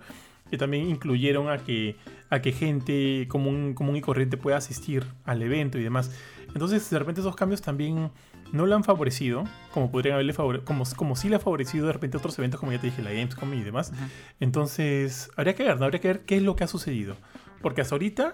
que 0.50 0.56
también 0.56 0.88
incluyeron 0.88 1.50
a 1.50 1.58
que, 1.58 1.96
a 2.30 2.40
que 2.40 2.52
gente 2.52 3.26
común, 3.28 3.74
común 3.74 3.96
y 3.96 4.00
corriente 4.00 4.38
pueda 4.38 4.56
asistir 4.56 5.04
al 5.24 5.42
evento 5.42 5.76
y 5.76 5.82
demás. 5.82 6.10
Entonces, 6.54 6.88
de 6.88 6.98
repente 6.98 7.20
esos 7.20 7.36
cambios 7.36 7.60
también 7.60 8.10
no 8.52 8.64
lo 8.64 8.74
han 8.74 8.84
favorecido, 8.84 9.44
como 9.74 9.90
podrían 9.90 10.14
haberle 10.14 10.32
favorecido, 10.32 10.64
como, 10.64 10.84
como 10.96 11.16
sí 11.16 11.28
le 11.28 11.36
ha 11.36 11.40
favorecido 11.40 11.88
de 11.88 11.92
repente 11.92 12.16
otros 12.16 12.38
eventos, 12.38 12.60
como 12.60 12.72
ya 12.72 12.80
te 12.80 12.86
dije, 12.86 13.02
la 13.02 13.10
Gamescom 13.10 13.52
y 13.52 13.62
demás. 13.62 13.92
Entonces, 14.40 15.30
habría 15.36 15.54
que 15.54 15.64
ver, 15.64 15.78
¿no? 15.78 15.84
Habría 15.84 16.00
que 16.00 16.08
ver 16.08 16.20
qué 16.20 16.36
es 16.36 16.42
lo 16.42 16.56
que 16.56 16.64
ha 16.64 16.68
sucedido. 16.68 17.16
Porque 17.60 17.80
hasta 17.80 17.94
ahorita 17.94 18.32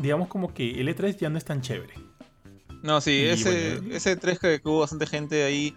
digamos 0.00 0.28
como 0.28 0.52
que 0.52 0.80
el 0.80 0.88
E3 0.88 1.16
ya 1.18 1.28
no 1.30 1.38
es 1.38 1.44
tan 1.44 1.60
chévere. 1.60 1.94
No, 2.82 3.00
sí, 3.00 3.24
ese, 3.26 3.80
ese 3.94 4.16
3 4.16 4.38
que 4.38 4.60
hubo 4.64 4.80
bastante 4.80 5.06
gente 5.06 5.44
ahí. 5.44 5.74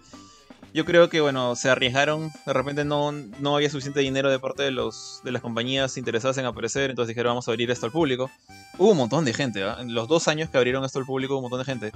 Yo 0.72 0.84
creo 0.84 1.08
que, 1.08 1.20
bueno, 1.20 1.54
se 1.54 1.70
arriesgaron. 1.70 2.32
De 2.46 2.52
repente 2.52 2.84
no, 2.84 3.12
no 3.12 3.54
había 3.54 3.70
suficiente 3.70 4.00
dinero 4.00 4.30
de 4.30 4.40
parte 4.40 4.64
de, 4.64 4.72
los, 4.72 5.20
de 5.22 5.30
las 5.30 5.42
compañías 5.42 5.96
interesadas 5.96 6.38
en 6.38 6.46
aparecer. 6.46 6.90
Entonces 6.90 7.14
dijeron, 7.14 7.30
vamos 7.30 7.46
a 7.46 7.52
abrir 7.52 7.70
esto 7.70 7.86
al 7.86 7.92
público. 7.92 8.30
Hubo 8.78 8.90
un 8.90 8.96
montón 8.96 9.24
de 9.24 9.34
gente. 9.34 9.60
¿eh? 9.60 9.72
En 9.78 9.94
los 9.94 10.08
dos 10.08 10.26
años 10.26 10.50
que 10.50 10.56
abrieron 10.56 10.84
esto 10.84 10.98
al 10.98 11.04
público, 11.04 11.34
hubo 11.34 11.40
un 11.40 11.50
montón 11.50 11.60
de 11.60 11.64
gente. 11.64 11.92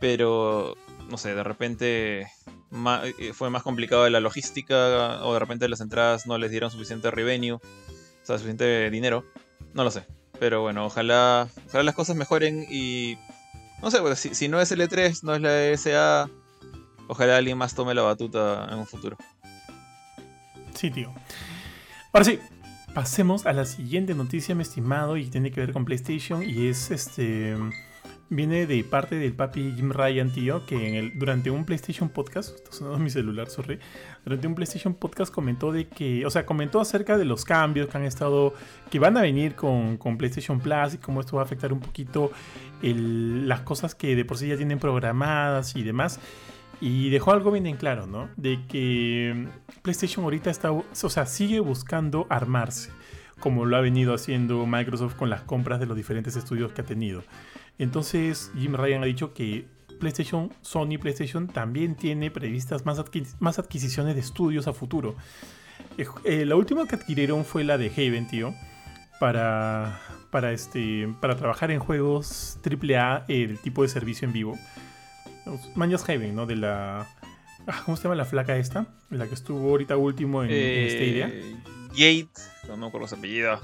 Pero, 0.00 0.74
no 1.10 1.18
sé, 1.18 1.34
de 1.34 1.42
repente 1.42 2.20
eh, 2.22 3.32
fue 3.34 3.50
más 3.50 3.62
complicado 3.62 4.08
la 4.08 4.20
logística. 4.20 5.22
O 5.26 5.34
de 5.34 5.40
repente 5.40 5.68
las 5.68 5.80
entradas 5.80 6.26
no 6.26 6.38
les 6.38 6.50
dieron 6.50 6.70
suficiente 6.70 7.10
revenue. 7.10 7.56
O 7.56 7.60
sea, 8.22 8.38
suficiente 8.38 8.88
dinero. 8.90 9.24
No 9.74 9.84
lo 9.84 9.90
sé. 9.90 10.06
Pero 10.38 10.62
bueno, 10.62 10.86
ojalá, 10.86 11.48
ojalá 11.68 11.82
las 11.84 11.94
cosas 11.94 12.16
mejoren 12.16 12.66
y... 12.70 13.18
No 13.82 13.90
sé, 13.90 14.00
pues, 14.00 14.18
si, 14.18 14.48
no 14.48 14.60
es 14.60 14.72
el 14.72 14.80
E3, 14.80 15.22
no 15.22 15.34
es 15.34 15.40
la 15.40 15.66
ESA, 15.66 16.28
ojalá 17.06 17.36
alguien 17.36 17.56
más 17.56 17.74
tome 17.74 17.94
la 17.94 18.02
batuta 18.02 18.66
en 18.70 18.78
un 18.78 18.86
futuro. 18.86 19.16
Sí, 20.74 20.90
tío. 20.90 21.12
Ahora 22.12 22.24
sí, 22.24 22.40
pasemos 22.94 23.46
a 23.46 23.52
la 23.52 23.64
siguiente 23.64 24.14
noticia, 24.14 24.56
mi 24.56 24.62
estimado, 24.62 25.16
y 25.16 25.26
tiene 25.26 25.52
que 25.52 25.60
ver 25.60 25.72
con 25.72 25.84
PlayStation, 25.84 26.42
y 26.42 26.66
es 26.66 26.90
este 26.90 27.56
viene 28.30 28.66
de 28.66 28.84
parte 28.84 29.16
del 29.16 29.32
papi 29.32 29.72
Jim 29.76 29.90
Ryan, 29.90 30.30
tío, 30.30 30.66
que 30.66 30.88
en 30.88 30.94
el, 30.94 31.18
durante 31.18 31.50
un 31.50 31.64
PlayStation 31.64 32.08
Podcast, 32.08 32.58
está 32.70 32.84
mi 32.98 33.10
celular, 33.10 33.48
sorry, 33.48 33.78
durante 34.24 34.46
un 34.46 34.54
PlayStation 34.54 34.94
Podcast 34.94 35.32
comentó 35.32 35.72
de 35.72 35.88
que, 35.88 36.26
o 36.26 36.30
sea, 36.30 36.44
comentó 36.44 36.80
acerca 36.80 37.16
de 37.16 37.24
los 37.24 37.44
cambios 37.44 37.88
que 37.88 37.96
han 37.96 38.04
estado, 38.04 38.54
que 38.90 38.98
van 38.98 39.16
a 39.16 39.22
venir 39.22 39.54
con, 39.54 39.96
con 39.96 40.18
PlayStation 40.18 40.60
Plus 40.60 40.94
y 40.94 40.98
cómo 40.98 41.20
esto 41.20 41.36
va 41.36 41.42
a 41.42 41.44
afectar 41.44 41.72
un 41.72 41.80
poquito 41.80 42.30
las 42.82 43.60
cosas 43.60 43.94
que 43.94 44.14
de 44.14 44.24
por 44.24 44.38
sí 44.38 44.48
ya 44.48 44.56
tienen 44.56 44.78
programadas 44.78 45.74
y 45.76 45.82
demás. 45.82 46.20
Y 46.80 47.10
dejó 47.10 47.32
algo 47.32 47.50
bien 47.50 47.66
en 47.66 47.76
claro, 47.76 48.06
¿no? 48.06 48.28
De 48.36 48.60
que 48.68 49.48
PlayStation 49.82 50.24
ahorita 50.24 50.48
está, 50.48 50.70
o 50.70 50.84
sea, 50.92 51.26
sigue 51.26 51.58
buscando 51.58 52.26
armarse, 52.30 52.90
como 53.40 53.64
lo 53.64 53.76
ha 53.76 53.80
venido 53.80 54.14
haciendo 54.14 54.64
Microsoft 54.64 55.16
con 55.16 55.28
las 55.28 55.40
compras 55.42 55.80
de 55.80 55.86
los 55.86 55.96
diferentes 55.96 56.36
estudios 56.36 56.70
que 56.72 56.82
ha 56.82 56.84
tenido. 56.84 57.24
Entonces 57.78 58.50
Jim 58.58 58.74
Ryan 58.74 59.02
ha 59.02 59.06
dicho 59.06 59.32
que 59.32 59.66
PlayStation, 59.98 60.52
Sony 60.62 60.98
PlayStation 61.00 61.48
también 61.48 61.96
tiene 61.96 62.30
previstas 62.30 62.84
más, 62.86 62.98
adquisiciones 63.58 64.14
de 64.14 64.20
estudios 64.20 64.66
a 64.66 64.72
futuro. 64.72 65.16
Eh, 65.96 66.06
eh, 66.24 66.44
la 66.44 66.56
última 66.56 66.86
que 66.86 66.96
adquirieron 66.96 67.44
fue 67.44 67.64
la 67.64 67.78
de 67.78 67.88
Haven, 67.88 68.28
tío, 68.28 68.54
para, 69.20 70.00
para, 70.30 70.52
este, 70.52 71.12
para 71.20 71.36
trabajar 71.36 71.70
en 71.70 71.80
juegos 71.80 72.58
AAA, 72.64 73.24
el 73.28 73.58
tipo 73.58 73.82
de 73.82 73.88
servicio 73.88 74.26
en 74.26 74.32
vivo. 74.32 74.58
Manjas 75.74 76.08
Haven, 76.08 76.34
¿no? 76.34 76.46
De 76.46 76.56
la... 76.56 77.06
Ah, 77.66 77.82
¿Cómo 77.84 77.96
se 77.96 78.04
llama 78.04 78.14
la 78.14 78.24
flaca 78.24 78.56
esta? 78.56 78.86
La 79.10 79.26
que 79.26 79.34
estuvo 79.34 79.68
ahorita 79.68 79.96
último 79.96 80.42
en, 80.42 80.50
eh, 80.52 80.88
Stadia. 80.90 81.32
Jade, 81.92 82.28
no 82.68 82.76
me 82.76 82.86
acuerdo 82.86 83.08
su 83.08 83.16
apellido. 83.16 83.60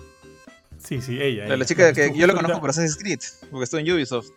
Sí, 0.85 1.01
sí, 1.01 1.20
ella. 1.20 1.57
La, 1.57 1.64
chica 1.64 1.93
que, 1.95 2.12
yo 2.14 2.26
la 2.26 2.35
conozco 2.35 2.61
por 2.61 2.70
Assassin's 2.70 2.97
Creed, 2.97 3.20
porque 3.51 3.64
estuvo 3.64 3.80
en 3.80 3.91
Ubisoft. 3.91 4.28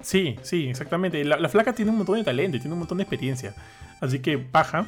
Sí, 0.00 0.36
sí, 0.42 0.68
exactamente. 0.68 1.24
La, 1.24 1.48
flaca 1.48 1.72
tiene 1.72 1.90
un 1.90 1.98
montón 1.98 2.16
de 2.16 2.24
talento 2.24 2.56
y 2.56 2.60
tiene 2.60 2.72
un 2.72 2.78
montón 2.78 2.98
de 2.98 3.02
experiencia. 3.02 3.54
Así 4.00 4.20
que 4.20 4.38
paja, 4.38 4.86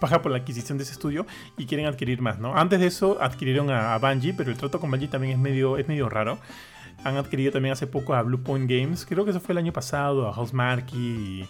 paja 0.00 0.22
por 0.22 0.30
la 0.30 0.38
adquisición 0.38 0.78
de 0.78 0.84
ese 0.84 0.92
estudio 0.92 1.26
y 1.58 1.66
quieren 1.66 1.86
adquirir 1.86 2.20
más, 2.20 2.38
¿no? 2.38 2.56
Antes 2.56 2.78
de 2.78 2.86
eso 2.86 3.18
adquirieron 3.20 3.70
a, 3.70 3.98
Bungie, 3.98 4.34
pero 4.34 4.52
el 4.52 4.56
trato 4.56 4.78
con 4.78 4.90
Bungie 4.90 5.08
también 5.08 5.32
es 5.32 5.38
medio, 5.38 5.78
es 5.78 5.88
medio 5.88 6.08
raro. 6.08 6.38
Han 7.02 7.16
adquirido 7.16 7.50
también 7.50 7.72
hace 7.72 7.88
poco 7.88 8.14
a 8.14 8.22
Blue 8.22 8.42
Point 8.42 8.70
Games, 8.70 9.04
creo 9.04 9.24
que 9.24 9.32
eso 9.32 9.40
fue 9.40 9.52
el 9.52 9.58
año 9.58 9.72
pasado, 9.72 10.28
a 10.28 10.32
Housemarque 10.32 10.96
y, 10.96 11.48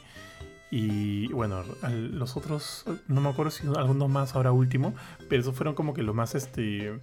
y 0.71 1.29
bueno, 1.29 1.63
los 1.91 2.37
otros, 2.37 2.85
no 3.09 3.21
me 3.21 3.29
acuerdo 3.29 3.51
si 3.51 3.67
algunos 3.77 4.09
más 4.09 4.35
ahora 4.35 4.53
último, 4.53 4.95
pero 5.29 5.43
esos 5.43 5.55
fueron 5.55 5.75
como 5.75 5.93
que 5.95 6.03
los 6.03 6.15
más, 6.15 6.35
este 6.35 6.99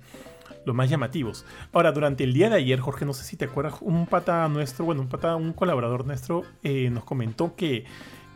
los 0.66 0.76
más 0.76 0.90
llamativos. 0.90 1.46
Ahora, 1.74 1.92
durante 1.92 2.24
el 2.24 2.34
día 2.34 2.50
de 2.50 2.58
ayer, 2.58 2.80
Jorge, 2.80 3.06
no 3.06 3.14
sé 3.14 3.24
si 3.24 3.38
te 3.38 3.46
acuerdas, 3.46 3.76
un 3.82 4.08
pata 4.08 4.48
nuestro, 4.48 4.86
bueno, 4.86 5.02
un 5.02 5.08
pata, 5.08 5.36
un 5.36 5.54
colaborador 5.54 6.06
nuestro, 6.06 6.44
eh, 6.64 6.90
nos 6.90 7.04
comentó 7.04 7.56
que, 7.56 7.86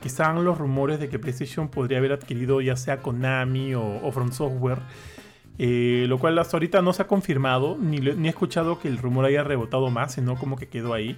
que, 0.02 0.08
estaban 0.08 0.44
los 0.44 0.58
rumores 0.58 1.00
de 1.00 1.10
que 1.10 1.20
PlayStation 1.20 1.70
podría 1.70 1.98
haber 2.00 2.14
adquirido 2.14 2.62
ya 2.62 2.76
sea 2.76 3.02
Konami 3.02 3.76
o, 3.76 4.12
From 4.12 4.32
Software. 4.32 4.80
Eh, 5.58 6.06
lo 6.10 6.20
cual 6.20 6.38
hasta 6.38 6.58
ahorita 6.58 6.82
no 6.82 6.92
se 6.92 7.04
ha 7.04 7.08
confirmado, 7.08 7.78
ni, 7.80 8.00
ni 8.00 8.28
he 8.28 8.30
escuchado 8.30 8.78
que 8.78 8.90
el 8.90 8.98
rumor 8.98 9.24
haya 9.24 9.42
rebotado 9.42 9.90
más, 9.90 10.14
sino 10.14 10.36
como 10.36 10.58
que 10.58 10.68
quedó 10.68 10.94
ahí. 10.94 11.18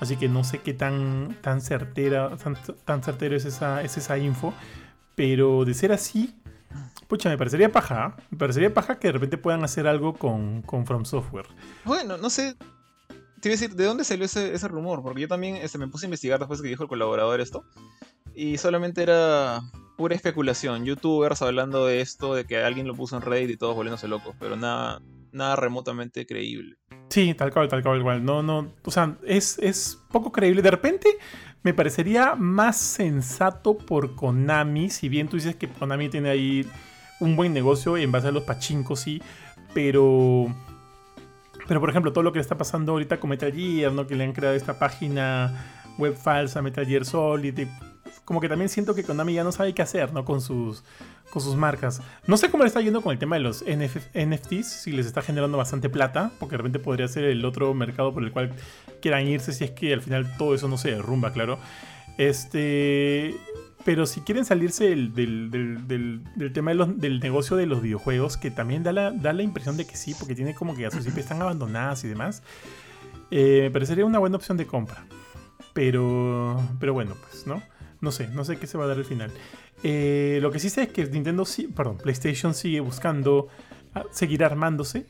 Así 0.00 0.16
que 0.16 0.28
no 0.28 0.44
sé 0.44 0.60
qué 0.60 0.72
tan, 0.72 1.36
tan 1.42 1.60
certera, 1.60 2.36
tan, 2.36 2.56
tan 2.84 3.02
certero 3.02 3.36
es 3.36 3.44
esa, 3.44 3.82
es 3.82 3.98
esa 3.98 4.16
info. 4.18 4.54
Pero 5.14 5.66
de 5.66 5.74
ser 5.74 5.92
así, 5.92 6.34
Pucha, 7.10 7.28
me 7.28 7.36
parecería 7.36 7.72
paja. 7.72 8.14
Me 8.30 8.38
parecería 8.38 8.72
paja 8.72 9.00
que 9.00 9.08
de 9.08 9.12
repente 9.12 9.36
puedan 9.36 9.64
hacer 9.64 9.88
algo 9.88 10.14
con, 10.14 10.62
con 10.62 10.86
From 10.86 11.04
Software. 11.04 11.48
Bueno, 11.84 12.16
no 12.16 12.30
sé. 12.30 12.54
Te 13.40 13.48
iba 13.48 13.54
a 13.54 13.58
decir, 13.58 13.74
¿de 13.74 13.84
dónde 13.84 14.04
salió 14.04 14.26
ese, 14.26 14.54
ese 14.54 14.68
rumor? 14.68 15.02
Porque 15.02 15.22
yo 15.22 15.26
también 15.26 15.56
este, 15.56 15.76
me 15.76 15.88
puse 15.88 16.06
a 16.06 16.08
investigar 16.08 16.38
después 16.38 16.60
de 16.60 16.62
que 16.62 16.68
dijo 16.68 16.84
el 16.84 16.88
colaborador 16.88 17.40
esto. 17.40 17.64
Y 18.32 18.58
solamente 18.58 19.02
era 19.02 19.60
pura 19.96 20.14
especulación. 20.14 20.84
Youtubers 20.84 21.42
hablando 21.42 21.84
de 21.84 22.00
esto, 22.00 22.36
de 22.36 22.44
que 22.44 22.62
alguien 22.62 22.86
lo 22.86 22.94
puso 22.94 23.16
en 23.16 23.22
Reddit 23.22 23.50
y 23.50 23.56
todos 23.56 23.74
volviéndose 23.74 24.06
locos. 24.06 24.36
Pero 24.38 24.54
nada, 24.54 25.02
nada 25.32 25.56
remotamente 25.56 26.26
creíble. 26.26 26.76
Sí, 27.08 27.34
tal 27.34 27.52
cual, 27.52 27.66
tal 27.66 27.82
cual, 27.82 27.98
igual. 27.98 28.24
No, 28.24 28.40
no. 28.44 28.72
O 28.84 28.90
sea, 28.92 29.18
es, 29.26 29.58
es 29.58 29.98
poco 30.12 30.30
creíble. 30.30 30.62
De 30.62 30.70
repente 30.70 31.08
me 31.64 31.74
parecería 31.74 32.36
más 32.36 32.76
sensato 32.76 33.76
por 33.76 34.14
Konami. 34.14 34.90
Si 34.90 35.08
bien 35.08 35.26
tú 35.26 35.38
dices 35.38 35.56
que 35.56 35.68
Konami 35.68 36.08
tiene 36.08 36.30
ahí 36.30 36.64
un 37.20 37.36
buen 37.36 37.52
negocio 37.52 37.96
en 37.96 38.10
base 38.10 38.28
a 38.28 38.32
los 38.32 38.44
pachincos, 38.44 39.00
sí, 39.00 39.22
pero... 39.74 40.54
Pero 41.68 41.78
por 41.78 41.90
ejemplo, 41.90 42.12
todo 42.12 42.24
lo 42.24 42.32
que 42.32 42.38
le 42.38 42.42
está 42.42 42.58
pasando 42.58 42.92
ahorita 42.92 43.20
con 43.20 43.30
Metal 43.30 43.52
Gear, 43.52 43.92
¿no? 43.92 44.06
Que 44.08 44.16
le 44.16 44.24
han 44.24 44.32
creado 44.32 44.56
esta 44.56 44.78
página 44.80 45.54
web 45.98 46.16
falsa, 46.16 46.62
Metal 46.62 46.84
Gear 46.84 47.04
Solid, 47.04 47.60
como 48.24 48.40
que 48.40 48.48
también 48.48 48.68
siento 48.68 48.94
que 48.94 49.04
Konami 49.04 49.34
ya 49.34 49.44
no 49.44 49.52
sabe 49.52 49.74
qué 49.74 49.82
hacer, 49.82 50.12
¿no? 50.12 50.24
Con 50.24 50.40
sus, 50.40 50.84
con 51.30 51.42
sus 51.42 51.56
marcas. 51.56 52.02
No 52.26 52.36
sé 52.36 52.50
cómo 52.50 52.64
le 52.64 52.68
está 52.68 52.80
yendo 52.80 53.02
con 53.02 53.12
el 53.12 53.18
tema 53.18 53.36
de 53.36 53.42
los 53.42 53.64
NFTs, 53.64 54.66
si 54.66 54.92
les 54.92 55.06
está 55.06 55.22
generando 55.22 55.58
bastante 55.58 55.88
plata, 55.88 56.32
porque 56.38 56.52
de 56.52 56.58
repente 56.58 56.78
podría 56.78 57.08
ser 57.08 57.24
el 57.24 57.44
otro 57.44 57.72
mercado 57.74 58.12
por 58.12 58.22
el 58.22 58.32
cual 58.32 58.52
quieran 59.00 59.26
irse 59.26 59.52
si 59.52 59.64
es 59.64 59.70
que 59.72 59.92
al 59.92 60.02
final 60.02 60.36
todo 60.36 60.54
eso 60.54 60.68
no 60.68 60.78
se 60.78 60.90
derrumba, 60.90 61.32
claro. 61.32 61.58
Este. 62.18 63.34
Pero 63.84 64.06
si 64.06 64.20
quieren 64.20 64.44
salirse 64.44 64.84
del, 64.84 65.14
del, 65.14 66.52
tema 66.52 66.72
del 66.74 67.20
negocio 67.20 67.56
de 67.56 67.66
los 67.66 67.80
videojuegos, 67.80 68.36
que 68.36 68.50
también 68.50 68.82
da 68.82 68.92
la, 68.92 69.10
da 69.10 69.32
la 69.32 69.42
impresión 69.42 69.76
de 69.76 69.86
que 69.86 69.96
sí, 69.96 70.14
porque 70.18 70.34
tiene 70.34 70.54
como 70.54 70.74
que 70.74 70.86
a 70.86 70.90
sus 70.90 71.06
IP 71.06 71.18
están 71.18 71.40
abandonadas 71.40 72.04
y 72.04 72.08
demás, 72.08 72.42
eh, 73.30 73.60
me 73.62 73.70
parecería 73.70 74.04
una 74.04 74.18
buena 74.18 74.36
opción 74.36 74.56
de 74.56 74.66
compra. 74.66 75.04
Pero, 75.72 76.60
pero 76.78 76.92
bueno, 76.92 77.16
pues, 77.22 77.46
¿no? 77.46 77.62
No 78.00 78.12
sé, 78.12 78.28
no 78.28 78.44
sé 78.44 78.58
qué 78.58 78.66
se 78.66 78.76
va 78.76 78.84
a 78.84 78.88
dar 78.88 78.98
al 78.98 79.04
final. 79.04 79.30
Eh, 79.82 80.38
lo 80.42 80.50
que 80.50 80.58
sí 80.58 80.68
sé 80.68 80.82
es 80.82 80.88
que 80.88 81.06
Nintendo, 81.06 81.44
sí, 81.44 81.68
perdón, 81.68 81.98
PlayStation 81.98 82.54
sigue 82.54 82.80
buscando 82.80 83.48
ah, 83.94 84.04
seguir 84.10 84.44
armándose 84.44 85.06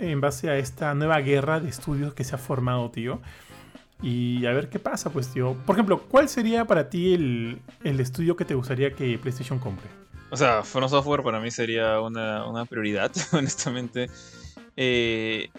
en 0.00 0.20
base 0.20 0.48
a 0.48 0.56
esta 0.56 0.94
nueva 0.94 1.20
guerra 1.20 1.60
de 1.60 1.68
estudios 1.68 2.14
que 2.14 2.24
se 2.24 2.34
ha 2.34 2.38
formado, 2.38 2.90
tío. 2.90 3.20
Y 4.02 4.46
a 4.46 4.52
ver 4.52 4.68
qué 4.68 4.78
pasa, 4.78 5.10
pues, 5.10 5.28
tío. 5.28 5.54
Por 5.66 5.74
ejemplo, 5.74 6.02
¿cuál 6.08 6.28
sería 6.28 6.64
para 6.64 6.88
ti 6.88 7.14
el, 7.14 7.60
estudio 7.82 8.36
que 8.36 8.44
te 8.44 8.54
gustaría 8.54 8.92
que 8.94 9.18
PlayStation 9.18 9.58
compre? 9.58 9.88
O 10.30 10.36
sea, 10.36 10.62
From 10.62 10.88
Software 10.88 11.22
para 11.22 11.40
mí 11.40 11.50
sería 11.50 12.00
una, 12.00 12.64
prioridad, 12.66 13.10
honestamente. 13.32 14.08
Eh, 14.76 15.50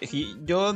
yo, 0.44 0.74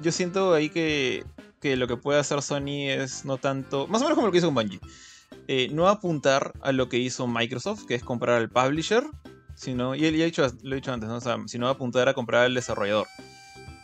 yo 0.00 0.12
siento 0.12 0.54
ahí 0.54 0.68
que, 0.68 1.24
que 1.60 1.76
lo 1.76 1.88
que 1.88 1.96
puede 1.96 2.20
hacer 2.20 2.42
Sony 2.42 2.88
es 2.88 3.24
no 3.24 3.38
tanto. 3.38 3.86
Más 3.88 4.00
o 4.00 4.04
menos 4.04 4.16
como 4.16 4.28
lo 4.28 4.32
que 4.32 4.38
hizo 4.38 4.46
con 4.46 4.54
Bungie. 4.54 4.80
Eh, 5.48 5.68
no 5.72 5.88
apuntar 5.88 6.52
a 6.60 6.72
lo 6.72 6.88
que 6.88 6.98
hizo 6.98 7.26
Microsoft, 7.26 7.86
que 7.86 7.94
es 7.94 8.02
comprar 8.02 8.36
al 8.36 8.48
publisher, 8.48 9.04
sino, 9.54 9.94
y 9.94 10.04
él 10.04 10.16
ya 10.16 10.24
dicho, 10.24 10.46
lo 10.62 10.74
he 10.74 10.76
dicho 10.76 10.92
antes, 10.92 11.08
¿no? 11.08 11.48
sino 11.48 11.68
apuntar 11.68 12.08
a 12.08 12.14
comprar 12.14 12.44
al 12.44 12.54
desarrollador. 12.54 13.06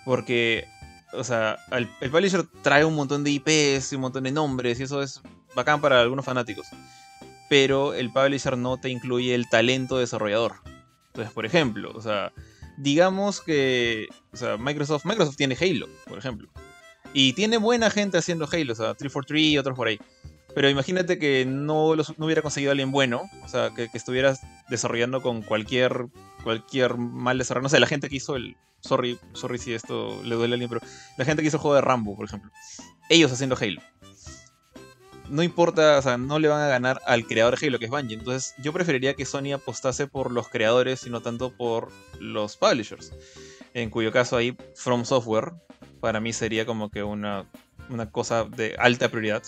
Porque, 0.05 0.67
o 1.13 1.25
sea, 1.25 1.59
el, 1.71 1.89
publisher 2.11 2.45
trae 2.63 2.85
un 2.85 2.95
montón 2.95 3.25
de 3.25 3.31
IPs 3.31 3.93
y 3.93 3.97
un 3.97 4.03
montón 4.03 4.25
de 4.25 4.33
nombres, 4.33 4.81
y 4.81 4.85
eso 4.85 5.03
es 5.03 5.21
bacán 5.55 5.81
para 5.81 6.01
algunos 6.01 6.25
fanáticos. 6.25 6.69
Pero 7.49 7.95
el 7.95 8.13
publisher 8.13 8.57
no 8.57 8.79
te 8.79 8.89
incluye 8.89 9.35
el 9.35 9.49
talento 9.49 9.99
desarrollador. 9.99 10.55
Entonces, 11.09 11.33
por 11.33 11.45
ejemplo, 11.45 11.93
o 11.95 12.01
sea, 12.01 12.33
digamos 12.79 13.41
que 13.41 14.09
o 14.33 14.37
sea, 14.37 14.57
Microsoft, 14.57 15.05
Microsoft 15.05 15.37
tiene 15.37 15.57
Halo, 15.61 15.87
por 16.07 16.19
ejemplo. 16.19 16.49
Y 17.13 17.35
tiene 17.35 17.59
buena 17.59 17.91
gente 17.91 18.17
haciendo 18.17 18.49
Halo, 18.51 18.73
o 18.73 18.77
sea, 18.77 18.95
343 18.95 19.43
y 19.43 19.59
otros 19.59 19.77
por 19.77 19.89
ahí. 19.89 19.99
Pero 20.55 20.69
imagínate 20.69 21.19
que 21.19 21.45
no, 21.47 21.95
no 21.97 22.27
hubiera 22.27 22.43
conseguido 22.43 22.73
alguien 22.73 22.91
bueno, 22.91 23.23
o 23.45 23.49
sea, 23.49 23.71
que, 23.75 23.89
estuvieras 23.95 24.41
desarrollando 24.69 25.23
con 25.23 25.43
cualquier 25.43 26.07
cualquier 26.43 26.97
mal 26.97 27.39
desarrollo. 27.39 27.65
No 27.65 27.69
sé, 27.69 27.81
la 27.81 27.87
gente 27.87 28.09
que 28.09 28.17
hizo 28.17 28.37
el. 28.37 28.57
Sorry, 28.83 29.19
sorry 29.33 29.59
si 29.59 29.73
esto 29.73 30.21
le 30.25 30.35
duele 30.35 30.53
a 30.53 30.55
alguien, 30.55 30.69
pero 30.69 30.81
la 31.17 31.25
gente 31.25 31.43
que 31.43 31.49
hizo 31.49 31.57
el 31.57 31.61
juego 31.63 31.77
de 31.77 31.81
Rambo, 31.81 32.17
por 32.17 32.27
ejemplo. 32.27 32.51
Ellos 33.09 33.33
haciendo 33.33 33.57
Halo. 33.57 33.81
No 35.29 35.43
importa, 35.43 35.99
o 35.99 36.03
sea, 36.03 36.19
no 36.19 36.39
le 36.39 36.49
van 36.49 36.61
a 36.61 36.69
ganar 36.69 37.01
al 37.07 37.27
creador 37.27 37.59
de 37.59 37.67
Halo, 37.67 37.79
que 37.79 37.87
es 37.87 37.91
Bungie. 37.91 38.19
Entonces, 38.19 38.55
yo 38.63 38.73
preferiría 38.73 39.15
que 39.15 39.25
Sony 39.25 39.53
apostase 39.55 40.07
por 40.07 40.31
los 40.31 40.49
creadores 40.49 41.07
y 41.07 41.11
no 41.11 41.23
tanto 41.23 41.57
por 41.57 41.91
los 42.21 42.57
publishers. 42.57 43.13
En 43.73 43.89
cuyo 43.89 44.13
caso 44.13 44.37
ahí, 44.37 44.57
From 44.75 45.05
Software, 45.05 45.53
para 46.01 46.21
mí 46.21 46.33
sería 46.33 46.67
como 46.67 46.91
que 46.91 47.03
una, 47.03 47.47
una 47.89 48.11
cosa 48.11 48.45
de 48.45 48.75
alta 48.79 49.09
prioridad 49.09 49.43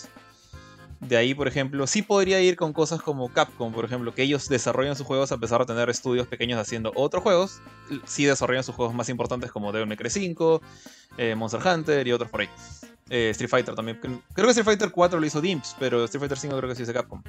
de 1.07 1.17
ahí, 1.17 1.33
por 1.33 1.47
ejemplo, 1.47 1.87
sí 1.87 2.01
podría 2.01 2.41
ir 2.41 2.55
con 2.55 2.73
cosas 2.73 3.01
como 3.01 3.29
Capcom, 3.29 3.71
por 3.71 3.85
ejemplo, 3.85 4.13
que 4.13 4.23
ellos 4.23 4.49
desarrollan 4.49 4.95
sus 4.95 5.05
juegos 5.05 5.31
a 5.31 5.37
pesar 5.37 5.59
de 5.61 5.65
tener 5.65 5.89
estudios 5.89 6.27
pequeños 6.27 6.59
haciendo 6.59 6.91
otros 6.95 7.23
juegos. 7.23 7.61
Sí 8.05 8.25
desarrollan 8.25 8.63
sus 8.63 8.75
juegos 8.75 8.93
más 8.93 9.09
importantes 9.09 9.51
como 9.51 9.71
Devil 9.71 9.87
May 9.87 9.97
Cry 9.97 10.09
5, 10.09 10.61
eh, 11.17 11.35
Monster 11.35 11.61
Hunter 11.65 12.07
y 12.07 12.11
otros 12.11 12.29
por 12.29 12.41
ahí. 12.41 12.49
Eh, 13.09 13.29
Street 13.31 13.49
Fighter 13.49 13.75
también. 13.75 13.99
Creo 13.99 14.19
que 14.33 14.51
Street 14.51 14.65
Fighter 14.65 14.91
4 14.91 15.19
lo 15.19 15.25
hizo 15.25 15.41
Dimps, 15.41 15.75
pero 15.79 16.03
Street 16.05 16.21
Fighter 16.21 16.37
5 16.37 16.57
creo 16.57 16.69
que 16.69 16.75
sí 16.75 16.83
de 16.83 16.93
Capcom. 16.93 17.21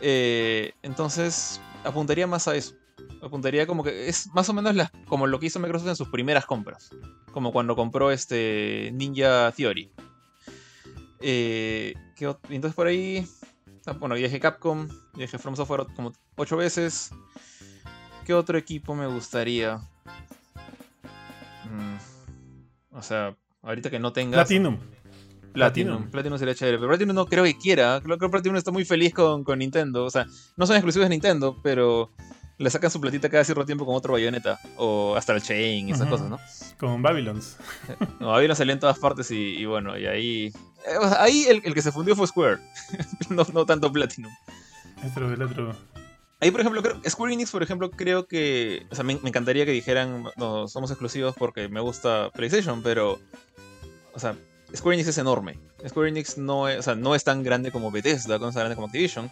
Eh, 0.00 0.72
entonces, 0.82 1.60
apuntaría 1.84 2.26
más 2.26 2.48
a 2.48 2.56
eso. 2.56 2.74
Apuntaría 3.22 3.66
como 3.66 3.82
que 3.82 4.08
es 4.08 4.28
más 4.34 4.48
o 4.48 4.52
menos 4.52 4.88
como 5.06 5.26
lo 5.26 5.38
que 5.38 5.46
hizo 5.46 5.60
Microsoft 5.60 5.88
en 5.88 5.96
sus 5.96 6.08
primeras 6.08 6.46
compras. 6.46 6.90
Como 7.32 7.52
cuando 7.52 7.76
compró 7.76 8.10
este 8.10 8.90
Ninja 8.94 9.52
Theory. 9.52 9.90
Eh, 11.20 11.94
entonces 12.50 12.74
por 12.74 12.86
ahí, 12.86 13.26
ah, 13.86 13.92
bueno, 13.92 14.14
dije 14.14 14.40
Capcom, 14.40 14.88
dije 15.14 15.38
From 15.38 15.56
Software 15.56 15.86
como 15.94 16.12
8 16.36 16.56
veces. 16.56 17.10
¿Qué 18.24 18.34
otro 18.34 18.58
equipo 18.58 18.94
me 18.94 19.06
gustaría? 19.06 19.78
Mm, 21.64 22.96
o 22.96 23.02
sea, 23.02 23.36
ahorita 23.62 23.90
que 23.90 23.98
no 23.98 24.12
tenga 24.12 24.34
Platinum. 24.34 24.78
Platinum. 25.52 26.10
Platinum 26.10 26.38
sería 26.38 26.54
chévere. 26.54 26.76
Pero 26.76 26.88
Platinum 26.88 27.14
no 27.14 27.26
creo 27.26 27.44
que 27.44 27.56
quiera. 27.56 28.00
Creo 28.02 28.18
que 28.18 28.28
Platinum 28.28 28.56
está 28.56 28.70
muy 28.70 28.84
feliz 28.84 29.14
con, 29.14 29.42
con 29.42 29.58
Nintendo. 29.58 30.04
O 30.04 30.10
sea, 30.10 30.26
no 30.56 30.66
son 30.66 30.76
exclusivos 30.76 31.06
de 31.06 31.14
Nintendo, 31.14 31.56
pero 31.62 32.10
le 32.58 32.70
sacan 32.70 32.90
su 32.90 33.00
platita 33.00 33.28
cada 33.28 33.44
cierto 33.44 33.66
tiempo 33.66 33.84
con 33.84 33.94
otro 33.94 34.14
bayoneta. 34.14 34.58
O 34.76 35.14
hasta 35.16 35.34
el 35.34 35.42
Chain 35.42 35.88
y 35.88 35.92
esas 35.92 36.08
cosas, 36.08 36.30
¿no? 36.30 36.38
Con 36.78 37.02
Babylons. 37.02 37.56
no, 38.20 38.28
Babylon 38.28 38.56
salió 38.56 38.72
en 38.72 38.80
todas 38.80 38.98
partes 38.98 39.30
y, 39.30 39.64
bueno, 39.66 39.98
y 39.98 40.06
ahí. 40.06 40.46
Eh, 40.86 40.98
ahí 41.18 41.44
el, 41.48 41.74
que 41.74 41.82
se 41.82 41.92
fundió 41.92 42.16
fue 42.16 42.26
Square. 42.26 42.58
no, 43.28 43.66
tanto 43.66 43.92
Platinum. 43.92 44.32
Otro, 45.04 45.32
el 45.32 45.42
otro. 45.42 45.76
Ahí, 46.40 46.50
por 46.50 46.60
ejemplo, 46.60 46.82
creo, 46.82 47.00
Square 47.08 47.32
Enix, 47.32 47.50
por 47.50 47.62
ejemplo, 47.62 47.90
creo 47.90 48.26
que. 48.26 48.86
O 48.90 48.94
sea, 48.94 49.04
me, 49.04 49.14
encantaría 49.14 49.64
que 49.64 49.72
dijeran, 49.72 50.24
no, 50.36 50.68
somos 50.68 50.90
exclusivos 50.90 51.34
porque 51.36 51.68
me 51.68 51.80
gusta 51.80 52.30
PlayStation, 52.30 52.82
pero. 52.82 53.18
O 54.14 54.18
sea, 54.18 54.34
Square 54.74 54.94
Enix 54.94 55.08
es 55.08 55.18
enorme. 55.18 55.58
Square 55.86 56.08
Enix 56.08 56.38
no 56.38 56.68
es, 56.68 56.78
o 56.78 56.82
sea, 56.82 56.94
no 56.94 57.14
es 57.14 57.24
tan 57.24 57.42
grande 57.42 57.70
como 57.70 57.90
Bethesda, 57.90 58.38
no 58.38 58.48
es 58.48 58.54
tan 58.54 58.62
grande 58.62 58.76
como 58.76 58.86
Activision. 58.86 59.30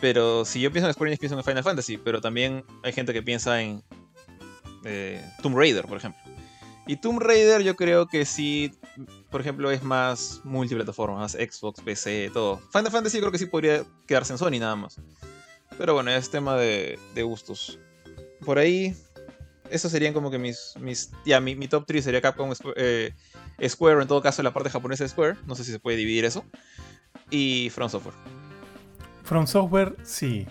Pero 0.00 0.44
si 0.44 0.60
yo 0.60 0.72
pienso 0.72 0.88
en 0.88 0.94
Square 0.94 1.10
Enix, 1.10 1.20
pienso 1.20 1.36
en 1.36 1.44
Final 1.44 1.64
Fantasy. 1.64 1.96
Pero 1.96 2.20
también 2.20 2.64
hay 2.82 2.92
gente 2.92 3.12
que 3.12 3.22
piensa 3.22 3.60
en 3.60 3.82
eh, 4.84 5.24
Tomb 5.42 5.56
Raider, 5.56 5.86
por 5.86 5.98
ejemplo. 5.98 6.20
Y 6.86 6.96
Tomb 6.96 7.20
Raider 7.20 7.62
yo 7.62 7.76
creo 7.76 8.08
que 8.08 8.24
sí, 8.24 8.72
por 9.30 9.40
ejemplo, 9.40 9.70
es 9.70 9.82
más 9.82 10.40
multiplataforma, 10.42 11.18
más 11.18 11.32
Xbox, 11.32 11.80
PC, 11.80 12.30
todo. 12.32 12.60
Final 12.72 12.90
Fantasy 12.90 13.18
yo 13.18 13.22
creo 13.22 13.32
que 13.32 13.38
sí 13.38 13.46
podría 13.46 13.84
quedarse 14.06 14.32
en 14.32 14.38
Sony 14.38 14.58
nada 14.58 14.74
más. 14.74 14.96
Pero 15.78 15.94
bueno, 15.94 16.10
es 16.10 16.28
tema 16.30 16.56
de, 16.56 16.98
gustos. 17.22 17.78
Por 18.44 18.58
ahí, 18.58 18.96
esos 19.70 19.92
serían 19.92 20.12
como 20.12 20.30
que 20.30 20.38
mis... 20.38 20.74
mis 20.80 21.10
ya, 21.24 21.40
mi, 21.40 21.68
top 21.68 21.84
3 21.86 22.04
sería 22.04 22.20
Capcom, 22.20 22.52
eh, 22.76 23.14
Square, 23.68 24.02
en 24.02 24.08
todo 24.08 24.20
caso 24.20 24.42
la 24.42 24.52
parte 24.52 24.68
japonesa 24.68 25.04
de 25.04 25.10
Square. 25.10 25.36
No 25.46 25.54
sé 25.54 25.64
si 25.64 25.70
se 25.70 25.78
puede 25.78 25.96
dividir 25.96 26.24
eso. 26.24 26.44
Y 27.30 27.70
From 27.70 27.88
Software. 27.88 28.41
From 29.24 29.46
Software, 29.46 29.96
sí. 30.02 30.46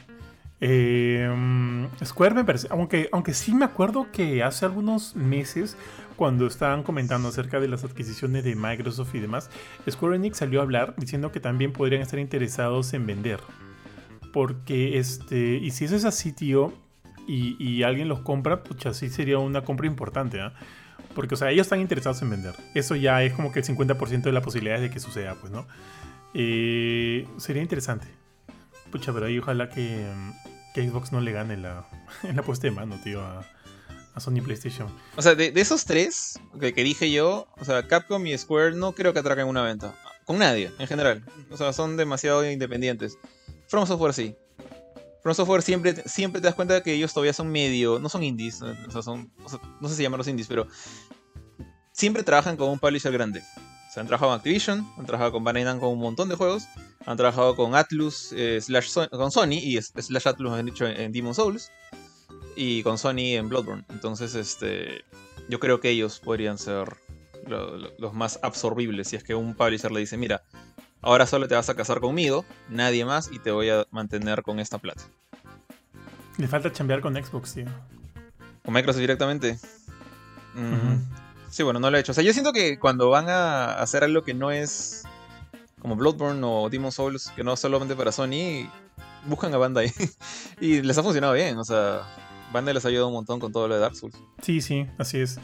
Em, 0.59 1.89
Square 2.05 2.35
me 2.35 2.43
parece, 2.43 2.67
aunque, 2.69 3.09
aunque 3.11 3.33
sí 3.33 3.53
me 3.53 3.65
acuerdo 3.65 4.11
que 4.11 4.43
hace 4.43 4.65
algunos 4.65 5.15
meses, 5.15 5.75
cuando 6.15 6.45
estaban 6.45 6.83
comentando 6.83 7.29
acerca 7.29 7.59
de 7.59 7.67
las 7.67 7.83
adquisiciones 7.83 8.43
de 8.43 8.55
Microsoft 8.55 9.15
y 9.15 9.19
demás, 9.19 9.49
Square 9.89 10.17
Enix 10.17 10.37
salió 10.37 10.59
a 10.59 10.63
hablar 10.63 10.93
diciendo 10.97 11.31
que 11.31 11.39
también 11.39 11.73
podrían 11.73 12.03
estar 12.03 12.19
interesados 12.19 12.93
en 12.93 13.07
vender. 13.07 13.39
Porque, 14.31 14.99
este, 14.99 15.55
y 15.55 15.71
si 15.71 15.85
eso 15.85 15.95
es 15.95 16.05
así, 16.05 16.31
tío, 16.31 16.73
y, 17.27 17.83
alguien 17.83 18.07
los 18.07 18.19
compra, 18.19 18.63
pucha, 18.63 18.93
sí 18.93 19.09
sería 19.09 19.39
una 19.39 19.63
compra 19.63 19.87
importante, 19.87 20.41
¿ah? 20.41 20.53
Porque, 21.15 21.33
o 21.35 21.37
sea, 21.37 21.49
ellos 21.49 21.65
están 21.65 21.79
interesados 21.79 22.21
en 22.21 22.29
vender. 22.29 22.55
Eso 22.75 22.95
ya 22.95 23.23
es 23.23 23.33
como 23.33 23.51
que 23.51 23.59
el 23.59 23.65
50% 23.65 24.21
de 24.21 24.31
la 24.31 24.41
posibilidad 24.41 24.79
de 24.79 24.89
que 24.89 24.99
suceda, 24.99 25.35
pues, 25.39 25.51
¿no? 25.51 25.65
Eh, 26.33 27.27
sería 27.37 27.61
interesante. 27.61 28.20
Pucha, 28.91 29.13
pero 29.13 29.25
ahí 29.27 29.39
ojalá 29.39 29.69
que, 29.69 30.05
Xbox 30.75 31.11
no 31.11 31.21
le 31.21 31.31
gane 31.31 31.57
la, 31.57 31.87
la 32.35 32.43
puesta 32.43 32.67
de 32.67 32.71
mano, 32.71 32.99
tío, 33.03 33.21
a, 33.21 33.45
Sony 34.17 34.41
PlayStation. 34.43 34.93
O 35.15 35.21
sea, 35.21 35.35
de, 35.35 35.53
esos 35.55 35.85
tres 35.85 36.39
que, 36.59 36.73
dije 36.73 37.09
yo, 37.11 37.47
o 37.57 37.65
sea, 37.65 37.87
Capcom 37.87 38.25
y 38.27 38.37
Square 38.37 38.75
no 38.75 38.93
creo 38.93 39.13
que 39.13 39.19
atraquen 39.19 39.47
una 39.47 39.63
venta. 39.63 39.95
Con 40.25 40.37
nadie, 40.37 40.71
en 40.77 40.87
general. 40.87 41.25
O 41.49 41.57
sea, 41.57 41.73
son 41.73 41.97
demasiado 41.97 42.49
independientes. 42.49 43.17
From 43.67 43.87
Software 43.87 44.13
sí. 44.13 44.35
From 45.23 45.33
Software 45.33 45.61
siempre, 45.61 45.95
siempre 46.05 46.41
te 46.41 46.47
das 46.47 46.55
cuenta 46.55 46.83
que 46.83 46.93
ellos 46.93 47.13
todavía 47.13 47.33
son 47.33 47.51
medio. 47.51 47.99
No 47.99 48.09
son 48.09 48.21
indies. 48.21 48.61
O 48.61 48.91
sea, 48.91 49.01
son. 49.01 49.31
no 49.79 49.89
sé 49.89 49.95
si 49.95 50.03
llaman 50.03 50.19
los 50.19 50.27
indies, 50.27 50.47
pero. 50.47 50.67
Siempre 51.91 52.23
trabajan 52.23 52.57
con 52.57 52.69
un 52.69 52.79
publisher 52.79 53.11
grande. 53.11 53.41
O 53.91 53.93
sea, 53.93 54.01
han 54.01 54.07
trabajado 54.07 54.31
con 54.31 54.37
Activision, 54.37 54.89
han 54.97 55.05
trabajado 55.05 55.33
con 55.33 55.43
Bandai 55.43 55.65
con 55.77 55.89
un 55.89 55.99
montón 55.99 56.29
de 56.29 56.35
juegos, 56.35 56.63
han 57.05 57.17
trabajado 57.17 57.57
con 57.57 57.75
Atlus, 57.75 58.29
eh, 58.31 58.61
con 59.11 59.31
Sony 59.31 59.59
y 59.61 59.81
slash 59.81 60.29
Atlus 60.29 60.53
han 60.53 60.65
dicho 60.65 60.87
en, 60.87 61.11
Demon 61.11 61.35
Souls 61.35 61.73
y 62.55 62.83
con 62.83 62.97
Sony 62.97 63.35
en 63.35 63.49
Bloodborne. 63.49 63.83
Entonces, 63.89 64.33
este, 64.35 65.03
yo 65.49 65.59
creo 65.59 65.81
que 65.81 65.89
ellos 65.89 66.21
podrían 66.23 66.57
ser 66.57 66.95
los 67.97 68.13
más 68.13 68.39
absorbibles 68.43 69.09
si 69.09 69.17
es 69.17 69.25
que 69.25 69.35
un 69.35 69.55
publisher 69.55 69.91
le 69.91 69.99
dice, 69.99 70.15
mira, 70.15 70.41
ahora 71.01 71.25
solo 71.25 71.49
te 71.49 71.55
vas 71.55 71.67
a 71.67 71.75
casar 71.75 71.99
conmigo, 71.99 72.45
nadie 72.69 73.03
más, 73.03 73.29
y 73.29 73.39
te 73.39 73.51
voy 73.51 73.71
a 73.71 73.85
mantener 73.91 74.41
con 74.41 74.61
esta 74.61 74.77
plata. 74.77 75.03
Le 76.37 76.47
falta 76.47 76.71
chambear 76.71 77.01
con 77.01 77.21
Xbox, 77.21 77.55
tío. 77.55 77.65
¿Con 78.63 78.73
Microsoft 78.73 79.01
directamente? 79.01 79.59
Mm, 80.55 81.20
sí, 81.51 81.61
bueno, 81.63 81.79
no 81.79 81.91
lo 81.91 81.97
he 81.97 81.99
hecho. 81.99 82.13
O 82.13 82.15
sea, 82.15 82.23
yo 82.23 82.33
siento 82.33 82.53
que 82.53 82.79
cuando 82.79 83.09
van 83.09 83.29
a 83.29 83.73
hacer 83.73 84.03
algo 84.03 84.23
que 84.23 84.33
no 84.33 84.49
es 84.49 85.03
como 85.79 85.95
Bloodborne 85.95 86.41
o 86.43 86.69
Demon 86.69 86.91
Souls, 86.91 87.31
que 87.35 87.43
no 87.43 87.53
es 87.53 87.59
solamente 87.59 87.95
para 87.95 88.11
Sony, 88.11 88.69
buscan 89.25 89.53
a 89.53 89.57
Bandai. 89.57 89.91
y 90.61 90.81
les 90.81 90.97
ha 90.97 91.03
funcionado 91.03 91.33
bien, 91.33 91.57
o 91.57 91.63
sea, 91.63 92.01
Bandai 92.53 92.73
les 92.73 92.85
ha 92.85 92.87
ayudado 92.87 93.07
un 93.07 93.13
montón 93.13 93.39
con 93.39 93.51
todo 93.51 93.67
lo 93.67 93.75
de 93.75 93.81
Dark 93.81 93.95
Souls. 93.95 94.15
Sí, 94.41 94.61
sí, 94.61 94.87
así 94.97 95.19
es. 95.19 95.39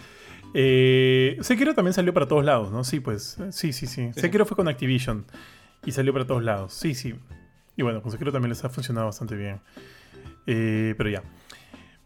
Eh, 0.53 1.37
Sekiro 1.41 1.73
también 1.73 1.93
salió 1.93 2.13
para 2.13 2.27
todos 2.27 2.45
lados, 2.45 2.71
¿no? 2.71 2.83
Sí, 2.83 2.99
pues, 2.99 3.37
sí, 3.51 3.73
sí, 3.73 3.87
sí. 3.87 4.11
Sekiro 4.15 4.45
fue 4.45 4.55
con 4.55 4.67
Activision 4.67 5.25
y 5.85 5.91
salió 5.91 6.13
para 6.13 6.25
todos 6.25 6.43
lados. 6.43 6.73
Sí, 6.73 6.95
sí. 6.95 7.15
Y 7.75 7.83
bueno, 7.83 8.01
con 8.01 8.11
Sekiro 8.11 8.31
también 8.31 8.49
les 8.49 8.63
ha 8.63 8.69
funcionado 8.69 9.07
bastante 9.07 9.35
bien. 9.35 9.59
Eh, 10.45 10.95
pero 10.97 11.09
ya. 11.09 11.23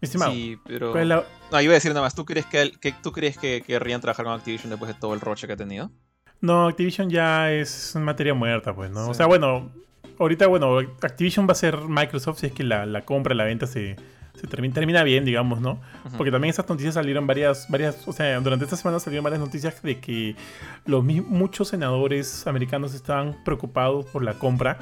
Estimado. 0.02 0.32
Sí, 0.34 0.58
pero. 0.66 0.94
No, 1.06 1.62
iba 1.62 1.72
a 1.72 1.76
decir 1.76 1.92
nada 1.92 2.02
más. 2.02 2.16
¿Tú 2.16 2.26
crees 2.26 2.46
que, 2.48 2.72
tú 3.02 3.12
crees 3.12 3.38
que 3.38 3.62
querrían 3.62 4.02
trabajar 4.02 4.26
con 4.26 4.34
Activision 4.34 4.70
después 4.70 4.94
de 4.94 5.00
todo 5.00 5.14
el 5.14 5.22
roche 5.22 5.48
que 5.48 5.54
ha 5.54 5.58
tenido? 5.58 5.92
No, 6.42 6.68
Activision 6.68 7.10
ya 7.10 7.52
es 7.52 7.96
materia 7.96 8.34
muerta, 8.34 8.74
pues, 8.74 8.90
¿no? 8.90 9.10
O 9.10 9.14
sea, 9.14 9.28
bueno, 9.28 9.72
ahorita, 10.18 10.48
bueno, 10.48 10.80
Activision 10.80 11.48
va 11.48 11.52
a 11.52 11.56
ser 11.56 11.78
Microsoft 11.78 12.40
si 12.40 12.48
es 12.48 12.52
que 12.52 12.64
la, 12.64 12.88
la 12.88 13.06
compra, 13.06 13.36
la 13.36 13.44
venta 13.44 13.68
se, 13.68 13.96
se 14.34 14.48
termina, 14.48 14.74
termina, 14.74 15.04
bien, 15.04 15.24
digamos, 15.24 15.62
¿no? 15.62 15.80
Porque 16.18 16.32
también 16.32 16.50
esas 16.50 16.68
noticias 16.68 16.96
salieron 16.96 17.28
varias, 17.28 17.68
varias, 17.70 18.08
o 18.08 18.14
sea, 18.14 18.40
durante 18.40 18.66
esta 18.66 18.78
semana 18.78 19.00
salieron 19.00 19.24
varias 19.24 19.40
noticias 19.40 19.82
de 19.84 20.00
que 20.00 20.36
los 20.86 21.04
muchos 21.04 21.68
senadores 21.68 22.48
americanos 22.48 22.96
estaban 22.96 23.38
preocupados 23.44 24.06
por 24.08 24.24
la 24.24 24.34
compra, 24.34 24.80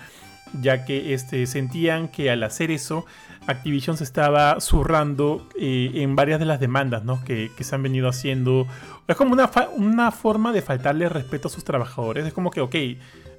ya 0.61 0.85
que 0.85 1.13
este, 1.13 1.45
sentían 1.45 2.07
que 2.07 2.31
al 2.31 2.43
hacer 2.43 2.71
eso, 2.71 3.05
Activision 3.47 3.97
se 3.97 4.03
estaba 4.03 4.59
zurrando 4.59 5.47
eh, 5.59 5.91
en 5.95 6.15
varias 6.15 6.39
de 6.39 6.45
las 6.45 6.59
demandas, 6.59 7.03
¿no? 7.03 7.23
Que, 7.23 7.51
que 7.57 7.63
se 7.63 7.75
han 7.75 7.83
venido 7.83 8.07
haciendo. 8.07 8.67
Es 9.07 9.15
como 9.15 9.33
una, 9.33 9.49
una 9.75 10.11
forma 10.11 10.51
de 10.51 10.61
faltarle 10.61 11.09
respeto 11.09 11.47
a 11.47 11.51
sus 11.51 11.63
trabajadores. 11.63 12.25
Es 12.25 12.33
como 12.33 12.51
que, 12.51 12.61
ok, 12.61 12.75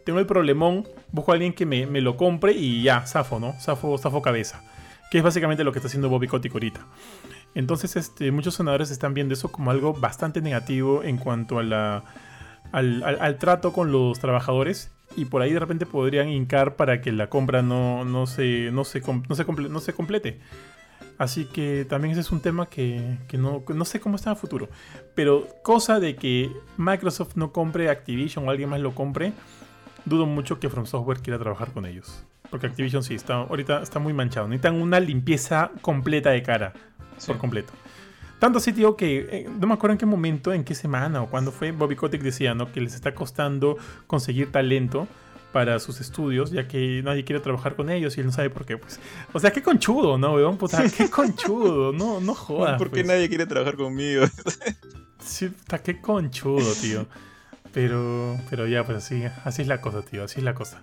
tengo 0.05 0.19
el 0.19 0.27
problemón, 0.27 0.87
busco 1.13 1.33
a 1.33 1.35
alguien 1.35 1.53
que 1.53 1.67
me, 1.67 1.87
me 1.87 2.01
lo 2.01 2.17
compre 2.17 2.53
y 2.53 2.83
ya, 2.83 3.07
zafo, 3.07 3.39
¿no? 3.39 3.55
Zafo, 3.61 4.23
cabeza 4.23 4.63
que 5.11 5.19
es 5.19 5.25
básicamente 5.25 5.65
lo 5.65 5.73
que 5.73 5.81
está 5.81 5.89
haciendo 5.89 6.09
Bobby 6.09 6.29
Kotick 6.29 6.53
ahorita. 6.53 6.87
Entonces, 7.57 7.97
este, 7.97 8.31
muchos 8.31 8.55
senadores 8.55 8.93
están 8.93 9.13
viendo 9.13 9.35
eso 9.35 9.51
como 9.51 9.73
algo 9.73 9.93
bastante 9.93 10.41
negativo 10.41 11.03
en 11.03 11.17
cuanto 11.17 11.59
a 11.59 11.65
la, 11.65 12.05
al, 12.73 13.39
trato 13.39 13.73
con 13.73 13.93
los 13.93 14.19
trabajadores 14.19 14.91
y 15.17 15.25
por 15.25 15.43
ahí 15.43 15.53
de 15.53 15.59
repente 15.59 15.87
podrían 15.87 16.29
hincar 16.29 16.77
para 16.77 17.01
que 17.01 17.13
la 17.13 17.29
compra 17.29 17.63
no, 17.63 18.05
no, 18.05 18.27
se, 18.27 18.71
no, 18.73 18.85
se, 18.85 19.01
no, 19.01 19.35
se, 19.35 19.45
no 19.45 19.81
se 19.81 19.93
complete. 19.93 20.41
Así 21.19 21.45
que 21.45 21.85
también 21.85 22.13
ese 22.13 22.23
es 22.23 22.31
un 22.31 22.41
tema 22.41 22.67
que, 22.71 23.19
que 23.29 23.37
no, 23.37 23.63
no, 23.69 23.85
sé 23.85 24.01
cómo 24.01 24.17
está 24.17 24.31
en 24.31 24.37
el 24.37 24.41
futuro. 24.41 24.69
Pero 25.15 25.47
cosa 25.63 26.01
de 26.01 26.17
que 26.17 26.51
Microsoft 26.79 27.37
no 27.37 27.53
compre 27.53 27.91
Activision 27.91 28.49
o 28.49 28.51
alguien 28.51 28.71
más 28.71 28.81
lo 28.81 28.95
compre, 28.95 29.35
dudo 30.07 30.25
mucho 30.25 30.59
que 30.59 30.71
From 30.71 30.87
Software 30.87 31.21
quiera 31.21 31.39
trabajar 31.39 31.73
con 31.73 31.85
ellos. 31.85 32.25
Porque 32.51 32.69
Activision 32.69 33.03
sí, 33.03 33.15
está, 33.15 33.35
ahorita 33.35 33.83
está 33.83 33.99
muy 33.99 34.15
manchado. 34.15 34.49
Necesitan 34.49 34.81
una 34.81 34.99
limpieza 34.99 35.73
completa 35.83 36.31
de 36.31 36.43
cara. 36.43 36.73
Por 37.27 37.37
completo. 37.37 37.73
Tanto 38.41 38.59
así, 38.59 38.73
tío, 38.73 38.97
que 38.97 39.29
eh, 39.31 39.49
no 39.61 39.67
me 39.67 39.75
acuerdo 39.75 39.93
en 39.93 39.99
qué 39.99 40.07
momento, 40.07 40.53
en 40.53 40.65
qué 40.65 40.75
semana 40.75 41.23
o 41.23 41.29
cuándo 41.29 41.53
fue, 41.53 41.73
Bobby 41.73 41.95
Kotick 41.95 42.23
decía, 42.23 42.55
¿no? 42.55 42.73
Que 42.73 42.81
les 42.81 42.95
está 42.95 43.15
costando 43.15 43.77
conseguir 44.07 44.51
talento 44.51 45.07
para 45.53 45.79
sus 45.79 46.01
estudios, 46.01 46.51
ya 46.51 46.67
que 46.67 47.03
nadie 47.05 47.25
quiere 47.25 47.41
trabajar 47.41 47.77
con 47.77 47.91
ellos 47.91 48.17
y 48.17 48.21
él 48.21 48.27
no 48.27 48.33
sabe 48.33 48.49
por 48.49 48.65
qué, 48.65 48.79
pues. 48.79 48.99
O 49.35 49.39
sea, 49.39 49.53
qué 49.53 49.63
conchudo, 49.63 50.17
¿no, 50.17 50.35
weón? 50.35 50.57
Puta, 50.57 50.83
qué 50.89 51.11
conchudo, 51.11 51.93
no, 51.93 52.21
no 52.21 52.35
jodas. 52.35 52.79
¿Por 52.79 52.89
qué 52.89 53.03
pues. 53.03 53.07
nadie 53.07 53.29
quiere 53.29 53.45
trabajar 53.45 53.77
conmigo? 53.77 54.25
sí, 55.23 55.45
está 55.45 55.83
qué 55.83 56.01
conchudo, 56.01 56.73
tío. 56.81 57.07
Pero, 57.75 58.39
pero 58.49 58.67
ya, 58.67 58.85
pues 58.85 58.99
así, 58.99 59.23
así 59.45 59.63
es 59.63 59.69
la 59.69 59.83
cosa, 59.83 60.03
tío, 60.03 60.25
así 60.25 60.39
es 60.39 60.45
la 60.45 60.55
cosa. 60.55 60.81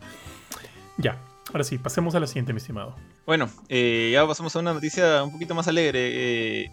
Ya, 0.98 1.18
Ahora 1.54 1.64
sí, 1.64 1.78
pasemos 1.78 2.14
a 2.14 2.20
la 2.20 2.28
siguiente, 2.28 2.52
mi 2.52 2.58
estimado. 2.58 2.96
Bueno, 3.26 3.50
eh, 3.70 4.10
ya 4.12 4.28
pasamos 4.28 4.54
a 4.56 4.60
una 4.60 4.74
noticia 4.74 5.24
un 5.24 5.32
poquito 5.32 5.56
más 5.56 5.68
alegre. 5.68 6.64
Eh, 6.64 6.72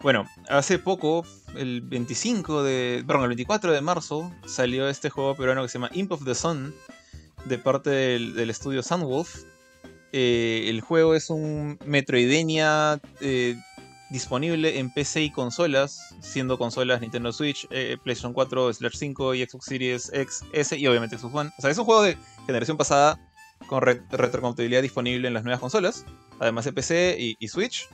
bueno, 0.00 0.26
hace 0.48 0.78
poco, 0.78 1.24
el 1.56 1.80
25 1.82 2.62
de. 2.62 3.04
Perdón, 3.06 3.22
el 3.22 3.28
24 3.28 3.72
de 3.72 3.80
marzo, 3.80 4.32
salió 4.46 4.88
este 4.88 5.10
juego 5.10 5.34
peruano 5.34 5.62
que 5.62 5.68
se 5.68 5.78
llama 5.78 5.90
Imp 5.94 6.12
of 6.12 6.24
the 6.24 6.34
Sun, 6.34 6.74
de 7.46 7.58
parte 7.58 7.90
del, 7.90 8.50
estudio 8.50 8.82
Sunwolf. 8.82 9.44
Eh, 10.12 10.66
el 10.68 10.80
juego 10.80 11.14
es 11.14 11.30
un 11.30 11.78
Metroidvania 11.84 13.00
disponible 14.10 14.78
en 14.78 14.90
PC 14.92 15.22
y 15.22 15.30
consolas, 15.30 16.14
siendo 16.20 16.58
consolas 16.58 17.00
Nintendo 17.00 17.32
Switch, 17.32 17.68
PlayStation 17.68 18.32
4, 18.32 18.72
Slash 18.72 18.96
5 18.96 19.34
y 19.34 19.44
Xbox 19.44 19.64
Series 19.66 20.10
X, 20.12 20.44
S 20.52 20.76
y 20.78 20.86
obviamente 20.86 21.18
Xbox 21.18 21.34
One. 21.34 21.50
O 21.58 21.60
sea, 21.60 21.70
es 21.70 21.78
un 21.78 21.84
juego 21.84 22.02
de 22.02 22.16
generación 22.46 22.76
pasada 22.76 23.18
con 23.66 23.82
retrocompatibilidad 23.82 24.82
disponible 24.82 25.28
en 25.28 25.34
las 25.34 25.44
nuevas 25.44 25.60
consolas, 25.60 26.06
además 26.38 26.64
de 26.64 26.72
PC 26.72 27.36
y, 27.38 27.48
Switch. 27.48 27.88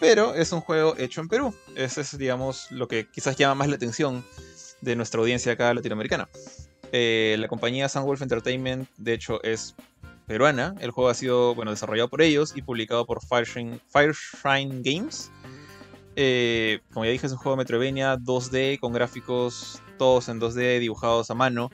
Pero 0.00 0.34
es 0.34 0.50
un 0.52 0.62
juego 0.62 0.96
hecho 0.96 1.20
en 1.20 1.28
Perú. 1.28 1.54
Ese 1.76 2.00
es, 2.00 2.16
digamos, 2.16 2.70
lo 2.70 2.88
que 2.88 3.06
quizás 3.06 3.36
llama 3.36 3.54
más 3.54 3.68
la 3.68 3.76
atención 3.76 4.24
de 4.80 4.96
nuestra 4.96 5.20
audiencia 5.20 5.52
acá 5.52 5.72
latinoamericana. 5.74 6.28
Eh, 6.90 7.36
la 7.38 7.48
compañía 7.48 7.88
Sunwolf 7.88 8.22
Entertainment, 8.22 8.88
de 8.96 9.12
hecho, 9.12 9.42
es 9.42 9.74
peruana. 10.26 10.74
El 10.80 10.90
juego 10.90 11.10
ha 11.10 11.14
sido 11.14 11.54
bueno, 11.54 11.70
desarrollado 11.70 12.08
por 12.08 12.22
ellos 12.22 12.54
y 12.56 12.62
publicado 12.62 13.04
por 13.04 13.20
Fireshrine, 13.22 14.82
Games. 14.82 15.30
Eh, 16.16 16.80
como 16.92 17.04
ya 17.04 17.10
dije, 17.10 17.26
es 17.26 17.32
un 17.32 17.38
juego 17.38 17.56
de 17.56 17.62
Metroidvania 17.62 18.16
2D 18.16 18.80
con 18.80 18.92
gráficos 18.92 19.82
todos 19.98 20.28
en 20.30 20.40
2D 20.40 20.78
dibujados 20.78 21.30
a 21.30 21.34
mano 21.34 21.70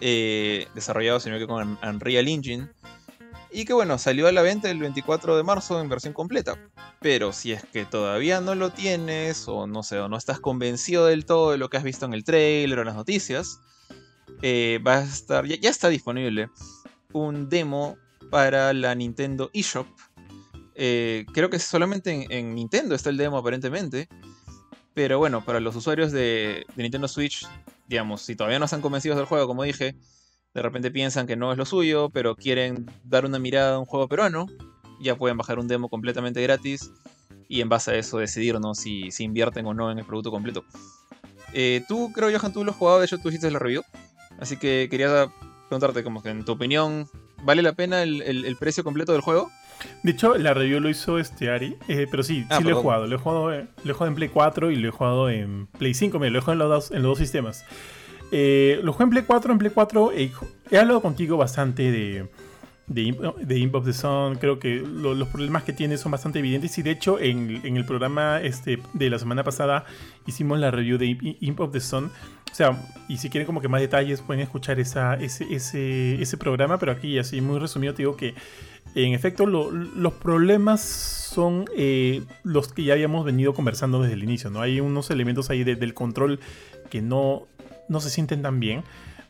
eh, 0.00 0.68
desarrollado 0.74 1.20
sino 1.20 1.38
que 1.38 1.46
con 1.46 1.78
Unreal 1.82 2.28
Engine. 2.28 2.68
Y 3.50 3.64
que 3.64 3.72
bueno, 3.72 3.98
salió 3.98 4.26
a 4.26 4.32
la 4.32 4.42
venta 4.42 4.70
el 4.70 4.78
24 4.78 5.36
de 5.36 5.42
marzo 5.42 5.80
en 5.80 5.88
versión 5.88 6.12
completa. 6.12 6.58
Pero 7.00 7.32
si 7.32 7.52
es 7.52 7.64
que 7.64 7.84
todavía 7.84 8.40
no 8.40 8.54
lo 8.54 8.70
tienes, 8.70 9.46
o 9.48 9.66
no 9.66 9.82
sé, 9.82 9.98
o 9.98 10.08
no 10.08 10.16
estás 10.16 10.40
convencido 10.40 11.06
del 11.06 11.24
todo 11.24 11.52
de 11.52 11.58
lo 11.58 11.70
que 11.70 11.76
has 11.76 11.84
visto 11.84 12.06
en 12.06 12.14
el 12.14 12.24
trailer 12.24 12.78
o 12.78 12.82
en 12.82 12.86
las 12.86 12.96
noticias, 12.96 13.60
eh, 14.42 14.80
va 14.86 14.98
a 14.98 15.02
estar, 15.02 15.46
ya, 15.46 15.70
está 15.70 15.88
disponible 15.88 16.50
un 17.12 17.48
demo 17.48 17.96
para 18.30 18.72
la 18.72 18.94
Nintendo 18.94 19.50
eShop. 19.54 19.86
Eh, 20.74 21.24
creo 21.32 21.48
que 21.48 21.58
solamente 21.58 22.26
en, 22.28 22.54
Nintendo 22.54 22.94
está 22.94 23.10
el 23.10 23.16
demo 23.16 23.38
aparentemente. 23.38 24.08
Pero 24.92 25.18
bueno, 25.18 25.44
para 25.44 25.60
los 25.60 25.76
usuarios 25.76 26.10
de, 26.10 26.66
de 26.74 26.82
Nintendo 26.82 27.06
Switch 27.06 27.46
digamos, 27.88 28.22
si 28.22 28.36
todavía 28.36 28.58
no 28.58 28.64
están 28.64 28.80
convencidos 28.80 29.16
del 29.16 29.26
juego, 29.26 29.46
como 29.46 29.62
dije, 29.62 29.96
de 30.56 30.62
repente 30.62 30.90
piensan 30.90 31.26
que 31.26 31.36
no 31.36 31.52
es 31.52 31.58
lo 31.58 31.66
suyo, 31.66 32.08
pero 32.08 32.34
quieren 32.34 32.90
dar 33.04 33.26
una 33.26 33.38
mirada 33.38 33.74
a 33.74 33.78
un 33.78 33.84
juego 33.84 34.08
peruano, 34.08 34.46
ya 34.98 35.14
pueden 35.14 35.36
bajar 35.36 35.58
un 35.58 35.68
demo 35.68 35.90
completamente 35.90 36.40
gratis 36.40 36.90
y 37.46 37.60
en 37.60 37.68
base 37.68 37.90
a 37.90 37.94
eso 37.96 38.16
decidir 38.16 38.58
¿no? 38.58 38.74
si, 38.74 39.10
si 39.10 39.24
invierten 39.24 39.66
o 39.66 39.74
no 39.74 39.90
en 39.90 39.98
el 39.98 40.06
producto 40.06 40.30
completo. 40.30 40.64
Eh, 41.52 41.84
tú, 41.86 42.10
creo, 42.10 42.30
Johan, 42.30 42.54
tú 42.54 42.64
lo 42.64 42.70
has 42.70 42.76
jugado, 42.78 43.00
de 43.00 43.04
hecho 43.04 43.18
tú 43.18 43.28
hiciste 43.28 43.50
la 43.50 43.58
review, 43.58 43.82
así 44.40 44.56
que 44.56 44.88
quería 44.90 45.30
preguntarte 45.68 46.02
como 46.02 46.22
que 46.22 46.30
en 46.30 46.42
tu 46.42 46.52
opinión, 46.52 47.06
¿vale 47.42 47.60
la 47.60 47.74
pena 47.74 48.02
el 48.02 48.56
precio 48.58 48.82
completo 48.82 49.12
del 49.12 49.20
juego? 49.20 49.50
De 50.02 50.12
hecho, 50.12 50.36
la 50.36 50.54
review 50.54 50.80
lo 50.80 50.88
hizo 50.88 51.18
este 51.18 51.50
Ari, 51.50 51.76
eh, 51.88 52.06
pero 52.10 52.22
sí, 52.22 52.46
ah, 52.48 52.58
sí 52.58 52.64
lo 52.64 52.70
he 52.70 52.74
jugado. 52.74 53.06
Lo 53.06 53.16
he 53.16 53.18
jugado, 53.18 53.52
eh, 53.52 53.66
lo 53.84 53.90
he 53.90 53.94
jugado 53.94 54.08
en 54.08 54.14
Play 54.14 54.28
4 54.28 54.70
y 54.70 54.76
lo 54.76 54.88
he 54.88 54.90
jugado 54.90 55.28
en 55.28 55.66
Play 55.66 55.94
5. 55.94 56.18
Mira, 56.18 56.30
lo 56.30 56.38
he 56.38 56.40
jugado 56.40 56.52
en 56.52 56.58
los 56.58 56.68
dos, 56.68 56.90
en 56.90 57.02
los 57.02 57.10
dos 57.10 57.18
sistemas. 57.18 57.64
Eh, 58.32 58.80
lo 58.82 58.92
jugué 58.92 59.04
en 59.04 59.10
Play 59.10 59.24
4. 59.26 59.52
En 59.52 59.58
Play 59.58 59.70
4 59.72 60.12
he 60.12 60.78
hablado 60.78 61.00
contigo 61.00 61.36
bastante 61.36 61.90
de, 61.90 62.28
de, 62.86 63.34
de 63.40 63.58
Imp 63.58 63.74
of 63.74 63.84
the 63.84 63.92
Sun. 63.92 64.36
Creo 64.36 64.58
que 64.58 64.76
los 64.76 65.28
problemas 65.28 65.64
que 65.64 65.72
tiene 65.72 65.96
son 65.96 66.12
bastante 66.12 66.38
evidentes. 66.38 66.76
Y 66.78 66.82
de 66.82 66.90
hecho, 66.90 67.18
en, 67.18 67.60
en, 67.64 67.76
el 67.76 67.84
programa 67.84 68.40
este, 68.40 68.78
de 68.94 69.10
la 69.10 69.18
semana 69.18 69.44
pasada 69.44 69.84
hicimos 70.26 70.58
la 70.58 70.70
review 70.70 70.98
de 70.98 71.36
Imp 71.40 71.60
of 71.60 71.72
the 71.72 71.80
Sun. 71.80 72.10
O 72.50 72.54
sea, 72.54 72.80
y 73.08 73.18
si 73.18 73.28
quieren 73.28 73.46
como 73.46 73.60
que 73.60 73.68
más 73.68 73.80
detalles 73.80 74.22
pueden 74.22 74.42
escuchar 74.42 74.80
esa, 74.80 75.14
ese, 75.14 75.46
ese, 75.52 76.20
ese 76.20 76.36
programa. 76.36 76.78
Pero 76.78 76.92
aquí, 76.92 77.18
así 77.18 77.40
muy 77.40 77.58
resumido, 77.58 77.94
te 77.94 78.02
digo 78.02 78.16
que 78.16 78.34
en 78.94 79.12
efecto, 79.12 79.46
los 79.46 80.12
problemas 80.14 80.80
son 80.80 81.66
eh, 81.76 82.22
los 82.44 82.72
que 82.72 82.84
ya 82.84 82.94
habíamos 82.94 83.26
venido 83.26 83.52
conversando 83.52 84.00
desde 84.00 84.14
el 84.14 84.24
inicio, 84.24 84.48
¿no? 84.48 84.62
Hay 84.62 84.80
unos 84.80 85.10
elementos 85.10 85.50
ahí 85.50 85.64
del 85.64 85.92
control 85.92 86.40
que 86.88 87.02
no, 87.02 87.46
no 87.88 88.00
se 88.00 88.10
sienten 88.10 88.42
tan 88.42 88.60
bien. 88.60 88.82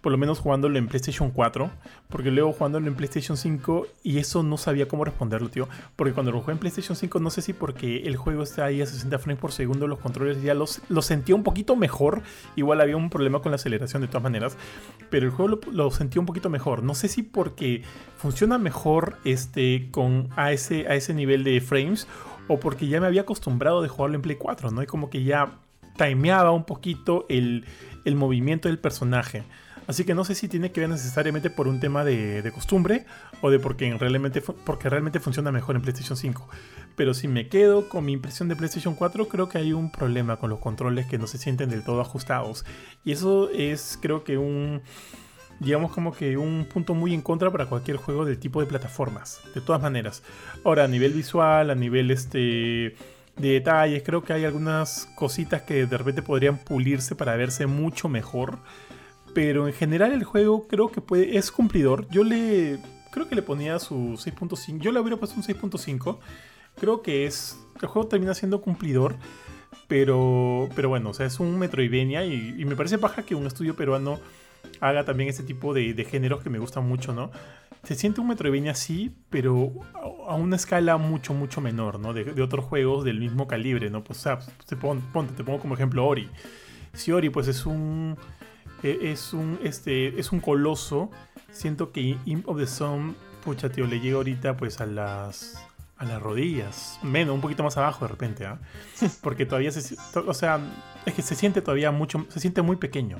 por 0.02 0.12
lo 0.12 0.18
menos 0.18 0.38
jugándolo 0.38 0.78
en 0.78 0.86
PlayStation 0.86 1.32
4, 1.32 1.68
porque 2.08 2.30
luego 2.30 2.52
jugándolo 2.52 2.86
en 2.86 2.94
PlayStation 2.94 3.36
5 3.36 3.88
y 4.04 4.18
eso 4.18 4.44
no 4.44 4.56
sabía 4.56 4.86
cómo 4.86 5.04
responderlo, 5.04 5.48
tío. 5.48 5.68
Porque 5.96 6.12
cuando 6.12 6.30
lo 6.30 6.40
jugué 6.42 6.52
en 6.52 6.58
PlayStation 6.58 6.94
5, 6.94 7.18
no 7.18 7.28
sé 7.30 7.42
si 7.42 7.52
porque 7.52 8.02
el 8.04 8.14
juego 8.14 8.44
está 8.44 8.66
ahí 8.66 8.80
a 8.80 8.86
60 8.86 9.18
frames 9.18 9.40
por 9.40 9.50
segundo, 9.50 9.88
los 9.88 9.98
controles 9.98 10.40
ya 10.42 10.54
los, 10.54 10.80
los 10.88 11.06
sentía 11.06 11.34
un 11.34 11.42
poquito 11.42 11.74
mejor. 11.74 12.22
Igual 12.54 12.80
había 12.82 12.96
un 12.96 13.10
problema 13.10 13.40
con 13.40 13.50
la 13.50 13.56
aceleración 13.56 14.00
de 14.02 14.06
todas 14.06 14.22
maneras, 14.22 14.56
pero 15.10 15.26
el 15.26 15.32
juego 15.32 15.58
lo, 15.72 15.90
sentía 15.90 16.20
un 16.20 16.26
poquito 16.26 16.50
mejor. 16.50 16.84
No 16.84 16.94
sé 16.94 17.08
si 17.08 17.24
porque 17.24 17.82
funciona 18.16 18.58
mejor 18.58 19.16
este, 19.24 19.88
con, 19.90 20.28
a, 20.36 20.52
ese, 20.52 20.86
a 20.86 20.94
ese 20.94 21.14
nivel 21.14 21.42
de 21.42 21.60
frames 21.60 22.06
o 22.46 22.60
porque 22.60 22.86
ya 22.86 23.00
me 23.00 23.08
había 23.08 23.22
acostumbrado 23.22 23.82
de 23.82 23.88
jugarlo 23.88 24.14
en 24.14 24.22
Play 24.22 24.36
4, 24.36 24.70
¿no? 24.70 24.84
Y 24.84 24.86
como 24.86 25.10
que 25.10 25.24
ya 25.24 25.58
timeaba 25.96 26.52
un 26.52 26.64
poquito 26.64 27.26
el, 27.28 27.64
el 28.06 28.14
movimiento 28.14 28.68
del 28.68 28.78
personaje. 28.78 29.42
Así 29.86 30.04
que 30.04 30.14
no 30.14 30.24
sé 30.24 30.34
si 30.34 30.48
tiene 30.48 30.72
que 30.72 30.80
ver 30.80 30.88
necesariamente 30.88 31.50
por 31.50 31.68
un 31.68 31.80
tema 31.80 32.04
de, 32.04 32.50
costumbre 32.54 33.04
o 33.40 33.50
de 33.50 33.58
porque 33.58 33.92
realmente, 33.98 34.40
porque 34.40 34.88
realmente 34.88 35.20
funciona 35.20 35.52
mejor 35.52 35.76
en 35.76 35.82
PlayStation 35.82 36.16
5. 36.16 36.48
Pero 36.96 37.14
si 37.14 37.28
me 37.28 37.48
quedo 37.48 37.88
con 37.88 38.04
mi 38.04 38.12
impresión 38.12 38.48
de 38.48 38.56
PlayStation 38.56 38.94
4, 38.94 39.28
creo 39.28 39.48
que 39.48 39.58
hay 39.58 39.72
un 39.72 39.92
problema 39.92 40.38
con 40.38 40.50
los 40.50 40.60
controles 40.60 41.06
que 41.06 41.18
no 41.18 41.26
se 41.26 41.38
sienten 41.38 41.68
del 41.68 41.84
todo 41.84 42.00
ajustados. 42.00 42.64
Y 43.04 43.12
eso 43.12 43.50
es 43.50 43.98
creo 44.00 44.24
que 44.24 44.38
un 44.38 44.82
digamos 45.58 45.90
como 45.92 46.12
que 46.12 46.36
un 46.36 46.66
punto 46.70 46.94
muy 46.94 47.14
en 47.14 47.22
contra 47.22 47.50
para 47.50 47.66
cualquier 47.66 47.96
juego 47.96 48.24
del 48.24 48.38
tipo 48.38 48.60
de 48.60 48.66
plataformas, 48.66 49.40
de 49.54 49.60
todas 49.60 49.80
maneras. 49.82 50.22
Ahora, 50.64 50.84
a 50.84 50.88
nivel 50.88 51.12
visual, 51.12 51.70
a 51.70 51.74
nivel 51.74 52.10
este 52.10 52.94
de 53.36 53.50
detalles, 53.50 54.02
creo 54.02 54.22
que 54.22 54.32
hay 54.32 54.44
algunas 54.44 55.08
cositas 55.14 55.62
que 55.62 55.86
de 55.86 55.98
repente 55.98 56.22
podrían 56.22 56.58
pulirse 56.58 57.14
para 57.14 57.36
verse 57.36 57.66
mucho 57.66 58.08
mejor. 58.08 58.58
Pero 59.34 59.68
en 59.68 59.74
general 59.74 60.12
el 60.12 60.24
juego 60.24 60.66
creo 60.66 60.90
que 60.90 61.00
puede, 61.00 61.36
es 61.36 61.50
cumplidor. 61.50 62.08
Yo 62.08 62.24
le 62.24 62.78
creo 63.10 63.28
que 63.28 63.34
le 63.34 63.42
ponía 63.42 63.78
su 63.78 63.94
6.5. 63.94 64.80
Yo 64.80 64.92
le 64.92 65.00
hubiera 65.00 65.18
puesto 65.18 65.36
un 65.36 65.42
6.5. 65.42 66.18
Creo 66.78 67.02
que 67.02 67.26
es. 67.26 67.58
El 67.80 67.88
juego 67.88 68.08
termina 68.08 68.34
siendo 68.34 68.62
cumplidor. 68.62 69.16
Pero, 69.88 70.68
pero 70.74 70.88
bueno, 70.88 71.10
o 71.10 71.14
sea, 71.14 71.26
es 71.26 71.38
un 71.38 71.58
Metroidvania 71.58 72.24
y, 72.24 72.56
y 72.58 72.64
me 72.64 72.74
parece 72.74 72.98
paja 72.98 73.22
que 73.22 73.34
un 73.34 73.46
estudio 73.46 73.76
peruano 73.76 74.18
haga 74.80 75.04
también 75.04 75.30
este 75.30 75.42
tipo 75.42 75.74
de, 75.74 76.06
géneros 76.08 76.42
que 76.42 76.50
me 76.50 76.58
gustan 76.58 76.86
mucho, 76.86 77.12
¿no? 77.12 77.30
Se 77.86 77.94
siente 77.94 78.20
un 78.20 78.26
Metroidvania 78.26 78.72
así, 78.72 79.14
pero 79.30 79.70
a 80.26 80.34
una 80.34 80.56
escala 80.56 80.96
mucho, 80.96 81.34
mucho 81.34 81.60
menor, 81.60 82.00
¿no? 82.00 82.12
De, 82.12 82.42
otros 82.42 82.64
juegos 82.64 83.04
del 83.04 83.20
mismo 83.20 83.46
calibre, 83.46 83.90
¿no? 83.90 84.02
Pues, 84.02 84.18
o 84.18 84.22
sea, 84.22 84.38
te 84.66 84.74
pongo, 84.74 85.00
ponte, 85.12 85.34
te 85.34 85.44
pongo 85.44 85.60
como 85.60 85.74
ejemplo 85.74 86.04
Ori. 86.04 86.28
Si 86.94 87.12
Ori, 87.12 87.30
pues 87.30 87.46
es 87.46 87.64
un. 87.64 88.16
E, 88.82 89.12
es 89.12 89.32
un, 89.32 89.60
este, 89.62 90.18
es 90.18 90.32
un 90.32 90.40
coloso. 90.40 91.12
Siento 91.52 91.92
que 91.92 92.18
Imp 92.24 92.48
of 92.48 92.58
the 92.58 92.66
Sun, 92.66 93.14
pucha, 93.44 93.68
tío, 93.68 93.86
le 93.86 94.00
llega 94.00 94.16
ahorita 94.16 94.56
pues 94.56 94.80
a 94.80 94.86
las 94.86 95.64
a 95.96 96.04
las 96.04 96.20
rodillas, 96.20 96.98
menos, 97.04 97.36
un 97.36 97.40
poquito 97.40 97.62
más 97.62 97.76
abajo 97.76 98.04
de 98.04 98.10
repente, 98.10 98.46
¿ah? 98.46 98.58
Porque 99.22 99.46
todavía 99.46 99.70
se, 99.70 99.96
o 100.26 100.34
sea, 100.34 100.58
es 101.06 101.14
que 101.14 101.22
se 101.22 101.36
siente 101.36 101.62
todavía 101.62 101.92
mucho, 101.92 102.26
se 102.30 102.40
siente 102.40 102.62
muy 102.62 102.76
pequeño 102.76 103.18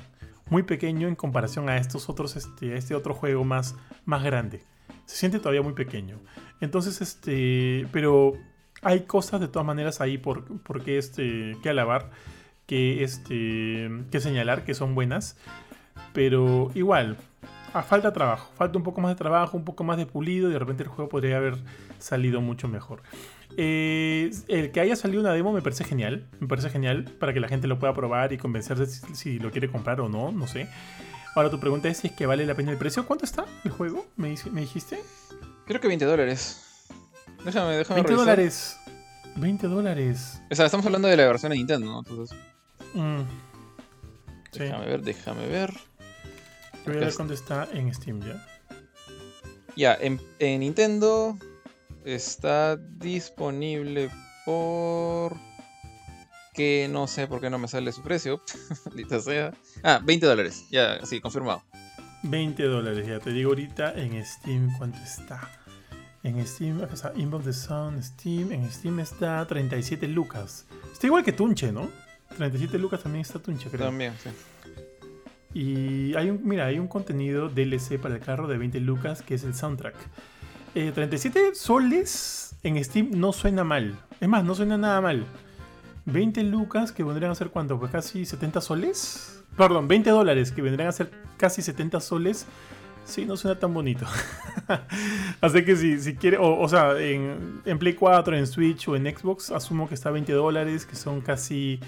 muy 0.49 0.63
pequeño 0.63 1.07
en 1.07 1.15
comparación 1.15 1.69
a 1.69 1.77
estos 1.77 2.09
otros, 2.09 2.35
este, 2.35 2.77
este 2.77 2.95
otro 2.95 3.13
juego 3.13 3.43
más, 3.43 3.75
más 4.05 4.23
grande. 4.23 4.63
Se 5.05 5.15
siente 5.15 5.39
todavía 5.39 5.61
muy 5.61 5.73
pequeño. 5.73 6.19
Entonces, 6.61 7.01
este, 7.01 7.87
pero 7.91 8.33
hay 8.81 9.01
cosas 9.01 9.39
de 9.39 9.47
todas 9.47 9.65
maneras 9.65 10.01
ahí 10.01 10.17
por, 10.17 10.45
por 10.61 10.83
qué, 10.83 10.97
este, 10.97 11.57
que 11.61 11.69
alabar, 11.69 12.09
que, 12.65 13.03
este, 13.03 13.89
que 14.11 14.19
señalar 14.19 14.63
que 14.63 14.73
son 14.73 14.95
buenas. 14.95 15.37
Pero 16.13 16.71
igual, 16.75 17.17
a 17.73 17.83
falta 17.83 18.13
trabajo, 18.13 18.51
falta 18.55 18.77
un 18.77 18.83
poco 18.83 19.01
más 19.01 19.11
de 19.11 19.15
trabajo, 19.15 19.57
un 19.57 19.65
poco 19.65 19.83
más 19.83 19.97
de 19.97 20.05
pulido 20.05 20.49
y 20.49 20.53
de 20.53 20.59
repente 20.59 20.83
el 20.83 20.89
juego 20.89 21.09
podría 21.09 21.37
haber 21.37 21.57
salido 21.99 22.41
mucho 22.41 22.67
mejor. 22.67 23.01
Eh, 23.59 24.29
el 24.49 24.71
que 24.71 24.79
haya 24.79 24.95
salido 24.95 25.19
una 25.19 25.33
demo 25.33 25.51
me 25.51 25.63
parece 25.63 25.83
genial. 25.83 26.27
Me 26.39 26.47
parece 26.47 26.69
genial 26.69 27.05
para 27.19 27.33
que 27.33 27.39
la 27.39 27.47
gente 27.47 27.67
lo 27.67 27.79
pueda 27.79 27.93
probar 27.93 28.31
y 28.31 28.37
convencerse 28.37 28.85
si, 29.15 29.39
lo 29.39 29.51
quiere 29.51 29.69
comprar 29.71 29.99
o 29.99 30.07
no, 30.07 30.31
no 30.31 30.47
sé. 30.47 30.69
Ahora 31.35 31.49
tu 31.49 31.59
pregunta 31.59 31.89
es 31.89 31.97
si 31.97 32.07
es 32.07 32.13
que 32.13 32.27
vale 32.27 32.45
la 32.45 32.53
pena 32.53 32.71
el 32.71 32.77
precio. 32.77 33.05
¿Cuánto 33.07 33.25
está 33.25 33.45
el 33.65 33.71
juego? 33.71 34.05
¿Me, 34.15 34.29
dijiste? 34.29 34.99
Creo 35.65 35.81
que 35.81 35.87
20 35.87 36.05
dólares. 36.05 36.87
Déjame, 37.43 37.77
déjame 37.77 38.01
20 38.01 38.13
dólares. 38.13 38.79
20 39.35 39.67
dólares. 39.67 40.39
O 40.51 40.55
sea, 40.55 40.65
estamos 40.65 40.85
hablando 40.85 41.07
de 41.07 41.17
la 41.17 41.25
versión 41.25 41.51
de 41.51 41.57
Nintendo, 41.57 41.87
¿no? 41.87 41.99
Entonces... 41.99 42.37
Mm. 42.93 43.21
Déjame 44.53 44.85
ver, 44.85 45.01
déjame 45.01 45.47
ver. 45.47 45.73
Voy 46.85 46.95
a 46.95 46.99
ver 46.99 47.13
cuánto 47.15 47.33
está 47.33 47.67
en 47.73 47.93
Steam 47.93 48.21
ya. 48.21 48.45
Ya, 49.75 49.95
en, 49.99 50.19
en 50.39 50.61
Nintendo 50.61 51.37
está 52.15 52.77
disponible 52.77 54.09
por... 54.45 55.35
Que 56.53 56.87
no 56.89 57.05
sé 57.05 57.27
por 57.27 57.39
qué 57.39 57.49
no 57.49 57.59
me 57.59 57.67
sale 57.67 57.91
su 57.91 58.01
precio. 58.01 58.41
sea. 59.21 59.53
Ah, 59.83 60.01
20 60.03 60.25
dólares. 60.25 60.65
Ya, 60.71 61.05
sí, 61.05 61.21
confirmado. 61.21 61.63
20 62.23 62.63
dólares, 62.63 63.05
ya 63.05 63.19
te 63.19 63.31
digo 63.31 63.49
ahorita 63.49 63.93
en 63.93 64.25
Steam 64.25 64.75
cuánto 64.77 64.97
está. 64.99 65.51
En 66.23 66.45
Steam, 66.47 66.81
o 66.81 66.95
sea, 66.95 67.13
Inbox 67.15 67.45
the 67.45 67.53
Sun, 67.53 68.01
Steam, 68.01 68.51
en 68.51 68.71
Steam 68.71 68.99
está 68.99 69.45
37 69.45 70.07
lucas. 70.07 70.65
Está 70.91 71.07
igual 71.07 71.23
que 71.23 71.31
Tunche, 71.31 71.71
¿no? 71.71 71.89
37 72.37 72.77
lucas 72.79 73.03
también 73.03 73.21
está 73.21 73.37
Tunche, 73.37 73.69
creo. 73.69 73.85
También, 73.85 74.13
sí. 74.23 74.29
Y 75.53 76.15
hay 76.15 76.29
un, 76.31 76.41
mira, 76.43 76.65
hay 76.65 76.79
un 76.79 76.87
contenido 76.87 77.49
DLC 77.49 77.99
para 77.99 78.15
el 78.15 78.21
carro 78.21 78.47
de 78.47 78.57
20 78.57 78.79
lucas 78.79 79.21
que 79.21 79.35
es 79.35 79.43
el 79.43 79.53
soundtrack. 79.53 79.95
37 80.73 81.39
eh, 81.39 81.55
soles 81.55 82.55
en 82.63 82.83
Steam 82.83 83.11
no 83.13 83.33
suena 83.33 83.63
mal. 83.63 83.97
Es 84.19 84.27
más, 84.27 84.43
no 84.43 84.55
suena 84.55 84.77
nada 84.77 85.01
mal. 85.01 85.25
20 86.05 86.43
lucas 86.43 86.91
que 86.91 87.03
vendrían 87.03 87.31
a 87.31 87.35
ser 87.35 87.49
cuánto? 87.49 87.79
Pues 87.79 87.91
casi 87.91 88.25
70 88.25 88.61
soles. 88.61 89.43
Perdón, 89.57 89.87
20 89.87 90.09
dólares 90.09 90.51
que 90.51 90.61
vendrían 90.61 90.89
a 90.89 90.91
ser 90.91 91.11
casi 91.37 91.61
70 91.61 91.99
soles. 91.99 92.45
Sí, 93.05 93.25
no 93.25 93.37
suena 93.37 93.57
tan 93.59 93.73
bonito. 93.73 94.05
Así 95.41 95.63
que 95.63 95.75
si, 95.75 95.99
si 95.99 96.15
quiere, 96.15 96.37
o, 96.39 96.67
sea, 96.67 96.99
en, 96.99 97.61
en, 97.63 97.79
Play 97.79 97.93
4, 97.93 98.35
en 98.37 98.47
Switch 98.47 98.87
o 98.89 98.95
en 98.95 99.05
Xbox, 99.05 99.49
asumo 99.49 99.87
que 99.87 99.95
está 99.95 100.11
20 100.11 100.33
dólares, 100.33 100.85
que 100.85 100.95
son 100.95 101.21
casi 101.21 101.79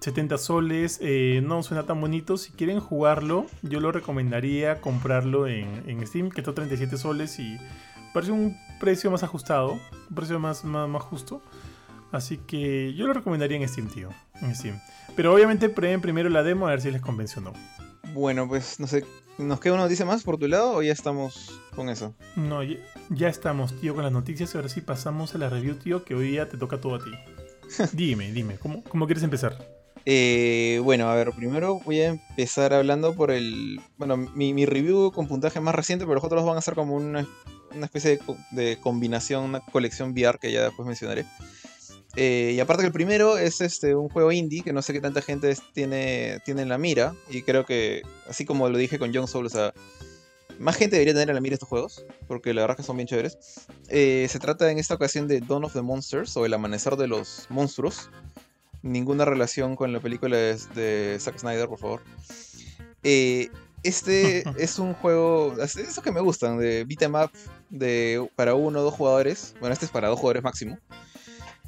70 0.00 0.36
soles. 0.36 0.98
Eh, 1.02 1.40
no 1.42 1.62
suena 1.62 1.84
tan 1.84 2.00
bonito. 2.00 2.36
Si 2.36 2.52
quieren 2.52 2.78
jugarlo, 2.78 3.46
yo 3.62 3.80
lo 3.80 3.90
recomendaría 3.90 4.80
comprarlo 4.82 5.46
en, 5.46 5.82
en 5.86 6.06
Steam, 6.06 6.30
que 6.30 6.42
está 6.42 6.52
37 6.52 6.98
soles 6.98 7.38
y 7.38 7.58
parece 8.12 8.32
un 8.32 8.56
precio 8.78 9.10
más 9.10 9.22
ajustado, 9.22 9.78
un 10.08 10.14
precio 10.14 10.38
más, 10.38 10.64
más, 10.64 11.02
justo. 11.02 11.42
Así 12.12 12.38
que 12.38 12.92
yo 12.94 13.06
lo 13.06 13.12
recomendaría 13.12 13.56
en 13.56 13.68
Steam, 13.68 13.88
tío. 13.88 14.08
En 14.42 14.54
Steam. 14.54 14.80
Pero 15.14 15.32
obviamente 15.32 15.68
prueben 15.68 16.00
primero 16.00 16.28
la 16.28 16.42
demo 16.42 16.66
a 16.66 16.70
ver 16.70 16.80
si 16.80 16.90
les 16.90 17.00
convence 17.00 17.38
o 17.38 17.42
no. 17.42 17.52
Bueno, 18.12 18.48
pues 18.48 18.80
no 18.80 18.86
sé. 18.86 19.04
¿Nos 19.38 19.60
queda 19.60 19.74
una 19.74 19.84
noticia 19.84 20.04
más 20.04 20.22
por 20.22 20.36
tu 20.36 20.48
lado 20.48 20.74
o 20.74 20.82
ya 20.82 20.92
estamos 20.92 21.60
con 21.74 21.88
eso? 21.88 22.14
No, 22.36 22.62
ya, 22.62 23.28
estamos, 23.28 23.78
tío, 23.80 23.94
con 23.94 24.02
las 24.02 24.12
noticias. 24.12 24.52
Y 24.52 24.58
ahora 24.58 24.68
sí 24.68 24.80
pasamos 24.80 25.34
a 25.34 25.38
la 25.38 25.48
review, 25.48 25.76
tío, 25.76 26.04
que 26.04 26.14
hoy 26.14 26.32
día 26.32 26.48
te 26.48 26.58
toca 26.58 26.80
todo 26.80 26.96
a 26.96 26.98
ti. 26.98 27.10
dime, 27.92 28.32
dime, 28.32 28.58
¿cómo, 28.58 28.82
¿cómo, 28.84 29.06
quieres 29.06 29.22
empezar? 29.22 29.56
Eh, 30.04 30.80
bueno, 30.82 31.08
a 31.08 31.14
ver, 31.14 31.30
primero 31.32 31.80
voy 31.80 32.00
a 32.00 32.08
empezar 32.08 32.74
hablando 32.74 33.14
por 33.14 33.30
el. 33.30 33.80
Bueno, 33.96 34.16
mi, 34.16 34.52
mi 34.52 34.66
review 34.66 35.12
con 35.12 35.28
puntaje 35.28 35.60
más 35.60 35.74
reciente, 35.74 36.04
pero 36.04 36.16
los 36.16 36.24
otros 36.24 36.44
van 36.44 36.58
a 36.58 36.62
ser 36.62 36.74
como 36.74 36.96
una 36.96 37.26
una 37.74 37.86
especie 37.86 38.18
de, 38.50 38.78
combinación, 38.80 39.44
una 39.44 39.60
colección 39.60 40.12
VR 40.12 40.38
que 40.38 40.52
ya 40.52 40.64
después 40.64 40.86
mencionaré. 40.86 41.24
Eh, 42.16 42.52
y 42.54 42.60
aparte 42.60 42.82
que 42.82 42.88
el 42.88 42.92
primero 42.92 43.38
es 43.38 43.60
este, 43.60 43.94
un 43.94 44.08
juego 44.08 44.32
indie 44.32 44.62
que 44.62 44.72
no 44.72 44.82
sé 44.82 44.92
qué 44.92 45.00
tanta 45.00 45.22
gente 45.22 45.56
tiene, 45.72 46.40
tiene 46.44 46.62
en 46.62 46.68
la 46.68 46.78
mira. 46.78 47.14
Y 47.28 47.42
creo 47.42 47.64
que, 47.64 48.02
así 48.28 48.44
como 48.44 48.68
lo 48.68 48.78
dije 48.78 48.98
con 48.98 49.12
Young 49.12 49.28
Soul, 49.28 49.46
o 49.46 49.50
sea, 49.50 49.72
más 50.58 50.76
gente 50.76 50.96
debería 50.96 51.14
tener 51.14 51.30
en 51.30 51.34
la 51.34 51.40
mira 51.40 51.54
estos 51.54 51.68
juegos, 51.68 52.04
porque 52.26 52.52
la 52.52 52.62
verdad 52.62 52.76
que 52.76 52.82
son 52.82 52.96
bien 52.96 53.06
chéveres. 53.06 53.38
Eh, 53.88 54.26
se 54.28 54.38
trata 54.38 54.70
en 54.70 54.78
esta 54.78 54.94
ocasión 54.94 55.28
de 55.28 55.40
Dawn 55.40 55.64
of 55.64 55.72
the 55.72 55.82
Monsters, 55.82 56.36
o 56.36 56.44
El 56.44 56.54
Amanecer 56.54 56.96
de 56.96 57.06
los 57.06 57.46
Monstruos. 57.48 58.10
Ninguna 58.82 59.24
relación 59.24 59.76
con 59.76 59.92
la 59.92 60.00
película 60.00 60.36
de, 60.36 60.58
de 60.74 61.18
Zack 61.20 61.38
Snyder, 61.38 61.68
por 61.68 61.78
favor. 61.78 62.02
Eh, 63.02 63.48
este 63.82 64.44
es 64.62 64.78
un 64.78 64.94
juego, 64.94 65.54
eso 65.62 66.02
que 66.02 66.12
me 66.12 66.20
gustan, 66.20 66.58
de 66.58 66.84
beat 66.84 67.02
em 67.02 67.14
up 67.14 67.30
de, 67.70 68.28
para 68.36 68.54
uno 68.54 68.80
o 68.80 68.82
dos 68.82 68.94
jugadores. 68.94 69.54
Bueno, 69.60 69.72
este 69.72 69.86
es 69.86 69.90
para 69.90 70.08
dos 70.08 70.18
jugadores 70.18 70.42
máximo. 70.42 70.78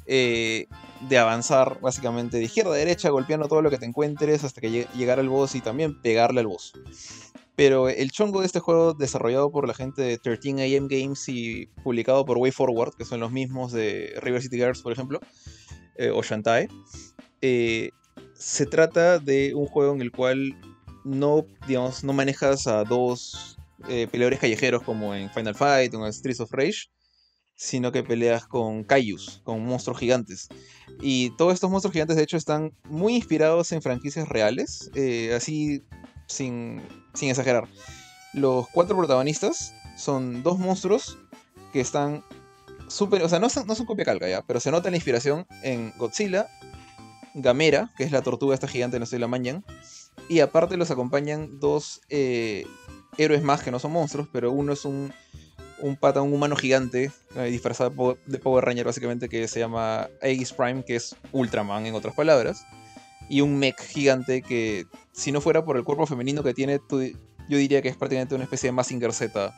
Eh, 0.05 0.67
de 1.07 1.17
avanzar 1.17 1.79
básicamente 1.81 2.37
de 2.37 2.43
izquierda 2.43 2.73
a 2.73 2.77
derecha, 2.77 3.09
golpeando 3.09 3.47
todo 3.47 3.61
lo 3.61 3.69
que 3.69 3.77
te 3.77 3.85
encuentres 3.85 4.43
hasta 4.43 4.61
que 4.61 4.87
llegar 4.95 5.19
al 5.19 5.29
boss 5.29 5.55
y 5.55 5.61
también 5.61 6.01
pegarle 6.01 6.41
al 6.41 6.47
boss. 6.47 6.73
Pero 7.55 7.87
el 7.87 8.11
chongo 8.11 8.39
de 8.39 8.47
este 8.47 8.59
juego, 8.59 8.93
desarrollado 8.93 9.51
por 9.51 9.67
la 9.67 9.73
gente 9.73 10.01
de 10.01 10.19
13AM 10.19 10.87
Games 10.89 11.29
y 11.29 11.67
publicado 11.83 12.25
por 12.25 12.37
WayForward, 12.37 12.95
que 12.95 13.05
son 13.05 13.19
los 13.19 13.31
mismos 13.31 13.71
de 13.71 14.13
River 14.21 14.41
City 14.41 14.57
Girls, 14.57 14.81
por 14.81 14.91
ejemplo, 14.91 15.19
eh, 15.97 16.09
o 16.09 16.23
Shantae, 16.23 16.67
eh, 17.41 17.91
se 18.33 18.65
trata 18.65 19.19
de 19.19 19.53
un 19.53 19.67
juego 19.67 19.93
en 19.93 20.01
el 20.01 20.11
cual 20.11 20.55
no, 21.03 21.45
digamos, 21.67 22.03
no 22.03 22.13
manejas 22.13 22.67
a 22.67 22.83
dos 22.83 23.57
eh, 23.89 24.07
peleadores 24.11 24.39
callejeros 24.39 24.83
como 24.83 25.13
en 25.13 25.29
Final 25.31 25.55
Fight 25.55 25.93
o 25.93 26.05
en 26.05 26.13
Streets 26.13 26.39
of 26.39 26.51
Rage, 26.51 26.89
sino 27.55 27.91
que 27.91 28.03
peleas 28.03 28.45
con 28.45 28.83
Kaijus, 28.83 29.41
con 29.43 29.65
monstruos 29.65 29.99
gigantes. 29.99 30.47
Y 31.01 31.31
todos 31.31 31.53
estos 31.53 31.69
monstruos 31.69 31.93
gigantes, 31.93 32.17
de 32.17 32.23
hecho, 32.23 32.37
están 32.37 32.71
muy 32.85 33.15
inspirados 33.15 33.71
en 33.71 33.81
franquicias 33.81 34.27
reales, 34.27 34.89
eh, 34.95 35.33
así 35.35 35.83
sin, 36.27 36.81
sin 37.13 37.29
exagerar. 37.29 37.67
Los 38.33 38.67
cuatro 38.69 38.97
protagonistas 38.97 39.73
son 39.97 40.43
dos 40.43 40.57
monstruos 40.57 41.17
que 41.71 41.81
están 41.81 42.23
súper. 42.87 43.21
O 43.23 43.29
sea, 43.29 43.39
no 43.39 43.49
son, 43.49 43.67
no 43.67 43.75
son 43.75 43.85
copia 43.85 44.05
calca 44.05 44.27
ya, 44.27 44.41
pero 44.41 44.59
se 44.59 44.71
nota 44.71 44.89
la 44.89 44.97
inspiración 44.97 45.45
en 45.63 45.93
Godzilla, 45.97 46.47
Gamera, 47.33 47.91
que 47.97 48.03
es 48.03 48.11
la 48.11 48.21
tortuga 48.21 48.53
esta 48.53 48.67
gigante, 48.67 48.99
no 48.99 49.05
sé, 49.05 49.19
la 49.19 49.27
mañan. 49.27 49.63
Y 50.29 50.39
aparte 50.39 50.77
los 50.77 50.91
acompañan 50.91 51.59
dos 51.59 52.01
eh, 52.09 52.65
héroes 53.17 53.43
más 53.43 53.61
que 53.61 53.71
no 53.71 53.79
son 53.79 53.91
monstruos, 53.91 54.27
pero 54.31 54.51
uno 54.51 54.73
es 54.73 54.85
un, 54.85 55.13
un 55.79 55.97
pata, 55.97 56.21
un 56.21 56.33
humano 56.33 56.55
gigante, 56.55 57.11
eh, 57.35 57.43
disfrazado 57.45 58.17
de 58.25 58.39
Power 58.39 58.63
Ranger 58.65 58.85
básicamente, 58.85 59.27
que 59.29 59.47
se 59.47 59.59
llama 59.59 60.09
Aegis 60.21 60.53
Prime, 60.53 60.83
que 60.85 60.95
es 60.95 61.15
Ultraman 61.31 61.85
en 61.85 61.95
otras 61.95 62.15
palabras. 62.15 62.65
Y 63.29 63.41
un 63.41 63.57
mech 63.57 63.79
gigante 63.81 64.41
que, 64.41 64.85
si 65.11 65.31
no 65.31 65.41
fuera 65.41 65.63
por 65.65 65.77
el 65.77 65.83
cuerpo 65.83 66.05
femenino 66.05 66.43
que 66.43 66.53
tiene, 66.53 66.79
yo 66.89 67.57
diría 67.57 67.81
que 67.81 67.89
es 67.89 67.97
prácticamente 67.97 68.35
una 68.35 68.45
especie 68.45 68.67
de 68.67 68.71
Massinger 68.73 69.13
Z 69.13 69.53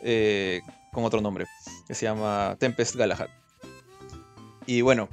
eh, 0.00 0.60
con 0.92 1.04
otro 1.04 1.20
nombre, 1.20 1.46
que 1.86 1.94
se 1.94 2.06
llama 2.06 2.56
Tempest 2.58 2.96
Galahad. 2.96 3.28
Y 4.66 4.82
bueno, 4.82 5.08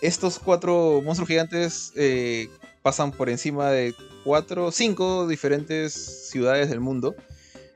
estos 0.00 0.38
cuatro 0.38 1.00
monstruos 1.02 1.28
gigantes 1.28 1.92
eh, 1.96 2.48
pasan 2.86 3.10
por 3.10 3.28
encima 3.28 3.68
de 3.68 3.96
cuatro, 4.22 4.70
cinco 4.70 5.26
diferentes 5.26 5.92
ciudades 6.30 6.70
del 6.70 6.78
mundo 6.78 7.16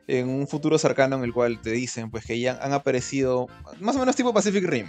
en 0.06 0.28
un 0.28 0.46
futuro 0.46 0.78
cercano 0.78 1.16
en 1.16 1.24
el 1.24 1.32
cual 1.32 1.60
te 1.60 1.72
dicen 1.72 2.12
pues 2.12 2.24
que 2.24 2.38
ya 2.38 2.60
han 2.62 2.72
aparecido 2.72 3.48
más 3.80 3.96
o 3.96 3.98
menos 3.98 4.14
tipo 4.14 4.32
Pacific 4.32 4.64
Rim 4.64 4.86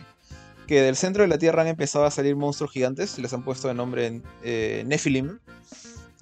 que 0.67 0.83
del 0.83 0.95
centro 0.95 1.23
de 1.23 1.27
la 1.27 1.39
Tierra 1.39 1.63
han 1.63 1.69
empezado 1.69 2.05
a 2.05 2.11
salir 2.11 2.35
monstruos 2.35 2.71
gigantes 2.71 3.17
les 3.17 3.33
han 3.33 3.43
puesto 3.43 3.67
de 3.67 3.73
nombre 3.73 4.21
eh, 4.43 4.83
Nephilim. 4.85 5.39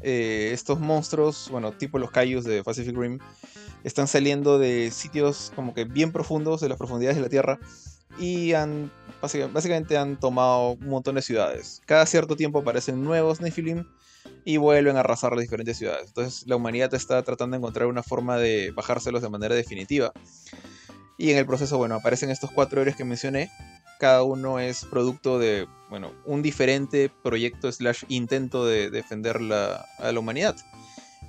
Eh, 0.02 0.52
estos 0.54 0.80
monstruos 0.80 1.50
bueno 1.52 1.74
tipo 1.74 2.00
los 2.00 2.10
Kaijus 2.10 2.46
de 2.46 2.64
Pacific 2.64 2.96
Rim 2.96 3.20
están 3.84 4.08
saliendo 4.08 4.60
de 4.60 4.92
sitios 4.92 5.52
como 5.58 5.74
que 5.74 5.84
bien 5.84 6.14
profundos 6.14 6.62
de 6.62 6.70
las 6.70 6.78
profundidades 6.78 7.18
de 7.18 7.24
la 7.24 7.30
Tierra 7.30 7.60
y 8.20 8.54
han 8.54 8.92
básicamente 9.22 9.98
han 9.98 10.20
tomado 10.20 10.72
un 10.72 10.88
montón 10.88 11.16
de 11.16 11.22
ciudades. 11.22 11.82
Cada 11.86 12.06
cierto 12.06 12.36
tiempo 12.36 12.60
aparecen 12.60 13.04
nuevos 13.04 13.42
Nephilim 13.42 13.86
y 14.46 14.58
vuelven 14.58 14.98
a 14.98 15.02
arrasar 15.02 15.34
las 15.34 15.42
diferentes 15.42 15.78
ciudades. 15.78 16.08
Entonces 16.08 16.48
la 16.48 16.56
humanidad 16.56 16.94
está 16.94 17.22
tratando 17.24 17.56
de 17.56 17.60
encontrar 17.60 17.88
una 17.88 18.04
forma 18.04 18.38
de 18.38 18.72
bajárselos 18.72 19.22
de 19.22 19.30
manera 19.30 19.56
definitiva. 19.56 20.14
Y 21.18 21.32
en 21.32 21.38
el 21.38 21.46
proceso, 21.46 21.78
bueno, 21.78 21.96
aparecen 21.96 22.30
estos 22.30 22.52
cuatro 22.52 22.82
héroes 22.82 22.96
que 22.96 23.04
mencioné. 23.04 23.52
Cada 24.00 24.24
uno 24.24 24.60
es 24.60 24.86
producto 24.86 25.38
de, 25.38 25.68
bueno, 25.90 26.14
un 26.26 26.42
diferente 26.42 27.12
proyecto 27.22 27.70
slash 27.70 28.06
intento 28.08 28.66
de 28.66 28.90
defender 28.90 29.42
la, 29.42 29.86
a 29.98 30.14
la 30.14 30.20
humanidad. 30.20 30.56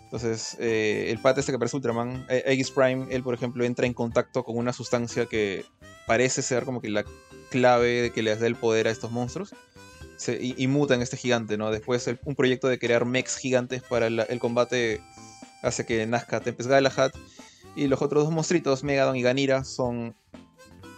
Entonces, 0.04 0.56
eh, 0.60 1.06
el 1.08 1.18
pata 1.18 1.40
este 1.40 1.52
que 1.52 1.58
parece 1.58 1.76
Ultraman, 1.76 2.26
Aegis 2.28 2.70
Prime, 2.70 3.06
él 3.10 3.22
por 3.22 3.34
ejemplo 3.34 3.64
entra 3.64 3.86
en 3.86 3.94
contacto 3.94 4.44
con 4.44 4.56
una 4.56 4.72
sustancia 4.72 5.26
que 5.26 5.64
parece 6.10 6.42
ser 6.42 6.64
como 6.64 6.80
que 6.80 6.90
la 6.90 7.04
clave 7.50 8.02
de 8.02 8.10
que 8.10 8.24
les 8.24 8.40
dé 8.40 8.48
el 8.48 8.56
poder 8.56 8.88
a 8.88 8.90
estos 8.90 9.12
monstruos. 9.12 9.54
y, 10.40 10.66
muta 10.66 10.96
en 10.96 11.02
este 11.02 11.16
gigante, 11.16 11.56
¿no? 11.56 11.70
Después 11.70 12.10
un 12.24 12.34
proyecto 12.34 12.66
de 12.66 12.80
crear 12.80 13.04
mechs 13.04 13.36
gigantes 13.36 13.84
para 13.84 14.08
el, 14.08 14.38
combate 14.40 15.00
hace 15.62 15.86
que 15.86 16.04
nazca 16.06 16.40
Tempest 16.40 16.68
Galahad. 16.68 17.12
Y 17.76 17.86
los 17.86 18.02
otros 18.02 18.24
dos 18.24 18.32
monstruitos, 18.32 18.82
Megadon 18.82 19.14
y 19.14 19.22
Ganira, 19.22 19.62
son 19.62 20.16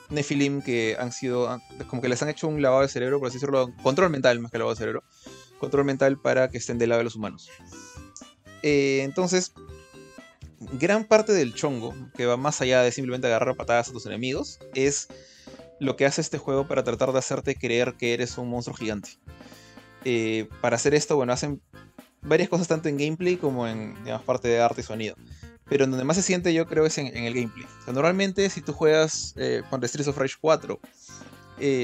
Nephilim 0.08 0.62
que 0.62 0.96
han 0.98 1.12
sido, 1.12 1.60
como 1.88 2.00
que 2.00 2.08
les 2.08 2.22
han 2.22 2.30
hecho 2.30 2.48
un 2.48 2.62
lavado 2.62 2.80
de 2.80 2.88
cerebro, 2.88 3.18
por 3.18 3.28
así 3.28 3.36
decirlo, 3.36 3.70
control 3.82 4.08
mental 4.08 4.40
más 4.40 4.50
que 4.50 4.56
lavado 4.56 4.74
de 4.74 4.78
cerebro. 4.78 5.04
Control 5.58 5.84
mental 5.84 6.18
para 6.22 6.48
que 6.48 6.56
estén 6.56 6.78
del 6.78 6.88
lado 6.88 7.00
de 7.00 7.04
los 7.04 7.16
humanos. 7.16 7.50
Eh, 8.62 9.02
entonces, 9.02 9.52
gran 10.72 11.04
parte 11.04 11.32
del 11.32 11.54
chongo, 11.54 11.94
que 12.16 12.26
va 12.26 12.36
más 12.36 12.60
allá 12.60 12.82
de 12.82 12.92
simplemente 12.92 13.26
agarrar 13.26 13.56
patadas 13.56 13.88
a 13.88 13.92
tus 13.92 14.06
enemigos, 14.06 14.58
es 14.74 15.08
lo 15.80 15.96
que 15.96 16.06
hace 16.06 16.20
este 16.20 16.38
juego 16.38 16.66
para 16.66 16.84
tratar 16.84 17.12
de 17.12 17.18
hacerte 17.18 17.56
creer 17.56 17.94
que 17.98 18.14
eres 18.14 18.38
un 18.38 18.48
monstruo 18.48 18.76
gigante. 18.76 19.18
Eh, 20.04 20.48
para 20.60 20.76
hacer 20.76 20.94
esto, 20.94 21.16
bueno, 21.16 21.32
hacen 21.32 21.60
varias 22.22 22.48
cosas 22.48 22.68
tanto 22.68 22.88
en 22.88 22.96
gameplay 22.96 23.36
como 23.36 23.66
en 23.66 23.94
digamos, 24.04 24.24
parte 24.24 24.48
de 24.48 24.60
arte 24.60 24.80
y 24.80 24.84
sonido. 24.84 25.16
Pero 25.68 25.86
donde 25.86 26.04
más 26.04 26.16
se 26.16 26.22
siente 26.22 26.52
yo 26.52 26.66
creo 26.66 26.86
es 26.86 26.98
en, 26.98 27.08
el 27.16 27.34
gameplay. 27.34 27.66
normalmente 27.92 28.48
si 28.50 28.60
tú 28.60 28.72
juegas 28.72 29.34
eh, 29.36 29.62
con 29.70 29.82
Streets 29.82 30.08
of 30.08 30.18
Rage 30.18 30.34
4, 30.40 30.80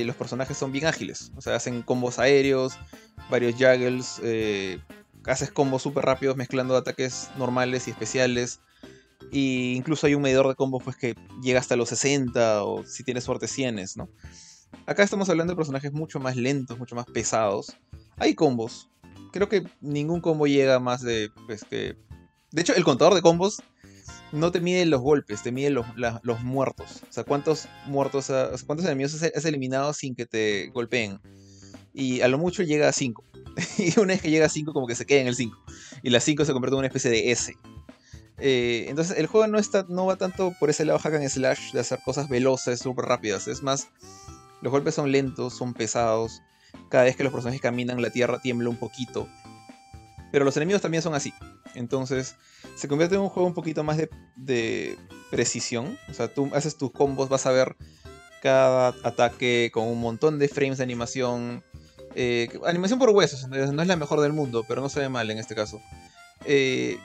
los 0.05 0.17
personajes 0.17 0.57
son 0.57 0.73
bien 0.73 0.87
ágiles. 0.87 1.33
O 1.37 1.41
sea, 1.41 1.55
hacen 1.55 1.83
combos 1.83 2.19
aéreos, 2.19 2.79
varios 3.31 3.55
juggles, 3.55 4.21
haces 5.25 5.51
combos 5.51 5.83
súper 5.83 6.05
rápidos 6.05 6.37
mezclando 6.37 6.77
ataques 6.77 7.31
normales 7.37 7.87
y 7.89 7.91
especiales. 7.91 8.61
Y 9.31 9.75
incluso 9.75 10.07
hay 10.07 10.15
un 10.15 10.23
medidor 10.23 10.49
de 10.49 10.55
combos 10.55 10.83
pues, 10.83 10.97
que 10.97 11.15
llega 11.43 11.61
hasta 11.61 11.77
los 11.77 11.89
60 11.91 12.65
o 12.65 12.85
si 12.85 13.05
tienes 13.05 13.25
suerte 13.25 13.49
100, 13.49 13.81
¿no? 13.97 14.09
Acá 14.87 15.03
estamos 15.03 15.29
hablando 15.29 15.53
de 15.53 15.57
personajes 15.57 15.93
mucho 15.93 16.21
más 16.21 16.37
lentos, 16.37 16.79
mucho 16.79 16.95
más 16.95 17.07
pesados. 17.07 17.77
Hay 18.17 18.35
combos. 18.35 18.89
Creo 19.33 19.49
que 19.49 19.65
ningún 19.81 20.21
combo 20.21 20.47
llega 20.47 20.79
más 20.79 21.03
de. 21.03 21.31
Pues, 21.47 21.65
que... 21.65 21.97
De 22.51 22.63
hecho, 22.63 22.75
el 22.75 22.85
contador 22.85 23.15
de 23.15 23.23
combos 23.23 23.63
no 24.33 24.53
te 24.53 24.61
mide 24.61 24.85
los 24.87 25.01
golpes, 25.01 25.43
te 25.43 25.53
mide 25.53 25.71
los, 25.71 25.87
los 25.97 26.43
muertos. 26.43 27.03
O 27.09 27.13
sea, 27.13 27.25
cuántos 27.25 27.69
muertos, 27.87 28.31
cuántos 28.67 28.87
enemigos 28.87 29.15
has, 29.23 29.45
eliminado 29.45 29.93
sin 29.93 30.15
que 30.15 30.27
te 30.27 30.69
golpeen. 30.69 31.21
Y 31.93 32.21
a 32.21 32.29
lo 32.29 32.39
mucho 32.39 32.63
llega 32.63 32.89
a 32.89 32.93
5. 32.93 33.25
y 33.79 33.99
una 33.99 34.15
vez 34.15 34.23
que 34.23 34.31
llega 34.31 34.47
a 34.47 34.51
5, 34.51 34.73
como 34.73 34.87
que 34.87 34.95
se 34.95 35.07
queda 35.07 35.21
en 35.21 35.29
el 35.29 35.35
5. 35.35 35.57
Y 36.03 36.11
la 36.11 36.21
5 36.21 36.45
se 36.45 36.53
convierte 36.53 36.75
en 36.75 36.79
una 36.79 36.87
especie 36.89 37.11
de 37.11 37.31
S. 37.31 37.55
Eh, 38.41 38.87
entonces 38.89 39.19
el 39.19 39.27
juego 39.27 39.47
no, 39.49 39.59
está, 39.59 39.85
no 39.89 40.07
va 40.07 40.17
tanto 40.17 40.55
por 40.61 40.71
ese 40.71 40.85
lado 40.85 40.99
hack 40.99 41.15
and 41.15 41.29
slash 41.29 41.73
de 41.73 41.81
hacer 41.81 41.99
cosas 42.05 42.29
veloces, 42.29 42.81
súper 42.81 43.07
rápidas. 43.07 43.49
Es 43.49 43.63
más, 43.63 43.89
los 44.63 44.71
golpes 44.71 44.95
son 44.95 45.11
lentos, 45.11 45.55
son 45.55 45.75
pesados. 45.75 46.43
Cada 46.91 47.05
vez 47.05 47.17
que 47.17 47.25
los 47.25 47.33
personajes 47.33 47.61
caminan, 47.61 48.01
la 48.01 48.11
tierra 48.11 48.41
tiembla 48.41 48.69
un 48.69 48.77
poquito. 48.77 49.29
Pero 50.31 50.45
los 50.45 50.57
enemigos 50.57 50.83
también 50.83 51.03
son 51.03 51.15
así. 51.15 51.33
Entonces 51.75 52.37
se 52.77 52.89
convierte 52.89 53.15
en 53.17 53.23
un 53.23 53.29
juego 53.29 53.47
un 53.47 53.55
poquito 53.55 53.83
más 53.83 53.99
de, 54.37 54.99
precisión. 55.31 55.99
O 56.09 56.15
sea, 56.15 56.33
tú 56.33 56.51
haces 56.55 56.77
tus 56.77 56.93
combos, 56.93 57.29
vas 57.29 57.47
a 57.47 57.53
ver 57.53 57.77
cada 58.43 58.95
ataque 59.03 59.71
con 59.73 59.89
un 59.89 60.01
montón 60.01 60.39
de 60.39 60.49
frames 60.49 60.79
de 60.79 60.85
animación. 60.85 61.65
Eh, 62.15 62.49
animación 62.67 62.99
por 62.99 63.11
huesos, 63.11 63.49
no 63.49 63.83
es 63.83 63.89
la 63.89 63.97
mejor 63.97 64.21
del 64.21 64.33
mundo, 64.33 64.65
pero 64.67 64.81
no 64.81 64.89
se 64.89 65.01
ve 65.01 65.09
mal 65.09 65.31
en 65.31 65.39
este 65.39 65.55
caso. 65.55 65.81
Eh, 66.45 66.99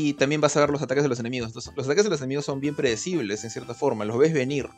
y 0.00 0.12
también 0.12 0.40
vas 0.40 0.56
a 0.56 0.60
ver 0.60 0.70
los 0.70 0.80
ataques 0.80 1.02
de 1.02 1.08
los 1.08 1.18
enemigos. 1.18 1.52
los 1.56 1.86
ataques 1.86 2.04
de 2.04 2.10
los 2.10 2.20
enemigos 2.20 2.44
son 2.44 2.60
bien 2.60 2.76
predecibles 2.76 3.42
en 3.42 3.50
cierta 3.50 3.74
forma, 3.74 4.04
los 4.04 4.16
ves 4.16 4.32
venir. 4.32 4.68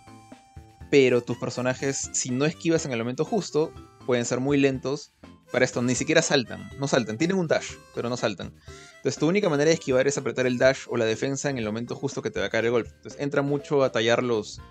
Pero 0.90 1.20
tus 1.20 1.36
personajes, 1.36 2.08
si 2.14 2.30
no 2.30 2.46
esquivas 2.46 2.86
en 2.86 2.92
el 2.92 2.98
momento 3.00 3.26
justo, 3.26 3.70
pueden 4.06 4.24
ser 4.24 4.40
muy 4.40 4.56
lentos. 4.56 5.12
Para 5.52 5.66
esto, 5.66 5.82
ni 5.82 5.94
siquiera 5.94 6.22
saltan, 6.22 6.70
no 6.78 6.88
saltan, 6.88 7.18
tienen 7.18 7.36
un 7.36 7.48
dash, 7.48 7.72
pero 7.94 8.08
no 8.08 8.16
saltan. 8.16 8.54
Entonces 8.96 9.18
tu 9.18 9.28
única 9.28 9.50
manera 9.50 9.68
de 9.68 9.74
esquivar 9.74 10.08
es 10.08 10.16
apretar 10.16 10.46
el 10.46 10.56
dash 10.56 10.86
o 10.88 10.96
la 10.96 11.04
defensa 11.04 11.50
en 11.50 11.58
el 11.58 11.66
momento 11.66 11.94
justo 11.96 12.22
que 12.22 12.30
te 12.30 12.40
va 12.40 12.46
a 12.46 12.48
caer 12.48 12.64
el 12.64 12.70
golpe. 12.70 12.88
Entonces 12.88 13.20
entra 13.20 13.42
mucho 13.42 13.84
a 13.84 13.92
tallar 13.92 14.22
los, 14.22 14.62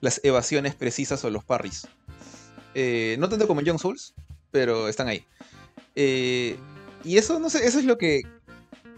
las 0.00 0.22
evasiones 0.24 0.74
precisas 0.74 1.22
o 1.26 1.30
los 1.30 1.44
parries. 1.44 1.86
Eh, 2.74 3.16
no 3.18 3.28
tanto 3.28 3.46
como 3.46 3.60
en 3.60 3.66
Young 3.66 3.78
Souls, 3.78 4.14
pero 4.50 4.88
están 4.88 5.08
ahí. 5.08 5.26
Eh, 5.94 6.56
y 7.04 7.18
eso, 7.18 7.38
no 7.38 7.50
sé, 7.50 7.66
eso 7.66 7.78
es 7.78 7.84
lo 7.84 7.98
que 7.98 8.22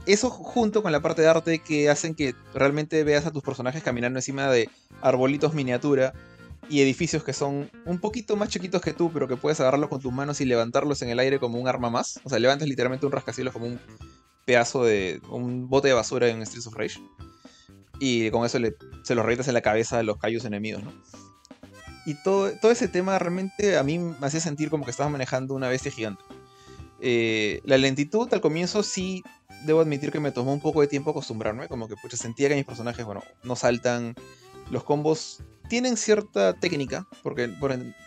eso 0.07 0.31
junto 0.31 0.83
con 0.83 0.93
la 0.93 1.01
parte 1.01 1.23
de 1.23 1.29
arte 1.29 1.59
que 1.61 1.89
hacen 1.89 2.15
que 2.15 2.35
realmente 2.55 3.05
veas 3.05 3.27
a 3.27 3.31
tus 3.31 3.43
personajes 3.43 3.83
caminando 3.83 4.19
encima 4.19 4.49
de 4.49 4.69
arbolitos 5.01 5.55
miniatura 5.55 6.13
y 6.69 6.81
edificios 6.81 7.23
que 7.25 7.33
son 7.33 7.71
un 7.85 7.99
poquito 7.99 8.37
más 8.37 8.49
chiquitos 8.49 8.81
que 8.81 8.93
tú, 8.93 9.11
pero 9.13 9.29
que 9.29 9.37
puedes 9.37 9.61
agarrarlos 9.61 9.91
con 9.91 10.01
tus 10.01 10.13
manos 10.13 10.41
y 10.41 10.45
levantarlos 10.45 11.03
en 11.03 11.11
el 11.11 11.19
aire 11.19 11.39
como 11.39 11.59
un 11.59 11.69
arma 11.69 11.91
más. 11.91 12.21
O 12.25 12.31
sea, 12.31 12.39
levantas 12.39 12.69
literalmente 12.69 13.07
un 13.07 13.13
rascacielos 13.13 13.53
como 13.53 13.67
un 13.67 13.81
pedazo 14.45 14.85
de. 14.85 15.21
un 15.29 15.69
bote 15.69 15.89
de 15.89 15.95
basura 15.95 16.29
en 16.29 16.45
Streets 16.47 16.67
of 16.67 16.75
Rage. 16.75 17.01
Y 17.99 18.31
con 18.31 18.45
eso 18.45 18.59
se 19.05 19.15
los 19.15 19.25
revientas 19.25 19.49
en 19.49 19.55
la 19.55 19.61
cabeza 19.61 19.99
a 19.99 20.03
los 20.03 20.19
callos 20.19 20.45
enemigos, 20.45 20.83
¿no? 20.83 20.93
Y 22.05 22.15
todo, 22.25 22.51
todo 22.61 22.73
ese 22.73 22.89
tema 22.89 23.17
realmente 23.19 23.77
a 23.77 23.85
mí 23.85 23.99
me 23.99 24.27
hacía 24.27 24.41
sentir 24.41 24.71
como 24.71 24.85
que 24.85 24.91
estaba 24.91 25.09
manejando 25.09 25.55
una 25.55 25.69
bestia 25.69 25.93
gigante. 25.93 26.23
Eh, 27.05 27.61
la 27.65 27.79
lentitud 27.79 28.33
al 28.33 28.41
comienzo 28.41 28.83
sí 28.83 29.23
debo 29.65 29.81
admitir 29.81 30.11
que 30.11 30.21
me 30.21 30.33
tomó 30.33 30.53
un 30.53 30.61
poco 30.61 30.81
de 30.81 30.87
tiempo 30.87 31.11
acostumbrarme, 31.11 31.69
como 31.69 31.89
que 31.89 31.95
pues, 32.01 32.19
sentía 32.19 32.49
que 32.49 32.55
mis 32.55 32.65
personajes, 32.65 33.05
bueno, 33.05 33.23
no 33.43 33.57
saltan, 33.57 34.15
los 34.71 34.85
combos 34.85 35.43
tienen 35.69 35.97
cierta 35.97 36.55
técnica, 36.55 37.07
porque 37.23 37.51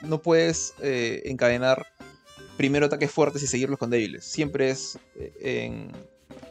no 0.02 0.22
puedes 0.22 0.74
eh, 0.82 1.24
encadenar 1.26 1.86
primero 2.58 2.86
ataques 2.86 3.12
fuertes 3.12 3.44
y 3.44 3.48
seguirlos 3.48 3.80
con 3.80 3.90
débiles. 3.90 4.26
Siempre 4.26 4.70
es 4.70 5.00
eh, 5.16 5.90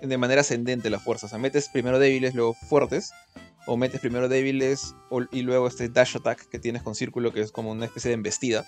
de 0.03 0.19
manera 0.19 0.43
ascendente 0.43 0.91
la 0.91 0.99
fuerza. 0.99 1.27
O 1.27 1.29
sea, 1.29 1.39
metes 1.39 1.69
primero 1.69 1.99
débiles, 1.99 2.35
luego 2.35 2.55
fuertes. 2.55 3.13
O 3.67 3.79
metes 3.79 4.01
primero 4.01 4.29
débiles 4.29 4.95
y 5.33 5.41
luego 5.41 5.67
este 5.67 5.89
dash 5.89 6.17
attack 6.17 6.49
que 6.49 6.59
tienes 6.59 6.83
con 6.83 6.95
círculo, 6.95 7.33
que 7.33 7.41
es 7.41 7.51
como 7.51 7.71
una 7.71 7.87
especie 7.87 8.11
de 8.11 8.15
embestida. 8.15 8.67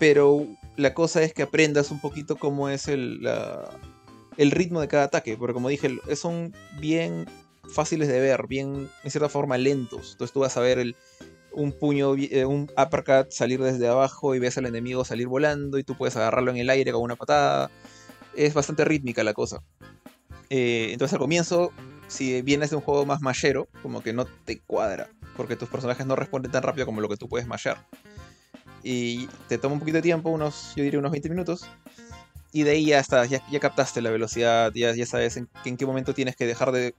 Pero 0.00 0.46
la 0.76 0.94
cosa 0.94 1.22
es 1.22 1.32
que 1.32 1.42
aprendas 1.42 1.92
un 1.92 2.00
poquito 2.00 2.36
cómo 2.36 2.68
es 2.68 2.88
el, 2.88 3.20
el 4.38 4.50
ritmo 4.50 4.80
de 4.80 4.88
cada 4.88 5.04
ataque. 5.04 5.36
Porque 5.36 5.52
como 5.52 5.68
dije, 5.68 5.98
son 6.16 6.54
bien 6.80 7.26
fáciles 7.68 8.08
de 8.08 8.20
ver, 8.20 8.46
bien 8.46 8.88
en 9.04 9.10
cierta 9.10 9.28
forma 9.28 9.58
lentos. 9.58 10.12
Entonces 10.12 10.32
tú 10.32 10.40
vas 10.40 10.56
a 10.56 10.60
ver 10.60 10.94
un 11.52 11.72
puño, 11.72 12.14
eh, 12.16 12.46
un 12.46 12.70
uppercut 12.76 13.30
salir 13.30 13.60
desde 13.60 13.88
abajo 13.88 14.34
y 14.34 14.38
ves 14.38 14.56
al 14.56 14.66
enemigo 14.66 15.04
salir 15.04 15.26
volando 15.26 15.78
y 15.78 15.84
tú 15.84 15.96
puedes 15.96 16.16
agarrarlo 16.16 16.50
en 16.50 16.56
el 16.56 16.70
aire 16.70 16.92
con 16.92 17.02
una 17.02 17.16
patada. 17.16 17.70
Es 18.34 18.54
bastante 18.54 18.84
rítmica 18.84 19.22
la 19.22 19.34
cosa. 19.34 19.62
Eh, 20.50 20.90
entonces 20.92 21.12
al 21.14 21.18
comienzo, 21.18 21.72
si 22.06 22.40
vienes 22.42 22.70
de 22.70 22.76
un 22.76 22.82
juego 22.82 23.04
más 23.04 23.20
mashero, 23.20 23.68
como 23.82 24.02
que 24.02 24.12
no 24.12 24.24
te 24.24 24.60
cuadra, 24.60 25.10
porque 25.36 25.56
tus 25.56 25.68
personajes 25.68 26.06
no 26.06 26.16
responden 26.16 26.52
tan 26.52 26.62
rápido 26.62 26.86
como 26.86 27.00
lo 27.00 27.08
que 27.08 27.16
tú 27.16 27.28
puedes 27.28 27.46
mashear. 27.46 27.84
Y 28.82 29.26
te 29.48 29.58
toma 29.58 29.74
un 29.74 29.80
poquito 29.80 29.96
de 29.96 30.02
tiempo, 30.02 30.30
unos, 30.30 30.72
yo 30.76 30.84
diría 30.84 31.00
unos 31.00 31.10
20 31.10 31.28
minutos, 31.28 31.68
y 32.58 32.64
de 32.64 32.72
ahí 32.72 32.86
ya 32.86 32.98
estás, 32.98 33.30
ya, 33.30 33.60
captaste 33.60 34.02
la 34.02 34.10
velocidad, 34.10 34.72
ya, 34.74 35.06
sabes 35.06 35.36
en, 35.36 35.76
qué 35.76 35.86
momento 35.86 36.12
tienes 36.12 36.34
que 36.34 36.44
dejar 36.44 36.72
de, 36.72 36.92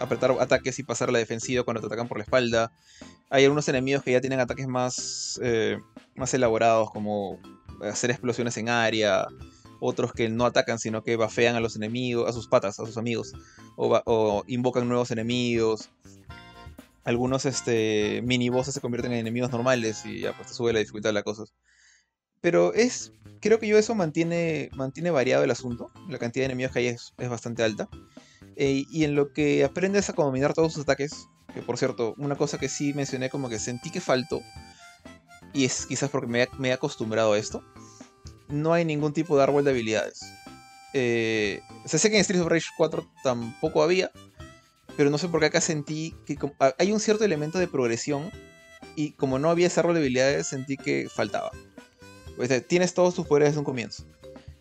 apretar 0.00 0.30
ataques 0.40 0.78
y 0.78 0.82
pasar 0.82 1.10
a 1.10 1.12
la 1.12 1.18
defensiva 1.18 1.62
cuando 1.62 1.82
te 1.82 1.88
atacan 1.88 2.08
por 2.08 2.16
la 2.16 2.24
espalda. 2.24 2.72
Hay 3.28 3.44
algunos 3.44 3.68
enemigos 3.68 4.02
que 4.02 4.12
ya 4.12 4.22
tienen 4.22 4.40
ataques 4.40 4.66
más, 4.66 5.38
eh, 5.42 5.78
más 6.16 6.32
elaborados, 6.32 6.90
como 6.90 7.38
hacer 7.82 8.10
explosiones 8.10 8.56
en 8.56 8.70
área, 8.70 9.26
otros 9.78 10.14
que 10.14 10.30
no 10.30 10.46
atacan, 10.46 10.78
sino 10.78 11.02
que 11.02 11.16
bafean 11.16 11.54
a 11.54 11.60
los 11.60 11.76
enemigos, 11.76 12.26
a 12.26 12.32
sus 12.32 12.48
patas, 12.48 12.80
a 12.80 12.86
sus 12.86 12.96
amigos, 12.96 13.34
o, 13.76 14.42
invocan 14.46 14.88
nuevos 14.88 15.10
enemigos. 15.10 15.90
Algunos 17.04 17.44
este, 17.44 18.22
mini 18.24 18.50
se 18.62 18.80
convierten 18.80 19.12
en 19.12 19.18
enemigos 19.18 19.52
normales 19.52 20.06
y 20.06 20.20
ya 20.20 20.34
pues 20.34 20.48
te 20.48 20.54
sube 20.54 20.72
la 20.72 20.78
dificultad 20.78 21.10
de 21.10 21.14
las 21.14 21.24
cosas. 21.24 21.52
Pero 22.40 22.72
es. 22.74 23.12
Creo 23.40 23.60
que 23.60 23.68
yo 23.68 23.78
eso 23.78 23.94
mantiene, 23.94 24.68
mantiene 24.74 25.10
variado 25.10 25.44
el 25.44 25.50
asunto. 25.50 25.90
La 26.08 26.18
cantidad 26.18 26.42
de 26.42 26.46
enemigos 26.46 26.72
que 26.72 26.80
hay 26.80 26.86
es, 26.88 27.12
bastante 27.16 27.62
alta. 27.62 27.88
Eh, 28.56 28.84
y 28.90 29.04
en 29.04 29.14
lo 29.14 29.32
que 29.32 29.64
aprendes 29.64 30.08
a 30.10 30.12
combinar 30.12 30.54
todos 30.54 30.72
sus 30.72 30.82
ataques. 30.82 31.28
Que 31.54 31.62
por 31.62 31.78
cierto, 31.78 32.14
una 32.18 32.36
cosa 32.36 32.58
que 32.58 32.68
sí 32.68 32.92
mencioné 32.94 33.30
como 33.30 33.48
que 33.48 33.58
sentí 33.58 33.90
que 33.90 34.00
faltó. 34.00 34.40
Y 35.52 35.64
es 35.64 35.86
quizás 35.86 36.10
porque 36.10 36.48
me, 36.58 36.68
he 36.68 36.72
acostumbrado 36.72 37.32
a 37.32 37.38
esto. 37.38 37.64
No 38.48 38.72
hay 38.72 38.84
ningún 38.84 39.12
tipo 39.12 39.36
de 39.36 39.42
árbol 39.42 39.64
de 39.64 39.70
habilidades. 39.70 40.20
Eh, 40.94 41.60
sé 41.84 42.10
que 42.10 42.16
en 42.16 42.22
Street 42.22 42.40
of 42.40 42.48
Rage 42.48 42.68
4 42.76 43.08
tampoco 43.22 43.82
había. 43.82 44.10
Pero 44.96 45.10
no 45.10 45.18
sé 45.18 45.28
por 45.28 45.40
qué 45.40 45.46
acá 45.46 45.60
sentí 45.60 46.14
que 46.26 46.36
hay 46.78 46.92
un 46.92 46.98
cierto 46.98 47.24
elemento 47.24 47.58
de 47.58 47.68
progresión. 47.68 48.30
Y 48.96 49.12
como 49.12 49.38
no 49.38 49.48
había 49.48 49.68
ese 49.68 49.78
árbol 49.78 49.94
de 49.94 50.00
habilidades, 50.00 50.48
sentí 50.48 50.76
que 50.76 51.08
faltaba. 51.08 51.52
Tienes 52.66 52.94
todos 52.94 53.14
tus 53.14 53.26
poderes 53.26 53.50
desde 53.50 53.58
un 53.58 53.64
comienzo. 53.64 54.04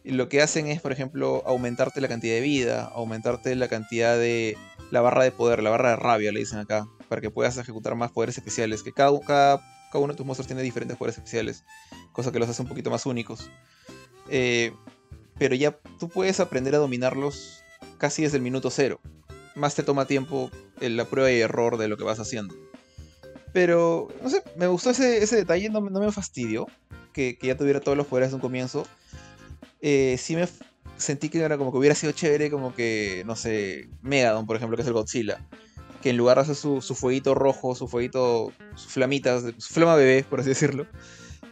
Y 0.04 0.12
lo 0.12 0.30
que 0.30 0.42
hacen 0.42 0.68
es, 0.68 0.82
por 0.82 0.94
ejemplo, 0.94 1.44
aumentarte 1.46 2.00
la 2.00 2.08
cantidad 2.08 2.34
de 2.34 2.42
vida, 2.42 2.86
aumentarte 2.96 3.54
la 3.56 3.68
cantidad 3.68 4.18
de. 4.18 4.58
la 4.90 5.02
barra 5.02 5.24
de 5.24 5.32
poder, 5.32 5.62
la 5.62 5.70
barra 5.70 5.90
de 5.90 5.96
rabia, 5.98 6.32
le 6.32 6.40
dicen 6.40 6.60
acá, 6.60 6.88
para 7.10 7.20
que 7.20 7.30
puedas 7.30 7.58
ejecutar 7.58 7.96
más 7.96 8.12
poderes 8.12 8.38
especiales. 8.38 8.84
Que 8.84 8.94
cada, 8.94 9.12
uno 9.12 10.14
de 10.14 10.16
tus 10.16 10.26
monstruos 10.26 10.48
tiene 10.48 10.62
diferentes 10.62 10.96
poderes 10.96 11.18
especiales, 11.18 11.66
cosa 12.14 12.32
que 12.32 12.40
los 12.40 12.48
hace 12.48 12.62
un 12.62 12.70
poquito 12.70 12.90
más 12.90 13.06
únicos. 13.06 13.50
Eh, 14.30 14.72
pero 15.38 15.56
ya 15.56 15.78
tú 16.00 16.08
puedes 16.08 16.40
aprender 16.40 16.74
a 16.76 16.78
dominarlos 16.80 17.64
casi 17.98 18.24
desde 18.24 18.38
el 18.38 18.44
minuto 18.44 18.70
cero. 18.72 19.02
Más 19.56 19.76
te 19.76 19.84
toma 19.84 20.08
tiempo 20.08 20.50
la 20.80 21.04
prueba 21.04 21.32
y 21.32 21.42
error 21.42 21.78
de 21.78 21.90
lo 21.90 21.98
que 21.98 22.06
vas 22.06 22.20
haciendo. 22.20 22.56
Pero, 23.52 24.08
no 24.24 24.30
sé, 24.30 24.42
me 24.56 24.68
gustó 24.68 24.92
ese, 24.92 25.22
ese 25.22 25.36
detalle, 25.36 25.70
no, 25.70 25.82
no 25.82 26.00
me 26.00 26.12
fastidió 26.14 26.68
que, 27.18 27.38
ya 27.42 27.58
tuviera 27.58 27.80
todos 27.80 27.98
los 27.98 28.06
poderes 28.06 28.30
de 28.30 28.36
un 28.36 28.42
comienzo, 28.42 28.86
eh, 29.82 30.18
sí 30.20 30.36
me 30.36 30.48
sentí 30.98 31.30
que 31.30 31.40
era 31.40 31.58
como 31.58 31.72
que 31.72 31.78
hubiera 31.80 31.96
sido 31.96 32.12
chévere, 32.12 32.52
como 32.52 32.76
que, 32.76 33.24
no 33.26 33.36
sé, 33.36 33.90
Megadon, 34.04 34.46
por 34.46 34.56
ejemplo, 34.56 34.78
que 34.78 34.84
es 34.84 34.88
el 34.88 34.94
Godzilla. 34.94 35.44
Que 36.02 36.12
en 36.12 36.18
lugar 36.18 36.38
de 36.38 36.44
hacer 36.44 36.56
su, 36.56 36.82
su 36.82 36.94
fueguito 36.94 37.34
rojo, 37.34 37.74
su 37.74 37.88
fueguito, 37.88 38.54
sus 38.76 38.92
flamitas, 38.92 39.44
su 39.58 39.74
flama 39.74 39.96
bebé, 39.96 40.24
por 40.30 40.40
así 40.40 40.50
decirlo, 40.50 40.86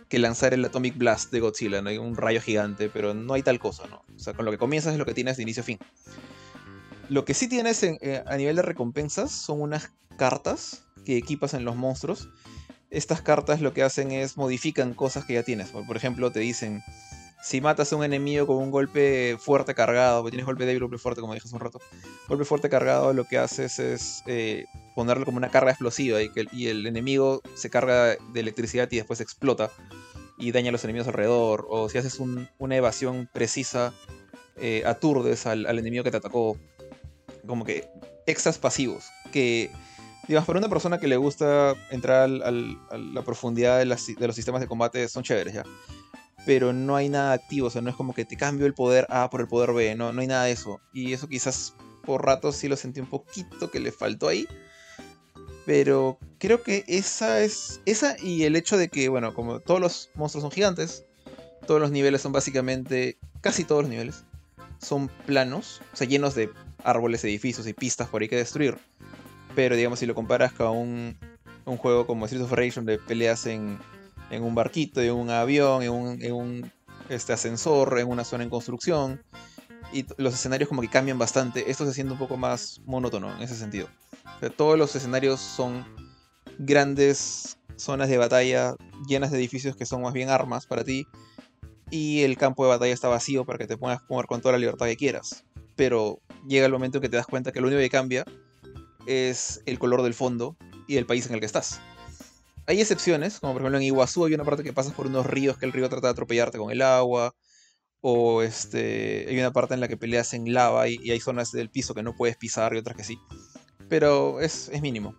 que 0.07 0.19
lanzar 0.19 0.53
el 0.53 0.63
Atomic 0.63 0.97
Blast 0.97 1.31
de 1.31 1.39
Godzilla, 1.39 1.81
¿no? 1.81 1.89
Un 1.99 2.15
rayo 2.15 2.41
gigante, 2.41 2.89
pero 2.89 3.15
no 3.15 3.33
hay 3.33 3.41
tal 3.41 3.57
cosa, 3.57 3.87
¿no? 3.87 4.03
O 4.15 4.19
sea, 4.19 4.33
con 4.33 4.45
lo 4.45 4.51
que 4.51 4.59
comienzas 4.59 4.93
es 4.93 4.99
lo 4.99 5.05
que 5.05 5.15
tienes 5.15 5.37
de 5.37 5.43
inicio 5.43 5.61
a 5.61 5.65
fin. 5.65 5.79
Lo 7.09 7.25
que 7.25 7.33
sí 7.33 7.47
tienes 7.47 7.81
eh, 7.81 8.23
a 8.25 8.37
nivel 8.37 8.55
de 8.55 8.61
recompensas 8.61 9.31
son 9.31 9.61
unas 9.61 9.91
cartas 10.15 10.83
que 11.05 11.17
equipas 11.17 11.55
en 11.55 11.65
los 11.65 11.75
monstruos 11.75 12.29
estas 12.95 13.21
cartas 13.21 13.61
lo 13.61 13.73
que 13.73 13.83
hacen 13.83 14.11
es 14.11 14.37
modifican 14.37 14.93
cosas 14.93 15.25
que 15.25 15.33
ya 15.33 15.43
tienes. 15.43 15.69
Por 15.69 15.97
ejemplo, 15.97 16.31
te 16.31 16.39
dicen, 16.39 16.83
si 17.43 17.61
matas 17.61 17.91
a 17.91 17.95
un 17.97 18.03
enemigo 18.03 18.47
con 18.47 18.57
un 18.57 18.71
golpe 18.71 19.37
fuerte 19.39 19.75
cargado, 19.75 20.21
porque 20.21 20.31
tienes 20.31 20.45
golpe 20.45 20.65
débil, 20.65 20.81
golpe 20.81 20.97
fuerte, 20.97 21.21
como 21.21 21.33
dije 21.33 21.45
hace 21.45 21.55
un 21.55 21.61
rato, 21.61 21.79
golpe 22.27 22.45
fuerte 22.45 22.69
cargado, 22.69 23.13
lo 23.13 23.25
que 23.25 23.37
haces 23.37 23.79
es 23.79 24.23
eh, 24.27 24.65
ponerlo 24.95 25.25
como 25.25 25.37
una 25.37 25.51
carga 25.51 25.71
explosiva 25.71 26.21
y, 26.21 26.29
que, 26.29 26.47
el 26.69 26.87
enemigo 26.87 27.41
se 27.55 27.69
carga 27.69 28.15
de 28.33 28.39
electricidad 28.39 28.87
y 28.91 28.97
después 28.97 29.21
explota 29.21 29.69
y 30.37 30.51
daña 30.51 30.69
a 30.69 30.71
los 30.71 30.83
enemigos 30.83 31.07
alrededor. 31.07 31.67
O 31.69 31.89
si 31.89 31.97
haces 31.97 32.19
una 32.19 32.75
evasión 32.75 33.29
precisa, 33.31 33.93
eh, 34.57 34.83
aturdes 34.85 35.45
al, 35.45 35.65
al 35.65 35.79
enemigo 35.79 36.03
que 36.03 36.11
te 36.11 36.17
atacó. 36.17 36.57
Como 37.45 37.63
que 37.63 37.87
extras 38.25 38.57
pasivos 38.57 39.05
que 39.31 39.69
digamos, 40.27 40.47
para 40.47 40.59
una 40.59 40.69
persona 40.69 40.97
que 40.99 41.07
le 41.07 41.17
gusta 41.17 41.75
entrar 41.91 42.23
a 42.23 42.51
la 42.97 43.21
profundidad 43.23 43.79
de, 43.79 43.85
los 43.85 44.35
sistemas 44.35 44.61
de 44.61 44.67
combate, 44.67 45.07
son 45.07 45.23
chéveres 45.23 45.53
ya. 45.53 45.63
Pero 46.45 46.73
no 46.73 46.95
hay 46.95 47.09
nada 47.09 47.33
activo, 47.33 47.67
o 47.67 47.69
sea, 47.69 47.81
no 47.81 47.89
es 47.89 47.95
como 47.95 48.13
que 48.13 48.25
te 48.25 48.37
cambio 48.37 48.65
el 48.65 48.73
poder 48.73 49.07
A 49.09 49.29
por 49.29 49.41
el 49.41 49.47
poder 49.47 49.73
B, 49.73 49.95
no, 49.95 50.13
no 50.13 50.21
hay 50.21 50.27
nada 50.27 50.45
de 50.45 50.51
eso. 50.51 50.79
Y 50.93 51.13
eso 51.13 51.27
quizás 51.27 51.73
por 52.05 52.23
ratos 52.23 52.55
sí 52.55 52.67
lo 52.67 52.77
sentí 52.77 52.99
un 52.99 53.09
poquito 53.09 53.71
que 53.71 53.79
le 53.79 53.91
faltó 53.91 54.27
ahí. 54.27 54.47
Pero 55.65 56.19
creo 56.37 56.61
que 56.61 56.83
esa 56.87 57.41
es. 57.41 57.81
Esa 57.85 58.15
y 58.21 58.43
el 58.43 58.55
hecho 58.55 58.77
de 58.77 58.89
que, 58.89 59.09
bueno, 59.09 59.33
como 59.33 59.59
todos 59.59 59.79
los 59.79 60.09
monstruos 60.13 60.43
son 60.43 60.51
gigantes, 60.51 61.05
todos 61.65 61.81
los 61.81 61.91
niveles 61.91 62.21
son 62.21 62.31
básicamente. 62.31 63.17
casi 63.41 63.63
todos 63.63 63.81
los 63.83 63.89
niveles. 63.89 64.23
Son 64.79 65.07
planos, 65.25 65.81
o 65.93 65.95
sea, 65.95 66.07
llenos 66.07 66.35
de 66.35 66.51
árboles, 66.83 67.23
edificios 67.23 67.65
y 67.65 67.73
pistas 67.73 68.07
por 68.07 68.21
ahí 68.21 68.27
que 68.27 68.35
destruir. 68.35 68.77
Pero 69.55 69.75
digamos, 69.75 69.99
si 69.99 70.05
lo 70.05 70.13
comparas 70.13 70.53
con 70.53 70.75
un, 70.75 71.17
un 71.65 71.77
juego 71.77 72.05
como 72.05 72.25
Street 72.25 72.43
of 72.43 72.51
Rage, 72.51 72.73
donde 72.75 72.97
peleas 72.99 73.45
en, 73.45 73.79
en 74.29 74.43
un 74.43 74.53
barquito, 74.53 75.01
en 75.01 75.13
un 75.13 75.29
avión, 75.29 75.81
en 75.83 75.91
un, 75.91 76.21
en 76.21 76.33
un 76.33 76.71
este, 77.09 77.33
ascensor, 77.33 77.97
en 77.99 78.07
una 78.07 78.23
zona 78.23 78.43
en 78.43 78.49
construcción, 78.49 79.23
y 79.93 80.05
los 80.17 80.33
escenarios 80.33 80.67
como 80.67 80.81
que 80.81 80.89
cambian 80.89 81.17
bastante, 81.17 81.69
esto 81.71 81.85
se 81.85 81.93
siente 81.93 82.13
un 82.13 82.19
poco 82.19 82.37
más 82.37 82.81
monótono 82.85 83.33
en 83.35 83.41
ese 83.41 83.55
sentido. 83.55 83.87
todos 84.57 84.77
los 84.77 84.95
escenarios 84.95 85.39
son 85.39 85.85
grandes 86.57 87.57
zonas 87.77 88.09
de 88.09 88.17
batalla 88.17 88.75
llenas 89.07 89.31
de 89.31 89.37
edificios 89.37 89.75
que 89.75 89.85
son 89.85 90.01
más 90.01 90.13
bien 90.13 90.29
armas 90.29 90.65
para 90.65 90.83
ti, 90.83 91.07
y 91.91 92.23
el 92.23 92.37
campo 92.37 92.63
de 92.63 92.69
batalla 92.69 92.93
está 92.93 93.07
vacío 93.07 93.45
para 93.45 93.59
que 93.59 93.67
te 93.67 93.77
puedas 93.77 94.01
jugar 94.01 94.25
con 94.25 94.41
toda 94.41 94.53
la 94.53 94.57
libertad 94.57 94.87
que 94.87 94.97
quieras. 94.97 95.45
Pero 95.75 96.19
llega 96.47 96.65
el 96.65 96.71
momento 96.71 96.97
en 96.97 97.03
que 97.03 97.09
te 97.09 97.17
das 97.17 97.27
cuenta 97.27 97.51
que 97.51 97.61
lo 97.61 97.67
único 97.67 97.79
que 97.79 97.89
cambia 97.89 98.25
es 99.07 99.61
el 99.65 99.79
color 99.79 100.01
del 100.03 100.13
fondo 100.13 100.57
y 100.87 100.97
el 100.97 101.05
país 101.05 101.25
en 101.27 101.33
el 101.33 101.39
que 101.39 101.45
estás. 101.45 101.79
Hay 102.67 102.81
excepciones, 102.81 103.39
como 103.39 103.53
por 103.53 103.61
ejemplo 103.61 103.77
en 103.77 103.83
Iguazú 103.83 104.25
hay 104.25 104.33
una 104.33 104.43
parte 104.43 104.63
que 104.63 104.73
pasas 104.73 104.93
por 104.93 105.07
unos 105.07 105.25
ríos 105.25 105.57
que 105.57 105.65
el 105.65 105.71
río 105.71 105.87
trata 105.87 106.07
de 106.07 106.11
atropellarte 106.11 106.57
con 106.57 106.71
el 106.71 106.81
agua. 106.81 107.35
O 108.01 108.43
este, 108.43 109.25
hay 109.27 109.39
una 109.39 109.51
parte 109.51 109.73
en 109.73 109.79
la 109.79 109.87
que 109.87 109.97
peleas 109.97 110.33
en 110.33 110.53
lava 110.53 110.87
y, 110.87 111.09
hay 111.09 111.19
zonas 111.19 111.51
del 111.51 111.71
piso 111.71 111.95
que 111.95 112.03
no 112.03 112.15
puedes 112.15 112.37
pisar 112.37 112.73
y 112.75 112.77
otras 112.77 112.95
que 112.95 113.03
sí. 113.03 113.17
Pero 113.89 114.41
es, 114.41 114.69
mínimo. 114.81 115.15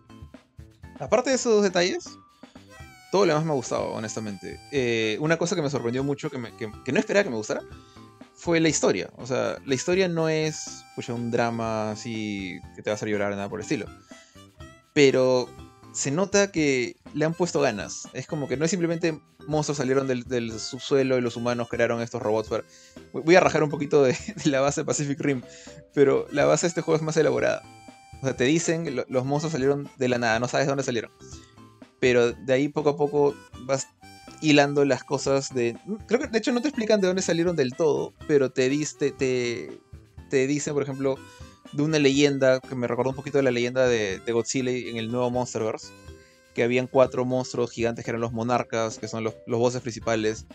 Aparte 0.99 1.29
de 1.29 1.35
esos 1.35 1.63
detalles, 1.63 2.17
todo 3.11 3.25
lo 3.25 3.33
demás 3.33 3.45
me 3.45 3.51
ha 3.51 3.55
gustado, 3.55 3.93
honestamente. 3.93 4.59
Eh, 4.71 5.17
una 5.19 5.37
cosa 5.37 5.55
que 5.55 5.61
me 5.61 5.69
sorprendió 5.69 6.03
mucho, 6.03 6.29
que, 6.29 6.41
que 6.85 6.91
no 6.91 6.99
esperaba 6.99 7.25
que 7.25 7.29
me 7.29 7.35
gustara, 7.35 7.61
fue 8.37 8.59
la 8.59 8.69
historia. 8.69 9.09
O 9.17 9.25
sea, 9.25 9.57
la 9.65 9.75
historia 9.75 10.07
no 10.07 10.29
es 10.29 10.85
un 11.09 11.31
drama 11.31 11.91
así 11.91 12.59
que 12.75 12.81
te 12.81 12.89
va 12.89 12.95
a 12.95 13.05
llorar, 13.05 13.31
nada 13.31 13.49
por 13.49 13.59
el 13.59 13.63
estilo. 13.63 13.87
Pero 14.93 15.49
se 15.91 16.11
nota 16.11 16.51
que 16.51 16.95
le 17.13 17.25
han 17.25 17.33
puesto 17.33 17.59
ganas. 17.59 18.07
Es 18.13 18.27
como 18.27 18.47
que 18.47 18.55
no 18.55 18.65
es 18.65 18.71
simplemente 18.71 19.19
monstruos 19.47 19.77
salieron 19.77 20.07
del, 20.07 20.59
subsuelo 20.59 21.17
y 21.17 21.21
los 21.21 21.35
humanos 21.35 21.67
crearon 21.69 22.01
estos 22.01 22.21
robots. 22.21 22.49
Voy 23.13 23.35
a 23.35 23.39
rajar 23.39 23.63
un 23.63 23.69
poquito 23.69 24.03
de, 24.03 24.15
la 24.45 24.61
base 24.61 24.81
de 24.81 24.85
Pacific 24.85 25.19
Rim, 25.19 25.41
pero 25.93 26.27
la 26.31 26.45
base 26.45 26.67
de 26.67 26.69
este 26.69 26.81
juego 26.81 26.97
es 26.97 27.03
más 27.03 27.17
elaborada. 27.17 27.63
O 28.21 28.25
sea, 28.25 28.35
te 28.35 28.45
dicen 28.45 29.03
los 29.07 29.25
monstruos 29.25 29.53
salieron 29.53 29.89
de 29.97 30.09
la 30.09 30.17
nada, 30.17 30.39
no 30.39 30.47
sabes 30.47 30.67
de 30.67 30.71
dónde 30.71 30.83
salieron. 30.83 31.11
Pero 31.99 32.31
de 32.33 32.53
ahí 32.53 32.67
poco 32.67 32.91
a 32.91 32.97
poco 32.97 33.35
vas 33.65 33.87
hilando 34.41 34.85
las 34.85 35.03
cosas 35.03 35.53
de. 35.53 35.77
Creo 36.07 36.19
que 36.19 36.27
de 36.27 36.37
hecho 36.37 36.51
no 36.51 36.61
te 36.61 36.69
explican 36.69 37.01
de 37.01 37.07
dónde 37.07 37.21
salieron 37.21 37.55
del 37.55 37.73
todo, 37.75 38.13
pero 38.27 38.51
te 38.51 38.69
diste. 38.69 39.11
Te, 39.11 39.79
te 40.29 40.47
dicen, 40.47 40.73
por 40.73 40.83
ejemplo, 40.83 41.17
de 41.71 41.83
una 41.83 41.99
leyenda 41.99 42.59
que 42.59 42.75
me 42.75 42.87
recordó 42.87 43.11
un 43.11 43.15
poquito 43.15 43.37
de 43.37 43.43
la 43.43 43.51
leyenda 43.51 43.87
de, 43.87 44.21
Godzilla 44.27 44.71
en 44.71 44.97
el 44.97 45.11
nuevo 45.11 45.29
Monsterverse. 45.29 45.89
Que 46.53 46.63
habían 46.63 46.87
cuatro 46.87 47.23
monstruos 47.23 47.71
gigantes 47.71 48.03
que 48.03 48.11
eran 48.11 48.21
los 48.21 48.33
monarcas, 48.33 48.97
que 48.97 49.07
son 49.07 49.23
los, 49.23 49.35
los 49.45 49.59
voces 49.59 49.81
principales. 49.81 50.45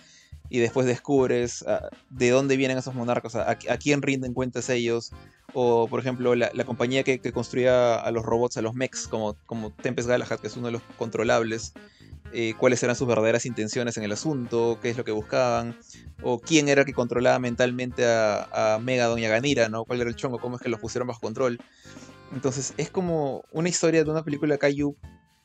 Y 0.48 0.58
después 0.58 0.84
descubres 0.86 1.64
ah, 1.66 1.88
de 2.10 2.30
dónde 2.30 2.56
vienen 2.56 2.76
esos 2.76 2.94
monarcas, 2.94 3.36
a, 3.36 3.56
quién 3.56 4.02
rinden 4.02 4.34
cuentas 4.34 4.68
ellos. 4.68 5.12
O, 5.54 5.86
por 5.88 6.00
ejemplo, 6.00 6.34
la, 6.34 6.50
compañía 6.64 7.04
que, 7.04 7.20
construía 7.32 7.94
a 7.94 8.10
los 8.10 8.24
robots, 8.24 8.56
a 8.56 8.62
los 8.62 8.74
mechs, 8.74 9.06
como, 9.06 9.34
como 9.46 9.72
Tempest 9.72 10.08
Galahad, 10.08 10.40
que 10.40 10.48
es 10.48 10.56
uno 10.56 10.66
de 10.66 10.72
los 10.72 10.82
controlables. 10.98 11.72
Eh, 12.34 12.54
cuáles 12.58 12.82
eran 12.82 12.96
sus 12.96 13.06
verdaderas 13.06 13.44
intenciones 13.44 13.96
en 13.98 14.04
el 14.04 14.12
asunto, 14.12 14.78
qué 14.80 14.88
es 14.88 14.96
lo 14.96 15.04
que 15.04 15.12
buscaban, 15.12 15.78
o 16.22 16.40
quién 16.40 16.68
era 16.68 16.80
el 16.80 16.86
que 16.86 16.94
controlaba 16.94 17.38
mentalmente 17.38 18.06
a, 18.06 18.74
a 18.74 18.78
Megadon 18.78 19.18
y 19.18 19.26
a 19.26 19.28
Ganira, 19.28 19.68
¿no? 19.68 19.84
¿Cuál 19.84 20.00
era 20.00 20.08
el 20.08 20.16
chongo? 20.16 20.38
¿Cómo 20.38 20.56
es 20.56 20.62
que 20.62 20.70
los 20.70 20.80
pusieron 20.80 21.08
bajo 21.08 21.20
control? 21.20 21.58
Entonces 22.32 22.72
es 22.78 22.90
como 22.90 23.44
una 23.52 23.68
historia 23.68 24.02
de 24.04 24.10
una 24.10 24.24
película 24.24 24.56
Kaiju 24.56 24.96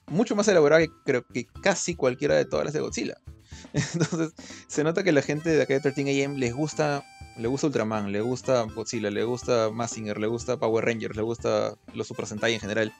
mucho 0.07 0.35
más 0.35 0.47
elaborada 0.47 0.81
que 0.81 0.91
creo 1.05 1.25
que 1.27 1.45
casi 1.61 1.95
cualquiera 1.95 2.35
de 2.35 2.45
todas 2.45 2.65
las 2.65 2.73
de 2.73 2.79
Godzilla. 2.79 3.17
Entonces 3.73 4.33
se 4.67 4.83
nota 4.83 5.03
que 5.03 5.11
la 5.11 5.21
gente 5.21 5.49
de 5.49 5.61
acá 5.61 5.73
de 5.73 5.81
13AM 5.81 6.37
les 6.37 6.53
gusta, 6.53 7.03
le 7.37 7.47
gusta 7.47 7.67
Ultraman, 7.67 8.11
le 8.11 8.21
gusta 8.21 8.63
Godzilla, 8.63 9.11
le 9.11 9.23
gusta 9.23 9.69
Massinger, 9.69 10.17
le 10.17 10.27
gusta 10.27 10.57
Power 10.57 10.85
Rangers, 10.85 11.15
le 11.15 11.21
gusta 11.21 11.75
los 11.93 12.07
Super 12.07 12.25
Sentai 12.25 12.53
en 12.53 12.59
general. 12.59 12.93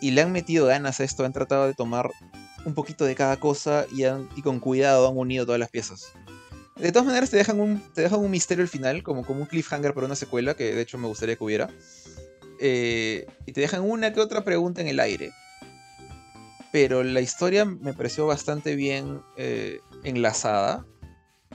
Y 0.00 0.12
le 0.12 0.22
han 0.22 0.32
metido 0.32 0.66
ganas 0.66 1.00
a 1.00 1.04
esto, 1.04 1.24
han 1.24 1.32
tratado 1.32 1.66
de 1.66 1.74
tomar 1.74 2.10
un 2.64 2.74
poquito 2.74 3.04
de 3.04 3.14
cada 3.14 3.38
cosa 3.38 3.86
y, 3.92 4.42
con 4.42 4.60
cuidado 4.60 5.08
han 5.08 5.16
unido 5.16 5.46
todas 5.46 5.58
las 5.58 5.70
piezas. 5.70 6.12
De 6.76 6.92
todas 6.92 7.06
maneras 7.06 7.30
te 7.30 7.36
dejan 7.36 7.60
un, 7.60 7.80
te 7.94 8.02
dejan 8.02 8.20
un 8.20 8.30
misterio 8.30 8.62
al 8.62 8.68
final, 8.68 9.02
como, 9.02 9.24
como 9.24 9.40
un 9.40 9.46
cliffhanger 9.46 9.92
para 9.92 10.06
una 10.06 10.16
secuela, 10.16 10.54
que 10.54 10.74
de 10.74 10.80
hecho 10.80 10.98
me 10.98 11.08
gustaría 11.08 11.36
que 11.36 11.44
hubiera. 11.44 11.68
Eh, 12.58 13.26
y 13.46 13.52
te 13.52 13.60
dejan 13.60 13.82
una 13.82 14.12
que 14.12 14.20
otra 14.20 14.44
pregunta 14.44 14.80
en 14.80 14.88
el 14.88 15.00
aire. 15.00 15.32
Pero 16.72 17.02
la 17.02 17.20
historia 17.20 17.64
me 17.64 17.92
pareció 17.92 18.26
bastante 18.26 18.76
bien 18.76 19.22
eh, 19.36 19.80
enlazada. 20.04 20.86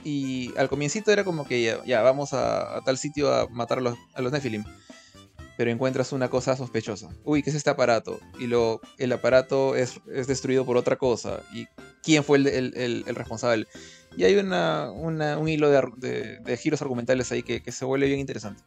Y 0.04 0.56
al 0.56 0.68
comiencito 0.68 1.10
era 1.10 1.24
como 1.24 1.46
que 1.46 1.80
ya, 1.84 2.02
vamos 2.02 2.32
a, 2.32 2.80
tal 2.84 2.98
sitio 2.98 3.32
a 3.32 3.48
matar 3.48 3.78
a 3.78 3.80
los, 3.80 3.98
a 4.14 4.22
los 4.22 4.30
Nephilim 4.30 4.64
pero 5.56 5.70
encuentras 5.70 6.12
una 6.12 6.28
cosa 6.28 6.56
sospechosa. 6.56 7.08
Uy, 7.24 7.42
¿qué 7.42 7.50
es 7.50 7.56
este 7.56 7.70
aparato? 7.70 8.20
Y 8.38 8.46
lo, 8.46 8.80
el 8.98 9.12
aparato 9.12 9.74
es, 9.74 10.00
destruido 10.06 10.64
por 10.66 10.76
otra 10.76 10.96
cosa. 10.96 11.40
¿Y 11.52 11.66
quién 12.02 12.24
fue 12.24 12.38
el, 12.38 13.04
responsable? 13.06 13.66
Y 14.16 14.24
hay 14.24 14.36
una, 14.36 14.90
un 14.90 15.48
hilo 15.48 15.70
de, 15.70 16.58
giros 16.60 16.82
argumentales 16.82 17.32
ahí 17.32 17.42
que, 17.42 17.72
se 17.72 17.84
vuelve 17.84 18.06
bien 18.06 18.20
interesante. 18.20 18.62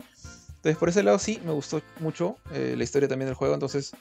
Entonces, 0.48 0.78
por 0.78 0.90
ese 0.90 1.04
lado 1.04 1.20
sí, 1.20 1.40
me 1.46 1.52
gustó 1.52 1.82
mucho 2.00 2.38
eh, 2.52 2.74
la 2.78 2.84
historia 2.84 3.08
también 3.08 3.28
del 3.28 3.36
juego. 3.36 3.54
Entonces, 3.54 3.92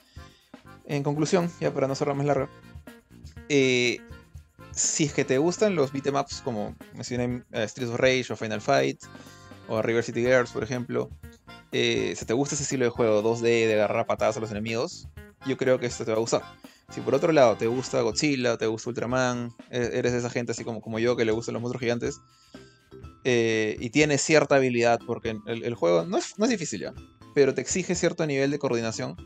en 0.86 1.02
conclusión, 1.02 1.50
ya 1.60 1.72
para 1.72 1.86
no 1.86 1.94
cerrar 1.94 2.16
más 2.16 2.26
larga, 2.26 2.48
eh, 3.48 4.00
si 4.72 5.04
es 5.04 5.12
que 5.12 5.24
te 5.24 5.38
gustan 5.38 5.74
los 5.74 5.92
beatemaps 5.92 6.40
como 6.42 6.74
mencioné 6.94 7.42
uh, 7.52 7.68
Streets 7.68 7.92
of 7.92 8.00
Rage 8.00 8.32
o 8.32 8.36
Final 8.36 8.60
Fight 8.60 9.02
o 9.68 9.82
River 9.82 10.02
City 10.02 10.22
Girls, 10.22 10.50
por 10.50 10.62
ejemplo, 10.62 11.10
eh, 11.72 12.14
si 12.16 12.24
te 12.24 12.32
gusta 12.32 12.54
ese 12.54 12.64
estilo 12.64 12.84
de 12.84 12.90
juego 12.90 13.22
2D 13.22 13.42
de 13.42 13.74
agarrar 13.74 14.06
patadas 14.06 14.36
a 14.36 14.40
los 14.40 14.50
enemigos, 14.50 15.08
yo 15.46 15.56
creo 15.56 15.78
que 15.78 15.86
esto 15.86 16.04
te 16.04 16.10
va 16.10 16.16
a 16.16 16.20
gustar. 16.20 16.42
Si 16.90 17.00
por 17.02 17.14
otro 17.14 17.32
lado 17.32 17.56
te 17.56 17.66
gusta 17.66 18.00
Godzilla, 18.00 18.56
te 18.56 18.66
gusta 18.66 18.90
Ultraman, 18.90 19.54
e-, 19.70 19.90
eres 19.94 20.12
de 20.12 20.18
esa 20.18 20.30
gente 20.30 20.52
así 20.52 20.64
como, 20.64 20.80
como 20.80 20.98
yo 20.98 21.16
que 21.16 21.24
le 21.24 21.32
gustan 21.32 21.52
los 21.52 21.62
monstruos 21.62 21.82
gigantes, 21.82 22.20
eh, 23.24 23.76
y 23.78 23.90
tienes 23.90 24.22
cierta 24.22 24.56
habilidad, 24.56 25.00
porque 25.06 25.36
el, 25.46 25.74
juego 25.74 26.04
no 26.04 26.16
es, 26.16 26.38
no 26.38 26.46
es, 26.46 26.50
difícil 26.50 26.80
ya, 26.80 26.94
pero 27.34 27.52
te 27.52 27.60
exige 27.60 27.94
cierto 27.94 28.26
nivel 28.26 28.50
de 28.50 28.58
coordinación, 28.58 29.16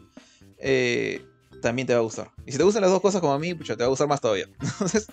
eh, 0.59 1.25
también 1.61 1.87
te 1.87 1.95
va 1.95 2.01
a 2.01 2.03
gustar. 2.03 2.31
Y 2.45 2.53
si 2.53 2.59
te 2.59 2.65
gustan 2.65 2.83
las 2.83 2.91
dos 2.91 3.01
cosas 3.01 3.21
como 3.21 3.33
a 3.33 3.39
mí, 3.39 3.55
te 3.55 3.75
va 3.77 3.85
a 3.85 3.89
gustar 3.89 4.09
más 4.09 4.21
todavía. 4.21 4.47
Entonces, 4.61 5.07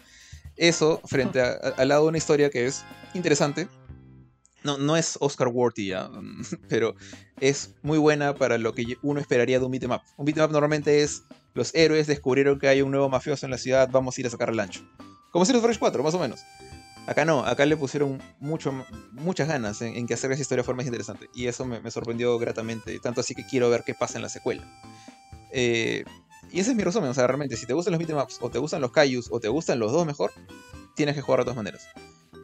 eso 0.55 1.01
frente 1.05 1.41
al 1.41 1.87
lado 1.87 2.03
de 2.03 2.09
una 2.09 2.17
historia 2.17 2.49
que 2.49 2.65
es 2.65 2.83
interesante, 3.13 3.67
no, 4.63 4.77
no 4.77 4.97
es 4.97 5.17
Oscar 5.21 5.47
worthy 5.47 5.87
ya, 5.87 6.09
pero 6.69 6.95
es 7.39 7.75
muy 7.81 7.97
buena 7.97 8.35
para 8.35 8.57
lo 8.57 8.73
que 8.73 8.97
uno 9.01 9.19
esperaría 9.19 9.59
de 9.59 9.65
un 9.65 9.71
beatmap. 9.71 10.03
Un 10.17 10.25
beatmap 10.25 10.51
normalmente 10.51 11.01
es 11.03 11.23
los 11.53 11.73
héroes 11.73 12.07
descubrieron 12.07 12.59
que 12.59 12.67
hay 12.67 12.81
un 12.81 12.91
nuevo 12.91 13.09
mafioso 13.09 13.45
en 13.45 13.51
la 13.51 13.57
ciudad, 13.57 13.89
vamos 13.91 14.17
a 14.17 14.21
ir 14.21 14.27
a 14.27 14.29
sacar 14.29 14.49
el 14.49 14.59
ancho. 14.59 14.81
Como 15.31 15.45
si 15.45 15.53
los 15.53 15.61
Fresh 15.61 15.79
4, 15.79 16.03
más 16.03 16.13
o 16.13 16.19
menos. 16.19 16.41
Acá 17.07 17.25
no, 17.25 17.43
acá 17.43 17.65
le 17.65 17.75
pusieron 17.75 18.21
mucho, 18.39 18.85
muchas 19.11 19.47
ganas 19.47 19.81
en, 19.81 20.05
que 20.05 20.13
hacer 20.13 20.31
esa 20.31 20.41
historia 20.41 20.63
fuera 20.63 20.77
más 20.77 20.85
interesante. 20.85 21.27
Y 21.33 21.47
eso 21.47 21.65
me, 21.65 21.89
sorprendió 21.89 22.37
gratamente, 22.37 22.99
tanto 22.99 23.21
así 23.21 23.33
que 23.33 23.45
quiero 23.45 23.69
ver 23.69 23.83
qué 23.83 23.95
pasa 23.95 24.17
en 24.17 24.21
la 24.21 24.29
secuela. 24.29 24.63
Eh, 25.51 26.03
y 26.51 26.59
ese 26.59 26.71
es 26.71 26.75
mi 26.75 26.83
resumen, 26.83 27.09
o 27.09 27.13
sea, 27.13 27.25
realmente, 27.25 27.57
si 27.57 27.65
te 27.65 27.73
gustan 27.73 27.93
los 27.93 27.99
beatmaps, 27.99 28.37
o 28.41 28.49
te 28.49 28.59
gustan 28.59 28.81
los 28.81 28.91
Kaijus, 28.91 29.29
o 29.31 29.39
te 29.39 29.47
gustan 29.47 29.79
los 29.79 29.91
dos 29.91 30.05
mejor, 30.05 30.31
tienes 30.95 31.15
que 31.15 31.21
jugar 31.21 31.39
de 31.39 31.45
todas 31.45 31.57
maneras 31.57 31.87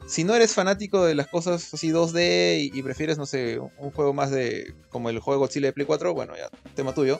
si 0.08 0.24
no 0.24 0.36
eres 0.36 0.54
fanático 0.54 1.04
de 1.04 1.16
las 1.16 1.28
cosas 1.28 1.74
así 1.74 1.92
2D 1.92 2.72
y, 2.74 2.82
prefieres, 2.84 3.18
no 3.18 3.26
sé, 3.26 3.60
un 3.60 3.92
juego 3.92 4.14
más 4.14 4.32
de. 4.32 4.74
como 4.90 5.10
el 5.10 5.20
juego 5.20 5.42
Godzilla 5.42 5.68
de 5.68 5.74
Play 5.74 5.86
4, 5.86 6.14
bueno, 6.14 6.34
ya, 6.36 6.50
tema 6.76 6.94
tuyo. 6.94 7.20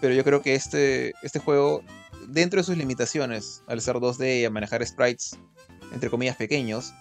Pero 0.00 0.14
yo 0.14 0.24
creo 0.24 0.42
que 0.42 0.54
este, 0.54 1.12
este 1.22 1.38
juego, 1.38 1.82
dentro 2.28 2.60
de 2.60 2.64
sus 2.64 2.76
limitaciones, 2.76 3.62
al 3.66 3.80
ser 3.80 3.96
2D 3.96 4.40
y 4.40 4.44
a 4.44 4.50
manejar 4.50 4.86
sprites, 4.86 5.36
entre 5.92 6.08
comillas, 6.08 6.36
pequeños, 6.36 6.94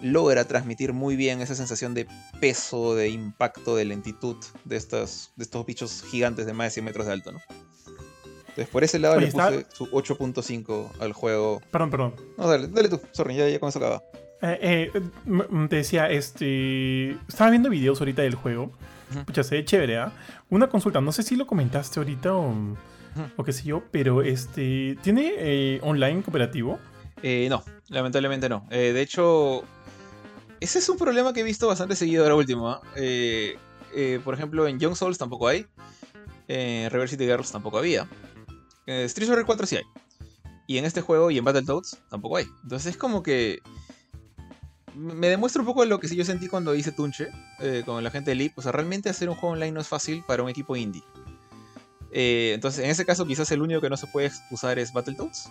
logra 0.00 0.44
transmitir 0.44 0.92
muy 0.92 1.14
bien 1.14 1.40
esa 1.40 1.54
sensación 1.54 1.94
de 1.94 2.06
peso, 2.40 2.94
de 2.94 3.10
impacto, 3.10 3.76
de 3.76 3.84
lentitud 3.84 4.36
de 4.64 4.76
estos, 4.76 5.32
de 5.36 5.44
estos 5.44 5.64
bichos 5.64 6.02
gigantes 6.10 6.46
de 6.46 6.52
más 6.52 6.68
de 6.68 6.70
100 6.72 6.84
metros 6.84 7.06
de 7.06 7.12
alto, 7.12 7.32
¿no? 7.32 7.40
Entonces, 8.40 8.68
por 8.68 8.84
ese 8.84 8.98
lado 8.98 9.18
le 9.18 9.28
puse 9.28 9.66
su 9.72 9.86
8.5 9.86 10.90
al 11.00 11.14
juego. 11.14 11.62
Perdón, 11.70 11.90
perdón. 11.90 12.14
No, 12.36 12.46
dale, 12.48 12.68
dale 12.68 12.90
tú, 12.90 13.00
sorry, 13.12 13.34
ya, 13.34 13.48
ya 13.48 13.58
con 13.58 13.70
eso 13.70 13.78
acaba. 13.78 14.02
Eh, 14.42 14.90
eh, 14.94 15.00
te 15.68 15.76
decía, 15.76 16.10
este. 16.10 17.12
Estaba 17.28 17.50
viendo 17.50 17.70
videos 17.70 18.00
ahorita 18.00 18.22
del 18.22 18.34
juego. 18.34 18.72
Pucha, 19.26 19.44
se 19.44 19.56
ve 19.56 19.64
chévere, 19.64 19.98
¿ah? 19.98 20.12
Una 20.50 20.68
consulta, 20.68 21.00
no 21.00 21.12
sé 21.12 21.22
si 21.22 21.36
lo 21.36 21.46
comentaste 21.46 22.00
ahorita 22.00 22.34
o, 22.34 22.54
o 23.36 23.44
qué 23.44 23.52
sé 23.52 23.64
yo, 23.64 23.84
pero 23.90 24.22
este. 24.22 24.98
¿Tiene 25.02 25.32
eh, 25.36 25.80
online 25.82 26.22
cooperativo? 26.22 26.78
no, 27.22 27.62
lamentablemente 27.88 28.48
no. 28.48 28.66
de 28.68 29.00
hecho, 29.00 29.62
ese 30.58 30.80
es 30.80 30.88
un 30.88 30.98
problema 30.98 31.32
que 31.32 31.40
he 31.40 31.44
visto 31.44 31.68
bastante 31.68 31.94
seguido 31.94 32.24
ahora 32.24 32.34
último. 32.34 32.68
¿ah? 32.68 32.80
por 34.24 34.34
ejemplo, 34.34 34.66
en 34.66 34.80
Young 34.80 34.96
Souls 34.96 35.18
tampoco 35.18 35.46
hay. 35.46 35.66
En 36.48 36.90
Reverse 36.90 37.16
City 37.16 37.26
Girls 37.26 37.52
tampoco 37.52 37.78
había. 37.78 38.08
En 38.86 39.04
Street 39.04 39.28
Fighter 39.28 39.46
4 39.46 39.66
sí 39.66 39.76
hay. 39.76 39.84
Y 40.66 40.78
en 40.78 40.84
este 40.84 41.00
juego 41.00 41.30
y 41.30 41.38
en 41.38 41.44
Battletoads 41.44 41.98
tampoco 42.10 42.38
hay. 42.38 42.46
Entonces 42.64 42.92
es 42.92 42.96
como 42.96 43.22
que 43.22 43.60
me 44.94 45.28
demuestra 45.28 45.60
un 45.60 45.66
poco 45.66 45.84
lo 45.84 45.98
que 45.98 46.14
yo 46.14 46.24
sentí 46.24 46.48
cuando 46.48 46.74
hice 46.74 46.92
Tunche 46.92 47.28
eh, 47.60 47.82
con 47.84 48.02
la 48.02 48.10
gente 48.10 48.30
de 48.30 48.34
Leap. 48.36 48.58
O 48.58 48.62
sea, 48.62 48.72
realmente 48.72 49.08
hacer 49.08 49.28
un 49.28 49.34
juego 49.34 49.54
online 49.54 49.72
no 49.72 49.80
es 49.80 49.88
fácil 49.88 50.22
para 50.26 50.42
un 50.42 50.48
equipo 50.48 50.76
indie. 50.76 51.02
Eh, 52.10 52.52
entonces, 52.54 52.84
en 52.84 52.90
ese 52.90 53.06
caso, 53.06 53.26
quizás 53.26 53.50
el 53.52 53.62
único 53.62 53.80
que 53.80 53.88
no 53.88 53.96
se 53.96 54.06
puede 54.06 54.30
usar 54.50 54.78
es 54.78 54.92
Battletoads. 54.92 55.48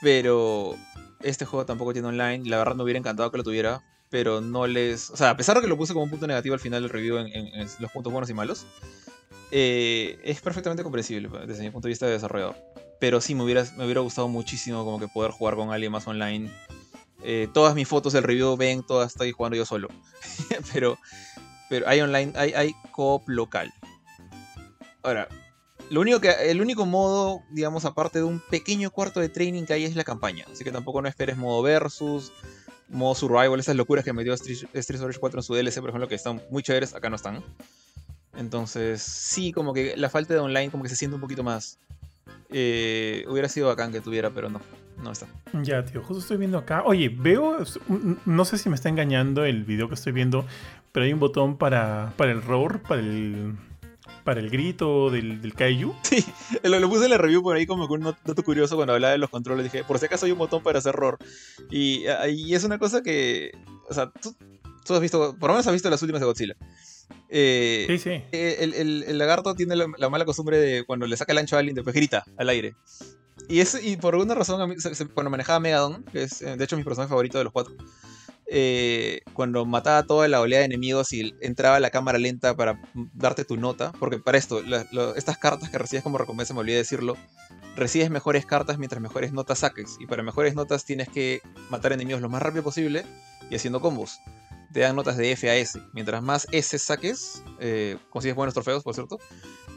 Pero 0.00 0.76
este 1.22 1.44
juego 1.44 1.66
tampoco 1.66 1.92
tiene 1.92 2.08
online. 2.08 2.48
La 2.48 2.58
verdad, 2.58 2.76
me 2.76 2.84
hubiera 2.84 2.98
encantado 2.98 3.30
que 3.30 3.38
lo 3.38 3.44
tuviera. 3.44 3.82
Pero 4.10 4.40
no 4.40 4.66
les. 4.66 5.10
O 5.10 5.16
sea, 5.16 5.30
a 5.30 5.36
pesar 5.36 5.56
de 5.56 5.62
que 5.62 5.68
lo 5.68 5.76
puse 5.76 5.92
como 5.92 6.04
un 6.04 6.10
punto 6.10 6.26
negativo 6.26 6.54
al 6.54 6.60
final 6.60 6.82
del 6.82 6.90
review 6.90 7.18
en, 7.18 7.66
los 7.80 7.90
puntos 7.90 8.12
buenos 8.12 8.30
y 8.30 8.34
malos, 8.34 8.64
eh, 9.50 10.20
es 10.22 10.40
perfectamente 10.40 10.84
comprensible 10.84 11.28
desde 11.46 11.64
mi 11.64 11.70
punto 11.70 11.88
de 11.88 11.90
vista 11.90 12.06
de 12.06 12.12
desarrollador. 12.12 12.56
Pero 13.00 13.20
sí, 13.20 13.34
me 13.34 13.42
hubiera, 13.42 13.64
me 13.76 13.84
hubiera 13.84 14.00
gustado 14.00 14.28
muchísimo 14.28 14.84
como 14.84 15.00
que 15.00 15.08
poder 15.08 15.32
jugar 15.32 15.56
con 15.56 15.72
alguien 15.72 15.90
más 15.90 16.06
online 16.06 16.50
eh, 17.28 17.48
todas 17.52 17.74
mis 17.74 17.88
fotos 17.88 18.12
del 18.12 18.22
review 18.22 18.56
ven, 18.56 18.84
todas 18.84 19.10
estoy 19.10 19.32
jugando 19.32 19.56
yo 19.56 19.66
solo. 19.66 19.88
pero, 20.72 20.96
pero 21.68 21.88
hay 21.88 22.00
online, 22.00 22.32
hay, 22.36 22.52
hay 22.52 22.72
coop 22.92 23.28
local. 23.28 23.74
Ahora, 25.02 25.28
lo 25.90 26.02
único 26.02 26.20
que, 26.20 26.30
el 26.48 26.60
único 26.60 26.86
modo, 26.86 27.42
digamos, 27.50 27.84
aparte 27.84 28.20
de 28.20 28.24
un 28.24 28.40
pequeño 28.48 28.92
cuarto 28.92 29.18
de 29.18 29.28
training 29.28 29.64
que 29.64 29.72
hay 29.72 29.84
es 29.84 29.96
la 29.96 30.04
campaña. 30.04 30.44
Así 30.52 30.62
que 30.62 30.70
tampoco 30.70 31.02
no 31.02 31.08
esperes 31.08 31.36
modo 31.36 31.62
versus, 31.62 32.32
modo 32.88 33.16
survival, 33.16 33.58
esas 33.58 33.74
locuras 33.74 34.04
que 34.04 34.12
metió 34.12 34.32
Street, 34.34 34.68
Street 34.72 35.00
Fighter 35.00 35.18
4 35.18 35.40
en 35.40 35.42
su 35.42 35.52
DLC, 35.52 35.80
por 35.80 35.90
ejemplo, 35.90 36.06
que 36.06 36.14
están 36.14 36.40
muy 36.52 36.62
chéveres, 36.62 36.94
acá 36.94 37.10
no 37.10 37.16
están. 37.16 37.42
Entonces, 38.36 39.02
sí, 39.02 39.50
como 39.50 39.74
que 39.74 39.96
la 39.96 40.10
falta 40.10 40.32
de 40.32 40.38
online 40.38 40.70
como 40.70 40.84
que 40.84 40.90
se 40.90 40.96
siente 40.96 41.16
un 41.16 41.20
poquito 41.20 41.42
más. 41.42 41.80
Eh, 42.50 43.24
hubiera 43.28 43.48
sido 43.48 43.66
bacán 43.66 43.90
que 43.90 44.00
tuviera, 44.00 44.30
pero 44.30 44.48
no. 44.48 44.60
No 45.02 45.12
está. 45.12 45.26
Ya, 45.62 45.84
tío, 45.84 46.02
justo 46.02 46.20
estoy 46.20 46.36
viendo 46.38 46.58
acá. 46.58 46.82
Oye, 46.84 47.08
veo, 47.08 47.58
no 48.24 48.44
sé 48.44 48.58
si 48.58 48.68
me 48.68 48.74
está 48.74 48.88
engañando 48.88 49.44
el 49.44 49.64
video 49.64 49.88
que 49.88 49.94
estoy 49.94 50.12
viendo, 50.12 50.46
pero 50.92 51.04
hay 51.04 51.12
un 51.12 51.20
botón 51.20 51.58
para, 51.58 52.14
para 52.16 52.32
el 52.32 52.42
roar, 52.42 52.82
para 52.82 53.00
el, 53.00 53.56
para 54.24 54.40
el 54.40 54.50
grito 54.50 55.10
del, 55.10 55.40
del 55.42 55.54
kaiju. 55.54 55.94
Sí, 56.02 56.24
lo, 56.62 56.88
puse 56.88 57.04
en 57.04 57.10
la 57.10 57.18
review 57.18 57.42
por 57.42 57.56
ahí 57.56 57.66
como 57.66 57.88
con 57.88 58.06
un 58.06 58.14
dato 58.24 58.42
curioso 58.42 58.76
cuando 58.76 58.94
hablaba 58.94 59.12
de 59.12 59.18
los 59.18 59.30
controles. 59.30 59.64
Dije, 59.64 59.84
por 59.84 59.98
si 59.98 60.06
acaso 60.06 60.26
hay 60.26 60.32
un 60.32 60.38
botón 60.38 60.62
para 60.62 60.78
hacer 60.78 60.94
roar. 60.94 61.18
Y, 61.70 62.04
y 62.28 62.54
es 62.54 62.64
una 62.64 62.78
cosa 62.78 63.02
que, 63.02 63.52
o 63.88 63.94
sea, 63.94 64.10
tú, 64.10 64.34
tú, 64.84 64.94
has 64.94 65.00
visto, 65.00 65.36
por 65.38 65.48
lo 65.50 65.54
menos 65.54 65.66
has 65.66 65.72
visto 65.72 65.90
las 65.90 66.02
últimas 66.02 66.20
de 66.20 66.26
Godzilla. 66.26 66.56
Eh, 67.28 67.84
sí, 67.88 67.98
sí. 67.98 68.22
El, 68.32 69.18
lagarto 69.18 69.54
tiene 69.54 69.76
la, 69.76 70.08
mala 70.08 70.24
costumbre 70.24 70.58
de 70.58 70.84
cuando 70.84 71.06
le 71.06 71.16
saca 71.16 71.32
el 71.32 71.38
ancho 71.38 71.56
a 71.56 71.60
alguien, 71.60 71.74
de 71.74 71.82
grita 71.82 72.24
al 72.36 72.48
aire. 72.48 72.74
Y, 73.48 73.60
es, 73.60 73.78
y 73.82 73.96
por 73.96 74.14
alguna 74.14 74.34
razón, 74.34 74.60
a 74.60 74.66
mí, 74.66 74.74
cuando 75.14 75.30
manejaba 75.30 75.60
Megadon, 75.60 76.04
que 76.04 76.24
es 76.24 76.40
de 76.40 76.62
hecho 76.62 76.76
mi 76.76 76.84
personaje 76.84 77.08
favorito 77.08 77.38
de 77.38 77.44
los 77.44 77.52
cuatro, 77.52 77.74
eh, 78.48 79.22
cuando 79.32 79.64
mataba 79.66 80.04
toda 80.04 80.28
la 80.28 80.40
oleada 80.40 80.60
de 80.60 80.66
enemigos 80.66 81.12
y 81.12 81.34
entraba 81.40 81.80
la 81.80 81.90
cámara 81.90 82.18
lenta 82.18 82.56
para 82.56 82.80
darte 83.12 83.44
tu 83.44 83.56
nota, 83.56 83.92
porque 83.98 84.18
para 84.18 84.38
esto, 84.38 84.62
estas 85.16 85.38
cartas 85.38 85.70
que 85.70 85.78
recibes 85.78 86.02
como 86.02 86.18
recompensa, 86.18 86.54
me 86.54 86.60
olvidé 86.60 86.76
decirlo, 86.76 87.16
recibes 87.76 88.10
mejores 88.10 88.46
cartas 88.46 88.78
mientras 88.78 89.02
mejores 89.02 89.32
notas 89.32 89.60
saques, 89.60 89.96
y 90.00 90.06
para 90.06 90.22
mejores 90.22 90.54
notas 90.54 90.84
tienes 90.84 91.08
que 91.08 91.40
matar 91.70 91.92
enemigos 91.92 92.22
lo 92.22 92.28
más 92.28 92.42
rápido 92.42 92.62
posible 92.62 93.04
y 93.50 93.56
haciendo 93.56 93.80
combos. 93.80 94.18
Te 94.72 94.80
dan 94.80 94.96
notas 94.96 95.16
de 95.16 95.32
F 95.32 95.48
a 95.48 95.56
S. 95.56 95.80
Mientras 95.92 96.22
más 96.22 96.46
S 96.52 96.78
saques, 96.78 97.42
eh, 97.60 97.96
consigues 98.10 98.36
buenos 98.36 98.54
trofeos, 98.54 98.82
por 98.82 98.94
cierto, 98.94 99.18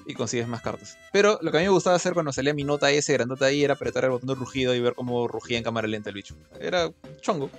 y 0.10 0.16
consigues 0.16 0.48
más 0.48 0.64
cartas. 0.64 0.98
Pero 1.14 1.38
lo 1.44 1.52
que 1.52 1.58
a 1.58 1.60
mí 1.60 1.68
me 1.68 1.72
gustaba 1.72 1.96
hacer 1.96 2.14
cuando 2.14 2.34
salía 2.34 2.52
mi 2.52 2.64
nota 2.64 2.90
S 2.90 3.14
grandota 3.14 3.46
ahí 3.46 3.64
era 3.64 3.76
apretar 3.76 4.06
el 4.06 4.10
botón 4.10 4.28
de 4.28 4.34
rugido 4.34 4.74
y 4.74 4.80
ver 4.80 4.96
cómo 4.96 5.28
rugía 5.28 5.60
en 5.60 5.64
cámara 5.64 5.88
lenta 5.88 6.10
el 6.10 6.16
bicho. 6.16 6.36
Era 6.60 6.92
chongo. 7.22 7.52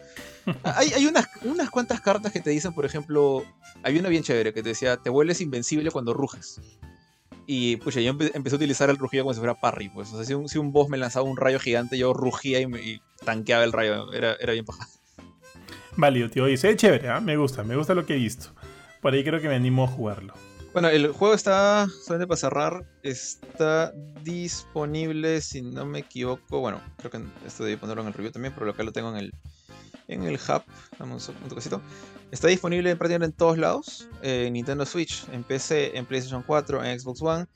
hay, 0.64 0.92
hay 0.92 1.06
unas, 1.06 1.28
unas 1.42 1.70
cuantas 1.70 2.00
cartas 2.00 2.32
que 2.32 2.40
te 2.40 2.50
dicen, 2.50 2.74
por 2.74 2.84
ejemplo, 2.84 3.44
hay 3.84 3.96
una 4.00 4.08
bien 4.08 4.24
chévere 4.24 4.52
que 4.52 4.64
te 4.64 4.70
decía, 4.70 4.96
te 4.96 5.10
vuelves 5.10 5.40
invencible 5.40 5.92
cuando 5.92 6.12
ruges. 6.12 6.60
Y 7.46 7.76
pues 7.76 7.94
yo 7.94 8.02
empecé 8.02 8.54
a 8.54 8.56
utilizar 8.56 8.90
el 8.90 8.98
rugido 8.98 9.22
como 9.22 9.34
si 9.34 9.38
fuera 9.38 9.54
parry. 9.54 9.88
Pues. 9.88 10.12
O 10.12 10.16
sea, 10.16 10.24
si 10.24 10.34
un, 10.34 10.48
si 10.48 10.58
un 10.58 10.72
boss 10.72 10.88
me 10.88 10.98
lanzaba 10.98 11.28
un 11.28 11.36
rayo 11.36 11.60
gigante, 11.60 11.96
yo 11.96 12.12
rugía 12.12 12.60
y, 12.60 12.64
y 12.64 13.00
tanqueaba 13.24 13.62
el 13.62 13.72
rayo. 13.72 14.12
Era, 14.12 14.34
era 14.40 14.52
bien 14.52 14.64
paja. 14.64 14.88
Válido, 15.96 16.28
tío. 16.30 16.56
Se 16.56 16.74
chévere, 16.74 17.08
¿eh? 17.08 17.20
me 17.20 17.36
gusta, 17.36 17.62
me 17.62 17.76
gusta 17.76 17.94
lo 17.94 18.06
que 18.06 18.14
he 18.14 18.18
visto. 18.18 18.52
Por 19.00 19.14
ahí 19.14 19.22
creo 19.22 19.40
que 19.40 19.48
me 19.48 19.54
animo 19.54 19.84
a 19.84 19.86
jugarlo. 19.86 20.34
Bueno, 20.72 20.88
el 20.88 21.08
juego 21.08 21.34
está, 21.34 21.88
solamente 22.04 22.28
para 22.28 22.38
cerrar, 22.38 22.86
está 23.02 23.92
disponible, 24.22 25.40
si 25.40 25.62
no 25.62 25.84
me 25.84 25.98
equivoco, 25.98 26.60
bueno, 26.60 26.80
creo 26.98 27.10
que 27.10 27.20
esto 27.44 27.64
debe 27.64 27.76
ponerlo 27.76 28.02
en 28.02 28.08
el 28.08 28.14
review 28.14 28.30
también, 28.30 28.54
pero 28.56 28.70
acá 28.70 28.84
lo 28.84 28.92
tengo 28.92 29.10
en 29.10 29.16
el, 29.16 29.32
en 30.06 30.22
el 30.22 30.36
hub, 30.36 30.62
damos 30.96 31.28
un, 31.28 31.34
toquecito. 31.48 31.82
Está 32.30 32.46
disponible 32.46 32.94
prácticamente 32.94 33.32
en 33.32 33.36
todos 33.36 33.58
lados, 33.58 34.08
en 34.22 34.52
Nintendo 34.52 34.86
Switch, 34.86 35.26
en 35.32 35.42
PC, 35.42 35.98
en 35.98 36.06
PlayStation 36.06 36.44
4, 36.46 36.84
en 36.84 37.00
Xbox 37.00 37.20
One 37.20 37.46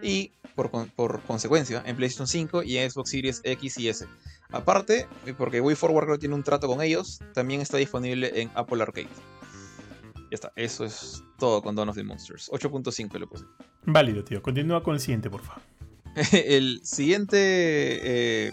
y 0.00 0.32
por, 0.54 0.70
por, 0.92 1.20
consecuencia 1.24 1.82
en 1.84 1.94
PlayStation 1.96 2.26
5 2.26 2.62
y 2.62 2.78
en 2.78 2.90
Xbox 2.90 3.10
Series 3.10 3.42
X 3.44 3.78
y 3.78 3.90
S. 3.90 4.06
Aparte, 4.50 5.06
porque 5.36 5.60
Wii 5.60 5.76
Forward 5.76 6.18
tiene 6.18 6.34
un 6.34 6.42
trato 6.42 6.68
con 6.68 6.80
ellos, 6.80 7.20
también 7.34 7.60
está 7.60 7.76
disponible 7.76 8.40
en 8.40 8.50
Apple 8.54 8.82
Arcade. 8.82 9.10
Ya 10.32 10.36
está, 10.36 10.52
eso 10.56 10.86
es 10.86 11.22
todo 11.36 11.60
con 11.60 11.76
Dawn 11.76 11.90
of 11.90 11.94
the 11.94 12.02
Monsters. 12.02 12.48
8.5 12.50 13.18
le 13.18 13.26
puse. 13.26 13.44
Válido, 13.82 14.24
tío. 14.24 14.40
Continúa 14.40 14.82
con 14.82 14.94
el 14.94 15.00
siguiente, 15.00 15.28
por 15.28 15.42
favor. 15.42 15.62
el 16.32 16.80
siguiente. 16.84 17.36
Eh, 17.36 18.52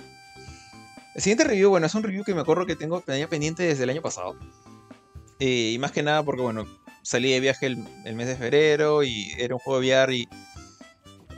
el 1.15 1.21
siguiente 1.21 1.45
review, 1.45 1.69
bueno, 1.69 1.85
es 1.85 1.95
un 1.95 2.03
review 2.03 2.25
que 2.25 2.35
me 2.35 2.41
acuerdo 2.41 2.65
que 2.65 2.75
tengo 2.75 2.99
tenía 2.99 3.29
pendiente 3.29 3.63
desde 3.63 3.85
el 3.85 3.91
año 3.91 4.01
pasado. 4.01 4.35
Eh, 5.39 5.71
y 5.73 5.79
más 5.79 5.93
que 5.93 6.03
nada 6.03 6.21
porque, 6.21 6.41
bueno, 6.41 6.65
salí 7.01 7.31
de 7.31 7.39
viaje 7.39 7.67
el, 7.67 7.77
mes 8.13 8.27
de 8.27 8.35
febrero 8.35 9.03
y 9.03 9.31
era 9.37 9.55
un 9.55 9.59
juego 9.59 9.79
de 9.79 9.87
VR 9.87 10.13
y. 10.17 10.27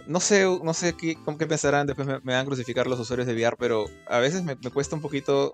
No 0.07 0.19
sé, 0.19 0.45
no 0.63 0.73
sé 0.73 0.95
qué, 0.97 1.17
cómo 1.23 1.37
qué 1.37 1.45
pensarán, 1.45 1.85
después 1.85 2.07
me, 2.07 2.17
van 2.17 2.35
a 2.35 2.45
crucificar 2.45 2.87
los 2.87 2.99
usuarios 2.99 3.27
de 3.27 3.35
VR, 3.35 3.57
pero 3.59 3.85
a 4.07 4.17
veces 4.17 4.41
me 4.41 4.55
cuesta 4.55 4.95
un 4.95 5.03
poquito 5.03 5.53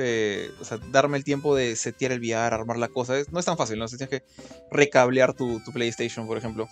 eh, 0.00 0.52
o 0.60 0.64
sea, 0.64 0.78
darme 0.92 1.16
el 1.16 1.24
tiempo 1.24 1.56
de 1.56 1.74
setear 1.74 2.12
el 2.12 2.20
VR, 2.20 2.54
armar 2.54 2.76
la 2.76 2.86
cosa. 2.86 3.14
no 3.32 3.40
es 3.40 3.44
tan 3.44 3.56
fácil, 3.56 3.80
¿no? 3.80 3.88
tienes 3.88 4.08
que 4.08 4.22
recablear 4.70 5.34
tu, 5.34 5.60
PlayStation, 5.72 6.26
por 6.26 6.38
ejemplo. 6.38 6.68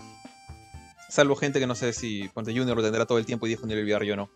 Salvo 1.11 1.35
gente 1.35 1.59
que 1.59 1.67
no 1.67 1.75
sé 1.75 1.93
si 1.93 2.29
Ponte 2.29 2.57
Junior 2.57 2.77
lo 2.77 2.83
tendrá 2.85 3.05
todo 3.05 3.19
el 3.19 3.27
tiempo 3.27 3.47
y 3.47 3.51
disponible 3.51 3.83
el 3.83 3.89
VR, 3.89 4.07
yo 4.07 4.15
no. 4.15 4.31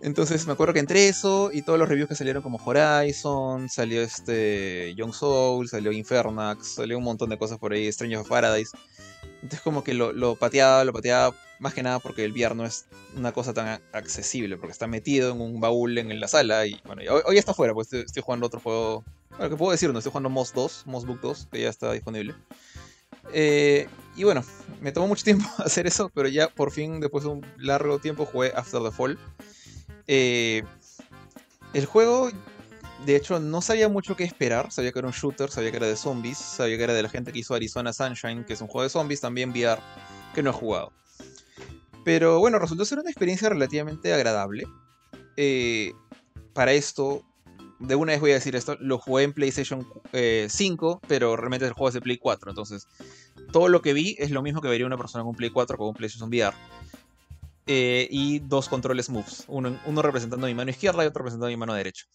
Entonces 0.00 0.46
me 0.46 0.52
acuerdo 0.52 0.74
que 0.74 0.80
entre 0.80 1.08
eso 1.08 1.50
y 1.52 1.62
todos 1.62 1.76
los 1.76 1.88
reviews 1.88 2.08
que 2.08 2.14
salieron 2.14 2.40
como 2.40 2.60
Horizon, 2.64 3.68
salió 3.68 4.00
este 4.00 4.94
Young 4.94 5.12
Soul, 5.12 5.68
salió 5.68 5.90
Infernax, 5.90 6.74
salió 6.74 6.98
un 6.98 7.04
montón 7.04 7.30
de 7.30 7.38
cosas 7.38 7.58
por 7.58 7.72
ahí, 7.72 7.90
Stranger 7.90 8.18
of 8.18 8.28
Paradise. 8.28 8.70
Entonces 9.42 9.60
como 9.60 9.82
que 9.82 9.94
lo, 9.94 10.12
lo 10.12 10.36
pateaba, 10.36 10.84
lo 10.84 10.92
pateaba 10.92 11.34
más 11.58 11.74
que 11.74 11.82
nada 11.82 11.98
porque 11.98 12.24
el 12.24 12.32
VR 12.32 12.54
no 12.54 12.64
es 12.64 12.86
una 13.16 13.32
cosa 13.32 13.52
tan 13.52 13.80
accesible, 13.92 14.56
porque 14.56 14.72
está 14.72 14.86
metido 14.86 15.32
en 15.32 15.40
un 15.40 15.60
baúl 15.60 15.98
en 15.98 16.20
la 16.20 16.28
sala 16.28 16.66
y 16.66 16.80
bueno, 16.84 17.02
hoy, 17.26 17.38
está 17.38 17.54
fuera, 17.54 17.74
pues 17.74 17.92
estoy, 17.92 18.22
jugando 18.22 18.46
otro 18.46 18.60
juego, 18.60 19.04
bueno, 19.30 19.50
que 19.50 19.56
puedo 19.56 19.72
decir, 19.72 19.92
no 19.92 19.98
estoy 19.98 20.12
jugando 20.12 20.30
Moss 20.30 20.52
2, 20.54 20.84
Moss 20.86 21.06
Book 21.06 21.20
2, 21.20 21.48
que 21.50 21.62
ya 21.62 21.68
está 21.68 21.92
disponible. 21.92 22.34
Eh, 23.32 23.88
y 24.16 24.24
bueno, 24.24 24.42
me 24.80 24.92
tomó 24.92 25.06
mucho 25.06 25.24
tiempo 25.24 25.46
hacer 25.58 25.86
eso, 25.86 26.10
pero 26.14 26.28
ya 26.28 26.48
por 26.48 26.70
fin, 26.70 27.00
después 27.00 27.24
de 27.24 27.30
un 27.30 27.46
largo 27.58 27.98
tiempo, 27.98 28.26
jugué 28.26 28.52
After 28.54 28.82
the 28.82 28.90
Fall. 28.90 29.18
Eh, 30.06 30.62
el 31.74 31.86
juego, 31.86 32.30
de 33.04 33.16
hecho, 33.16 33.38
no 33.38 33.60
sabía 33.60 33.88
mucho 33.88 34.16
qué 34.16 34.24
esperar. 34.24 34.72
Sabía 34.72 34.92
que 34.92 34.98
era 34.98 35.08
un 35.08 35.14
shooter, 35.14 35.50
sabía 35.50 35.70
que 35.70 35.76
era 35.76 35.86
de 35.86 35.96
zombies, 35.96 36.38
sabía 36.38 36.76
que 36.76 36.84
era 36.84 36.94
de 36.94 37.02
la 37.02 37.08
gente 37.08 37.32
que 37.32 37.40
hizo 37.40 37.54
Arizona 37.54 37.92
Sunshine, 37.92 38.44
que 38.44 38.54
es 38.54 38.60
un 38.60 38.68
juego 38.68 38.84
de 38.84 38.88
zombies, 38.88 39.20
también 39.20 39.50
VR, 39.50 39.80
que 40.34 40.42
no 40.42 40.50
he 40.50 40.52
jugado. 40.52 40.92
Pero 42.08 42.38
bueno, 42.38 42.58
resultó 42.58 42.86
ser 42.86 43.00
una 43.00 43.10
experiencia 43.10 43.50
relativamente 43.50 44.14
agradable. 44.14 44.66
Eh, 45.36 45.92
para 46.54 46.72
esto, 46.72 47.22
de 47.80 47.96
una 47.96 48.12
vez 48.12 48.20
voy 48.22 48.30
a 48.30 48.36
decir 48.36 48.56
esto, 48.56 48.78
lo 48.80 48.96
jugué 48.96 49.24
en 49.24 49.34
PlayStation 49.34 49.86
5, 50.48 51.00
eh, 51.02 51.06
pero 51.06 51.36
realmente 51.36 51.66
el 51.66 51.74
juego 51.74 51.88
es 51.88 51.94
de 51.94 52.00
Play 52.00 52.16
4. 52.16 52.50
Entonces, 52.50 52.88
todo 53.52 53.68
lo 53.68 53.82
que 53.82 53.92
vi 53.92 54.16
es 54.18 54.30
lo 54.30 54.40
mismo 54.40 54.62
que 54.62 54.68
vería 54.68 54.86
una 54.86 54.96
persona 54.96 55.22
con 55.22 55.32
un 55.32 55.36
Play 55.36 55.50
4 55.50 55.76
con 55.76 55.88
un 55.88 55.94
PlayStation 55.94 56.30
VR. 56.30 56.56
Eh, 57.66 58.08
y 58.10 58.38
dos 58.38 58.70
controles 58.70 59.10
moves, 59.10 59.44
uno, 59.46 60.00
representando 60.00 60.46
mi 60.46 60.54
mano 60.54 60.70
izquierda 60.70 61.04
y 61.04 61.08
otro 61.08 61.18
representando 61.18 61.48
mi 61.48 61.58
mano 61.58 61.74
derecha. 61.74 62.06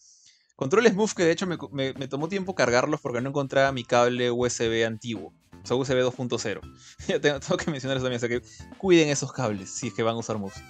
Controles 0.55 0.95
moves 0.95 1.13
que 1.13 1.23
de 1.23 1.33
hecho 1.33 1.45
me, 1.45 2.07
tomó 2.07 2.29
tiempo 2.29 2.55
cargarlos 2.55 2.99
porque 2.99 3.21
no 3.21 3.29
encontraba 3.29 3.71
mi 3.71 3.83
cable 3.83 4.31
USB 4.31 4.87
antiguo 4.87 5.35
sea, 5.67 5.77
USB 5.77 6.03
2.0. 6.03 6.61
ya 7.07 7.19
tengo, 7.19 7.57
que 7.57 7.71
mencionar 7.71 7.97
eso 7.97 8.05
también, 8.05 8.17
o 8.17 8.19
sea 8.19 8.29
que 8.29 8.41
cuiden 8.77 9.09
esos 9.09 9.31
cables 9.31 9.69
si 9.69 9.87
es 9.87 9.93
que 9.93 10.03
van 10.03 10.15
a 10.15 10.19
usar 10.19 10.37
moves. 10.37 10.61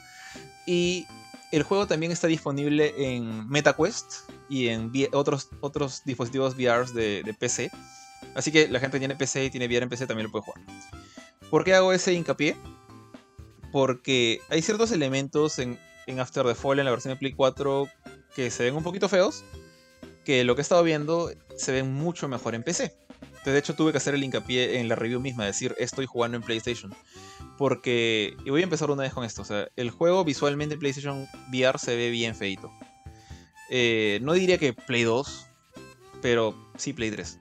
Y 0.66 1.06
el 1.52 1.64
juego 1.64 1.88
también 1.88 2.12
está 2.12 2.28
disponible 2.28 2.94
en 2.98 3.48
MetaQuest 3.50 4.30
y 4.50 4.70
en 4.70 4.92
otros, 5.14 5.50
otros 5.62 6.02
dispositivos 6.06 6.56
VR 6.56 6.92
de, 6.94 7.36
PC. 7.38 7.72
Así 8.36 8.52
que 8.52 8.68
la 8.68 8.80
gente 8.80 8.96
que 8.96 9.00
tiene 9.00 9.16
PC 9.16 9.46
y 9.46 9.50
tiene 9.50 9.68
VR 9.68 9.84
en 9.84 9.90
PC 9.90 10.08
también 10.08 10.28
lo 10.28 10.32
puede 10.32 10.46
jugar. 10.46 10.62
¿Por 11.50 11.64
qué 11.64 11.76
hago 11.76 11.94
ese 11.94 12.14
hincapié? 12.14 12.56
Porque 13.72 14.40
hay 14.50 14.62
ciertos 14.62 14.92
elementos 14.92 15.60
en, 15.60 15.80
en 16.08 16.20
After 16.20 16.46
the 16.46 16.56
Fall 16.56 16.80
en 16.80 16.86
la 16.86 16.92
versión 16.92 17.14
de 17.14 17.20
Play 17.20 17.34
4 17.34 17.88
que 18.36 18.50
se 18.50 18.64
ven 18.64 18.76
un 18.76 18.84
poquito 18.84 19.08
feos, 19.10 19.44
que 20.26 20.44
lo 20.44 20.56
que 20.56 20.62
he 20.62 20.64
estado 20.64 20.84
viendo 20.84 21.32
se 21.56 21.72
ven 21.72 21.94
mucho 21.94 22.28
mejor 22.28 22.56
en 22.56 22.64
PC 22.64 23.03
de 23.52 23.60
hecho, 23.60 23.76
tuve 23.76 23.92
que 23.92 23.98
hacer 23.98 24.14
el 24.14 24.24
hincapié 24.24 24.80
en 24.80 24.88
la 24.88 24.96
review 24.96 25.20
misma, 25.20 25.46
decir 25.46 25.76
estoy 25.78 26.06
jugando 26.06 26.38
en 26.38 26.44
PlayStation. 26.44 26.94
Porque, 27.58 28.36
y 28.46 28.50
voy 28.50 28.62
a 28.62 28.64
empezar 28.64 28.90
una 28.90 29.04
vez 29.04 29.14
con 29.14 29.24
esto, 29.24 29.42
o 29.42 29.46
sea, 29.46 29.68
el 29.76 29.92
juego 29.92 30.24
visualmente 30.24 30.74
en 30.74 30.80
PlayStation 30.80 31.28
VR 31.50 31.78
se 31.78 31.96
ve 31.96 32.10
bien 32.10 32.36
feito. 32.36 32.72
Eh, 33.70 34.20
no 34.22 34.34
diría 34.34 34.58
que 34.58 34.74
Play 34.74 35.04
2, 35.04 35.48
pero 36.22 36.56
sí 36.78 36.94
Play 36.94 37.12
3. 37.12 37.40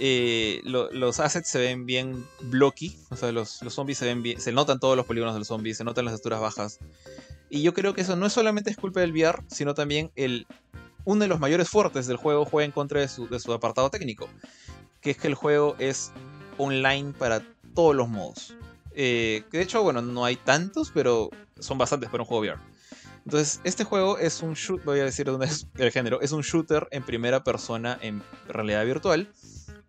Eh, 0.00 0.60
los 0.64 1.18
assets 1.18 1.48
se 1.48 1.58
ven 1.58 1.84
bien 1.84 2.24
blocky, 2.42 2.96
o 3.10 3.16
sea, 3.16 3.32
los, 3.32 3.60
zombies 3.68 3.98
se 3.98 4.04
ven 4.04 4.22
bien, 4.22 4.40
se 4.40 4.52
notan 4.52 4.78
todos 4.78 4.96
los 4.96 5.06
polígonos 5.06 5.34
de 5.34 5.40
los 5.40 5.48
zombies, 5.48 5.76
se 5.76 5.84
notan 5.84 6.04
las 6.04 6.14
texturas 6.14 6.40
bajas. 6.40 6.78
Y 7.50 7.62
yo 7.62 7.74
creo 7.74 7.94
que 7.94 8.02
eso 8.02 8.14
no 8.14 8.30
solamente 8.30 8.70
es 8.70 8.76
culpa 8.76 9.00
del 9.00 9.12
VR, 9.12 9.42
sino 9.48 9.74
también 9.74 10.12
el, 10.14 10.46
uno 11.04 11.22
de 11.22 11.28
los 11.28 11.40
mayores 11.40 11.68
fuertes 11.68 12.06
del 12.06 12.16
juego 12.16 12.44
juega 12.44 12.66
en 12.66 12.72
contra 12.72 13.00
de 13.00 13.08
su, 13.08 13.28
de 13.28 13.40
su 13.40 13.52
apartado 13.52 13.90
técnico 13.90 14.28
que 15.00 15.10
es 15.10 15.16
que 15.16 15.28
el 15.28 15.34
juego 15.34 15.76
es 15.78 16.12
online 16.56 17.12
para 17.12 17.42
todos 17.74 17.94
los 17.94 18.08
modos. 18.08 18.54
Eh, 18.92 19.44
de 19.52 19.62
hecho, 19.62 19.82
bueno, 19.82 20.02
no 20.02 20.24
hay 20.24 20.36
tantos, 20.36 20.90
pero 20.92 21.30
son 21.58 21.78
bastantes 21.78 22.10
para 22.10 22.22
un 22.22 22.26
juego 22.26 22.42
VR. 22.42 22.60
Entonces, 23.24 23.60
este 23.64 23.84
juego 23.84 24.18
es 24.18 24.42
un 24.42 24.54
shoot, 24.54 24.82
voy 24.84 25.00
a 25.00 25.04
decir 25.04 25.26
dónde 25.26 25.46
es 25.46 25.66
el 25.76 25.92
género, 25.92 26.20
es 26.20 26.32
un 26.32 26.42
shooter 26.42 26.88
en 26.90 27.02
primera 27.02 27.44
persona 27.44 27.98
en 28.00 28.22
realidad 28.48 28.84
virtual, 28.84 29.28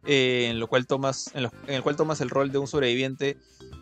eh, 0.05 0.47
en, 0.49 0.59
lo 0.59 0.67
cual 0.67 0.85
tomas, 0.85 1.31
en, 1.33 1.49
el 1.67 1.81
cual 1.81 1.95
tomas 1.95 2.21
el 2.21 2.29
rol 2.29 2.51
de 2.51 2.57
un 2.57 2.67
sobreviviente 2.67 3.37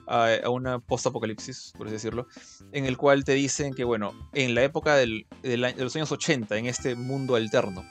a, 0.08 0.50
una 0.50 0.80
post-apocalipsis, 0.80 1.74
por 1.78 1.88
así 1.88 1.94
decirlo, 1.96 2.28
en 2.72 2.86
el 2.86 2.98
cual 2.98 3.24
te 3.24 3.34
dicen 3.34 3.74
que, 3.74 3.84
bueno, 3.84 4.14
en 4.34 4.56
la 4.56 4.64
época 4.64 4.96
de 4.96 5.26
los 5.44 5.96
años 5.96 6.12
80, 6.12 6.58
en 6.58 6.68
este 6.68 6.96
mundo 6.96 7.36
alterno, 7.36 7.84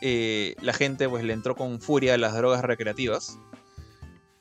eh, 0.00 0.54
la 0.60 0.72
gente 0.72 1.08
pues 1.08 1.24
le 1.24 1.32
entró 1.32 1.54
con 1.54 1.80
furia 1.80 2.14
a 2.14 2.18
las 2.18 2.34
drogas 2.34 2.62
recreativas. 2.62 3.38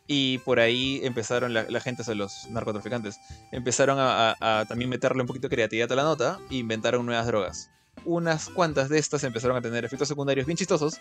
Y 0.07 0.39
por 0.39 0.59
ahí 0.59 1.01
empezaron 1.03 1.53
la, 1.53 1.79
gente, 1.81 2.01
o 2.09 2.15
los 2.15 2.47
narcotraficantes, 2.49 3.19
empezaron 3.51 3.97
a, 3.99 4.65
también 4.67 4.89
meterle 4.89 5.21
un 5.21 5.27
poquito 5.27 5.47
de 5.47 5.55
creatividad 5.55 5.91
a 5.91 5.95
la 5.95 6.03
nota 6.03 6.39
e 6.49 6.55
inventaron 6.55 7.05
nuevas 7.05 7.27
drogas. 7.27 7.69
Unas 8.05 8.49
cuantas 8.49 8.89
de 8.89 8.97
estas 8.97 9.23
empezaron 9.23 9.55
a 9.55 9.61
tener 9.61 9.85
efectos 9.85 10.07
secundarios 10.07 10.47
bien 10.47 10.57
chistosos 10.57 10.99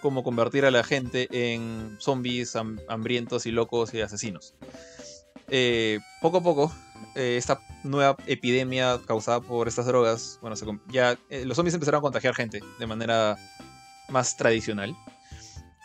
cómo 0.00 0.24
convertir 0.24 0.64
a 0.64 0.72
la 0.72 0.82
gente 0.82 1.28
en 1.30 1.96
zombies 2.00 2.56
hambrientos 2.56 3.46
y 3.46 3.52
locos 3.52 3.94
y 3.94 4.00
asesinos. 4.00 4.54
Eh, 5.48 6.00
poco 6.20 6.38
a 6.38 6.42
poco, 6.42 6.72
eh, 7.14 7.36
esta 7.36 7.60
nueva 7.84 8.16
epidemia 8.26 9.00
causada 9.06 9.40
por 9.40 9.68
estas 9.68 9.86
drogas, 9.86 10.38
bueno, 10.40 10.56
ya 10.88 11.16
los 11.44 11.56
zombies 11.56 11.74
empezaron 11.74 11.98
a 11.98 12.02
contagiar 12.02 12.34
gente 12.34 12.60
de 12.78 12.86
manera 12.86 13.36
más 14.10 14.36
tradicional. 14.36 14.96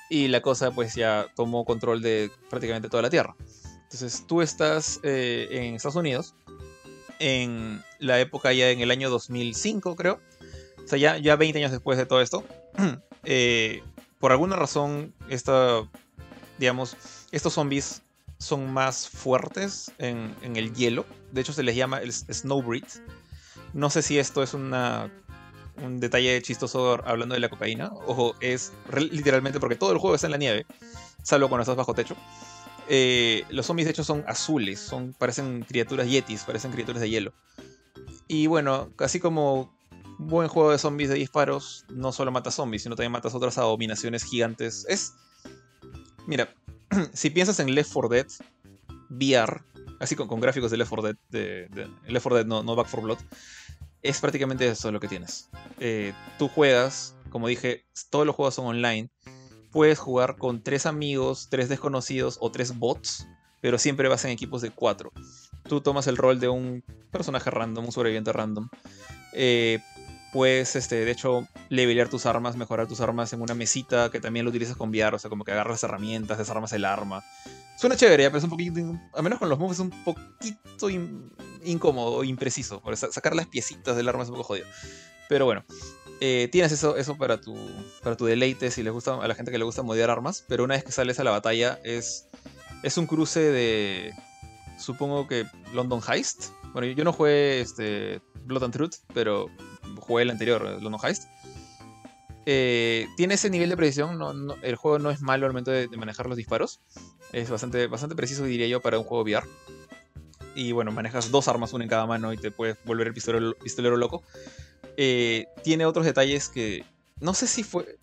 Y 0.09 0.27
la 0.27 0.41
cosa 0.41 0.71
pues 0.71 0.95
ya 0.95 1.27
tomó 1.35 1.65
control 1.65 2.01
de 2.01 2.31
prácticamente 2.49 2.89
toda 2.89 3.03
la 3.03 3.09
Tierra. 3.09 3.35
Entonces 3.83 4.25
tú 4.27 4.41
estás 4.41 4.99
en 5.03 5.75
Estados 5.75 5.95
Unidos, 5.95 6.35
en 7.19 7.83
la 7.99 8.19
época 8.19 8.53
ya 8.53 8.69
en 8.69 8.81
el 8.81 8.91
año 8.91 9.09
2005 9.09 9.95
creo. 9.95 10.19
O 10.83 10.87
sea, 10.87 10.99
ya, 10.99 11.17
ya 11.17 11.35
20 11.35 11.57
años 11.59 11.71
después 11.71 11.97
de 11.97 12.05
todo 12.05 12.21
esto. 12.21 12.43
por 14.19 14.31
alguna 14.31 14.55
razón, 14.55 15.13
esta, 15.29 15.87
digamos, 16.57 16.95
estos 17.31 17.53
zombies 17.53 18.01
son 18.37 18.71
más 18.71 19.09
fuertes 19.09 19.91
en, 19.97 20.35
el 20.55 20.73
hielo. 20.73 21.05
De 21.31 21.41
hecho, 21.41 21.53
se 21.53 21.63
les 21.63 21.75
llama 21.75 21.99
el 21.99 22.13
Snowbreed. 22.13 22.85
No 23.73 23.89
sé 23.89 24.01
si 24.01 24.19
esto 24.19 24.43
es 24.43 24.53
una, 24.53 25.11
un 25.83 25.99
detalle 25.99 26.41
chistoso 26.41 26.99
hablando 27.05 27.35
de 27.35 27.41
la 27.41 27.49
cocaína, 27.49 27.91
o 28.07 28.35
es 28.39 28.73
literalmente 28.93 29.59
porque 29.59 29.75
todo 29.75 29.91
el 29.91 29.97
juego 29.97 30.15
está 30.15 30.27
en 30.27 30.31
la 30.31 30.37
nieve, 30.37 30.65
salvo 31.23 31.49
cuando 31.49 31.63
estás 31.63 31.75
bajo 31.75 31.93
techo. 31.93 32.15
Eh, 32.87 33.43
los 33.49 33.65
zombies 33.65 33.85
de 33.87 33.91
hecho 33.91 34.03
son 34.03 34.23
azules, 34.27 34.79
son, 34.79 35.13
parecen 35.13 35.65
criaturas 35.67 36.07
yetis, 36.07 36.43
parecen 36.43 36.71
criaturas 36.71 37.01
de 37.01 37.09
hielo. 37.09 37.33
Y 38.27 38.47
bueno, 38.47 38.91
así 38.99 39.19
como 39.19 39.75
buen 40.17 40.47
juego 40.47 40.71
de 40.71 40.77
zombies 40.77 41.09
de 41.09 41.15
disparos, 41.15 41.85
no 41.89 42.11
solo 42.11 42.31
matas 42.31 42.55
zombies, 42.55 42.83
sino 42.83 42.95
también 42.95 43.11
matas 43.11 43.35
otras 43.35 43.57
abominaciones 43.57 44.23
gigantes. 44.23 44.85
Es... 44.89 45.13
Mira, 46.27 46.53
si 47.13 47.29
piensas 47.29 47.59
en 47.59 47.73
Left 47.73 47.91
4 47.93 48.09
Dead 48.09 48.27
VR, 49.09 49.61
así 49.99 50.15
con, 50.15 50.39
gráficos 50.39 50.71
de 50.71 50.77
Left 50.77 50.89
4 50.89 51.03
Dead, 51.03 51.15
de, 51.29 51.87
Left 52.07 52.23
4 52.23 52.35
Dead, 52.35 52.45
no, 52.45 52.75
Back 52.75 52.87
4 52.89 53.01
Blood, 53.01 53.19
es 54.05 54.21
prácticamente 54.21 54.67
eso 54.67 54.91
lo 54.91 54.99
que 54.99 55.07
tienes. 55.07 55.49
Eh, 55.79 56.13
tú 56.37 56.47
juegas, 56.47 57.15
como 57.29 57.47
dije, 57.47 57.85
todos 58.09 58.25
los 58.25 58.35
juegos 58.35 58.53
son 58.55 58.67
online. 58.67 59.09
Puedes 59.71 59.99
jugar 59.99 60.37
con 60.37 60.61
tres 60.63 60.85
amigos, 60.85 61.47
tres 61.49 61.67
desconocidos 61.69 62.37
o 62.39 62.51
tres 62.51 62.77
bots, 62.77 63.27
pero 63.61 63.77
siempre 63.77 64.07
vas 64.07 64.23
en 64.25 64.31
equipos 64.31 64.61
de 64.61 64.69
cuatro. 64.69 65.11
Tú 65.67 65.81
tomas 65.81 66.07
el 66.07 66.17
rol 66.17 66.39
de 66.39 66.47
un 66.47 66.83
personaje 67.11 67.49
random, 67.49 67.85
un 67.85 67.91
sobreviviente 67.91 68.31
random. 68.31 68.69
Eh, 69.33 69.79
puedes, 70.31 70.75
este, 70.75 71.03
de 71.03 71.11
hecho, 71.11 71.47
levelear 71.69 72.07
tus 72.07 72.25
armas, 72.25 72.55
mejorar 72.55 72.87
tus 72.87 73.01
armas 73.01 73.33
en 73.33 73.41
una 73.41 73.53
mesita 73.53 74.11
que 74.11 74.19
también 74.19 74.45
lo 74.45 74.49
utilizas 74.49 74.77
con 74.77 74.89
VR, 74.89 75.15
o 75.15 75.19
sea, 75.19 75.29
como 75.29 75.43
que 75.43 75.51
agarras 75.51 75.83
herramientas, 75.83 76.37
desarmas 76.37 76.71
el 76.73 76.85
arma. 76.85 77.23
Suena 77.77 77.95
chévere, 77.97 78.25
pero 78.25 78.37
es 78.37 78.43
un 78.43 78.49
poquito, 78.51 78.79
a 79.13 79.21
menos 79.21 79.39
con 79.39 79.49
los 79.49 79.57
moves, 79.57 79.77
es 79.77 79.79
un 79.81 79.91
poquito 80.03 80.89
incómodo, 81.65 82.23
impreciso. 82.23 82.81
sacar 83.11 83.35
las 83.35 83.47
piecitas 83.47 83.95
del 83.95 84.07
arma 84.07 84.23
es 84.23 84.29
un 84.29 84.35
poco 84.35 84.47
jodido. 84.47 84.67
Pero 85.27 85.45
bueno, 85.45 85.65
eh, 86.21 86.49
tienes 86.51 86.71
eso, 86.71 86.97
eso 86.97 87.17
para, 87.17 87.41
tu, 87.41 87.55
para 88.03 88.15
tu 88.15 88.25
deleite 88.25 88.71
si 88.71 88.83
le 88.83 88.89
gusta 88.89 89.15
a 89.21 89.27
la 89.27 89.35
gente 89.35 89.51
que 89.51 89.57
le 89.57 89.65
gusta 89.65 89.81
modear 89.81 90.09
armas, 90.09 90.45
pero 90.47 90.63
una 90.63 90.75
vez 90.75 90.83
que 90.83 90.91
sales 90.91 91.19
a 91.19 91.23
la 91.23 91.31
batalla 91.31 91.79
es, 91.83 92.27
es 92.83 92.97
un 92.97 93.07
cruce 93.07 93.39
de, 93.39 94.13
supongo 94.77 95.27
que 95.27 95.45
London 95.73 96.01
Heist. 96.07 96.49
Bueno, 96.73 96.87
yo 96.87 97.03
no 97.03 97.13
jugué 97.13 97.61
este, 97.61 98.21
Blood 98.45 98.63
and 98.63 98.73
Truth, 98.73 98.95
pero 99.13 99.49
jugué 99.99 100.23
el 100.23 100.29
anterior, 100.29 100.61
London 100.81 100.99
Heist. 101.03 101.23
Eh, 102.45 103.07
tiene 103.17 103.33
ese 103.33 103.49
nivel 103.49 103.69
de 103.69 103.77
precisión, 103.77 104.19
el 104.61 104.75
juego 104.75 104.99
no 104.99 105.09
es 105.09 105.21
malo 105.21 105.47
al 105.47 105.51
momento 105.51 105.71
de, 105.71 105.87
manejar 105.97 106.27
los 106.27 106.37
disparos. 106.37 106.81
Es 107.31 107.49
bastante, 107.49 107.87
bastante 107.87 108.15
preciso, 108.15 108.43
diría 108.43 108.67
yo, 108.67 108.81
para 108.81 108.99
un 108.99 109.03
juego 109.03 109.23
VR. 109.23 109.47
Y 110.55 110.71
bueno, 110.71 110.91
manejas 110.91 111.29
dos 111.29 111.47
armas, 111.47 111.73
una 111.73 111.83
en 111.83 111.89
cada 111.89 112.05
mano 112.05 112.33
y 112.33 112.37
te 112.37 112.49
puedes 112.49 112.77
volver 112.85 113.07
el 113.07 113.13
pistolero, 113.13 113.53
pistolero 113.55 113.97
loco. 113.97 114.23
Eh, 114.97 115.47
tiene 115.63 115.85
otros 115.85 116.05
detalles 116.05 116.49
que 116.49 116.85
no 117.19 117.33
sé 117.33 117.47
si 117.47 117.63
fue... 117.63 117.97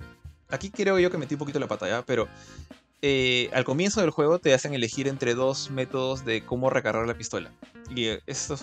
Aquí 0.51 0.70
creo 0.70 0.99
yo 0.99 1.11
que 1.11 1.19
metí 1.19 1.35
un 1.35 1.39
poquito 1.39 1.59
la 1.59 1.66
pata, 1.66 2.05
Pero 2.07 2.29
eh, 3.01 3.51
al 3.53 3.65
comienzo 3.65 4.01
del 4.01 4.11
juego 4.11 4.39
te 4.39 4.53
hacen 4.53 4.74
elegir 4.74 5.09
entre 5.09 5.35
dos 5.35 5.70
métodos 5.70 6.24
de 6.24 6.45
cómo 6.45 6.70
recargar 6.70 7.07
la 7.07 7.16
pistola. 7.16 7.51
Y 7.95 8.09
esto, 8.27 8.57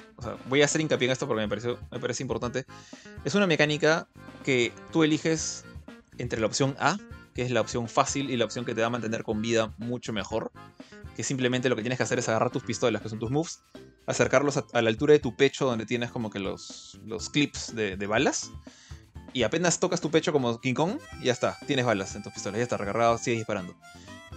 voy 0.47 0.61
a 0.61 0.65
hacer 0.65 0.81
hincapié 0.81 1.07
en 1.07 1.11
esto 1.11 1.27
porque 1.27 1.41
me, 1.41 1.49
pareció, 1.49 1.79
me 1.91 1.99
parece 1.99 2.23
importante. 2.23 2.65
Es 3.25 3.35
una 3.35 3.47
mecánica 3.47 4.07
que 4.43 4.71
tú 4.91 5.03
eliges 5.03 5.65
entre 6.17 6.39
la 6.39 6.45
opción 6.45 6.75
A, 6.79 6.97
que 7.39 7.45
es 7.45 7.51
la 7.51 7.61
opción 7.61 7.87
fácil 7.87 8.29
y 8.31 8.35
la 8.35 8.43
opción 8.43 8.65
que 8.65 8.75
te 8.75 8.81
va 8.81 8.87
a 8.87 8.89
mantener 8.89 9.23
con 9.23 9.41
vida 9.41 9.73
mucho 9.77 10.11
mejor. 10.11 10.51
Que 11.15 11.23
simplemente 11.23 11.69
lo 11.69 11.77
que 11.77 11.81
tienes 11.81 11.95
que 11.95 12.03
hacer 12.03 12.19
es 12.19 12.27
agarrar 12.27 12.51
tus 12.51 12.63
pistolas, 12.63 13.01
que 13.01 13.07
son 13.07 13.17
tus 13.17 13.31
moves, 13.31 13.63
acercarlos 14.07 14.57
a, 14.57 14.81
la 14.81 14.89
altura 14.89 15.13
de 15.13 15.19
tu 15.19 15.37
pecho, 15.37 15.65
donde 15.65 15.85
tienes 15.85 16.11
como 16.11 16.29
que 16.31 16.39
los, 16.39 16.99
los 17.05 17.29
clips 17.29 17.73
de, 17.73 17.95
balas 18.07 18.51
y 19.31 19.43
apenas 19.43 19.79
tocas 19.79 20.01
tu 20.01 20.11
pecho 20.11 20.33
como 20.33 20.59
King 20.59 20.73
Kong, 20.73 20.99
ya 21.23 21.31
está, 21.31 21.57
tienes 21.65 21.85
balas 21.85 22.13
en 22.17 22.23
tus 22.23 22.33
pistolas, 22.33 22.57
ya 22.57 22.63
está 22.63 22.75
recargado, 22.75 23.17
sigues 23.17 23.39
disparando 23.39 23.73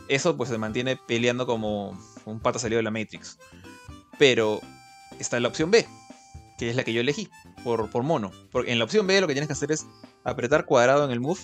eso 0.06 0.36
pues 0.36 0.50
se 0.50 0.58
mantiene 0.58 0.96
peleando 0.96 1.44
como 1.44 1.98
un 2.24 2.38
pata 2.38 2.60
salido 2.60 2.76
de 2.76 2.84
la 2.84 2.92
Matrix. 2.92 3.36
Pero 4.16 4.60
está 5.18 5.40
la 5.40 5.48
opción 5.48 5.72
B, 5.72 5.88
que 6.56 6.70
es 6.70 6.76
la 6.76 6.84
que 6.84 6.92
yo 6.92 7.00
elegí, 7.00 7.28
por, 7.64 7.90
por 7.90 8.04
mono. 8.04 8.30
Porque 8.52 8.70
en 8.70 8.78
la 8.78 8.84
opción 8.84 9.08
B 9.08 9.20
lo 9.20 9.26
que 9.26 9.34
tienes 9.34 9.48
que 9.48 9.54
hacer 9.54 9.72
es 9.72 9.86
apretar 10.22 10.66
cuadrado 10.66 11.04
en 11.04 11.10
el 11.10 11.18
move 11.18 11.40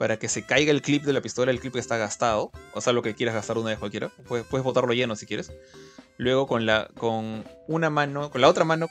para 0.00 0.18
que 0.18 0.28
se 0.28 0.46
caiga 0.46 0.70
el 0.70 0.80
clip 0.80 1.02
de 1.04 1.12
la 1.12 1.20
pistola, 1.20 1.50
el 1.50 1.60
clip 1.60 1.74
que 1.74 1.78
está 1.78 1.98
gastado, 1.98 2.50
o 2.72 2.80
sea, 2.80 2.94
lo 2.94 3.02
que 3.02 3.14
quieras 3.14 3.34
gastar 3.34 3.58
una 3.58 3.68
vez 3.68 3.78
cualquiera. 3.78 4.10
Puedes, 4.26 4.48
botarlo 4.48 4.94
lleno 4.94 5.14
si 5.14 5.26
quieres. 5.26 5.52
Luego 6.16 6.46
con 6.46 6.64
la 6.64 6.88
con 6.96 7.44
una 7.68 7.90
mano, 7.90 8.30
con 8.30 8.40
la 8.40 8.48
otra 8.48 8.64
mano 8.64 8.88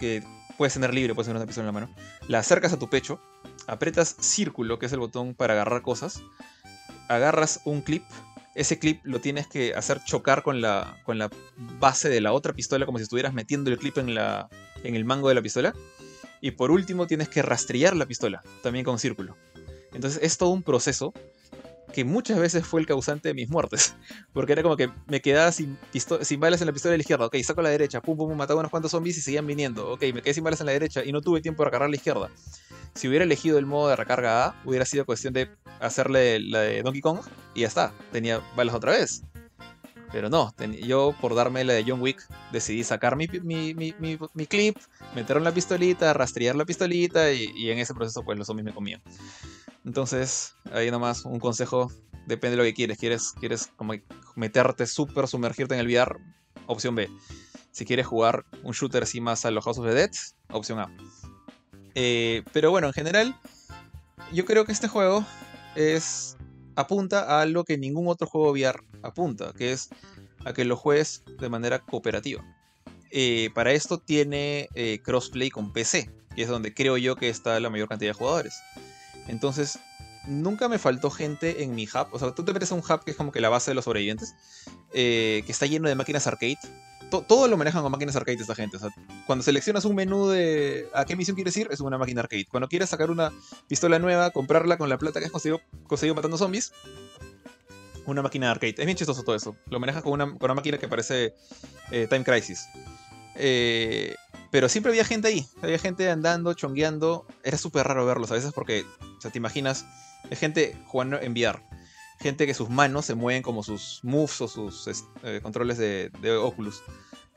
que 0.00 0.20
puedes 0.56 0.74
tener 0.74 0.92
libre, 0.92 1.14
puedes 1.14 1.28
tener 1.28 1.36
una 1.36 1.46
pistola 1.46 1.68
en 1.68 1.74
la 1.74 1.80
mano, 1.80 1.94
la 2.26 2.40
acercas 2.40 2.72
a 2.72 2.76
tu 2.76 2.90
pecho, 2.90 3.20
apretas 3.68 4.16
círculo, 4.18 4.80
que 4.80 4.86
es 4.86 4.92
el 4.92 4.98
botón 4.98 5.36
para 5.36 5.54
agarrar 5.54 5.82
cosas, 5.82 6.22
agarras 7.06 7.60
un 7.64 7.80
clip 7.80 8.02
ese 8.56 8.80
clip 8.80 9.00
lo 9.04 9.20
tienes 9.20 9.46
que 9.46 9.74
hacer 9.74 10.02
chocar 10.04 10.42
con 10.42 10.60
la, 10.60 11.00
con 11.04 11.18
la 11.18 11.30
base 11.78 12.08
de 12.08 12.20
la 12.20 12.32
otra 12.32 12.52
pistola, 12.52 12.84
como 12.84 12.98
si 12.98 13.04
estuvieras 13.04 13.32
metiendo 13.32 13.70
el 13.70 13.78
clip 13.78 13.98
en, 13.98 14.16
la, 14.16 14.48
en 14.82 14.96
el 14.96 15.04
mango 15.04 15.28
de 15.28 15.36
la 15.36 15.42
pistola. 15.42 15.72
Y 16.40 16.50
por 16.52 16.72
último 16.72 17.06
tienes 17.06 17.28
que 17.28 17.42
rastrillar 17.42 17.94
la 17.94 18.06
pistola, 18.06 18.42
también 18.64 18.84
con 18.84 18.98
círculo. 18.98 19.36
Entonces 19.92 20.20
es 20.22 20.38
todo 20.38 20.50
un 20.50 20.62
proceso 20.62 21.12
que 21.92 22.04
muchas 22.04 22.38
veces 22.38 22.66
fue 22.66 22.80
el 22.80 22.86
causante 22.86 23.28
de 23.28 23.34
mis 23.34 23.48
muertes. 23.48 23.94
Porque 24.32 24.52
era 24.52 24.62
como 24.62 24.76
que 24.76 24.90
me 25.06 25.20
quedaba 25.20 25.50
sin, 25.52 25.78
balas 26.38 26.60
en 26.60 26.66
la 26.66 26.72
pistola 26.72 26.92
de 26.92 26.98
la 26.98 27.02
izquierda. 27.02 27.26
Ok, 27.26 27.36
saco 27.42 27.62
la 27.62 27.70
derecha, 27.70 28.00
pum, 28.00 28.16
pum, 28.16 28.34
mataba 28.36 28.60
unos 28.60 28.70
cuantos 28.70 28.90
zombies 28.90 29.18
y 29.18 29.20
seguían 29.20 29.46
viniendo. 29.46 29.90
Ok, 29.92 30.02
me 30.14 30.22
quedé 30.22 30.34
sin 30.34 30.44
balas 30.44 30.60
en 30.60 30.66
la 30.66 30.72
derecha 30.72 31.04
y 31.04 31.12
no 31.12 31.20
tuve 31.20 31.40
tiempo 31.40 31.62
de 31.62 31.66
recargar 31.66 31.90
la 31.90 31.96
izquierda. 31.96 32.30
Si 32.94 33.08
hubiera 33.08 33.24
elegido 33.24 33.58
el 33.58 33.66
modo 33.66 33.88
de 33.88 33.96
recarga 33.96 34.46
A, 34.46 34.62
hubiera 34.64 34.84
sido 34.84 35.04
cuestión 35.04 35.32
de 35.32 35.48
hacerle 35.80 36.40
la 36.40 36.60
de 36.60 36.82
Donkey 36.82 37.00
Kong 37.00 37.20
y 37.54 37.60
ya 37.60 37.68
está, 37.68 37.92
tenía 38.12 38.40
balas 38.56 38.74
otra 38.74 38.92
vez. 38.92 39.22
Pero 40.10 40.30
no, 40.30 40.54
yo 40.82 41.14
por 41.20 41.34
darme 41.34 41.64
la 41.64 41.74
de 41.74 41.84
John 41.86 42.00
Wick 42.00 42.26
decidí 42.50 42.82
sacar 42.82 43.14
mi, 43.14 43.28
clip, 43.28 44.76
meter 45.14 45.36
en 45.36 45.44
la 45.44 45.52
pistolita, 45.52 46.14
rastrear 46.14 46.56
la 46.56 46.64
pistolita 46.64 47.30
y, 47.30 47.70
en 47.70 47.78
ese 47.78 47.92
proceso 47.94 48.22
pues 48.22 48.38
los 48.38 48.46
zombies 48.46 48.64
me 48.64 48.72
comían. 48.72 49.02
Entonces, 49.84 50.54
ahí 50.72 50.90
nomás 50.90 51.24
un 51.24 51.38
consejo, 51.38 51.90
depende 52.26 52.56
de 52.56 52.56
lo 52.58 52.62
que 52.64 52.74
quieres. 52.74 52.98
¿Quieres, 52.98 53.32
quieres 53.32 53.68
como 53.76 53.94
meterte 54.34 54.86
súper, 54.86 55.28
sumergirte 55.28 55.74
en 55.74 55.80
el 55.80 55.86
VR? 55.86 56.18
Opción 56.66 56.94
B. 56.94 57.08
Si 57.70 57.84
quieres 57.84 58.06
jugar 58.06 58.44
un 58.64 58.72
shooter 58.72 59.02
así 59.02 59.20
más 59.20 59.44
a 59.44 59.50
los 59.50 59.64
House 59.64 59.78
of 59.78 59.86
the 59.86 59.94
Dead, 59.94 60.10
opción 60.50 60.80
A. 60.80 60.94
Eh, 61.94 62.42
pero 62.52 62.70
bueno, 62.70 62.88
en 62.88 62.92
general, 62.92 63.38
yo 64.32 64.44
creo 64.44 64.64
que 64.64 64.72
este 64.72 64.88
juego 64.88 65.24
es 65.74 66.36
apunta 66.76 67.22
a 67.22 67.40
algo 67.40 67.64
que 67.64 67.76
ningún 67.76 68.06
otro 68.08 68.26
juego 68.26 68.52
VR 68.52 68.80
apunta, 69.02 69.52
que 69.52 69.72
es 69.72 69.88
a 70.44 70.52
que 70.52 70.64
lo 70.64 70.76
juegues 70.76 71.24
de 71.40 71.48
manera 71.48 71.80
cooperativa. 71.80 72.44
Eh, 73.10 73.50
para 73.54 73.72
esto 73.72 73.98
tiene 73.98 74.68
eh, 74.74 75.00
crossplay 75.02 75.50
con 75.50 75.72
PC, 75.72 76.10
que 76.36 76.42
es 76.42 76.48
donde 76.48 76.74
creo 76.74 76.96
yo 76.96 77.16
que 77.16 77.28
está 77.28 77.58
la 77.58 77.70
mayor 77.70 77.88
cantidad 77.88 78.10
de 78.10 78.18
jugadores. 78.18 78.60
Entonces, 79.28 79.78
nunca 80.26 80.68
me 80.68 80.78
faltó 80.78 81.10
gente 81.10 81.62
en 81.62 81.74
mi 81.74 81.84
hub. 81.84 82.08
O 82.10 82.18
sea, 82.18 82.34
tú 82.34 82.44
te 82.44 82.52
metes 82.52 82.72
a 82.72 82.74
un 82.74 82.80
hub 82.80 83.04
que 83.04 83.12
es 83.12 83.16
como 83.16 83.30
que 83.30 83.40
la 83.40 83.48
base 83.48 83.70
de 83.70 83.76
los 83.76 83.84
sobrevivientes, 83.84 84.34
que 84.92 85.44
está 85.46 85.66
lleno 85.66 85.88
de 85.88 85.94
máquinas 85.94 86.26
arcade 86.26 86.58
todo 87.08 87.48
lo 87.48 87.56
manejan 87.56 87.82
con 87.82 87.92
máquinas 87.92 88.16
arcade 88.16 88.38
esta 88.40 88.54
gente. 88.54 88.76
O 88.76 88.80
sea, 88.80 88.90
cuando 89.26 89.42
seleccionas 89.42 89.84
un 89.84 89.94
menú 89.94 90.28
de 90.28 90.88
a 90.94 91.04
qué 91.04 91.16
misión 91.16 91.34
quieres 91.34 91.56
ir, 91.56 91.68
es 91.70 91.80
una 91.80 91.98
máquina 91.98 92.20
arcade. 92.20 92.46
Cuando 92.46 92.68
quieres 92.68 92.90
sacar 92.90 93.10
una 93.10 93.32
pistola 93.66 93.98
nueva, 93.98 94.30
comprarla 94.30 94.76
con 94.76 94.88
la 94.88 94.98
plata 94.98 95.20
que 95.20 95.26
has 95.26 95.32
conseguido, 95.32 95.60
conseguido 95.86 96.14
matando 96.14 96.36
zombies, 96.36 96.72
una 98.06 98.22
máquina 98.22 98.50
arcade. 98.50 98.74
Es 98.78 98.84
bien 98.84 98.96
chistoso 98.96 99.22
todo 99.22 99.36
eso. 99.36 99.56
Lo 99.70 99.80
manejas 99.80 100.02
con 100.02 100.12
una, 100.12 100.26
con 100.26 100.44
una 100.44 100.54
máquina 100.54 100.78
que 100.78 100.88
parece 100.88 101.34
eh, 101.90 102.06
Time 102.08 102.24
Crisis. 102.24 102.68
Eh, 103.36 104.14
pero 104.50 104.68
siempre 104.68 104.90
había 104.90 105.04
gente 105.04 105.28
ahí. 105.28 105.46
Había 105.62 105.78
gente 105.78 106.10
andando, 106.10 106.54
chongueando. 106.54 107.26
Era 107.44 107.58
súper 107.58 107.86
raro 107.86 108.06
verlos 108.06 108.30
a 108.30 108.34
veces 108.34 108.52
porque, 108.52 108.84
o 109.00 109.20
sea, 109.20 109.30
te 109.30 109.38
imaginas 109.38 109.86
Es 110.30 110.38
gente 110.38 110.76
jugando 110.86 111.20
en 111.20 111.32
VR. 111.32 111.62
Gente 112.20 112.46
que 112.46 112.54
sus 112.54 112.68
manos 112.68 113.06
se 113.06 113.14
mueven 113.14 113.42
como 113.42 113.62
sus 113.62 114.00
moves 114.02 114.40
o 114.40 114.48
sus 114.48 114.88
eh, 115.22 115.40
controles 115.42 115.78
de, 115.78 116.10
de 116.20 116.36
Oculus 116.36 116.82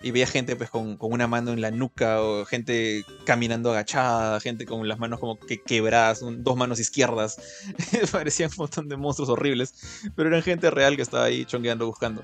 y 0.04 0.12
veía 0.12 0.28
gente 0.28 0.56
pues 0.56 0.70
con, 0.70 0.98
una 1.00 1.28
mano 1.28 1.52
en 1.52 1.62
la 1.62 1.72
nuca 1.72 2.22
o 2.22 2.46
gente 2.46 3.06
caminando 3.26 3.72
agachada, 3.72 4.40
gente 4.40 4.66
con 4.66 4.88
las 4.88 5.00
manos 5.00 5.20
como 5.20 5.40
que 5.40 5.62
quebradas, 5.62 6.22
dos 6.22 6.58
manos 6.58 6.80
izquierdas. 6.80 7.38
Parecían 8.12 8.50
un 8.52 8.58
montón 8.58 8.90
de 8.90 8.98
monstruos 8.98 9.30
horribles, 9.30 9.74
pero 10.16 10.30
eran 10.30 10.42
gente 10.42 10.72
real 10.72 10.96
que 10.96 11.02
estaba 11.02 11.26
ahí 11.26 11.46
chongueando 11.46 11.86
buscando. 11.86 12.24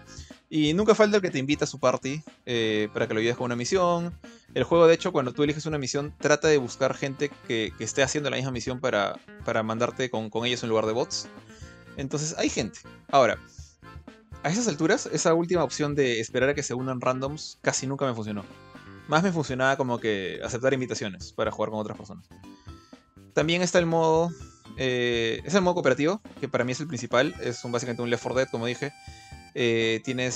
Y 0.49 0.73
nunca 0.73 0.95
falta 0.95 1.17
el 1.17 1.21
que 1.21 1.29
te 1.29 1.39
invita 1.39 1.65
a 1.65 1.67
su 1.67 1.79
party 1.79 2.21
eh, 2.45 2.87
para 2.93 3.07
que 3.07 3.13
lo 3.13 3.19
ayudes 3.19 3.35
con 3.35 3.45
una 3.45 3.55
misión. 3.55 4.17
El 4.53 4.63
juego, 4.63 4.87
de 4.87 4.95
hecho, 4.95 5.11
cuando 5.11 5.33
tú 5.33 5.43
eliges 5.43 5.65
una 5.65 5.77
misión, 5.77 6.13
trata 6.19 6.47
de 6.47 6.57
buscar 6.57 6.95
gente 6.95 7.29
que, 7.47 7.73
esté 7.79 8.01
haciendo 8.01 8.29
la 8.29 8.37
misma 8.37 8.51
misión 8.51 8.79
para, 8.79 9.19
para 9.45 9.61
mandarte 9.61 10.09
con, 10.09 10.29
con 10.29 10.45
ellos 10.45 10.63
en 10.63 10.69
lugar 10.69 10.85
de 10.85 10.93
bots. 10.93 11.27
Entonces, 11.97 12.33
hay 12.37 12.49
gente. 12.49 12.79
Ahora, 13.09 13.37
a 14.47 14.49
esas 14.49 14.69
alturas, 14.69 15.09
esa 15.11 15.33
última 15.33 15.61
opción 15.61 15.93
de 15.93 16.21
esperar 16.21 16.47
a 16.47 16.53
que 16.53 16.63
se 16.63 16.73
unan 16.73 17.01
randoms 17.01 17.59
casi 17.61 17.85
nunca 17.85 18.05
me 18.05 18.13
funcionó. 18.13 18.45
Más 19.09 19.21
me 19.21 19.33
funcionaba 19.33 19.75
como 19.75 19.99
que 19.99 20.39
aceptar 20.41 20.73
invitaciones 20.73 21.33
para 21.33 21.51
jugar 21.51 21.69
con 21.69 21.79
otras 21.79 21.97
personas. 21.97 22.29
También 23.33 23.61
está 23.61 23.79
el 23.79 23.85
modo. 23.85 24.31
Eh, 24.77 25.41
es 25.43 25.53
el 25.53 25.61
modo 25.61 25.75
cooperativo, 25.75 26.21
que 26.39 26.47
para 26.47 26.63
mí 26.63 26.71
es 26.71 26.79
el 26.79 26.87
principal. 26.87 27.35
Es 27.41 27.65
un, 27.65 27.73
básicamente 27.73 28.01
un 28.01 28.09
Left 28.09 28.23
4 28.23 28.37
Dead, 28.37 28.47
como 28.49 28.65
dije. 28.67 28.93
Eh, 29.53 30.01
tienes 30.05 30.35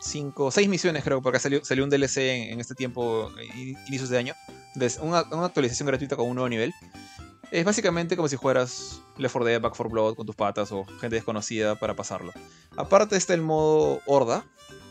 5, 0.00 0.48
eh, 0.48 0.52
6 0.52 0.68
misiones, 0.68 1.02
creo, 1.02 1.22
porque 1.22 1.38
salió, 1.38 1.64
salió 1.64 1.82
un 1.82 1.90
DLC 1.90 2.50
en, 2.50 2.60
este 2.60 2.74
tiempo, 2.74 3.30
inicios 3.86 4.10
de 4.10 4.18
año. 4.18 4.34
una, 5.00 5.22
una, 5.22 5.46
actualización 5.46 5.86
gratuita 5.86 6.16
con 6.16 6.28
un 6.28 6.34
nuevo 6.34 6.48
nivel. 6.50 6.74
Es 7.54 7.64
básicamente 7.64 8.16
como 8.16 8.26
si 8.26 8.36
fueras 8.36 9.00
Left 9.16 9.32
4 9.32 9.44
Dead, 9.44 9.60
Back 9.60 9.76
4 9.76 9.88
Blood 9.88 10.16
con 10.16 10.26
tus 10.26 10.34
patas 10.34 10.72
o 10.72 10.84
gente 10.84 11.14
desconocida 11.14 11.76
para 11.76 11.94
pasarlo. 11.94 12.32
Aparte 12.76 13.14
está 13.14 13.32
el 13.32 13.42
modo 13.42 14.02
Horda, 14.06 14.44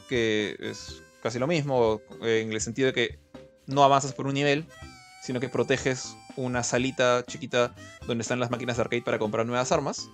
que 0.08 0.56
es 0.62 1.04
casi 1.22 1.40
lo 1.40 1.48
mismo, 1.48 2.00
en 2.22 2.54
el 2.54 2.62
sentido 2.62 2.86
de 2.86 2.94
que 2.94 3.20
no 3.68 3.84
avanzas 3.84 4.14
por 4.14 4.28
un 4.28 4.36
nivel, 4.36 4.66
sino 5.22 5.42
que 5.42 5.50
proteges 5.50 6.16
una 6.38 6.64
salita 6.64 7.26
chiquita 7.28 7.76
donde 8.08 8.22
están 8.22 8.40
las 8.40 8.50
máquinas 8.50 8.78
de 8.78 8.84
arcade 8.84 9.02
para 9.02 9.20
comprar 9.20 9.46
nuevas 9.46 9.74
armas. 9.74 10.10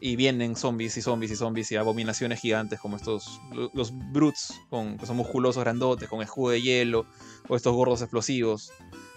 Y 0.00 0.14
vienen 0.14 0.54
zombies 0.54 0.96
y 0.98 1.02
zombies 1.02 1.32
y 1.32 1.36
zombies 1.36 1.72
y 1.72 1.76
abominaciones 1.76 2.38
gigantes 2.38 2.78
como 2.78 2.96
estos, 2.96 3.40
los 3.74 3.90
brutes, 4.12 4.54
con, 4.70 4.98
que 4.98 5.06
son 5.06 5.16
musculosos 5.16 5.64
grandotes, 5.64 6.08
con 6.08 6.22
escudo 6.22 6.52
de 6.52 6.62
hielo, 6.62 7.06
o 7.48 7.56
estos 7.56 7.74
gordos 7.74 8.02
explosivos. 8.02 8.70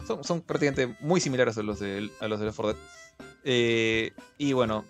Son, 0.05 0.41
prácticamente 0.41 0.95
muy 0.99 1.21
similares 1.21 1.57
a 1.57 1.63
los 1.63 1.79
de, 1.79 2.09
a 2.19 2.27
los 2.27 2.39
de 2.39 2.45
Left 2.45 2.57
4 2.57 2.73
Dead. 2.73 2.83
Eh, 3.43 4.11
y 4.37 4.53
bueno, 4.53 4.85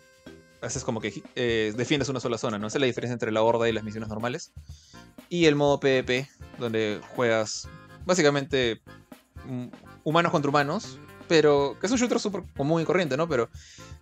haces 0.62 0.84
como 0.84 1.00
que 1.02 1.24
eh, 1.36 1.74
defiendes 1.76 2.10
una 2.10 2.20
sola 2.20 2.38
zona, 2.38 2.58
¿no? 2.58 2.68
Esa 2.68 2.78
es 2.78 2.82
la 2.82 2.88
diferencia 2.88 3.14
entre 3.14 3.32
la 3.32 3.42
horda 3.42 3.68
y 3.70 3.74
las 3.74 3.84
misiones 3.84 4.10
normales. 4.10 4.52
Y 5.30 5.46
el 5.46 5.56
modo 5.56 5.80
PvP, 5.80 6.30
donde 6.60 7.02
juegas 7.16 7.68
básicamente 8.06 8.82
mm, 9.46 9.68
humanos 10.04 10.32
contra 10.32 10.50
humanos, 10.50 10.98
pero 11.28 11.78
que 11.80 11.88
es 11.88 11.92
un 11.92 11.98
shooter 11.98 12.20
súper 12.20 12.44
común 12.58 12.82
y 12.82 12.86
corriente, 12.86 13.18
¿no? 13.18 13.28
Pero 13.28 13.50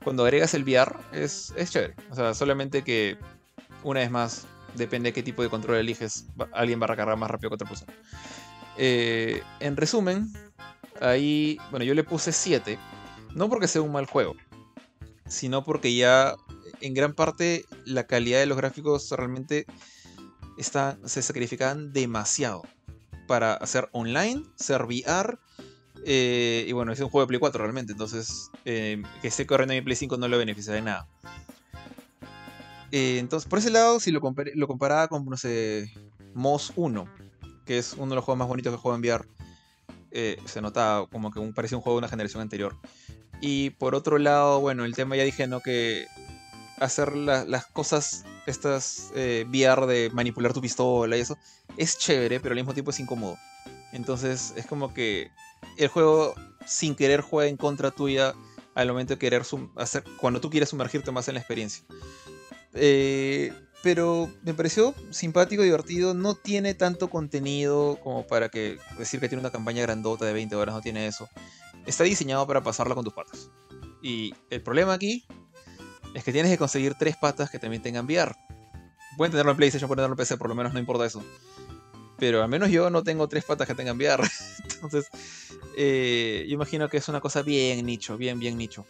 cuando 0.03 0.23
agregas 0.23 0.53
el 0.53 0.63
VR 0.63 0.95
es, 1.11 1.53
es 1.55 1.71
chévere. 1.71 1.95
O 2.09 2.15
sea, 2.15 2.33
solamente 2.33 2.83
que 2.83 3.17
una 3.83 4.01
vez 4.01 4.11
más, 4.11 4.47
depende 4.75 5.09
de 5.09 5.13
qué 5.13 5.23
tipo 5.23 5.41
de 5.41 5.49
control 5.49 5.77
eliges, 5.77 6.25
alguien 6.53 6.79
va 6.79 6.85
a 6.85 6.87
recargar 6.87 7.17
más 7.17 7.29
rápido 7.29 7.49
que 7.49 7.55
otra 7.55 7.67
persona. 7.67 7.93
Eh, 8.77 9.41
en 9.59 9.77
resumen, 9.77 10.31
ahí, 11.01 11.57
bueno, 11.71 11.85
yo 11.85 11.93
le 11.93 12.03
puse 12.03 12.31
7, 12.31 12.77
no 13.35 13.49
porque 13.49 13.67
sea 13.67 13.81
un 13.81 13.91
mal 13.91 14.05
juego, 14.05 14.35
sino 15.27 15.63
porque 15.63 15.95
ya 15.95 16.35
en 16.81 16.93
gran 16.93 17.13
parte 17.13 17.65
la 17.85 18.05
calidad 18.07 18.39
de 18.39 18.45
los 18.45 18.57
gráficos 18.57 19.09
realmente 19.11 19.65
está, 20.57 20.97
se 21.05 21.21
sacrificaban 21.21 21.93
demasiado 21.93 22.63
para 23.27 23.53
hacer 23.53 23.89
online, 23.91 24.43
ser 24.55 24.83
VR. 24.83 25.37
Eh, 26.05 26.65
y 26.67 26.71
bueno, 26.71 26.93
es 26.93 26.99
un 26.99 27.09
juego 27.09 27.25
de 27.25 27.27
Play 27.27 27.39
4 27.39 27.61
realmente, 27.61 27.91
entonces 27.91 28.49
eh, 28.65 29.03
que 29.21 29.27
esté 29.27 29.45
corriendo 29.45 29.73
en 29.73 29.83
Play 29.83 29.95
5 29.95 30.17
no 30.17 30.27
le 30.27 30.37
beneficia 30.37 30.73
de 30.73 30.81
nada. 30.81 31.07
Eh, 32.91 33.19
entonces, 33.19 33.47
por 33.47 33.59
ese 33.59 33.69
lado, 33.69 33.99
si 33.99 34.11
lo, 34.11 34.21
lo 34.55 34.67
comparaba 34.67 35.07
con, 35.09 35.25
no 35.25 35.37
sé, 35.37 35.93
Moss 36.33 36.73
1, 36.75 37.05
que 37.65 37.77
es 37.77 37.93
uno 37.93 38.09
de 38.09 38.15
los 38.15 38.25
juegos 38.25 38.39
más 38.39 38.47
bonitos 38.47 38.73
que 38.73 38.79
juego 38.79 38.95
en 38.95 39.01
VR, 39.01 39.27
se 40.11 40.61
notaba 40.61 41.07
como 41.07 41.31
que 41.31 41.39
un, 41.39 41.53
parecía 41.53 41.77
un 41.77 41.83
juego 41.83 41.97
de 41.97 41.99
una 41.99 42.09
generación 42.09 42.41
anterior. 42.41 42.75
Y 43.41 43.71
por 43.71 43.95
otro 43.95 44.17
lado, 44.17 44.59
bueno, 44.59 44.85
el 44.85 44.95
tema 44.95 45.15
ya 45.15 45.23
dije, 45.23 45.47
¿no? 45.47 45.61
Que 45.61 46.07
hacer 46.79 47.15
las 47.15 47.65
cosas, 47.67 48.25
estas 48.45 49.11
eh, 49.15 49.45
VR 49.47 49.85
de 49.85 50.09
manipular 50.11 50.53
tu 50.53 50.61
pistola 50.61 51.17
y 51.17 51.21
eso, 51.21 51.37
es 51.77 51.97
chévere, 51.97 52.39
pero 52.39 52.53
al 52.53 52.57
mismo 52.57 52.73
tiempo 52.73 52.91
es 52.91 52.99
incómodo. 52.99 53.37
Entonces 53.91 54.53
es 54.55 54.65
como 54.65 54.93
que 54.93 55.31
el 55.77 55.87
juego 55.87 56.35
sin 56.65 56.95
querer 56.95 57.21
juega 57.21 57.49
en 57.49 57.57
contra 57.57 57.91
tuya 57.91 58.33
al 58.75 58.87
momento 58.87 59.13
de 59.13 59.19
querer 59.19 59.43
hacer, 59.75 60.03
cuando 60.19 60.39
tú 60.39 60.49
quieres 60.49 60.69
sumergirte 60.69 61.11
más 61.11 61.27
en 61.27 61.35
la 61.35 61.39
experiencia. 61.39 61.83
Eh, 62.73 63.51
pero 63.83 64.29
me 64.43 64.53
pareció 64.53 64.93
simpático, 65.09 65.63
divertido, 65.63 66.13
no 66.13 66.35
tiene 66.35 66.73
tanto 66.73 67.09
contenido 67.09 67.99
como 68.03 68.27
para 68.27 68.49
que 68.49 68.77
decir 68.97 69.19
que 69.19 69.29
tiene 69.29 69.41
una 69.41 69.51
campaña 69.51 69.81
grandota 69.81 70.25
de 70.25 70.33
20 70.33 70.55
horas, 70.55 70.75
no 70.75 70.81
tiene 70.81 71.07
eso 71.07 71.29
está 71.89 72.03
diseñado 72.03 72.45
para 72.47 72.61
pasarla 72.61 72.95
con 72.95 73.03
tus 73.03 73.13
patas. 73.13 73.49
Y 74.01 74.33
el 74.49 74.61
problema 74.61 74.93
aquí 74.93 75.25
es 76.13 76.23
que 76.23 76.31
tienes 76.31 76.51
que 76.51 76.57
conseguir 76.57 76.95
tres 76.95 77.17
patas 77.17 77.49
que 77.49 77.59
también 77.59 77.81
tengan 77.81 78.05
VR. 78.05 78.35
Pueden 79.17 79.31
tenerlo 79.31 79.51
en 79.51 79.57
PlayStation, 79.57 79.87
pueden 79.87 79.99
tenerlo 79.99 80.13
en 80.13 80.17
PC, 80.17 80.37
por 80.37 80.49
lo 80.49 80.55
menos 80.55 80.73
no 80.73 80.79
importa 80.79 81.05
eso. 81.05 81.23
Pero 82.17 82.41
al 82.43 82.49
menos 82.49 82.69
yo 82.69 82.89
no 82.89 83.03
tengo 83.03 83.27
tres 83.27 83.43
patas 83.43 83.67
que 83.67 83.75
tengan 83.75 83.97
VR. 83.97 84.23
Entonces, 84.75 85.07
eh, 85.75 86.45
yo 86.47 86.53
imagino 86.53 86.89
que 86.89 86.97
es 86.97 87.07
una 87.09 87.21
cosa 87.21 87.41
bien 87.41 87.85
nicho, 87.85 88.17
bien, 88.17 88.39
bien 88.39 88.57
nicho. 88.57 88.85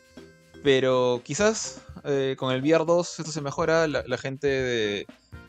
Pero 0.63 1.21
quizás 1.23 1.81
eh, 2.03 2.35
con 2.37 2.53
el 2.53 2.61
VR 2.61 2.85
2 2.85 3.19
esto 3.19 3.31
se 3.31 3.41
mejora. 3.41 3.87
La, 3.87 4.17
gente 4.17 5.05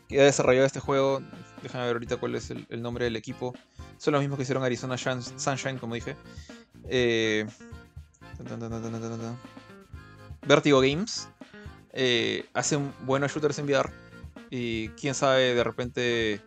que 0.07 0.21
ha 0.21 0.25
desarrollado 0.25 0.65
este 0.65 0.79
juego, 0.79 1.21
déjame 1.63 1.85
ver 1.85 1.95
ahorita 1.95 2.17
cuál 2.17 2.35
es 2.35 2.51
el, 2.51 2.81
nombre 2.81 3.05
del 3.05 3.15
equipo. 3.15 3.53
Son 3.97 4.13
los 4.13 4.21
mismos 4.21 4.37
que 4.37 4.43
hicieron 4.43 4.63
Arizona 4.63 4.97
Sunshine, 4.97 5.77
como 5.77 5.95
dije. 5.95 6.15
Eh, 6.89 7.45
Vertigo 10.47 10.81
Games 10.81 11.29
eh, 11.93 12.45
hacen 12.53 12.93
buenos 13.05 13.31
shooters 13.31 13.59
en 13.59 13.65
VR. 13.65 13.89
Y 14.49 14.89
quién 14.89 15.13
sabe, 15.13 15.55
de 15.55 15.63
repente. 15.63 16.41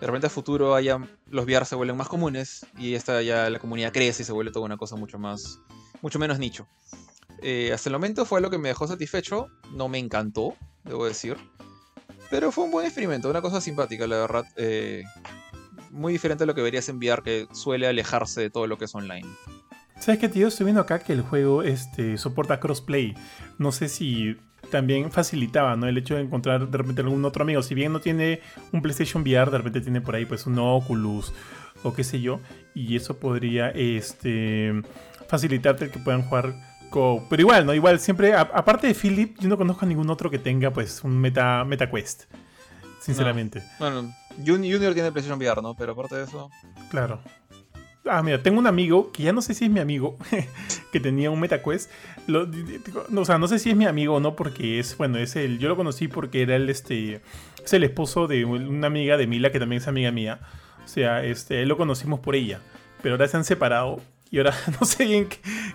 De 0.00 0.06
repente 0.06 0.26
a 0.26 0.30
futuro 0.30 0.74
haya, 0.74 0.98
los 1.30 1.46
VR 1.46 1.64
se 1.64 1.76
vuelven 1.76 1.96
más 1.96 2.08
comunes. 2.08 2.66
Y 2.76 2.94
esta 2.94 3.22
ya 3.22 3.48
la 3.48 3.58
comunidad 3.58 3.92
crece 3.92 4.22
y 4.22 4.26
se 4.26 4.32
vuelve 4.32 4.52
toda 4.52 4.66
una 4.66 4.76
cosa 4.76 4.96
mucho 4.96 5.18
más. 5.18 5.60
mucho 6.02 6.18
menos 6.18 6.38
nicho. 6.38 6.66
Eh, 7.46 7.74
hasta 7.74 7.90
el 7.90 7.92
momento 7.92 8.24
fue 8.24 8.40
lo 8.40 8.48
que 8.48 8.56
me 8.56 8.68
dejó 8.68 8.86
satisfecho. 8.86 9.48
No 9.74 9.90
me 9.90 9.98
encantó, 9.98 10.56
debo 10.82 11.04
decir. 11.04 11.36
Pero 12.30 12.50
fue 12.50 12.64
un 12.64 12.70
buen 12.70 12.86
experimento, 12.86 13.28
una 13.28 13.42
cosa 13.42 13.60
simpática, 13.60 14.06
la 14.06 14.16
verdad. 14.16 14.44
Eh, 14.56 15.04
muy 15.90 16.14
diferente 16.14 16.44
a 16.44 16.46
lo 16.46 16.54
que 16.54 16.62
verías 16.62 16.88
enviar, 16.88 17.22
que 17.22 17.46
suele 17.52 17.86
alejarse 17.86 18.40
de 18.40 18.48
todo 18.48 18.66
lo 18.66 18.78
que 18.78 18.86
es 18.86 18.94
online. 18.94 19.28
¿Sabes 20.00 20.20
qué, 20.20 20.30
tío? 20.30 20.48
Estoy 20.48 20.64
viendo 20.64 20.80
acá 20.80 21.00
que 21.00 21.12
el 21.12 21.20
juego 21.20 21.62
este, 21.62 22.16
soporta 22.16 22.60
crossplay. 22.60 23.14
No 23.58 23.72
sé 23.72 23.90
si 23.90 24.38
también 24.70 25.12
facilitaba, 25.12 25.76
¿no? 25.76 25.86
El 25.86 25.98
hecho 25.98 26.14
de 26.14 26.22
encontrar 26.22 26.70
de 26.70 26.78
repente 26.78 27.02
algún 27.02 27.26
otro 27.26 27.42
amigo. 27.42 27.62
Si 27.62 27.74
bien 27.74 27.92
no 27.92 28.00
tiene 28.00 28.40
un 28.72 28.80
PlayStation 28.80 29.22
VR, 29.22 29.50
de 29.50 29.58
repente 29.58 29.82
tiene 29.82 30.00
por 30.00 30.14
ahí 30.14 30.24
pues 30.24 30.46
un 30.46 30.58
Oculus 30.58 31.34
o 31.82 31.92
qué 31.92 32.04
sé 32.04 32.22
yo. 32.22 32.40
Y 32.74 32.96
eso 32.96 33.18
podría 33.18 33.68
este, 33.68 34.72
facilitarte 35.28 35.84
el 35.84 35.90
que 35.90 35.98
puedan 35.98 36.22
jugar 36.22 36.54
Pero 37.28 37.40
igual, 37.40 37.66
¿no? 37.66 37.74
Igual 37.74 37.98
siempre, 37.98 38.34
aparte 38.34 38.86
de 38.86 38.94
Philip, 38.94 39.38
yo 39.38 39.48
no 39.48 39.56
conozco 39.56 39.84
a 39.84 39.88
ningún 39.88 40.08
otro 40.10 40.30
que 40.30 40.38
tenga 40.38 40.70
pues 40.70 41.02
un 41.02 41.18
Meta, 41.18 41.64
Meta 41.64 41.90
Quest. 41.90 42.24
Sinceramente. 43.00 43.62
Bueno, 43.78 44.14
Junior 44.46 44.94
tiene 44.94 45.12
PlayStation 45.12 45.38
VR, 45.38 45.60
¿no? 45.60 45.74
Pero 45.74 45.92
aparte 45.92 46.16
de 46.16 46.24
eso. 46.24 46.50
Claro. 46.90 47.20
Ah, 48.06 48.22
mira, 48.22 48.42
tengo 48.42 48.58
un 48.58 48.66
amigo, 48.66 49.12
que 49.12 49.22
ya 49.22 49.32
no 49.32 49.42
sé 49.42 49.54
si 49.54 49.64
es 49.64 49.70
mi 49.70 49.80
amigo, 49.80 50.18
que 50.92 51.00
tenía 51.00 51.30
un 51.30 51.40
MetaQuest. 51.40 51.90
Lo, 52.26 52.48
o 53.16 53.24
sea, 53.24 53.38
no 53.38 53.48
sé 53.48 53.58
si 53.58 53.70
es 53.70 53.76
mi 53.76 53.86
amigo 53.86 54.14
o 54.14 54.20
no, 54.20 54.36
porque 54.36 54.78
es, 54.78 54.96
bueno, 54.96 55.18
es 55.18 55.36
el, 55.36 55.58
yo 55.58 55.68
lo 55.68 55.76
conocí 55.76 56.08
porque 56.08 56.42
era 56.42 56.56
el, 56.56 56.68
este, 56.68 57.22
es 57.62 57.72
el 57.72 57.82
esposo 57.84 58.26
de 58.26 58.44
una 58.44 58.86
amiga 58.86 59.16
de 59.16 59.26
Mila, 59.26 59.50
que 59.50 59.58
también 59.58 59.82
es 59.82 59.88
amiga 59.88 60.10
mía. 60.10 60.40
O 60.84 60.88
sea, 60.88 61.24
este, 61.24 61.64
lo 61.66 61.76
conocimos 61.76 62.20
por 62.20 62.36
ella. 62.36 62.60
Pero 63.02 63.14
ahora 63.14 63.28
se 63.28 63.36
han 63.36 63.44
separado 63.44 64.00
y 64.34 64.38
ahora 64.38 64.52
no 64.80 64.84
sé 64.84 65.04
bien 65.04 65.28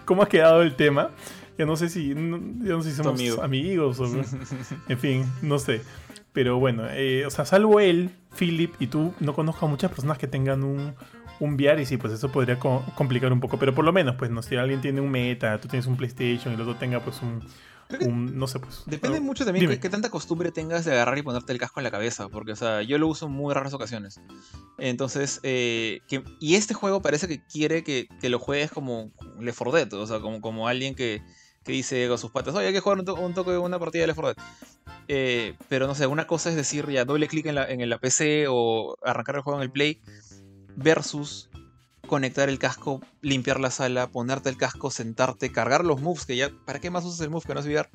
cómo 0.04 0.22
ha 0.22 0.28
quedado 0.28 0.62
el 0.62 0.76
tema. 0.76 1.12
Ya 1.58 1.66
no 1.66 1.78
sé 1.78 1.90
si, 1.90 2.10
ya 2.10 2.16
no 2.16 2.82
sé 2.82 2.92
si 2.92 2.98
somos 2.98 3.40
amigos 3.40 4.00
o, 4.00 4.06
en 4.90 5.00
fin, 5.00 5.26
no 5.42 5.60
sé. 5.60 5.82
Pero 6.34 6.60
bueno, 6.60 6.84
eh, 6.90 7.26
o 7.26 7.30
sea, 7.30 7.46
salvo 7.46 7.80
él, 7.80 8.12
Philip 8.38 8.74
y 8.80 8.88
tú, 8.88 9.14
no 9.20 9.34
conozco 9.34 9.66
a 9.66 9.70
muchas 9.70 9.92
personas 9.92 10.18
que 10.18 10.28
tengan 10.28 10.64
un, 10.64 10.94
un 11.40 11.54
VR 11.56 11.82
y 11.82 11.86
sí, 11.86 11.98
pues 11.98 12.14
eso 12.14 12.32
podría 12.32 12.60
complicar 12.60 13.32
un 13.32 13.40
poco. 13.40 13.58
Pero 13.58 13.74
por 13.74 13.86
lo 13.86 13.94
menos, 13.94 14.16
pues 14.16 14.30
no 14.30 14.42
si 14.42 14.58
alguien 14.58 14.82
tiene 14.82 15.02
un 15.02 15.10
Meta, 15.10 15.60
tú 15.60 15.68
tienes 15.70 15.88
un 15.88 15.96
PlayStation 15.96 16.54
y 16.54 16.56
el 16.56 16.62
otro 16.62 16.76
tenga 16.76 17.00
pues 17.00 17.22
un, 17.22 17.42
no 17.98 18.48
sé, 18.48 18.60
pues. 18.60 18.84
Depende 18.86 19.20
mucho 19.20 19.46
también 19.46 19.68
de 19.68 19.80
qué 19.80 19.90
tanta 19.90 20.12
costumbre 20.12 20.52
tengas 20.52 20.86
de 20.86 20.92
agarrar 20.92 21.18
y 21.18 21.24
ponerte 21.24 21.52
el 21.54 21.60
casco 21.60 21.80
en 21.80 21.86
la 21.86 21.92
cabeza, 21.92 22.30
porque, 22.30 22.52
o 22.52 22.56
sea, 22.56 22.84
yo 22.84 23.00
lo 23.00 23.08
uso 23.08 23.26
en 23.26 23.32
muy 23.32 23.54
raras 23.54 23.74
ocasiones. 23.74 24.22
Entonces, 24.78 25.40
eh, 25.44 26.02
y 26.40 26.56
este 26.56 26.76
juego 26.76 27.02
parece 27.02 27.28
que 27.28 27.44
quiere 27.44 27.84
que, 27.84 28.08
lo 28.22 28.38
juegues 28.38 28.72
como 28.72 29.12
Le 29.40 29.54
4 29.54 29.72
Dead, 29.72 29.94
o 29.94 30.06
sea, 30.06 30.20
como, 30.20 30.40
como 30.40 30.68
alguien 30.68 30.94
que, 30.94 31.22
dice 31.66 32.08
con 32.08 32.18
sus 32.18 32.32
patas, 32.32 32.56
oye, 32.56 32.68
hay 32.68 32.74
que 32.74 32.80
jugar 32.80 33.00
un, 33.00 33.34
toque 33.34 33.52
de 33.52 33.58
una 33.58 33.80
partida 33.80 34.02
de 34.02 34.08
Le 34.08 34.14
4 34.14 34.36
Dead. 34.36 34.46
Eh, 35.08 35.56
pero 35.68 35.88
no 35.88 35.96
sé, 35.96 36.06
una 36.06 36.28
cosa 36.28 36.50
es 36.52 36.56
decir, 36.56 36.88
ya 36.90 37.06
doble 37.06 37.28
clic 37.28 37.48
en 37.48 37.56
la, 37.56 37.68
en 37.68 37.88
la 37.90 37.98
PC 37.98 38.46
o 38.48 38.98
arrancar 39.04 39.36
el 39.36 39.42
juego 39.42 39.60
en 39.60 39.64
el 39.64 39.72
Play, 39.72 40.00
versus 40.76 41.49
conectar 42.10 42.50
el 42.50 42.60
casco, 42.60 43.02
limpiar 43.22 43.60
la 43.60 43.72
sala, 43.72 44.08
ponerte 44.08 44.50
el 44.50 44.58
casco, 44.58 44.90
sentarte, 44.90 45.52
cargar 45.52 45.86
los 45.86 46.02
moves, 46.02 46.26
que 46.26 46.36
ya, 46.36 46.50
¿para 46.66 46.80
qué 46.80 46.90
más 46.90 47.06
usas 47.06 47.22
el 47.22 47.30
move 47.30 47.46
que 47.46 47.54
no 47.54 47.60
es 47.60 47.68
VR? 47.68 47.88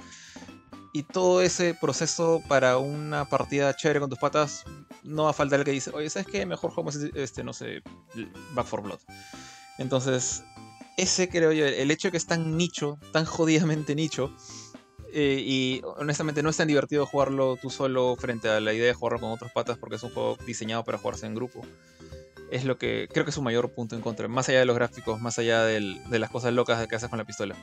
Y 0.92 1.02
todo 1.02 1.42
ese 1.42 1.74
proceso 1.74 2.40
para 2.48 2.78
una 2.78 3.28
partida 3.28 3.74
chévere 3.74 3.98
con 3.98 4.08
tus 4.08 4.18
patas, 4.18 4.64
no 5.02 5.24
va 5.24 5.30
a 5.30 5.32
faltar 5.34 5.58
el 5.58 5.64
que 5.64 5.72
dice, 5.72 5.90
oye, 5.92 6.08
¿sabes 6.08 6.28
qué? 6.28 6.46
Mejor 6.46 6.70
jugamos 6.70 6.96
este, 6.96 7.42
no 7.42 7.52
sé, 7.52 7.82
Back 8.54 8.66
for 8.66 8.80
Blood. 8.80 9.00
Entonces, 9.78 10.44
ese 10.96 11.28
creo 11.28 11.50
yo, 11.50 11.66
el 11.66 11.90
hecho 11.90 12.08
de 12.08 12.12
que 12.12 12.18
es 12.18 12.26
tan 12.26 12.56
nicho, 12.56 12.98
tan 13.12 13.24
jodidamente 13.24 13.96
nicho, 13.96 14.32
eh, 15.12 15.42
y 15.44 15.82
honestamente 15.96 16.42
no 16.42 16.50
es 16.50 16.56
tan 16.56 16.68
divertido 16.68 17.04
jugarlo 17.06 17.56
tú 17.56 17.70
solo 17.70 18.16
frente 18.16 18.48
a 18.48 18.60
la 18.60 18.72
idea 18.72 18.86
de 18.86 18.94
jugarlo 18.94 19.20
con 19.20 19.30
otros 19.30 19.52
patas 19.52 19.78
porque 19.78 19.96
es 19.96 20.02
un 20.02 20.10
juego 20.10 20.36
diseñado 20.44 20.84
para 20.84 20.98
jugarse 20.98 21.26
en 21.26 21.36
grupo 21.36 21.62
es 22.55 22.64
lo 22.64 22.78
que 22.78 23.09
creo 23.12 23.24
que 23.24 23.31
es 23.31 23.35
su 23.35 23.43
mayor 23.43 23.72
punto 23.72 23.97
en 23.97 24.01
contra. 24.01 24.28
Más 24.28 24.48
allá 24.48 24.60
de 24.60 24.64
los 24.64 24.76
gráficos, 24.76 25.20
más 25.20 25.39
allá 25.40 25.64
de 25.64 26.18
las 26.18 26.31
cosas 26.31 26.52
locas 26.52 26.86
que 26.86 26.94
haces 26.94 27.09
con 27.09 27.18
la 27.18 27.24
pistola. 27.24 27.56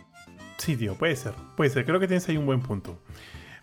Sí, 0.57 0.75
tío, 0.75 0.95
puede 0.95 1.15
ser. 1.15 1.33
Puede 1.55 1.69
ser. 1.69 1.85
Creo 1.85 1.99
que 1.99 2.07
tienes 2.07 2.27
ahí 2.27 2.35
un 2.35 2.45
buen 2.45 2.61
punto. 2.61 3.01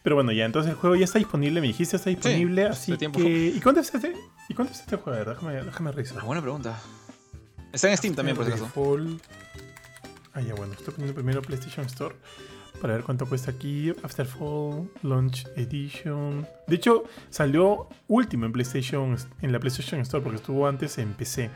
Pero 0.03 0.17
bueno, 0.17 0.33
ya, 0.33 0.47
entonces 0.47 0.71
el 0.71 0.77
juego 0.77 0.97
ya 0.97 1.05
está 1.05 1.19
disponible, 1.19 1.61
me 1.61 1.67
dijiste, 1.67 1.97
está 1.97 2.09
disponible, 2.09 2.65
así 2.65 2.97
que... 2.97 3.53
¿Y 3.55 3.61
cuánto 3.61 3.81
es 3.81 3.93
este, 3.93 4.15
¿Y 4.49 4.55
cuánto 4.55 4.73
es 4.73 4.81
este 4.81 4.97
juego? 4.97 5.33
Déjame, 5.33 5.63
déjame 5.63 5.93
revisar. 5.93 6.19
Ah, 6.21 6.25
buena 6.25 6.41
pregunta. 6.41 6.81
Está 7.73 7.91
en 7.91 7.97
Steam 7.99 8.15
también, 8.15 8.35
por 8.35 8.47
si 8.47 8.53
acaso. 8.53 8.71
Ah, 10.33 10.41
ya, 10.41 10.55
bueno, 10.55 10.73
estoy 10.73 10.95
poniendo 10.95 11.15
primero 11.15 11.43
PlayStation 11.43 11.85
Store 11.87 12.15
para 12.81 12.95
ver 12.95 13.05
cuánto 13.05 13.27
cuesta 13.27 13.51
aquí. 13.51 13.93
Afterfall 14.03 14.91
Launch 15.03 15.47
Edition. 15.57 16.47
De 16.67 16.77
hecho, 16.77 17.05
salió 17.31 17.89
último 18.09 18.47
en 18.47 18.53
PlayStation, 18.53 19.17
en 19.43 19.53
la 19.53 19.61
PlayStation 19.61 20.01
Store, 20.01 20.23
porque 20.23 20.37
estuvo 20.37 20.67
antes 20.67 20.99
en 20.99 21.13
PC. 21.15 21.51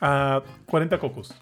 A 0.00 0.42
40 0.66 0.98
cocos. 0.98 1.34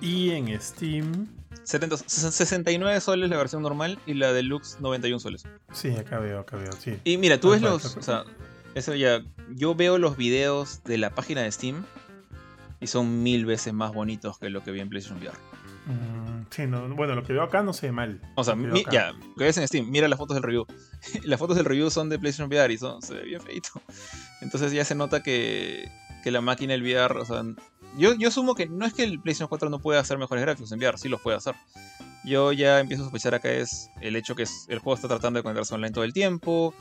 Y 0.00 0.30
en 0.30 0.60
Steam. 0.60 1.28
69 1.64 3.00
soles 3.00 3.30
la 3.30 3.36
versión 3.36 3.62
normal 3.62 3.98
y 4.06 4.14
la 4.14 4.32
deluxe 4.32 4.80
91 4.80 5.20
soles. 5.20 5.44
Sí, 5.72 5.90
acá 5.90 6.18
veo, 6.18 6.40
acá 6.40 6.56
veo, 6.56 6.72
sí. 6.72 6.98
Y 7.04 7.18
mira, 7.18 7.38
tú 7.38 7.50
ves 7.50 7.62
los. 7.62 7.96
O 7.96 8.02
sea, 8.02 8.24
eso 8.74 8.94
ya. 8.94 9.22
Yo 9.50 9.74
veo 9.74 9.98
los 9.98 10.16
videos 10.16 10.82
de 10.84 10.98
la 10.98 11.10
página 11.10 11.42
de 11.42 11.52
Steam 11.52 11.84
y 12.80 12.88
son 12.88 13.22
mil 13.22 13.46
veces 13.46 13.72
más 13.72 13.92
bonitos 13.94 14.38
que 14.38 14.50
lo 14.50 14.64
que 14.64 14.72
vi 14.72 14.80
en 14.80 14.88
PlayStation 14.88 15.20
VR. 15.22 15.36
Mm, 15.86 16.46
sí, 16.50 16.66
no, 16.66 16.88
bueno, 16.94 17.14
lo 17.14 17.24
que 17.24 17.32
veo 17.32 17.42
acá 17.42 17.62
no 17.62 17.72
se 17.72 17.86
ve 17.86 17.92
mal. 17.92 18.20
O 18.36 18.44
sea, 18.44 18.54
ya, 18.90 19.12
lo 19.12 19.34
que 19.36 19.44
ves 19.44 19.58
en 19.58 19.66
Steam, 19.66 19.90
mira 19.90 20.06
las 20.08 20.18
fotos 20.18 20.34
del 20.34 20.42
review. 20.42 20.66
las 21.24 21.38
fotos 21.38 21.56
del 21.56 21.64
review 21.64 21.90
son 21.90 22.08
de 22.08 22.18
PlayStation 22.18 22.48
VR 22.48 22.72
y 22.72 22.78
son, 22.78 23.02
se 23.02 23.14
ve 23.14 23.22
bien 23.22 23.40
feito. 23.40 23.70
Entonces 24.40 24.72
ya 24.72 24.84
se 24.84 24.94
nota 24.94 25.22
que, 25.22 25.90
que 26.22 26.30
la 26.30 26.40
máquina, 26.40 26.74
el 26.74 26.82
VR, 26.82 27.18
o 27.18 27.24
sea, 27.24 27.42
yo, 27.98 28.14
yo 28.14 28.28
asumo 28.28 28.54
que 28.54 28.66
no 28.66 28.86
es 28.86 28.94
que 28.94 29.02
el 29.02 29.20
PlayStation 29.20 29.48
4 29.48 29.70
no 29.70 29.80
pueda 29.80 30.00
hacer 30.00 30.18
mejores 30.18 30.42
gráficos 30.42 30.70
en 30.72 30.78
VR, 30.78 30.96
sí 30.98 31.08
los 31.08 31.20
puede 31.20 31.36
hacer. 31.36 31.54
Yo 32.24 32.52
ya 32.52 32.78
empiezo 32.78 33.02
a 33.02 33.06
sospechar 33.06 33.34
acá 33.34 33.50
es 33.50 33.90
el 34.00 34.14
hecho 34.14 34.36
que 34.36 34.44
el 34.68 34.78
juego 34.78 34.94
está 34.94 35.08
tratando 35.08 35.38
de 35.38 35.42
conectarse 35.42 35.74
online 35.74 35.92
todo 35.92 36.04
el 36.04 36.12
tiempo. 36.12 36.72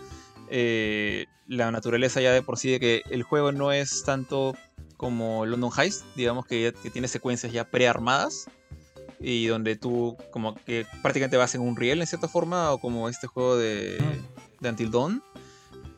Eh, 0.49 1.25
la 1.47 1.71
naturaleza 1.71 2.21
ya 2.21 2.31
de 2.31 2.43
por 2.43 2.57
sí 2.57 2.71
de 2.71 2.79
que 2.79 3.01
el 3.09 3.23
juego 3.23 3.51
no 3.51 3.71
es 3.71 4.03
tanto 4.03 4.55
como 4.97 5.47
London 5.47 5.71
Heist, 5.75 6.05
digamos 6.15 6.45
que, 6.45 6.73
que 6.83 6.91
tiene 6.91 7.07
secuencias 7.07 7.51
ya 7.51 7.63
prearmadas 7.63 8.47
y 9.21 9.45
donde 9.47 9.75
tú 9.75 10.17
como 10.31 10.55
que 10.55 10.85
prácticamente 11.01 11.37
vas 11.37 11.53
en 11.55 11.61
un 11.61 11.75
riel 11.75 12.01
en 12.01 12.07
cierta 12.07 12.27
forma 12.27 12.71
o 12.71 12.79
como 12.79 13.07
este 13.07 13.27
juego 13.27 13.57
de, 13.57 14.01
de 14.59 14.69
Until 14.69 14.91
Dawn. 14.91 15.23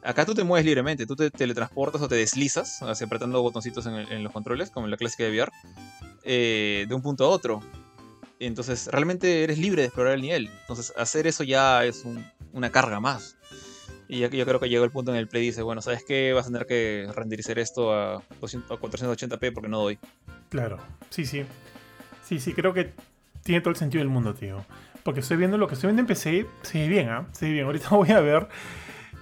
Acá 0.03 0.25
tú 0.25 0.35
te 0.35 0.43
mueves 0.43 0.65
libremente, 0.65 1.05
tú 1.05 1.15
te 1.15 1.31
teletransportas 1.31 2.01
o 2.01 2.09
te 2.09 2.15
deslizas, 2.15 2.81
así 2.81 3.05
apretando 3.05 3.41
botoncitos 3.41 3.85
en, 3.85 4.23
los 4.23 4.33
controles, 4.33 4.69
como 4.69 4.85
en 4.85 4.91
la 4.91 4.97
clásica 4.97 5.23
de 5.23 5.31
VR, 5.31 5.51
eh, 6.23 6.85
de 6.89 6.93
un 6.95 7.01
punto 7.01 7.23
a 7.23 7.29
otro. 7.29 7.61
Entonces, 8.39 8.87
realmente 8.87 9.45
eres 9.45 9.57
libre 9.57 9.83
de 9.83 9.85
explorar 9.87 10.15
el 10.15 10.21
nivel. 10.21 10.49
Entonces, 10.61 10.91
hacer 10.97 11.25
eso 11.25 11.45
ya 11.45 11.85
es 11.85 12.03
una 12.51 12.69
carga 12.69 12.99
más. 12.99 13.37
Y 14.09 14.19
yo, 14.19 14.27
yo, 14.27 14.45
creo 14.45 14.59
que 14.59 14.67
llegó 14.67 14.83
el 14.83 14.91
punto 14.91 15.11
en 15.11 15.17
el 15.17 15.29
Play 15.29 15.43
dice, 15.43 15.61
bueno, 15.61 15.81
¿sabes 15.81 16.03
qué? 16.03 16.33
Vas 16.33 16.47
a 16.47 16.49
tener 16.49 16.65
que 16.65 17.07
renderizar 17.15 17.57
esto 17.57 17.93
a, 17.93 18.15
a 18.15 18.21
480p 18.21 19.53
porque 19.53 19.69
no 19.69 19.79
doy. 19.79 19.97
Claro, 20.49 20.79
sí, 21.09 21.25
sí. 21.25 21.45
Sí, 22.23 22.39
sí, 22.39 22.53
creo 22.53 22.73
que 22.73 22.93
tiene 23.43 23.61
todo 23.61 23.71
el 23.71 23.75
sentido 23.75 24.01
del 24.01 24.09
mundo, 24.09 24.33
tío. 24.33 24.65
Porque 25.03 25.19
estoy 25.19 25.37
viendo 25.37 25.57
lo 25.57 25.67
que 25.67 25.75
estoy 25.75 25.89
viendo 25.89 26.01
en 26.01 26.07
PC, 26.07 26.45
se 26.61 26.79
ve 26.79 26.87
bien, 26.87 27.09
¿ah? 27.09 27.27
Se 27.33 27.45
ve 27.45 27.51
bien. 27.51 27.65
Ahorita 27.65 27.89
voy 27.91 28.11
a 28.11 28.21
ver 28.21 28.47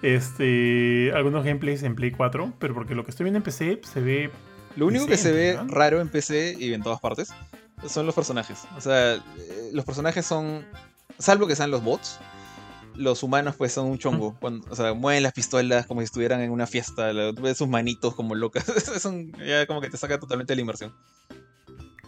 este, 0.01 1.11
algunos 1.13 1.43
gameplays 1.43 1.83
en 1.83 1.95
Play 1.95 2.11
4, 2.11 2.53
pero 2.59 2.73
porque 2.73 2.95
lo 2.95 3.03
que 3.03 3.11
estoy 3.11 3.25
viendo 3.25 3.37
en 3.37 3.43
PC 3.43 3.81
se 3.83 4.01
ve. 4.01 4.31
Lo 4.75 4.87
único 4.87 5.05
que 5.05 5.17
se 5.17 5.31
ve 5.31 5.59
raro 5.67 5.99
en 5.99 6.07
PC 6.07 6.55
y 6.57 6.73
en 6.73 6.81
todas 6.81 7.01
partes 7.01 7.33
son 7.87 8.05
los 8.05 8.15
personajes. 8.15 8.63
O 8.77 8.81
sea, 8.81 9.15
eh, 9.15 9.69
los 9.73 9.85
personajes 9.85 10.25
son. 10.25 10.65
Salvo 11.17 11.45
que 11.45 11.55
sean 11.55 11.71
los 11.71 11.83
bots, 11.83 12.19
los 12.95 13.23
humanos 13.23 13.55
pues 13.57 13.73
son 13.73 13.87
un 13.87 13.97
chongo. 13.97 14.37
o 14.41 14.75
sea, 14.75 14.93
mueven 14.93 15.23
las 15.23 15.33
pistolas 15.33 15.85
como 15.85 16.01
si 16.01 16.05
estuvieran 16.05 16.41
en 16.41 16.51
una 16.51 16.67
fiesta. 16.67 17.11
Ves 17.33 17.57
sus 17.57 17.67
manitos 17.67 18.15
como 18.15 18.35
locas. 18.35 18.65
son, 18.99 19.31
ya 19.45 19.65
como 19.67 19.81
que 19.81 19.89
te 19.89 19.97
saca 19.97 20.19
totalmente 20.19 20.51
de 20.51 20.55
la 20.55 20.61
inversión. 20.61 20.93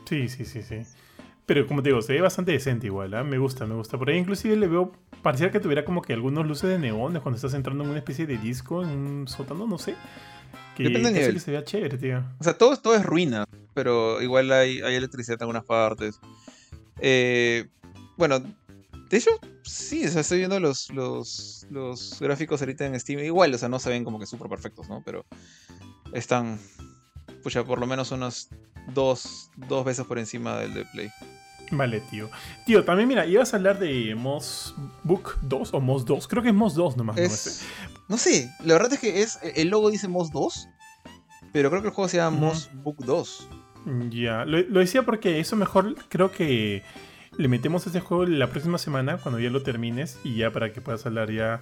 Sí, 0.08 0.30
sí, 0.30 0.46
sí, 0.46 0.62
sí. 0.64 0.86
Pero 1.46 1.68
como 1.68 1.84
te 1.84 1.90
digo, 1.90 2.02
se 2.02 2.14
ve 2.14 2.22
bastante 2.22 2.54
decente 2.54 2.88
igual, 2.88 3.14
¿eh? 3.14 3.24
me 3.24 3.38
gusta, 3.38 3.66
me 3.66 3.76
gusta. 3.76 3.98
Por 3.98 4.10
ahí 4.10 4.18
inclusive 4.18 4.56
le 4.56 4.68
veo, 4.68 4.94
parecía 5.22 5.52
que 5.52 5.60
tuviera 5.60 5.84
como 5.84 6.02
que 6.02 6.14
algunos 6.14 6.48
luces 6.48 6.70
de 6.70 6.80
neón 6.80 7.20
cuando 7.20 7.36
estás 7.36 7.54
entrando 7.54 7.84
en 7.84 7.90
una 7.90 8.00
especie 8.00 8.26
de 8.26 8.38
disco, 8.38 8.84
en 8.84 8.90
un 8.90 9.28
sótano, 9.28 9.68
no 9.68 9.78
sé. 9.78 9.96
Que, 10.78 10.84
Depende 10.84 11.14
que 11.14 11.40
se 11.40 11.52
vea 11.52 11.64
chévere, 11.64 11.98
tío. 11.98 12.24
O 12.40 12.44
sea, 12.44 12.58
todo, 12.58 12.76
todo 12.78 12.96
es 12.96 13.04
ruina, 13.04 13.46
pero 13.74 14.22
igual 14.22 14.52
hay, 14.52 14.82
hay 14.82 14.96
electricidad 14.96 15.38
en 15.40 15.44
algunas 15.44 15.66
partes. 15.66 16.20
Eh, 17.00 17.68
bueno, 18.18 18.40
de 18.40 19.18
hecho, 19.18 19.32
sí, 19.64 20.06
o 20.06 20.10
sea, 20.10 20.22
estoy 20.22 20.40
viendo 20.40 20.60
los, 20.60 20.90
los, 20.92 21.68
los 21.70 22.20
gráficos 22.20 22.62
ahorita 22.62 22.86
en 22.86 23.00
Steam. 23.00 23.20
Igual, 23.20 23.54
o 23.54 23.58
sea, 23.58 23.70
no 23.70 23.80
se 23.80 23.90
ven 23.90 24.04
como 24.04 24.18
que 24.18 24.26
súper 24.26 24.50
perfectos, 24.50 24.88
¿no? 24.90 25.04
Pero 25.06 25.26
están, 26.14 26.60
pucha, 27.44 27.64
por 27.64 27.80
lo 27.80 27.86
menos 27.86 28.12
unos 28.12 28.50
dos, 28.88 29.50
dos 29.56 29.86
veces 29.86 30.06
por 30.06 30.20
encima 30.20 30.58
del 30.58 30.74
de 30.74 30.86
Play. 30.86 31.12
Vale, 31.72 32.02
tío. 32.02 32.30
Tío, 32.66 32.84
también 32.84 33.08
mira, 33.08 33.26
ibas 33.26 33.54
a 33.54 33.58
hablar 33.58 33.80
de 33.80 34.16
Moss 34.16 34.76
Book 35.04 35.38
2 35.42 35.74
o 35.74 35.82
Moss 35.82 36.06
2. 36.06 36.28
Creo 36.28 36.44
que 36.44 36.50
es 36.50 36.56
Moss 36.56 36.76
2 36.76 36.98
nomás. 36.98 37.62
no, 38.08 38.18
sé. 38.18 38.52
la 38.64 38.74
verdad 38.74 38.94
es 38.94 39.00
que 39.00 39.22
es 39.22 39.40
el 39.56 39.70
logo 39.70 39.90
dice 39.90 40.08
Moss 40.08 40.32
2, 40.32 40.68
pero 41.52 41.70
creo 41.70 41.82
que 41.82 41.88
el 41.88 41.94
juego 41.94 42.08
se 42.08 42.18
llama 42.18 42.38
Moss 42.38 42.70
Book 42.74 42.98
2. 43.06 43.50
Ya, 44.10 44.46
lo, 44.46 44.80
decía 44.80 45.04
porque 45.04 45.40
eso 45.40 45.56
mejor 45.56 45.96
creo 46.08 46.32
que 46.32 46.84
le 47.38 47.48
metemos 47.48 47.86
a 47.86 47.90
ese 47.90 48.00
juego 48.00 48.26
la 48.26 48.50
próxima 48.50 48.78
semana 48.78 49.18
cuando 49.18 49.40
ya 49.40 49.50
lo 49.50 49.62
termines 49.64 50.20
y 50.24 50.36
ya 50.36 50.52
para 50.52 50.72
que 50.72 50.80
puedas 50.80 51.06
hablar 51.06 51.32
ya 51.32 51.60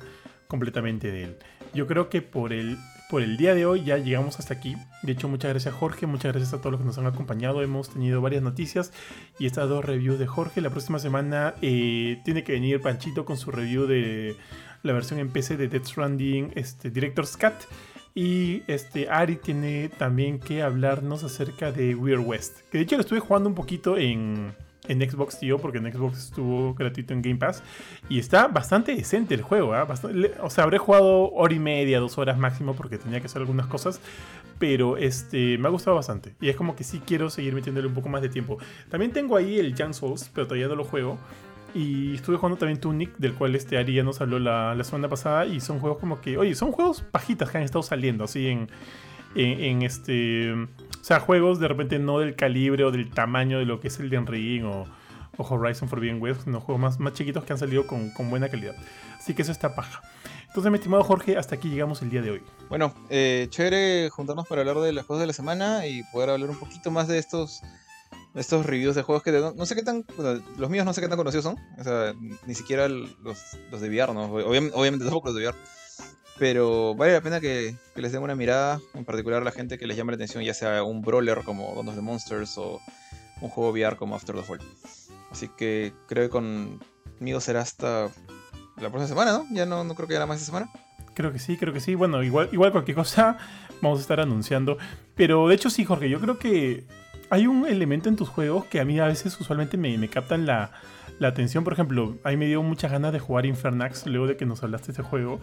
completamente 0.48 1.11
de 1.11 1.23
él. 1.23 1.38
Yo 1.73 1.88
creo 1.88 2.10
que 2.10 2.22
por 2.22 2.53
el 2.53 2.77
por 3.12 3.22
el 3.22 3.36
día 3.36 3.54
de 3.54 3.66
hoy 3.66 3.84
ya 3.84 3.98
llegamos 3.98 4.40
hasta 4.40 4.54
aquí. 4.54 4.78
De 5.04 5.12
hecho, 5.12 5.28
muchas 5.28 5.52
gracias 5.52 5.74
Jorge, 5.74 6.08
muchas 6.08 6.32
gracias 6.32 6.54
a 6.54 6.60
todos 6.60 6.72
los 6.72 6.80
que 6.80 6.88
nos 6.88 6.98
han 6.98 7.08
acompañado. 7.08 7.62
Hemos 7.62 7.90
tenido 7.90 8.22
varias 8.22 8.42
noticias 8.42 8.94
y 9.38 9.48
estas 9.48 9.68
dos 9.68 9.84
reviews 9.84 10.18
de 10.18 10.28
Jorge. 10.28 10.62
La 10.62 10.70
próxima 10.70 10.98
semana 10.98 11.54
eh, 11.62 12.22
tiene 12.24 12.46
que 12.46 12.54
venir 12.54 12.80
Panchito 12.80 13.26
con 13.26 13.36
su 13.36 13.52
review 13.52 13.86
de 13.86 14.38
la 14.82 14.94
versión 14.94 15.20
en 15.20 15.30
PC 15.30 15.58
de 15.58 15.68
Death 15.68 15.88
Stranding 15.88 16.54
este, 16.56 16.90
Director's 16.90 17.36
Cut. 17.36 17.54
Y 18.16 18.64
este 18.68 19.10
Ari 19.10 19.36
tiene 19.36 19.90
también 19.90 20.40
que 20.40 20.62
hablarnos 20.64 21.26
acerca 21.26 21.74
de 21.74 21.96
Weird 21.96 22.26
West. 22.26 22.62
Que 22.72 22.78
de 22.78 22.86
hecho 22.86 22.96
lo 22.96 23.02
estuve 23.02 23.20
jugando 23.20 23.50
un 23.50 23.56
poquito 23.56 23.98
en 23.98 24.56
en 24.88 25.10
Xbox, 25.10 25.40
tío, 25.40 25.60
porque 25.60 25.78
en 25.78 25.91
Xbox 25.91 26.18
estuvo 26.18 26.74
gratuito 26.74 27.14
en 27.14 27.22
Game 27.22 27.38
Pass. 27.38 27.64
Y 28.10 28.20
está 28.20 28.48
bastante 28.48 28.95
decente 28.95 29.34
el 29.36 29.41
juego, 29.41 29.74
¿ah? 29.74 29.88
O 30.41 30.49
sea, 30.49 30.64
habré 30.64 30.78
jugado 30.78 31.32
hora 31.32 31.53
y 31.53 31.60
media, 31.60 31.99
dos 31.99 32.18
horas 32.18 32.38
máximo, 32.38 32.74
porque 32.76 32.98
tenía 32.98 33.20
que 33.20 33.28
hacer 33.28 33.41
algunas 33.41 33.68
cosas. 33.68 34.02
Pero 34.60 34.98
este, 34.98 35.58
me 35.58 35.68
ha 35.68 35.72
gustado 35.72 35.95
bastante. 35.95 36.34
Y 36.40 36.49
es 36.49 36.56
como 36.56 36.76
que 36.76 36.84
sí 36.84 37.02
quiero 37.06 37.30
seguir 37.30 37.53
metiéndole 37.53 37.88
un 37.88 37.94
poco 37.94 38.10
más 38.10 38.22
de 38.22 38.30
tiempo. 38.30 38.58
También 38.90 39.12
tengo 39.12 39.36
ahí 39.36 39.60
el 39.60 39.76
Jan 39.76 39.94
Souls, 39.94 40.30
pero 40.34 40.48
todavía 40.48 40.68
no 40.68 40.76
lo 40.76 40.84
juego. 40.84 41.18
Y 41.74 42.16
estuve 42.16 42.36
jugando 42.36 42.58
también 42.58 42.80
Tunic, 42.80 43.16
del 43.18 43.34
cual 43.34 43.56
este 43.56 43.78
Ari 43.78 43.94
ya 43.94 44.03
nos 44.03 44.20
habló 44.20 44.40
la, 44.40 44.76
la 44.76 44.84
semana 44.84 45.10
pasada. 45.10 45.45
Y 45.45 45.62
son 45.62 45.80
juegos 45.80 45.99
como 45.99 46.22
que, 46.22 46.38
oye, 46.38 46.53
son 46.56 46.72
juegos 46.72 47.02
pajitas 47.02 47.49
que 47.49 47.58
han 47.58 47.64
estado 47.64 47.84
saliendo 47.84 48.24
así 48.24 48.48
en, 48.48 48.68
en 49.36 49.82
este 49.82 50.53
o 51.02 51.03
sea, 51.03 51.20
juegos 51.20 51.60
de 51.60 51.68
repente 51.68 51.98
no 51.98 52.20
del 52.20 52.36
calibre 52.36 52.84
o 52.84 52.91
del 52.91 53.10
tamaño 53.10 53.58
de 53.58 53.66
lo 53.66 53.80
que 53.80 53.88
es 53.88 53.99
el 53.99 54.12
de 54.12 54.20
Ring 54.20 54.66
o, 54.66 54.86
o 55.38 55.44
Horizon 55.44 55.90
Forbidden 55.90 56.22
West, 56.22 56.45
unos 56.45 56.64
juegos 56.64 56.80
más, 56.80 56.99
más 56.99 57.14
chiquitos 57.14 57.44
que 57.44 57.53
han 57.53 57.60
salido 57.60 57.88
con, 57.88 58.12
con 58.12 58.30
buena 58.30 58.49
calidad. 58.49 58.76
Así 59.18 59.34
que 59.34 59.41
eso 59.41 59.52
está 59.52 59.74
paja. 59.74 60.02
Entonces, 60.48 60.72
mi 60.72 60.78
estimado 60.78 61.03
Jorge, 61.03 61.38
hasta 61.38 61.56
aquí 61.56 61.70
llegamos 61.70 62.02
el 62.03 62.12
día 62.12 62.22
de 62.22 62.32
hoy. 62.32 62.44
Bueno, 62.70 62.94
eh, 63.10 63.48
chévere 63.49 64.10
juntarnos 64.10 64.48
para 64.48 64.62
hablar 64.62 64.78
de 64.78 64.94
las 64.94 65.06
cosas 65.06 65.22
de 65.22 65.28
la 65.28 65.34
semana 65.34 65.88
y 65.88 66.03
poder 66.12 66.30
hablar 66.30 66.49
un 66.49 66.60
poquito 66.60 66.91
más 66.91 67.08
de 67.08 67.18
estos 67.18 67.62
estos 68.36 68.66
reviews 68.66 68.95
de 68.95 69.02
juegos 69.02 69.24
que 69.24 69.32
no, 69.32 69.66
sé 69.66 69.76
qué 69.76 69.84
tan. 69.84 70.06
los 70.58 70.70
míos 70.70 70.86
no 70.86 70.94
sé 70.94 71.02
qué 71.02 71.08
tan 71.08 71.18
conocidos 71.18 71.45
son. 71.45 71.56
O 71.80 71.84
sea, 71.84 72.14
ni 72.45 72.53
siquiera 72.53 72.88
los, 72.88 73.40
los 73.72 73.82
de 73.82 73.90
VR, 73.90 74.14
¿no? 74.14 74.26
Obviamente, 74.26 75.06
tampoco 75.06 75.30
los 75.30 75.36
de 75.36 75.48
VR. 75.48 75.58
Pero 76.41 76.95
vale 76.95 77.13
la 77.13 77.22
pena 77.22 77.39
que, 77.39 77.76
les 77.93 78.11
den 78.11 78.23
una 78.23 78.34
mirada, 78.34 78.81
en 78.95 79.05
particular 79.05 79.43
a 79.43 79.45
la 79.45 79.51
gente 79.51 79.77
que 79.77 79.85
les 79.85 79.95
llame 79.95 80.13
la 80.13 80.15
atención, 80.15 80.43
ya 80.43 80.55
sea 80.55 80.81
un 80.81 81.03
brawler 81.03 81.43
como 81.43 81.72
Dawn 81.76 81.89
of 81.89 81.93
the 81.93 82.01
Monsters 82.01 82.57
o 82.57 82.81
un 83.41 83.49
juego 83.49 83.69
VR 83.69 83.95
como 83.95 84.15
After 84.15 84.35
the 84.35 84.41
Fall. 84.41 84.59
Así 85.30 85.49
que 85.49 85.93
creo 86.07 86.23
que 86.23 86.30
conmigo 86.31 87.39
será 87.41 87.61
hasta 87.61 88.09
la 88.77 88.89
próxima 88.89 89.05
semana, 89.05 89.34
¿no? 89.34 89.45
Ya 89.51 89.68
no, 89.68 89.84
no 89.84 89.93
creo 89.93 90.07
que 90.07 90.15
haya 90.15 90.26
más 90.26 90.38
esta 90.41 90.47
semana. 90.47 90.72
Creo 91.13 91.31
que 91.31 91.38
sí, 91.38 91.57
creo 91.57 91.73
que 91.73 91.80
sí. 91.80 91.93
Bueno, 91.93 92.23
igual, 92.23 92.49
igual 92.51 92.72
cualquier 92.72 92.97
cosa 92.97 93.38
vamos 93.84 93.99
a 93.99 94.01
estar 94.01 94.19
anunciando. 94.19 94.80
Pero 95.13 95.47
de 95.47 95.53
hecho 95.53 95.69
sí, 95.69 95.85
Jorge, 95.85 96.09
yo 96.09 96.19
creo 96.19 96.39
que 96.39 96.88
hay 97.30 97.45
un 97.45 97.68
elemento 97.68 98.09
en 98.09 98.15
tus 98.15 98.30
juegos 98.30 98.65
que 98.65 98.80
a 98.80 98.85
mí 98.85 98.99
a 98.99 99.05
veces 99.05 99.39
usualmente 99.39 99.77
me, 99.77 100.09
captan 100.09 100.47
la, 100.47 100.72
atención. 101.30 101.64
Por 101.64 101.73
ejemplo, 101.73 102.18
a 102.23 102.30
mí 102.30 102.38
me 102.38 102.48
dio 102.48 102.61
muchas 102.64 102.91
ganas 102.91 103.14
de 103.14 103.19
jugar 103.19 103.45
Infernax 103.45 104.06
luego 104.07 104.27
de 104.27 104.38
que 104.38 104.45
nos 104.45 104.64
hablaste 104.64 104.88
de 104.88 104.93
ese 104.93 105.03
juego 105.03 105.39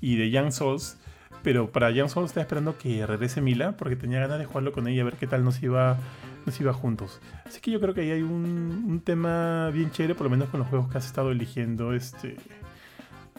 y 0.00 0.16
de 0.16 0.30
Young 0.30 0.52
Souls. 0.52 0.98
Pero 1.42 1.70
para 1.72 1.90
Young 1.90 2.08
Souls 2.08 2.30
estaba 2.30 2.42
esperando 2.42 2.76
que 2.76 3.06
regrese 3.06 3.40
Mila 3.40 3.76
porque 3.76 3.96
tenía 3.96 4.20
ganas 4.20 4.38
de 4.38 4.44
jugarlo 4.44 4.72
con 4.72 4.88
ella 4.88 5.02
a 5.02 5.04
ver 5.04 5.14
qué 5.14 5.26
tal 5.26 5.44
nos 5.44 5.62
iba, 5.62 5.96
nos 6.44 6.60
iba 6.60 6.72
juntos. 6.72 7.20
Así 7.46 7.60
que 7.60 7.70
yo 7.70 7.80
creo 7.80 7.94
que 7.94 8.02
ahí 8.02 8.10
hay 8.10 8.22
un, 8.22 8.84
un 8.86 9.00
tema 9.00 9.70
bien 9.70 9.90
chévere, 9.90 10.14
por 10.14 10.24
lo 10.24 10.30
menos 10.30 10.48
con 10.50 10.60
los 10.60 10.68
juegos 10.68 10.90
que 10.90 10.98
has 10.98 11.06
estado 11.06 11.30
eligiendo 11.30 11.94
este, 11.94 12.36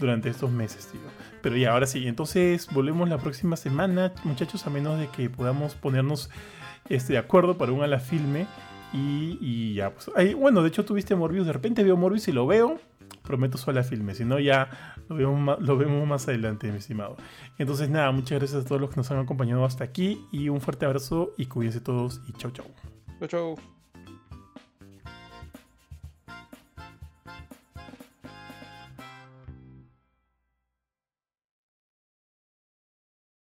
durante 0.01 0.29
estos 0.29 0.51
meses, 0.51 0.87
tío. 0.87 0.99
Pero 1.41 1.55
ya, 1.55 1.71
ahora 1.71 1.85
sí, 1.85 2.07
entonces 2.07 2.67
volvemos 2.71 3.07
la 3.07 3.17
próxima 3.17 3.55
semana, 3.55 4.11
muchachos, 4.23 4.67
a 4.67 4.69
menos 4.69 4.99
de 4.99 5.07
que 5.07 5.29
podamos 5.29 5.75
ponernos 5.75 6.29
este, 6.89 7.13
de 7.13 7.19
acuerdo 7.19 7.57
para 7.57 7.71
un 7.71 7.83
ala 7.83 7.99
filme. 7.99 8.47
Y, 8.93 9.73
ya, 9.75 9.91
pues. 9.91 10.09
bueno, 10.35 10.61
de 10.61 10.69
hecho 10.69 10.85
tuviste 10.85 11.15
Morbius. 11.15 11.45
De 11.45 11.53
repente 11.53 11.83
veo 11.83 11.97
Morbius 11.97 12.27
y 12.27 12.31
lo 12.31 12.47
veo. 12.47 12.79
Prometo 13.23 13.57
su 13.57 13.69
ala 13.69 13.83
filme. 13.83 14.15
Si 14.15 14.25
no, 14.25 14.39
ya 14.39 14.95
lo 15.07 15.15
vemos, 15.15 15.39
más, 15.39 15.59
lo 15.59 15.77
vemos 15.77 16.07
más 16.07 16.27
adelante, 16.27 16.71
mi 16.71 16.77
estimado. 16.77 17.17
Entonces, 17.57 17.89
nada, 17.89 18.11
muchas 18.11 18.39
gracias 18.39 18.65
a 18.65 18.67
todos 18.67 18.81
los 18.81 18.89
que 18.89 18.97
nos 18.97 19.11
han 19.11 19.19
acompañado 19.19 19.63
hasta 19.65 19.83
aquí. 19.83 20.25
Y 20.31 20.49
un 20.49 20.61
fuerte 20.61 20.85
abrazo 20.85 21.33
y 21.37 21.45
cuídense 21.45 21.81
todos. 21.81 22.21
Y 22.27 22.33
chau, 22.33 22.51
chau. 22.51 22.65
Chau, 23.19 23.27
chau. 23.27 23.70